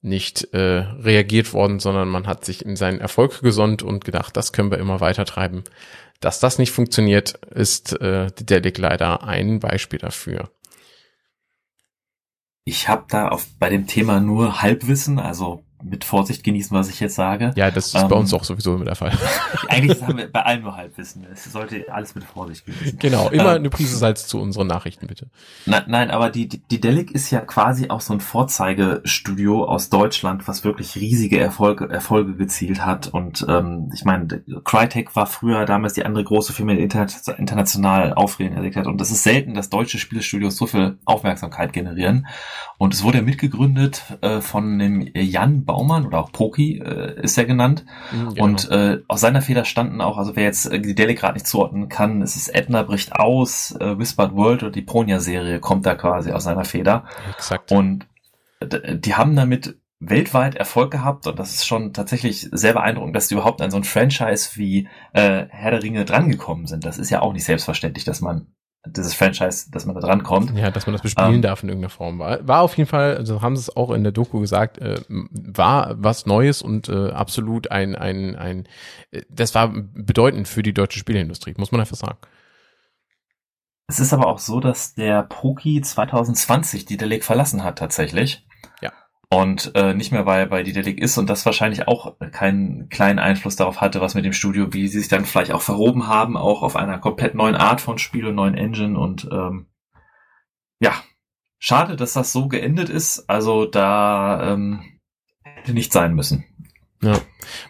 nicht 0.00 0.52
äh, 0.52 0.58
reagiert 0.58 1.52
worden, 1.52 1.78
sondern 1.78 2.08
man 2.08 2.26
hat 2.26 2.44
sich 2.44 2.64
in 2.64 2.74
seinen 2.74 3.00
Erfolg 3.00 3.40
gesonnt 3.40 3.82
und 3.82 4.04
gedacht, 4.04 4.36
das 4.36 4.52
können 4.52 4.70
wir 4.70 4.78
immer 4.78 5.00
weiter 5.00 5.24
treiben. 5.24 5.62
Dass 6.18 6.40
das 6.40 6.58
nicht 6.58 6.72
funktioniert, 6.72 7.34
ist 7.54 8.00
äh, 8.00 8.30
der 8.30 8.60
Delic 8.60 8.78
leider 8.78 9.22
ein 9.24 9.60
Beispiel 9.60 10.00
dafür. 10.00 10.50
Ich 12.64 12.88
habe 12.88 13.04
da 13.08 13.28
auf, 13.28 13.46
bei 13.58 13.68
dem 13.70 13.86
Thema 13.86 14.20
nur 14.20 14.62
Halbwissen, 14.62 15.18
also 15.18 15.64
mit 15.82 16.04
Vorsicht 16.04 16.44
genießen, 16.44 16.76
was 16.76 16.88
ich 16.88 17.00
jetzt 17.00 17.14
sage. 17.14 17.52
Ja, 17.56 17.70
das 17.70 17.86
ist 17.88 17.94
ähm, 17.94 18.08
bei 18.08 18.16
uns 18.16 18.32
auch 18.32 18.44
sowieso 18.44 18.74
immer 18.74 18.84
der 18.84 18.94
Fall. 18.94 19.12
Eigentlich 19.68 20.02
haben 20.02 20.18
wir 20.18 20.30
bei 20.30 20.42
allem 20.42 20.62
nur 20.62 20.76
Halbwissen. 20.76 21.26
Es 21.32 21.44
sollte 21.44 21.86
alles 21.92 22.14
mit 22.14 22.24
Vorsicht 22.24 22.66
genießen. 22.66 22.98
Genau, 22.98 23.28
immer 23.28 23.50
ähm, 23.50 23.60
eine 23.60 23.70
Prise 23.70 23.96
Salz 23.96 24.26
zu 24.26 24.40
unseren 24.40 24.66
Nachrichten, 24.66 25.06
bitte. 25.06 25.28
Nein, 25.66 25.84
nein, 25.86 26.10
aber 26.10 26.30
die, 26.30 26.48
die, 26.48 26.58
die 26.58 26.80
Delic 26.80 27.10
ist 27.10 27.30
ja 27.30 27.40
quasi 27.40 27.88
auch 27.90 28.00
so 28.00 28.12
ein 28.12 28.20
Vorzeigestudio 28.20 29.64
aus 29.64 29.88
Deutschland, 29.88 30.46
was 30.48 30.64
wirklich 30.64 30.96
riesige 30.96 31.38
Erfolge, 31.38 31.88
Erfolge 31.88 32.34
gezielt 32.34 32.84
hat. 32.84 33.08
Und 33.08 33.44
ähm, 33.48 33.90
ich 33.94 34.04
meine, 34.04 34.42
Crytek 34.64 35.14
war 35.16 35.26
früher 35.26 35.64
damals 35.66 35.94
die 35.94 36.04
andere 36.04 36.24
große 36.24 36.52
Firma, 36.52 36.74
die 36.74 36.82
international 36.82 38.14
Aufreden 38.14 38.56
erregt 38.56 38.76
hat. 38.76 38.86
Und 38.86 39.00
das 39.00 39.10
ist 39.10 39.22
selten, 39.22 39.54
dass 39.54 39.70
deutsche 39.70 39.98
Spielestudios 39.98 40.56
so 40.56 40.66
viel 40.66 40.98
Aufmerksamkeit 41.04 41.72
generieren. 41.72 42.26
Und 42.78 42.94
es 42.94 43.02
wurde 43.02 43.18
ja 43.18 43.24
mitgegründet 43.24 44.02
äh, 44.20 44.40
von 44.40 44.78
dem 44.78 45.08
Jan 45.14 45.64
Baumann 45.72 46.06
oder 46.06 46.18
auch 46.18 46.32
Poki 46.32 46.78
äh, 46.78 47.18
ist 47.22 47.38
er 47.38 47.46
genannt. 47.46 47.86
Mhm, 48.12 48.34
genau. 48.34 48.44
Und 48.44 48.70
äh, 48.70 48.98
aus 49.08 49.22
seiner 49.22 49.40
Feder 49.40 49.64
standen 49.64 50.02
auch, 50.02 50.18
also 50.18 50.36
wer 50.36 50.44
jetzt 50.44 50.66
äh, 50.66 50.78
die 50.78 50.94
Deli 50.94 51.14
gerade 51.14 51.34
nicht 51.34 51.46
zuordnen 51.46 51.88
kann, 51.88 52.20
es 52.20 52.36
ist 52.36 52.48
Edna 52.54 52.82
bricht 52.82 53.16
aus, 53.16 53.74
äh, 53.80 53.98
Whispered 53.98 54.34
World 54.34 54.62
oder 54.62 54.72
die 54.72 54.82
Pronia-Serie 54.82 55.60
kommt 55.60 55.86
da 55.86 55.94
quasi 55.94 56.30
aus 56.32 56.44
seiner 56.44 56.66
Feder. 56.66 57.04
Exakt. 57.30 57.72
Und 57.72 58.06
die 58.60 59.14
haben 59.14 59.34
damit 59.34 59.76
weltweit 59.98 60.56
Erfolg 60.56 60.90
gehabt 60.90 61.26
und 61.26 61.38
das 61.38 61.54
ist 61.54 61.66
schon 61.66 61.92
tatsächlich 61.92 62.48
sehr 62.52 62.74
beeindruckend, 62.74 63.16
dass 63.16 63.28
die 63.28 63.34
überhaupt 63.34 63.62
an 63.62 63.70
so 63.70 63.76
ein 63.76 63.84
Franchise 63.84 64.50
wie 64.54 64.88
äh, 65.14 65.46
Herr 65.48 65.70
der 65.70 65.82
Ringe 65.82 66.04
drangekommen 66.04 66.66
sind. 66.66 66.84
Das 66.84 66.98
ist 66.98 67.10
ja 67.10 67.22
auch 67.22 67.32
nicht 67.32 67.44
selbstverständlich, 67.44 68.04
dass 68.04 68.20
man 68.20 68.46
dieses 68.86 69.14
Franchise, 69.14 69.70
dass 69.70 69.86
man 69.86 69.94
da 69.94 70.00
dran 70.00 70.22
kommt. 70.22 70.56
Ja, 70.58 70.70
dass 70.70 70.86
man 70.86 70.92
das 70.92 71.02
bespielen 71.02 71.34
ähm, 71.34 71.42
darf 71.42 71.62
in 71.62 71.68
irgendeiner 71.68 71.90
Form. 71.90 72.18
War, 72.18 72.46
war 72.46 72.62
auf 72.62 72.76
jeden 72.76 72.88
Fall, 72.88 73.16
also 73.16 73.40
haben 73.40 73.56
sie 73.56 73.60
es 73.60 73.76
auch 73.76 73.90
in 73.90 74.02
der 74.02 74.12
Doku 74.12 74.40
gesagt, 74.40 74.78
äh, 74.78 75.00
war 75.08 75.94
was 75.98 76.26
Neues 76.26 76.62
und 76.62 76.88
äh, 76.88 77.10
absolut 77.10 77.70
ein, 77.70 77.94
ein, 77.94 78.34
ein, 78.34 78.66
äh, 79.12 79.22
das 79.28 79.54
war 79.54 79.68
bedeutend 79.68 80.48
für 80.48 80.62
die 80.62 80.74
deutsche 80.74 80.98
Spielindustrie, 80.98 81.54
muss 81.56 81.70
man 81.70 81.80
einfach 81.80 81.96
sagen. 81.96 82.18
Es 83.86 84.00
ist 84.00 84.12
aber 84.12 84.26
auch 84.26 84.38
so, 84.38 84.58
dass 84.58 84.94
der 84.94 85.22
Poki 85.22 85.80
2020 85.80 86.84
die 86.84 86.96
Deleg 86.96 87.24
verlassen 87.24 87.62
hat 87.62 87.78
tatsächlich 87.78 88.44
und 89.32 89.74
äh, 89.74 89.94
nicht 89.94 90.12
mehr 90.12 90.24
bei, 90.24 90.44
bei 90.44 90.62
Didelic 90.62 91.00
ist 91.00 91.16
und 91.16 91.30
das 91.30 91.46
wahrscheinlich 91.46 91.88
auch 91.88 92.18
keinen 92.32 92.90
kleinen 92.90 93.18
Einfluss 93.18 93.56
darauf 93.56 93.80
hatte, 93.80 94.02
was 94.02 94.14
mit 94.14 94.26
dem 94.26 94.34
Studio, 94.34 94.74
wie 94.74 94.88
sie 94.88 94.98
sich 94.98 95.08
dann 95.08 95.24
vielleicht 95.24 95.52
auch 95.52 95.62
verhoben 95.62 96.06
haben, 96.06 96.36
auch 96.36 96.62
auf 96.62 96.76
einer 96.76 96.98
komplett 96.98 97.34
neuen 97.34 97.56
Art 97.56 97.80
von 97.80 97.96
Spiel 97.96 98.26
und 98.26 98.34
neuen 98.34 98.54
Engine 98.54 98.98
und 98.98 99.26
ähm, 99.32 99.68
ja, 100.80 100.92
schade, 101.58 101.96
dass 101.96 102.12
das 102.12 102.30
so 102.30 102.46
geendet 102.46 102.90
ist. 102.90 103.30
Also 103.30 103.64
da 103.64 104.52
ähm, 104.52 105.00
hätte 105.44 105.72
nicht 105.72 105.94
sein 105.94 106.14
müssen. 106.14 106.44
Ja. 107.00 107.18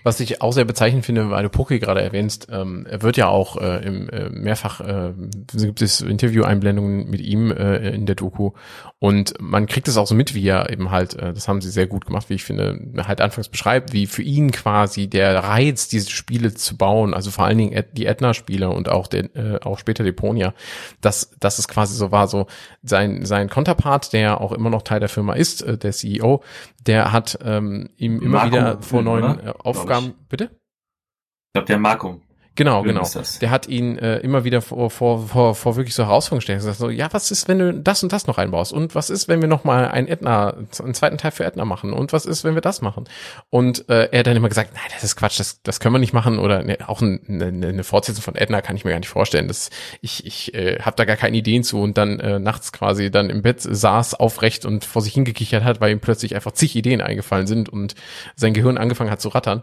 Was 0.03 0.21
ich 0.21 0.43
auch 0.43 0.53
sehr 0.53 0.65
bezeichnend 0.65 1.05
finde, 1.05 1.31
weil 1.31 1.43
du 1.43 1.49
Poki 1.49 1.79
gerade 1.79 2.03
erwähnst, 2.03 2.49
ähm, 2.51 2.87
er 2.89 3.03
wird 3.03 3.17
ja 3.17 3.29
auch 3.29 3.57
äh, 3.57 3.85
im 3.85 4.09
äh, 4.09 4.29
mehrfach 4.31 4.81
äh, 4.81 5.13
gibt 5.53 5.83
es 5.83 6.01
Interview-Einblendungen 6.01 7.09
mit 7.09 7.21
ihm 7.21 7.51
äh, 7.51 7.91
in 7.91 8.07
der 8.07 8.15
Doku 8.15 8.53
und 8.99 9.35
man 9.41 9.67
kriegt 9.67 9.89
es 9.89 9.97
auch 9.97 10.07
so 10.07 10.15
mit, 10.15 10.35
wie 10.35 10.47
er 10.47 10.71
eben 10.71 10.91
halt, 10.91 11.15
äh, 11.15 11.33
das 11.33 11.49
haben 11.49 11.61
sie 11.61 11.71
sehr 11.71 11.87
gut 11.89 12.07
gemacht, 12.07 12.31
wie 12.31 12.35
ich 12.35 12.45
finde, 12.45 12.79
halt 13.07 13.21
anfangs 13.21 13.49
beschreibt, 13.49 13.93
wie 13.93 14.07
für 14.07 14.23
ihn 14.23 14.53
quasi 14.53 15.09
der 15.09 15.43
Reiz, 15.43 15.89
diese 15.89 16.11
Spiele 16.11 16.55
zu 16.55 16.77
bauen, 16.77 17.13
also 17.13 17.33
vor 17.33 17.45
allen 17.45 17.59
Dingen 17.59 17.85
die 17.93 18.07
Edna-Spiele 18.07 18.71
und 18.71 18.89
auch 18.89 19.09
der, 19.09 19.35
äh, 19.35 19.59
auch 19.63 19.79
später 19.79 20.05
Deponia, 20.05 20.55
dass 21.01 21.33
dass 21.41 21.59
es 21.59 21.67
quasi 21.67 21.97
so 21.97 22.13
war, 22.13 22.29
so 22.29 22.47
sein 22.83 23.25
sein 23.25 23.49
Konterpart, 23.49 24.13
der 24.13 24.41
auch 24.41 24.53
immer 24.53 24.71
noch 24.71 24.83
Teil 24.83 25.01
der 25.01 25.09
Firma 25.09 25.35
ist, 25.35 25.63
äh, 25.63 25.77
der 25.77 25.93
CEO, 25.93 26.43
der 26.87 27.13
hat 27.13 27.39
ähm, 27.45 27.91
ihm 27.97 28.21
immer 28.21 28.39
Marco 28.39 28.47
wieder 28.49 28.83
vor 28.83 29.03
neuen 29.03 29.25
oder? 29.25 29.62
Aufgaben, 29.65 30.15
bitte? 30.29 30.45
Ich 30.45 31.53
glaube, 31.55 31.67
der 31.67 31.79
Marco. 31.79 32.21
Genau, 32.55 32.83
genau. 32.83 33.09
Der 33.41 33.51
hat 33.51 33.67
ihn 33.67 33.97
äh, 33.99 34.19
immer 34.19 34.45
wieder 34.45 34.61
vor, 34.61 34.91
vor, 34.91 35.27
vor, 35.27 35.55
vor 35.55 35.77
wirklich 35.77 35.95
so 35.95 36.05
Herausforderungen 36.05 36.41
gestellt. 36.41 36.59
Er 36.59 36.63
sagt 36.63 36.79
so, 36.79 36.91
ja, 36.91 37.09
was 37.11 37.31
ist, 37.31 37.49
wenn 37.49 37.59
du 37.59 37.73
das 37.73 38.03
und 38.03 38.13
das 38.13 38.27
noch 38.27 38.37
einbaust? 38.37 38.75
Und 38.75 38.95
was 38.95 39.09
ist, 39.09 39.27
wenn 39.27 39.41
wir 39.41 39.49
noch 39.49 39.65
mal 39.65 39.89
ein 39.89 40.07
Edna, 40.07 40.51
einen 40.51 40.93
zweiten 40.93 41.17
Teil 41.17 41.31
für 41.31 41.45
Edna 41.45 41.65
machen? 41.65 41.95
Und 41.95 42.13
was 42.13 42.27
ist, 42.27 42.45
wenn 42.45 42.55
wir 42.55 42.61
das 42.61 42.83
machen? 42.83 43.05
Und 43.49 43.89
äh, 43.89 44.11
er 44.13 44.19
hat 44.19 44.27
dann 44.27 44.37
immer 44.37 44.51
gesagt, 44.51 44.75
nein, 44.75 44.83
das 44.93 45.03
ist 45.03 45.17
Quatsch, 45.17 45.41
das, 45.41 45.63
das 45.63 45.81
können 45.81 45.95
wir 45.95 45.99
nicht 45.99 46.13
machen. 46.13 46.39
Oder 46.39 46.63
ne, 46.63 46.77
auch 46.87 47.01
eine, 47.01 47.21
eine 47.27 47.85
Fortsetzung 47.85 48.23
von 48.23 48.35
Edna 48.35 48.61
kann 48.61 48.77
ich 48.77 48.85
mir 48.85 48.91
gar 48.91 48.99
nicht 48.99 49.09
vorstellen. 49.09 49.49
Das, 49.49 49.71
ich 50.03 50.27
ich 50.27 50.55
äh, 50.55 50.79
habe 50.81 50.97
da 50.97 51.07
gar 51.07 51.17
keine 51.17 51.39
Ideen 51.39 51.65
zu. 51.65 51.81
Und 51.81 51.97
dann 51.97 52.21
äh, 52.21 52.39
nachts 52.39 52.71
quasi 52.73 53.11
dann 53.11 53.31
im 53.31 53.41
Bett 53.41 53.63
saß 53.63 54.13
aufrecht 54.15 54.67
und 54.67 54.85
vor 54.85 55.01
sich 55.01 55.15
hingekichert 55.15 55.65
hat, 55.65 55.81
weil 55.81 55.93
ihm 55.93 56.01
plötzlich 56.01 56.35
einfach 56.35 56.53
zig 56.53 56.77
Ideen 56.77 57.01
eingefallen 57.01 57.47
sind 57.47 57.71
und 57.71 57.95
sein 58.37 58.53
Gehirn 58.53 58.77
angefangen 58.77 59.11
hat 59.11 59.23
zu 59.23 59.31
rattern. 59.31 59.63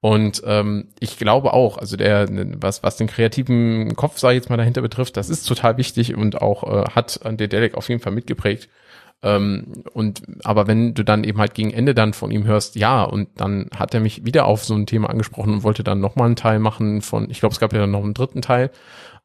Und 0.00 0.42
ähm, 0.44 0.88
ich 1.00 1.18
glaube 1.18 1.52
auch, 1.52 1.78
also 1.78 1.96
der, 1.96 2.28
was, 2.60 2.82
was 2.82 2.96
den 2.96 3.06
kreativen 3.06 3.96
Kopf, 3.96 4.18
sage 4.18 4.34
ich 4.34 4.42
jetzt 4.42 4.50
mal, 4.50 4.56
dahinter 4.56 4.82
betrifft, 4.82 5.16
das 5.16 5.30
ist 5.30 5.44
total 5.44 5.78
wichtig 5.78 6.14
und 6.14 6.40
auch 6.40 6.62
äh, 6.64 6.90
hat 6.90 7.24
an 7.24 7.36
der 7.36 7.48
Dedek 7.48 7.74
auf 7.74 7.88
jeden 7.88 8.00
Fall 8.00 8.12
mitgeprägt. 8.12 8.68
Ähm, 9.22 9.72
und 9.94 10.22
aber 10.44 10.66
wenn 10.66 10.92
du 10.94 11.02
dann 11.02 11.24
eben 11.24 11.38
halt 11.38 11.54
gegen 11.54 11.72
Ende 11.72 11.94
dann 11.94 12.12
von 12.12 12.30
ihm 12.30 12.44
hörst, 12.44 12.76
ja, 12.76 13.02
und 13.02 13.28
dann 13.36 13.68
hat 13.74 13.94
er 13.94 14.00
mich 14.00 14.26
wieder 14.26 14.44
auf 14.44 14.64
so 14.64 14.74
ein 14.74 14.86
Thema 14.86 15.08
angesprochen 15.08 15.54
und 15.54 15.62
wollte 15.62 15.82
dann 15.82 16.00
nochmal 16.00 16.26
einen 16.26 16.36
Teil 16.36 16.58
machen 16.58 17.00
von, 17.00 17.30
ich 17.30 17.40
glaube, 17.40 17.54
es 17.54 17.60
gab 17.60 17.72
ja 17.72 17.80
dann 17.80 17.90
noch 17.90 18.04
einen 18.04 18.14
dritten 18.14 18.42
Teil. 18.42 18.70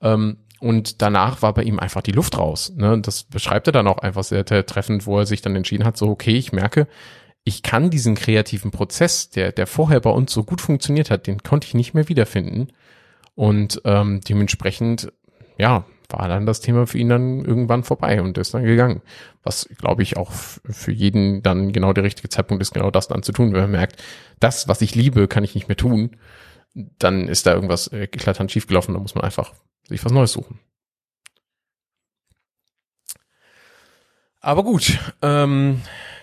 Ähm, 0.02 0.38
und 0.62 1.02
danach 1.02 1.42
war 1.42 1.54
bei 1.54 1.64
ihm 1.64 1.80
einfach 1.80 2.02
die 2.04 2.12
Luft 2.12 2.38
raus. 2.38 2.72
Ne? 2.76 3.00
Das 3.02 3.24
beschreibt 3.24 3.68
er 3.68 3.74
dann 3.74 3.88
auch 3.88 3.98
einfach 3.98 4.24
sehr 4.24 4.46
treffend, 4.46 5.08
wo 5.08 5.18
er 5.18 5.26
sich 5.26 5.42
dann 5.42 5.56
entschieden 5.56 5.86
hat, 5.86 5.98
so, 5.98 6.08
okay, 6.08 6.38
ich 6.38 6.54
merke, 6.54 6.88
ich 7.44 7.64
kann 7.64 7.90
diesen 7.90 8.16
kreativen 8.16 8.72
Prozess, 8.72 9.30
der, 9.30 9.52
der 9.52 9.68
vorher 9.68 10.00
bei 10.00 10.12
uns 10.12 10.32
so 10.32 10.44
gut 10.44 10.62
funktioniert 10.62 11.10
hat, 11.10 11.28
den 11.28 11.42
konnte 11.42 11.68
ich 11.68 11.74
nicht 11.74 11.94
mehr 11.94 12.08
wiederfinden. 12.08 12.68
Und 13.36 13.82
ähm, 13.86 14.22
dementsprechend, 14.22 15.12
ja, 15.58 15.86
war 16.10 16.28
dann 16.28 16.46
das 16.46 16.60
Thema 16.60 16.86
für 16.88 16.98
ihn 16.98 17.10
dann 17.10 17.44
irgendwann 17.46 17.84
vorbei 17.84 18.22
und 18.22 18.38
ist 18.38 18.54
dann 18.54 18.64
gegangen. 18.64 19.02
Was, 19.44 19.68
glaube 19.78 20.04
ich, 20.04 20.18
auch 20.18 20.32
für 20.32 20.92
jeden 20.92 21.42
dann 21.42 21.72
genau 21.72 21.94
der 21.94 22.04
richtige 22.04 22.30
Zeitpunkt 22.30 22.62
ist, 22.62 22.74
genau 22.74 22.92
das 22.92 23.08
dann 23.08 23.24
zu 23.24 23.32
tun. 23.32 23.54
Wenn 23.54 23.62
man 23.62 23.72
merkt, 23.72 24.04
das, 24.40 24.68
was 24.68 24.82
ich 24.82 24.94
liebe, 24.94 25.28
kann 25.28 25.44
ich 25.44 25.56
nicht 25.56 25.68
mehr 25.68 25.78
tun, 25.78 26.18
dann 26.74 27.28
ist 27.28 27.46
da 27.46 27.54
irgendwas 27.54 27.88
äh, 27.88 28.04
eklatant 28.04 28.52
schiefgelaufen, 28.52 28.94
da 28.94 29.00
muss 29.00 29.16
man 29.16 29.24
einfach 29.24 29.54
sich 29.88 30.04
was 30.04 30.12
Neues 30.12 30.32
suchen. 30.32 30.60
Aber 34.40 34.64
gut, 34.64 34.98
ähm, 35.22 35.82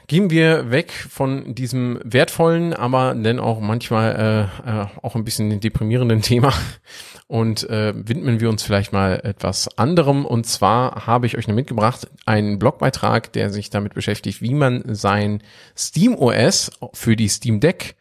Gehen 0.09 0.31
wir 0.31 0.71
weg 0.71 0.91
von 0.91 1.55
diesem 1.55 2.01
wertvollen, 2.03 2.73
aber 2.73 3.15
denn 3.15 3.39
auch 3.39 3.61
manchmal 3.61 4.49
äh, 4.67 4.71
äh, 4.71 4.87
auch 5.03 5.15
ein 5.15 5.25
bisschen 5.25 5.61
deprimierenden 5.61 6.23
Thema 6.23 6.55
und 7.27 7.69
äh, 7.69 7.93
widmen 7.95 8.41
wir 8.41 8.49
uns 8.49 8.63
vielleicht 8.63 8.95
mal 8.95 9.21
etwas 9.23 9.69
anderem. 9.77 10.25
Und 10.25 10.47
zwar 10.47 11.07
habe 11.07 11.27
ich 11.27 11.37
euch 11.37 11.47
noch 11.47 11.55
mitgebracht 11.55 12.09
einen 12.25 12.59
Blogbeitrag, 12.59 13.35
der 13.35 13.51
sich 13.51 13.69
damit 13.69 13.93
beschäftigt, 13.93 14.41
wie 14.41 14.55
man 14.55 14.83
sein 14.87 15.43
Steam 15.77 16.15
OS 16.17 16.71
für 16.95 17.15
die 17.15 17.29
Steam 17.29 17.61
Deck 17.61 17.98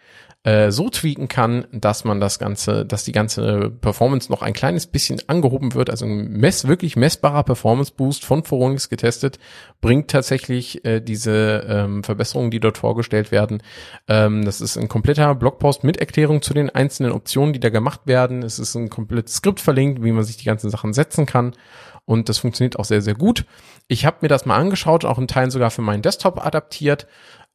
äh, 0.48 0.72
so 0.72 0.90
tweaken 0.90 1.28
kann, 1.28 1.68
dass 1.74 2.06
man 2.06 2.22
das 2.22 2.40
Ganze, 2.40 2.86
dass 2.86 3.04
die 3.04 3.12
ganze 3.12 3.70
Performance 3.70 4.32
noch 4.32 4.42
ein 4.42 4.54
kleines 4.54 4.88
bisschen 4.88 5.20
angehoben 5.28 5.74
wird. 5.74 5.90
Also 5.90 6.06
ein 6.06 6.32
mess, 6.32 6.70
wirklich 6.70 6.96
messbarer 6.96 7.44
Performance 7.44 7.92
Boost 7.94 8.24
von 8.24 8.46
Phoronix 8.46 8.88
getestet, 8.88 9.40
bringt 9.82 10.10
tatsächlich 10.10 10.86
äh, 10.86 11.02
diese 11.02 11.66
ähm, 11.68 12.02
Verbesserungen, 12.02 12.50
die 12.50 12.62
dort 12.62 12.78
vorgestellt 12.78 13.30
werden. 13.34 13.62
Ähm, 14.08 14.46
das 14.46 14.62
ist 14.62 14.78
ein 14.78 14.88
kompletter 14.88 15.36
Blogpost 15.36 15.84
mit 15.84 15.98
Erklärung 15.98 16.42
zu 16.42 16.54
den 16.54 16.70
einzelnen 16.70 17.12
Optionen, 17.12 17.52
die 17.52 17.60
da 17.60 17.68
gemacht 17.68 18.02
werden. 18.06 18.42
Es 18.42 18.58
ist 18.58 18.74
ein 18.76 18.90
komplettes 18.90 19.36
Skript 19.36 19.60
verlinkt, 19.60 20.02
wie 20.02 20.14
man 20.14 20.24
sich 20.24 20.38
die 20.38 20.46
ganzen 20.46 20.70
Sachen 20.70 20.94
setzen 20.94 21.26
kann. 21.26 21.56
Und 22.06 22.30
das 22.30 22.38
funktioniert 22.38 22.80
auch 22.80 22.86
sehr, 22.86 23.02
sehr 23.02 23.16
gut. 23.16 23.44
Ich 23.90 24.06
habe 24.06 24.20
mir 24.22 24.30
das 24.30 24.46
mal 24.46 24.56
angeschaut, 24.56 25.04
auch 25.04 25.18
in 25.18 25.28
Teilen 25.28 25.52
sogar 25.52 25.72
für 25.72 25.82
meinen 25.82 26.04
Desktop 26.04 26.46
adaptiert. 26.46 27.06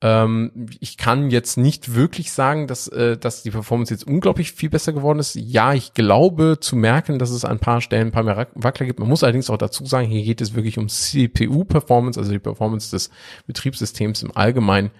Ähm, 0.02 0.50
ich 0.80 0.96
kann 0.96 1.30
jetzt 1.30 1.56
nicht 1.56 1.94
wirklich 1.94 2.32
sagen, 2.32 2.66
dass, 2.66 2.88
äh, 2.88 3.16
dass 3.16 3.44
die 3.44 3.52
Performance 3.52 3.94
jetzt 3.94 4.04
unglaublich 4.04 4.52
viel 4.52 4.68
besser 4.68 4.92
geworden 4.92 5.20
ist. 5.20 5.36
Ja, 5.36 5.74
ich 5.74 5.94
glaube 5.94 6.58
zu 6.60 6.74
merken, 6.74 7.20
dass 7.20 7.30
es 7.30 7.44
an 7.44 7.52
ein 7.52 7.60
paar 7.60 7.80
Stellen 7.80 8.08
ein 8.08 8.12
paar 8.12 8.24
mehr 8.24 8.48
Wackler 8.54 8.86
gibt. 8.86 8.98
Man 8.98 9.08
muss 9.08 9.22
allerdings 9.22 9.48
auch 9.48 9.58
dazu 9.58 9.86
sagen, 9.86 10.08
hier 10.08 10.24
geht 10.24 10.40
es 10.40 10.54
wirklich 10.54 10.76
um 10.76 10.88
CPU-Performance, 10.88 12.18
also 12.18 12.32
die 12.32 12.40
Performance 12.40 12.90
des 12.90 13.10
Betriebssystems 13.46 14.24
im 14.24 14.36
Allgemeinen. 14.36 14.90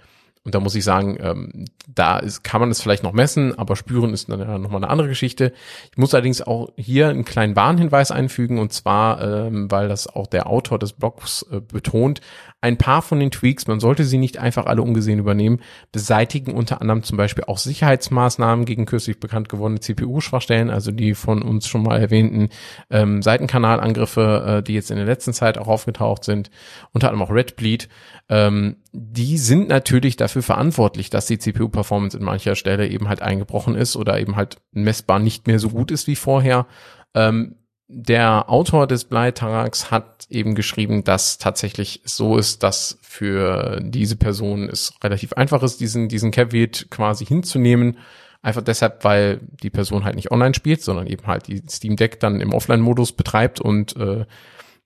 Und 0.45 0.57
da 0.57 0.61
muss 0.61 0.75
ich 0.75 0.83
sagen, 0.83 1.19
ähm, 1.21 1.67
da 1.87 2.19
ist, 2.19 2.43
kann 2.43 2.61
man 2.61 2.71
es 2.71 2.83
vielleicht 2.83 3.05
noch 3.05 3.13
messen, 3.13 3.57
aber 3.57 3.77
spüren 3.77 4.13
ist 4.13 4.29
dann 4.29 4.41
nochmal 4.61 4.83
eine 4.83 4.91
andere 4.91 5.09
Geschichte. 5.09 5.53
Ich 5.93 5.99
muss 5.99 6.15
allerdings 6.15 6.43
auch 6.43 6.71
hier 6.77 7.09
einen 7.09 7.25
kleinen 7.25 7.55
Warnhinweis 7.55 8.11
einfügen, 8.11 8.59
und 8.59 8.73
zwar, 8.73 9.23
ähm, 9.23 9.71
weil 9.71 9.89
das 9.89 10.09
auch 10.09 10.27
der 10.27 10.49
Autor 10.49 10.81
des 10.81 10.95
Blogs 10.95 11.47
äh, 11.53 11.61
betont, 11.61 12.21
ein 12.61 12.79
paar 12.79 13.03
von 13.03 13.19
den 13.19 13.31
Tweaks, 13.31 13.67
man 13.67 13.81
sollte 13.81 14.05
sie 14.05 14.19
nicht 14.19 14.39
einfach 14.39 14.67
alle 14.67 14.83
ungesehen 14.83 15.19
übernehmen, 15.19 15.61
beseitigen 15.91 16.55
unter 16.55 16.81
anderem 16.81 17.03
zum 17.03 17.19
Beispiel 17.19 17.45
auch 17.45 17.59
Sicherheitsmaßnahmen 17.59 18.65
gegen 18.65 18.87
kürzlich 18.87 19.19
bekannt 19.19 19.49
gewordene 19.49 19.81
CPU-Schwachstellen, 19.81 20.71
also 20.71 20.93
die 20.93 21.15
von 21.15 21.43
uns 21.43 21.67
schon 21.67 21.83
mal 21.83 22.01
erwähnten 22.01 22.51
ähm, 22.91 23.21
Seitenkanalangriffe, 23.21 24.59
äh, 24.59 24.63
die 24.63 24.75
jetzt 24.75 24.91
in 24.91 24.97
der 24.97 25.07
letzten 25.07 25.33
Zeit 25.33 25.59
auch 25.59 25.67
aufgetaucht 25.67 26.25
sind, 26.25 26.51
unter 26.93 27.11
anderem 27.11 27.29
auch 27.29 27.35
Redbleed. 27.35 27.89
Ähm, 28.33 28.77
die 28.93 29.37
sind 29.37 29.69
natürlich 29.69 30.17
dafür 30.17 30.43
verantwortlich, 30.43 31.11
dass 31.11 31.27
die 31.27 31.39
CPU-Performance 31.39 32.17
in 32.17 32.25
mancher 32.25 32.55
Stelle 32.55 32.89
eben 32.89 33.09
halt 33.09 33.21
eingebrochen 33.21 33.75
ist 33.75 33.95
oder 33.95 34.19
eben 34.19 34.37
halt 34.37 34.57
messbar 34.73 35.19
nicht 35.19 35.47
mehr 35.47 35.59
so 35.59 35.69
gut 35.69 35.91
ist 35.91 36.07
wie 36.07 36.17
vorher. 36.17 36.67
Ähm, 37.13 37.57
der 37.89 38.49
Autor 38.49 38.87
des 38.87 39.05
Bleitaraks 39.05 39.91
hat 39.91 40.25
eben 40.31 40.55
geschrieben, 40.55 41.05
dass 41.05 41.37
tatsächlich 41.37 42.01
so 42.07 42.39
ist, 42.39 42.63
dass 42.63 42.97
für 43.03 43.81
diese 43.83 44.17
Person 44.17 44.67
es 44.67 44.95
relativ 45.05 45.35
einfach 45.35 45.63
ist, 45.63 45.81
diesen, 45.81 46.09
diesen 46.09 46.31
Caveat 46.31 46.87
quasi 46.89 47.27
hinzunehmen. 47.27 47.99
Einfach 48.41 48.63
deshalb, 48.63 49.05
weil 49.05 49.41
die 49.63 49.69
Person 49.69 50.05
halt 50.05 50.17
nicht 50.17 50.31
online 50.31 50.55
spielt, 50.55 50.81
sondern 50.81 51.07
eben 51.07 51.27
halt 51.27 51.49
die 51.49 51.63
Steam 51.69 51.97
Deck 51.97 52.19
dann 52.19 52.41
im 52.41 52.55
Offline-Modus 52.55 53.13
betreibt 53.13 53.61
und 53.61 53.95
äh, 53.99 54.25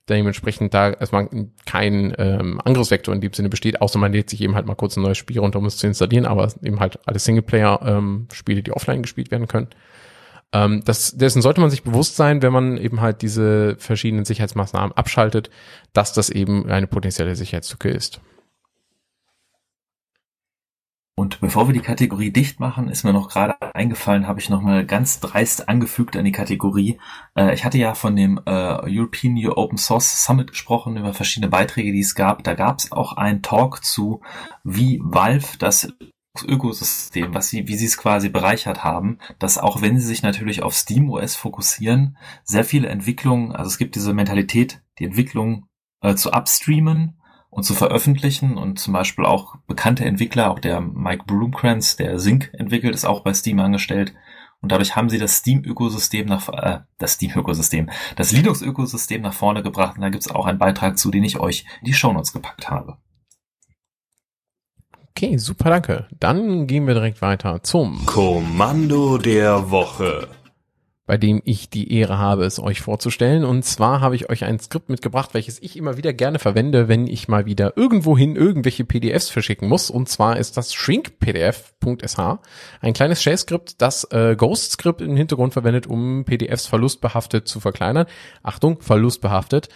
dementsprechend 0.09 0.73
da 0.73 0.91
erstmal 0.91 1.29
kein 1.65 2.15
ähm, 2.19 2.61
Angriffsvektor 2.65 3.15
in 3.15 3.21
dem 3.21 3.33
Sinne 3.33 3.49
besteht, 3.49 3.81
außer 3.81 3.99
man 3.99 4.13
lädt 4.13 4.31
sich 4.31 4.41
eben 4.41 4.55
halt 4.55 4.67
mal 4.67 4.75
kurz 4.75 4.97
ein 4.97 5.03
neues 5.03 5.19
Spiel 5.19 5.39
runter, 5.39 5.59
um 5.59 5.67
es 5.67 5.77
zu 5.77 5.87
installieren, 5.87 6.27
aber 6.27 6.53
eben 6.63 6.81
halt 6.81 6.99
alle 7.07 7.19
Singleplayer-Spiele, 7.19 8.59
ähm, 8.59 8.65
die 8.65 8.73
offline 8.73 9.03
gespielt 9.03 9.31
werden 9.31 9.49
können. 9.49 9.69
Ähm, 10.53 10.83
das, 10.85 11.17
dessen 11.17 11.43
sollte 11.43 11.61
man 11.61 11.71
sich 11.71 11.83
bewusst 11.83 12.17
sein, 12.17 12.41
wenn 12.43 12.53
man 12.53 12.77
eben 12.77 13.01
halt 13.01 13.23
diese 13.23 13.77
verschiedenen 13.79 14.25
Sicherheitsmaßnahmen 14.25 14.97
abschaltet, 14.97 15.51
dass 15.93 16.13
das 16.13 16.31
eben 16.31 16.71
eine 16.71 16.87
potenzielle 16.87 17.35
Sicherheitslücke 17.35 17.91
ist. 17.91 18.21
Und 21.19 21.41
bevor 21.41 21.67
wir 21.67 21.73
die 21.73 21.81
Kategorie 21.81 22.31
dicht 22.31 22.61
machen, 22.61 22.91
ist 22.91 23.03
mir 23.03 23.15
noch 23.15 23.31
gerade 23.31 23.57
eingefallen, 23.75 24.27
habe 24.27 24.39
ich 24.39 24.51
nochmal 24.51 24.85
ganz 24.85 25.19
dreist 25.19 25.67
angefügt 25.67 26.15
an 26.15 26.27
die 26.27 26.33
Kategorie. 26.33 27.01
Äh, 27.35 27.55
ich 27.55 27.65
hatte 27.65 27.79
ja 27.79 27.95
von 27.95 28.17
dem 28.17 28.39
äh, 28.45 28.51
European 28.51 29.33
New 29.33 29.51
Open 29.53 29.79
Source 29.79 30.25
Summit 30.25 30.51
gesprochen, 30.51 30.99
über 30.99 31.15
verschiedene 31.15 31.51
Beiträge, 31.51 31.93
die 31.93 32.01
es 32.01 32.15
gab. 32.15 32.45
Da 32.45 32.53
gab 32.53 32.81
es 32.81 32.93
auch 32.93 33.15
einen 33.15 33.41
Talk 33.41 33.83
zu, 33.83 34.21
wie 34.63 35.01
Valve 35.03 35.57
das 35.59 35.89
Ökosystem, 36.45 37.33
was 37.33 37.49
sie, 37.49 37.67
wie 37.67 37.77
sie 37.77 37.87
es 37.87 37.97
quasi 37.97 38.29
bereichert 38.29 38.85
haben, 38.85 39.19
dass 39.39 39.57
auch 39.57 39.81
wenn 39.81 39.99
sie 39.99 40.07
sich 40.07 40.23
natürlich 40.23 40.63
auf 40.63 40.75
SteamOS 40.75 41.35
fokussieren, 41.35 42.19
sehr 42.45 42.65
viele 42.65 42.89
Entwicklungen, 42.89 43.53
also 43.53 43.69
es 43.69 43.79
gibt 43.79 43.95
diese 43.95 44.13
Mentalität, 44.13 44.83
die 44.99 45.07
Entwicklung 45.07 45.67
äh, 46.03 46.15
zu 46.15 46.33
upstreamen 46.33 47.16
und 47.57 47.63
zu 47.63 47.73
veröffentlichen 47.73 48.59
und 48.59 48.79
zum 48.79 48.93
Beispiel 48.93 49.25
auch 49.25 49.57
bekannte 49.67 50.05
Entwickler, 50.05 50.51
auch 50.51 50.59
der 50.59 50.83
Mike 50.83 51.25
Broomkrantz, 51.27 51.97
der 51.97 52.19
Sync 52.19 52.51
entwickelt, 52.53 52.95
ist 52.95 53.07
auch 53.07 53.21
bei 53.21 53.33
Steam 53.33 53.59
angestellt. 53.61 54.13
Und 54.61 54.73
dadurch 54.73 54.95
haben 54.95 55.09
sie 55.09 55.19
das 55.19 55.37
Steam-Ökosystem 55.37 56.27
nach, 56.27 56.51
äh, 56.51 56.81
das 56.99 57.15
Steam-Ökosystem, 57.15 57.89
das 58.15 58.33
Linux-Ökosystem 58.33 59.23
nach 59.23 59.33
vorne 59.33 59.63
gebracht. 59.63 59.97
Und 59.97 60.03
da 60.03 60.11
gibt's 60.11 60.31
auch 60.31 60.45
einen 60.45 60.59
Beitrag 60.59 60.99
zu, 60.99 61.11
den 61.11 61.25
ich 61.25 61.41
euch 61.41 61.65
in 61.81 61.87
die 61.87 61.95
Shownotes 61.95 62.35
gepackt 62.35 62.69
habe. 62.69 62.99
Okay, 65.13 65.39
super, 65.39 65.71
danke. 65.71 66.09
Dann 66.21 66.67
gehen 66.67 66.87
wir 66.87 66.93
direkt 66.93 67.23
weiter 67.23 67.63
zum 67.63 68.05
Kommando 68.05 69.17
der 69.17 69.71
Woche 69.71 70.29
bei 71.07 71.17
dem 71.17 71.41
ich 71.45 71.71
die 71.71 71.93
Ehre 71.93 72.19
habe, 72.19 72.45
es 72.45 72.59
euch 72.59 72.81
vorzustellen. 72.81 73.45
Und 73.45 73.65
zwar 73.65 74.01
habe 74.01 74.17
ich 74.17 74.29
euch 74.29 74.45
ein 74.45 74.59
Skript 74.59 74.89
mitgebracht, 74.89 75.35
welches 75.35 75.63
ich 75.63 75.77
immer 75.77 75.97
wieder 75.97 76.13
gerne 76.13 76.41
verwende, 76.41 76.89
wenn 76.89 77.07
ich 77.07 77.29
mal 77.29 77.47
wieder 77.47 77.77
irgendwohin 77.77 78.35
irgendwelche 78.35 78.85
PDFs 78.85 79.31
verschicken 79.31 79.69
muss. 79.69 79.89
Und 79.89 80.09
zwar 80.09 80.37
ist 80.37 80.57
das 80.57 80.75
shrinkpdf.sh, 80.75 82.19
ein 82.81 82.93
kleines 82.93 83.23
Shell-Skript, 83.23 83.81
das 83.81 84.05
äh, 84.11 84.35
Ghost-Skript 84.37 85.01
im 85.01 85.17
Hintergrund 85.17 85.53
verwendet, 85.53 85.87
um 85.87 86.25
PDFs 86.25 86.67
verlustbehaftet 86.67 87.47
zu 87.47 87.61
verkleinern. 87.61 88.07
Achtung, 88.43 88.81
verlustbehaftet. 88.81 89.69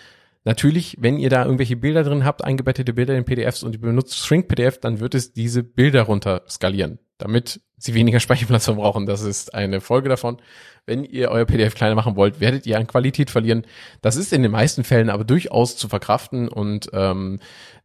Natürlich, 0.44 0.96
wenn 0.98 1.18
ihr 1.18 1.30
da 1.30 1.44
irgendwelche 1.44 1.76
Bilder 1.76 2.02
drin 2.02 2.24
habt, 2.24 2.42
eingebettete 2.42 2.94
Bilder 2.94 3.16
in 3.16 3.24
PDFs 3.24 3.62
und 3.62 3.74
ihr 3.74 3.80
benutzt 3.80 4.16
Shrink 4.16 4.48
PDF, 4.48 4.78
dann 4.78 4.98
wird 4.98 5.14
es 5.14 5.32
diese 5.32 5.62
Bilder 5.62 6.02
runter 6.02 6.42
skalieren, 6.48 6.98
damit 7.18 7.60
sie 7.80 7.94
weniger 7.94 8.20
Speicherplatz 8.20 8.66
verbrauchen. 8.66 9.06
Das 9.06 9.22
ist 9.22 9.54
eine 9.54 9.80
Folge 9.80 10.08
davon. 10.08 10.36
Wenn 10.86 11.04
ihr 11.04 11.30
euer 11.30 11.44
PDF 11.44 11.74
kleiner 11.74 11.94
machen 11.94 12.16
wollt, 12.16 12.40
werdet 12.40 12.66
ihr 12.66 12.78
an 12.78 12.86
Qualität 12.86 13.30
verlieren. 13.30 13.66
Das 14.02 14.16
ist 14.16 14.32
in 14.32 14.42
den 14.42 14.50
meisten 14.52 14.84
Fällen 14.84 15.10
aber 15.10 15.24
durchaus 15.24 15.76
zu 15.76 15.88
verkraften 15.88 16.48
und 16.48 16.90
ähm, 16.92 17.40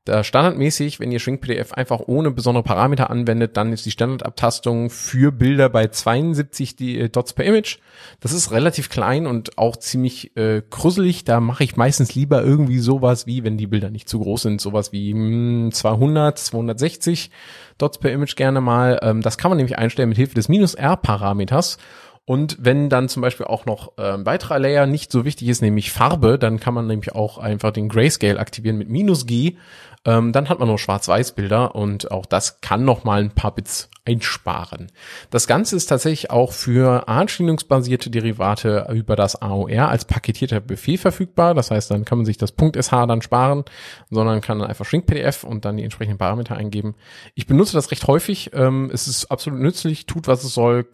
da 0.05 0.23
standardmäßig, 0.23 0.99
wenn 0.99 1.11
ihr 1.11 1.19
Shrink 1.19 1.41
PDF 1.41 1.73
einfach 1.73 1.99
ohne 2.05 2.29
besondere 2.29 2.63
Parameter 2.63 3.09
anwendet, 3.09 3.57
dann 3.57 3.73
ist 3.73 3.87
die 3.87 3.91
Standardabtastung 3.91 4.91
für 4.91 5.31
Bilder 5.31 5.67
bei 5.67 5.87
72 5.87 6.75
die, 6.75 6.99
äh, 6.99 7.09
Dots 7.09 7.33
per 7.33 7.43
Image. 7.43 7.79
Das 8.19 8.31
ist 8.31 8.51
relativ 8.51 8.89
klein 8.89 9.25
und 9.25 9.57
auch 9.57 9.75
ziemlich 9.77 10.37
äh, 10.37 10.61
kruselig. 10.69 11.25
Da 11.25 11.39
mache 11.39 11.63
ich 11.63 11.75
meistens 11.75 12.13
lieber 12.13 12.43
irgendwie 12.43 12.77
sowas 12.77 13.25
wie, 13.25 13.43
wenn 13.43 13.57
die 13.57 13.65
Bilder 13.65 13.89
nicht 13.89 14.07
zu 14.07 14.19
groß 14.19 14.43
sind, 14.43 14.61
sowas 14.61 14.91
wie 14.91 15.13
mh, 15.13 15.71
200, 15.71 16.37
260 16.37 17.31
Dots 17.79 17.97
per 17.97 18.11
Image 18.11 18.35
gerne 18.35 18.61
mal. 18.61 18.99
Ähm, 19.01 19.21
das 19.21 19.39
kann 19.39 19.49
man 19.49 19.57
nämlich 19.57 19.77
einstellen 19.77 20.09
mit 20.09 20.19
Hilfe 20.19 20.35
des 20.35 20.49
Minus-R-Parameters. 20.49 21.79
Und 22.25 22.57
wenn 22.59 22.89
dann 22.89 23.07
zum 23.07 23.21
Beispiel 23.21 23.45
auch 23.45 23.65
noch 23.65 23.97
äh, 23.97 24.13
ein 24.13 24.25
weiterer 24.25 24.57
Layer 24.57 24.87
nicht 24.87 25.11
so 25.11 25.25
wichtig 25.25 25.47
ist, 25.47 25.61
nämlich 25.61 25.91
Farbe, 25.91 26.39
dann 26.39 26.59
kann 26.59 26.73
man 26.73 26.87
nämlich 26.87 27.13
auch 27.13 27.37
einfach 27.37 27.71
den 27.71 27.87
Grayscale 27.87 28.39
aktivieren 28.39 28.77
mit 28.77 28.89
minus 28.89 29.27
G 29.27 29.57
ähm, 30.05 30.31
dann 30.31 30.49
hat 30.49 30.59
man 30.59 30.67
nur 30.67 30.79
Schwarz-Weiß-Bilder 30.79 31.75
und 31.75 32.11
auch 32.11 32.25
das 32.25 32.61
kann 32.61 32.85
noch 32.85 33.03
mal 33.03 33.21
ein 33.21 33.31
paar 33.31 33.53
Bits 33.53 33.89
einsparen. 34.05 34.91
Das 35.31 35.47
Ganze 35.47 35.75
ist 35.75 35.87
tatsächlich 35.87 36.29
auch 36.29 36.51
für 36.51 37.07
anspielungsbasierte 37.07 38.11
Derivate 38.11 38.87
über 38.93 39.15
das 39.15 39.41
AOR 39.41 39.89
als 39.89 40.05
paketierter 40.05 40.59
Befehl 40.59 40.97
verfügbar. 40.97 41.55
Das 41.55 41.71
heißt, 41.71 41.89
dann 41.89 42.05
kann 42.05 42.19
man 42.19 42.25
sich 42.25 42.37
das 42.37 42.51
.sh 42.51 42.89
dann 42.89 43.21
sparen, 43.23 43.65
sondern 44.11 44.41
kann 44.41 44.59
dann 44.59 44.69
einfach 44.69 44.85
shrink-pdf 44.85 45.43
und 45.43 45.65
dann 45.65 45.77
die 45.77 45.83
entsprechenden 45.83 46.19
Parameter 46.19 46.55
eingeben. 46.55 46.95
Ich 47.33 47.47
benutze 47.47 47.73
das 47.73 47.89
recht 47.89 48.05
häufig. 48.07 48.51
Ähm, 48.53 48.91
es 48.93 49.07
ist 49.07 49.31
absolut 49.31 49.59
nützlich, 49.59 50.05
tut 50.05 50.27
was 50.27 50.43
es 50.43 50.53
soll. 50.53 50.87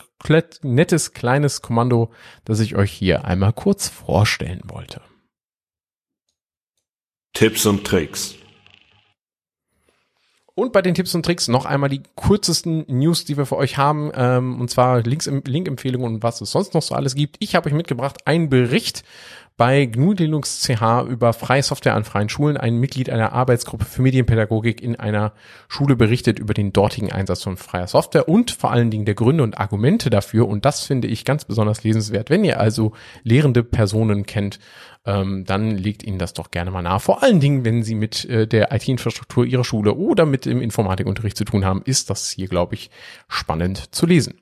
Nettes, 0.61 1.13
kleines 1.13 1.61
Kommando, 1.61 2.11
das 2.45 2.59
ich 2.59 2.75
euch 2.75 2.91
hier 2.91 3.25
einmal 3.25 3.53
kurz 3.53 3.89
vorstellen 3.89 4.61
wollte. 4.65 5.01
Tipps 7.33 7.65
und 7.65 7.85
Tricks. 7.85 8.35
Und 10.53 10.73
bei 10.73 10.81
den 10.81 10.93
Tipps 10.95 11.15
und 11.15 11.25
Tricks 11.25 11.47
noch 11.47 11.65
einmal 11.65 11.89
die 11.89 12.03
kürzesten 12.15 12.83
News, 12.87 13.23
die 13.23 13.37
wir 13.37 13.45
für 13.45 13.55
euch 13.55 13.77
haben, 13.77 14.11
ähm, 14.13 14.59
und 14.59 14.69
zwar 14.69 15.01
Links, 15.01 15.25
Link-Empfehlungen 15.27 16.15
und 16.15 16.23
was 16.23 16.41
es 16.41 16.51
sonst 16.51 16.73
noch 16.73 16.81
so 16.81 16.93
alles 16.93 17.15
gibt. 17.15 17.37
Ich 17.39 17.55
habe 17.55 17.69
euch 17.69 17.73
mitgebracht 17.73 18.27
einen 18.27 18.49
Bericht 18.49 19.03
bei 19.61 19.85
GNU 19.85 20.13
Linux 20.13 20.61
CH 20.61 21.03
über 21.07 21.33
freie 21.33 21.61
Software 21.61 21.93
an 21.93 22.03
freien 22.03 22.29
Schulen 22.29 22.57
ein 22.57 22.77
Mitglied 22.77 23.11
einer 23.11 23.31
Arbeitsgruppe 23.33 23.85
für 23.85 24.01
Medienpädagogik 24.01 24.81
in 24.81 24.95
einer 24.95 25.33
Schule 25.67 25.95
berichtet 25.95 26.39
über 26.39 26.55
den 26.55 26.73
dortigen 26.73 27.11
Einsatz 27.11 27.43
von 27.43 27.57
freier 27.57 27.85
Software 27.85 28.27
und 28.27 28.49
vor 28.49 28.71
allen 28.71 28.89
Dingen 28.89 29.05
der 29.05 29.13
Gründe 29.13 29.43
und 29.43 29.59
Argumente 29.59 30.09
dafür. 30.09 30.47
Und 30.47 30.65
das 30.65 30.85
finde 30.85 31.07
ich 31.07 31.25
ganz 31.25 31.45
besonders 31.45 31.83
lesenswert. 31.83 32.31
Wenn 32.31 32.43
ihr 32.43 32.59
also 32.59 32.93
lehrende 33.23 33.63
Personen 33.63 34.25
kennt, 34.25 34.57
ähm, 35.05 35.45
dann 35.45 35.71
legt 35.71 36.03
Ihnen 36.03 36.19
das 36.19 36.33
doch 36.33 36.51
gerne 36.51 36.71
mal 36.71 36.81
nach. 36.81 37.01
Vor 37.01 37.23
allen 37.23 37.39
Dingen, 37.39 37.65
wenn 37.65 37.83
Sie 37.83 37.95
mit 37.95 38.25
äh, 38.25 38.47
der 38.47 38.71
IT-Infrastruktur 38.71 39.45
Ihrer 39.45 39.63
Schule 39.63 39.95
oder 39.95 40.25
mit 40.25 40.45
dem 40.45 40.61
Informatikunterricht 40.61 41.37
zu 41.37 41.45
tun 41.45 41.65
haben, 41.65 41.81
ist 41.83 42.09
das 42.09 42.29
hier, 42.29 42.47
glaube 42.47 42.75
ich, 42.75 42.91
spannend 43.27 43.93
zu 43.95 44.05
lesen. 44.05 44.41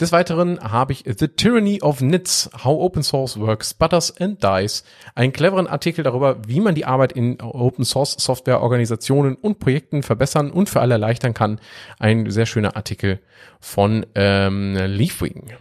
Des 0.00 0.12
Weiteren 0.12 0.58
habe 0.60 0.92
ich 0.92 1.04
The 1.06 1.28
Tyranny 1.28 1.82
of 1.82 2.00
Nits, 2.00 2.50
How 2.64 2.80
Open 2.80 3.02
Source 3.02 3.38
Works, 3.38 3.74
Butters 3.74 4.16
and 4.18 4.42
Dies, 4.42 4.82
einen 5.14 5.32
cleveren 5.32 5.66
Artikel 5.66 6.02
darüber, 6.02 6.38
wie 6.48 6.60
man 6.60 6.74
die 6.74 6.86
Arbeit 6.86 7.12
in 7.12 7.40
Open 7.40 7.84
Source 7.84 8.16
Software 8.18 8.62
Organisationen 8.62 9.36
und 9.36 9.58
Projekten 9.58 10.02
verbessern 10.02 10.50
und 10.50 10.70
für 10.70 10.80
alle 10.80 10.94
erleichtern 10.94 11.34
kann. 11.34 11.60
Ein 11.98 12.30
sehr 12.30 12.46
schöner 12.46 12.76
Artikel 12.76 13.20
von 13.60 14.06
ähm, 14.14 14.74
Leafwing. 14.74 15.52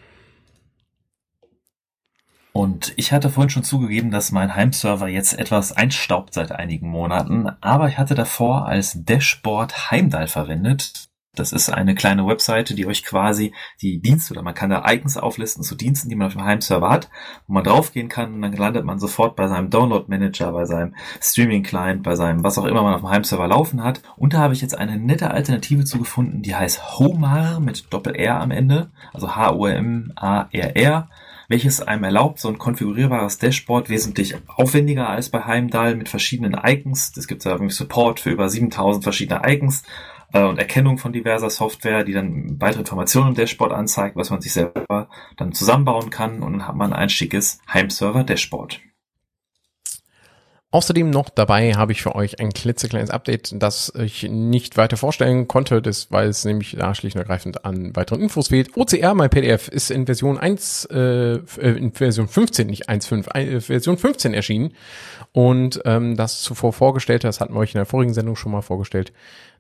Und 2.59 2.91
ich 2.97 3.13
hatte 3.13 3.29
vorhin 3.29 3.49
schon 3.49 3.63
zugegeben, 3.63 4.11
dass 4.11 4.33
mein 4.33 4.53
Heimserver 4.53 5.07
jetzt 5.07 5.39
etwas 5.39 5.71
einstaubt 5.71 6.33
seit 6.33 6.51
einigen 6.51 6.89
Monaten, 6.89 7.47
aber 7.61 7.87
ich 7.87 7.97
hatte 7.97 8.15
davor 8.15 8.67
als 8.67 9.05
Dashboard 9.05 9.91
Heimdall 9.91 10.27
verwendet. 10.27 11.07
Das 11.33 11.53
ist 11.53 11.69
eine 11.69 11.95
kleine 11.95 12.27
Webseite, 12.27 12.75
die 12.75 12.85
euch 12.85 13.05
quasi 13.05 13.53
die 13.81 14.01
Dienste 14.01 14.33
oder 14.33 14.41
man 14.41 14.55
kann 14.55 14.71
da 14.71 14.83
Icons 14.91 15.15
auflisten 15.15 15.63
zu 15.63 15.75
Diensten, 15.75 16.09
die 16.09 16.17
man 16.17 16.27
auf 16.27 16.33
dem 16.33 16.43
Heimserver 16.43 16.89
hat, 16.89 17.09
wo 17.47 17.53
man 17.53 17.63
draufgehen 17.63 18.09
kann 18.09 18.33
und 18.33 18.41
dann 18.41 18.51
landet 18.51 18.83
man 18.83 18.99
sofort 18.99 19.37
bei 19.37 19.47
seinem 19.47 19.69
Download 19.69 20.07
Manager, 20.09 20.51
bei 20.51 20.65
seinem 20.65 20.95
Streaming 21.21 21.63
Client, 21.63 22.03
bei 22.03 22.17
seinem 22.17 22.43
was 22.43 22.57
auch 22.57 22.65
immer 22.65 22.83
man 22.83 22.93
auf 22.93 22.99
dem 22.99 23.09
Heimserver 23.09 23.47
laufen 23.47 23.85
hat. 23.85 24.01
Und 24.17 24.33
da 24.33 24.39
habe 24.39 24.53
ich 24.53 24.59
jetzt 24.59 24.77
eine 24.77 24.97
nette 24.97 25.31
Alternative 25.31 25.85
zugefunden, 25.85 26.41
die 26.41 26.55
heißt 26.55 26.99
Homar 26.99 27.61
mit 27.61 27.85
Doppel 27.93 28.17
R 28.17 28.41
am 28.41 28.51
Ende, 28.51 28.91
also 29.13 29.33
H-O-M-A-R-R 29.33 31.07
welches 31.49 31.81
einem 31.81 32.05
erlaubt, 32.05 32.39
so 32.39 32.47
ein 32.47 32.57
konfigurierbares 32.57 33.39
Dashboard 33.39 33.89
wesentlich 33.89 34.35
aufwendiger 34.47 35.09
als 35.09 35.29
bei 35.29 35.43
Heimdall 35.43 35.95
mit 35.95 36.07
verschiedenen 36.07 36.57
Icons. 36.63 37.11
Es 37.17 37.27
gibt 37.27 37.45
da 37.45 37.51
irgendwie 37.51 37.73
Support 37.73 38.21
für 38.21 38.29
über 38.29 38.47
7000 38.47 39.03
verschiedene 39.03 39.41
Icons 39.45 39.83
äh, 40.31 40.43
und 40.43 40.59
Erkennung 40.59 40.97
von 40.97 41.11
diverser 41.11 41.49
Software, 41.49 42.03
die 42.03 42.13
dann 42.13 42.61
weitere 42.61 42.81
Informationen 42.81 43.29
im 43.29 43.35
Dashboard 43.35 43.73
anzeigt, 43.73 44.15
was 44.15 44.29
man 44.29 44.41
sich 44.41 44.53
selber 44.53 45.09
dann 45.37 45.51
zusammenbauen 45.51 46.11
kann 46.11 46.41
und 46.43 46.53
dann 46.53 46.67
hat 46.67 46.75
man 46.75 46.93
ein 46.93 47.09
schickes 47.09 47.59
Heimserver 47.67 48.23
Dashboard. 48.23 48.79
Außerdem 50.71 51.09
noch 51.09 51.29
dabei 51.29 51.73
habe 51.73 51.93
ich 51.93 52.03
für 52.03 52.13
euch 52.13 52.39
ein 52.39 52.51
klitzekleines 52.51 53.09
Update, 53.09 53.55
das 53.57 53.91
ich 53.97 54.29
nicht 54.29 54.77
weiter 54.77 54.97
vorstellen 54.97 55.47
konnte, 55.47 55.81
das, 55.81 56.11
weil 56.11 56.29
es 56.29 56.45
nämlich 56.45 56.75
da 56.77 56.93
schlicht 56.93 57.15
und 57.15 57.21
ergreifend 57.21 57.65
an 57.65 57.95
weiteren 57.95 58.21
Infos 58.21 58.49
fehlt. 58.49 58.77
OCR, 58.77 59.15
mein 59.15 59.31
PDF, 59.31 59.67
ist 59.67 59.89
in 59.89 60.05
Version 60.05 60.37
1, 60.37 60.85
äh, 60.91 61.39
in 61.59 61.91
Version 61.93 62.27
15, 62.27 62.67
nicht 62.67 62.87
1.5, 62.87 63.35
äh, 63.35 63.61
Version 63.61 63.97
15 63.97 64.35
erschienen. 64.35 64.73
Und 65.31 65.81
ähm, 65.85 66.15
das 66.15 66.43
zuvor 66.43 66.71
vorgestellte, 66.71 67.25
das 67.25 67.39
hatten 67.39 67.55
wir 67.55 67.61
euch 67.61 67.73
in 67.73 67.79
der 67.79 67.87
vorigen 67.87 68.13
Sendung 68.13 68.35
schon 68.35 68.51
mal 68.51 68.61
vorgestellt, 68.61 69.11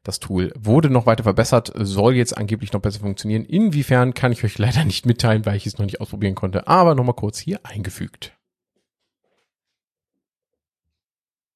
das 0.03 0.19
Tool 0.19 0.53
wurde 0.59 0.91
noch 0.91 1.07
weiter 1.07 1.23
verbessert, 1.23 1.71
soll 1.75 2.15
jetzt 2.15 2.37
angeblich 2.37 2.71
noch 2.71 2.81
besser 2.81 2.99
funktionieren. 2.99 3.45
Inwiefern 3.45 4.13
kann 4.13 4.31
ich 4.31 4.43
euch 4.43 4.57
leider 4.59 4.85
nicht 4.85 5.07
mitteilen, 5.07 5.47
weil 5.47 5.57
ich 5.57 5.65
es 5.65 5.79
noch 5.79 5.85
nicht 5.85 6.01
ausprobieren 6.01 6.35
konnte, 6.35 6.67
aber 6.67 6.93
nochmal 6.93 7.15
kurz 7.15 7.39
hier 7.39 7.59
eingefügt. 7.63 8.38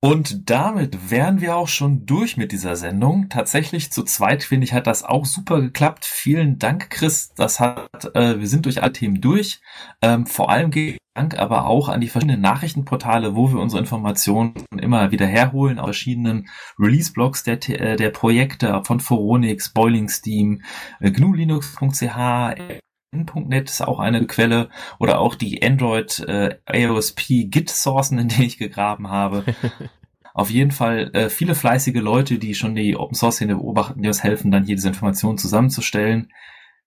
Und 0.04 0.50
damit 0.50 1.12
wären 1.12 1.40
wir 1.40 1.56
auch 1.56 1.70
schon 1.70 2.06
durch 2.06 2.36
mit 2.36 2.52
dieser 2.52 2.76
Sendung. 2.76 3.30
Tatsächlich 3.30 3.90
zu 3.90 4.04
zweit 4.04 4.44
finde 4.44 4.66
ich 4.66 4.74
hat 4.74 4.86
das 4.86 5.06
auch 5.06 5.26
super 5.26 5.62
geklappt. 5.62 6.04
Vielen 6.04 6.60
Dank, 6.60 6.90
Chris. 6.90 7.34
Das 7.36 7.62
hat, 7.62 8.14
äh, 8.14 8.38
wir 8.38 8.50
sind 8.50 8.66
durch 8.66 8.84
alle 8.84 8.92
Themen 8.92 9.22
durch. 9.22 9.62
Ähm, 10.02 10.26
vor 10.26 10.50
allem 10.50 10.72
Dank 11.14 11.40
aber 11.40 11.68
auch 11.68 11.88
an 11.88 12.02
die 12.02 12.10
verschiedenen 12.10 12.42
Nachrichtenportale, 12.42 13.34
wo 13.34 13.54
wir 13.54 13.62
unsere 13.62 13.80
Informationen 13.80 14.66
immer 14.78 15.12
wieder 15.12 15.26
herholen, 15.26 15.80
aus 15.80 15.86
verschiedenen 15.86 16.50
Release-Blogs 16.78 17.44
der, 17.44 17.70
äh, 17.70 17.96
der 17.96 18.10
Projekte 18.10 18.82
von 18.84 19.00
Foronix, 19.00 19.72
Boiling 19.72 20.10
Steam, 20.10 20.64
äh, 21.00 21.12
gnulinux.ch, 21.12 22.82
N.net 23.14 23.70
ist 23.70 23.82
auch 23.82 24.00
eine 24.00 24.26
Quelle 24.28 24.70
oder 25.00 25.20
auch 25.20 25.36
die 25.36 25.64
Android 25.64 26.20
äh, 26.28 26.58
AOSP 26.66 27.46
Git 27.50 27.70
Sourcen, 27.70 28.20
in 28.20 28.28
denen 28.28 28.44
ich 28.44 28.58
gegraben 28.58 29.10
habe. 29.10 29.44
Auf 30.34 30.50
jeden 30.50 30.72
Fall 30.72 31.12
äh, 31.14 31.30
viele 31.30 31.54
fleißige 31.54 32.02
Leute, 32.02 32.40
die 32.40 32.56
schon 32.56 32.74
die 32.74 32.98
Open 32.98 33.14
Source 33.14 33.36
Szene 33.36 33.56
beobachten, 33.56 34.02
die 34.02 34.08
uns 34.08 34.24
helfen, 34.24 34.50
dann 34.50 34.66
hier 34.66 34.76
diese 34.76 34.88
Informationen 34.88 35.38
zusammenzustellen. 35.38 36.32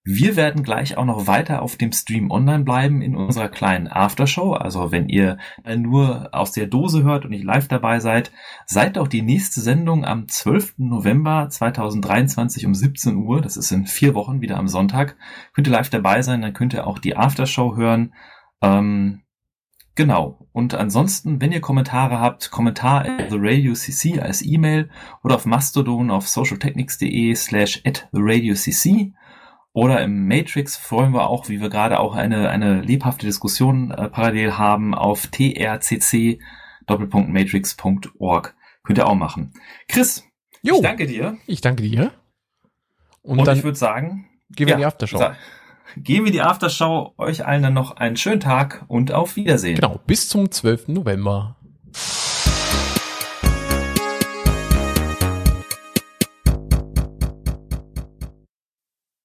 Wir 0.09 0.37
werden 0.37 0.63
gleich 0.63 0.95
auch 0.95 1.03
noch 1.03 1.27
weiter 1.27 1.61
auf 1.61 1.75
dem 1.75 1.91
Stream 1.91 2.31
online 2.31 2.63
bleiben 2.63 3.01
in 3.01 3.13
unserer 3.13 3.49
kleinen 3.49 3.89
Aftershow. 3.89 4.53
Also 4.53 4.93
wenn 4.93 5.09
ihr 5.09 5.37
nur 5.75 6.29
aus 6.31 6.53
der 6.53 6.67
Dose 6.67 7.03
hört 7.03 7.25
und 7.25 7.31
nicht 7.31 7.43
live 7.43 7.67
dabei 7.67 7.99
seid, 7.99 8.31
seid 8.65 8.97
auch 8.97 9.09
die 9.09 9.21
nächste 9.21 9.59
Sendung 9.59 10.05
am 10.05 10.29
12. 10.29 10.75
November 10.77 11.49
2023 11.49 12.65
um 12.65 12.73
17 12.73 13.17
Uhr. 13.17 13.41
Das 13.41 13.57
ist 13.57 13.69
in 13.71 13.85
vier 13.85 14.15
Wochen 14.15 14.39
wieder 14.39 14.55
am 14.55 14.69
Sonntag. 14.69 15.17
Könnt 15.53 15.67
ihr 15.67 15.73
live 15.73 15.89
dabei 15.89 16.21
sein, 16.21 16.41
dann 16.41 16.53
könnt 16.53 16.73
ihr 16.73 16.87
auch 16.87 16.99
die 16.99 17.17
Aftershow 17.17 17.75
hören. 17.75 18.13
Ähm, 18.61 19.23
Genau. 19.95 20.47
Und 20.53 20.75
ansonsten, 20.75 21.41
wenn 21.41 21.51
ihr 21.51 21.59
Kommentare 21.59 22.19
habt, 22.19 22.51
Kommentar 22.51 23.03
at 23.05 23.31
the 23.31 23.37
Radio 23.39 23.73
CC 23.73 24.19
als 24.19 24.45
E-Mail 24.45 24.91
oder 25.23 25.33
auf 25.33 25.47
Mastodon 25.47 26.11
auf 26.11 26.27
socialtechnics.de 26.27 27.33
slash 27.33 27.81
at 27.83 28.07
the 28.11 28.19
Radio 28.21 28.53
CC. 28.53 29.13
Oder 29.73 30.01
im 30.01 30.27
Matrix 30.27 30.75
freuen 30.75 31.13
wir 31.13 31.29
auch, 31.29 31.49
wie 31.49 31.61
wir 31.61 31.69
gerade 31.69 31.99
auch 31.99 32.15
eine, 32.15 32.49
eine 32.49 32.81
lebhafte 32.81 33.25
Diskussion 33.25 33.91
äh, 33.91 34.09
parallel 34.09 34.53
haben, 34.53 34.95
auf 34.95 35.27
trcc 35.27 36.39
matrix.org. 36.87 38.55
Könnt 38.83 38.97
ihr 38.97 39.07
auch 39.07 39.15
machen. 39.15 39.53
Chris, 39.87 40.23
jo, 40.61 40.75
ich 40.75 40.81
danke 40.81 41.05
dir. 41.05 41.37
Ich 41.45 41.61
danke 41.61 41.83
dir. 41.83 42.11
Und, 43.21 43.39
Und 43.39 43.47
dann 43.47 43.57
ich 43.57 43.63
würde 43.63 43.77
sagen, 43.77 44.29
gehen 44.49 44.67
wir 44.67 44.71
ja, 44.71 44.75
in 44.75 44.79
die 44.79 44.85
Aftershow. 44.85 45.31
Gehen 45.97 46.25
wir 46.25 46.31
die 46.31 46.41
Aftershow. 46.41 47.13
Euch 47.17 47.45
allen 47.45 47.63
dann 47.63 47.73
noch 47.73 47.97
einen 47.97 48.17
schönen 48.17 48.39
Tag 48.39 48.85
und 48.87 49.11
auf 49.11 49.35
Wiedersehen. 49.35 49.75
Genau, 49.75 49.99
bis 50.05 50.29
zum 50.29 50.49
12. 50.49 50.89
November. 50.89 51.57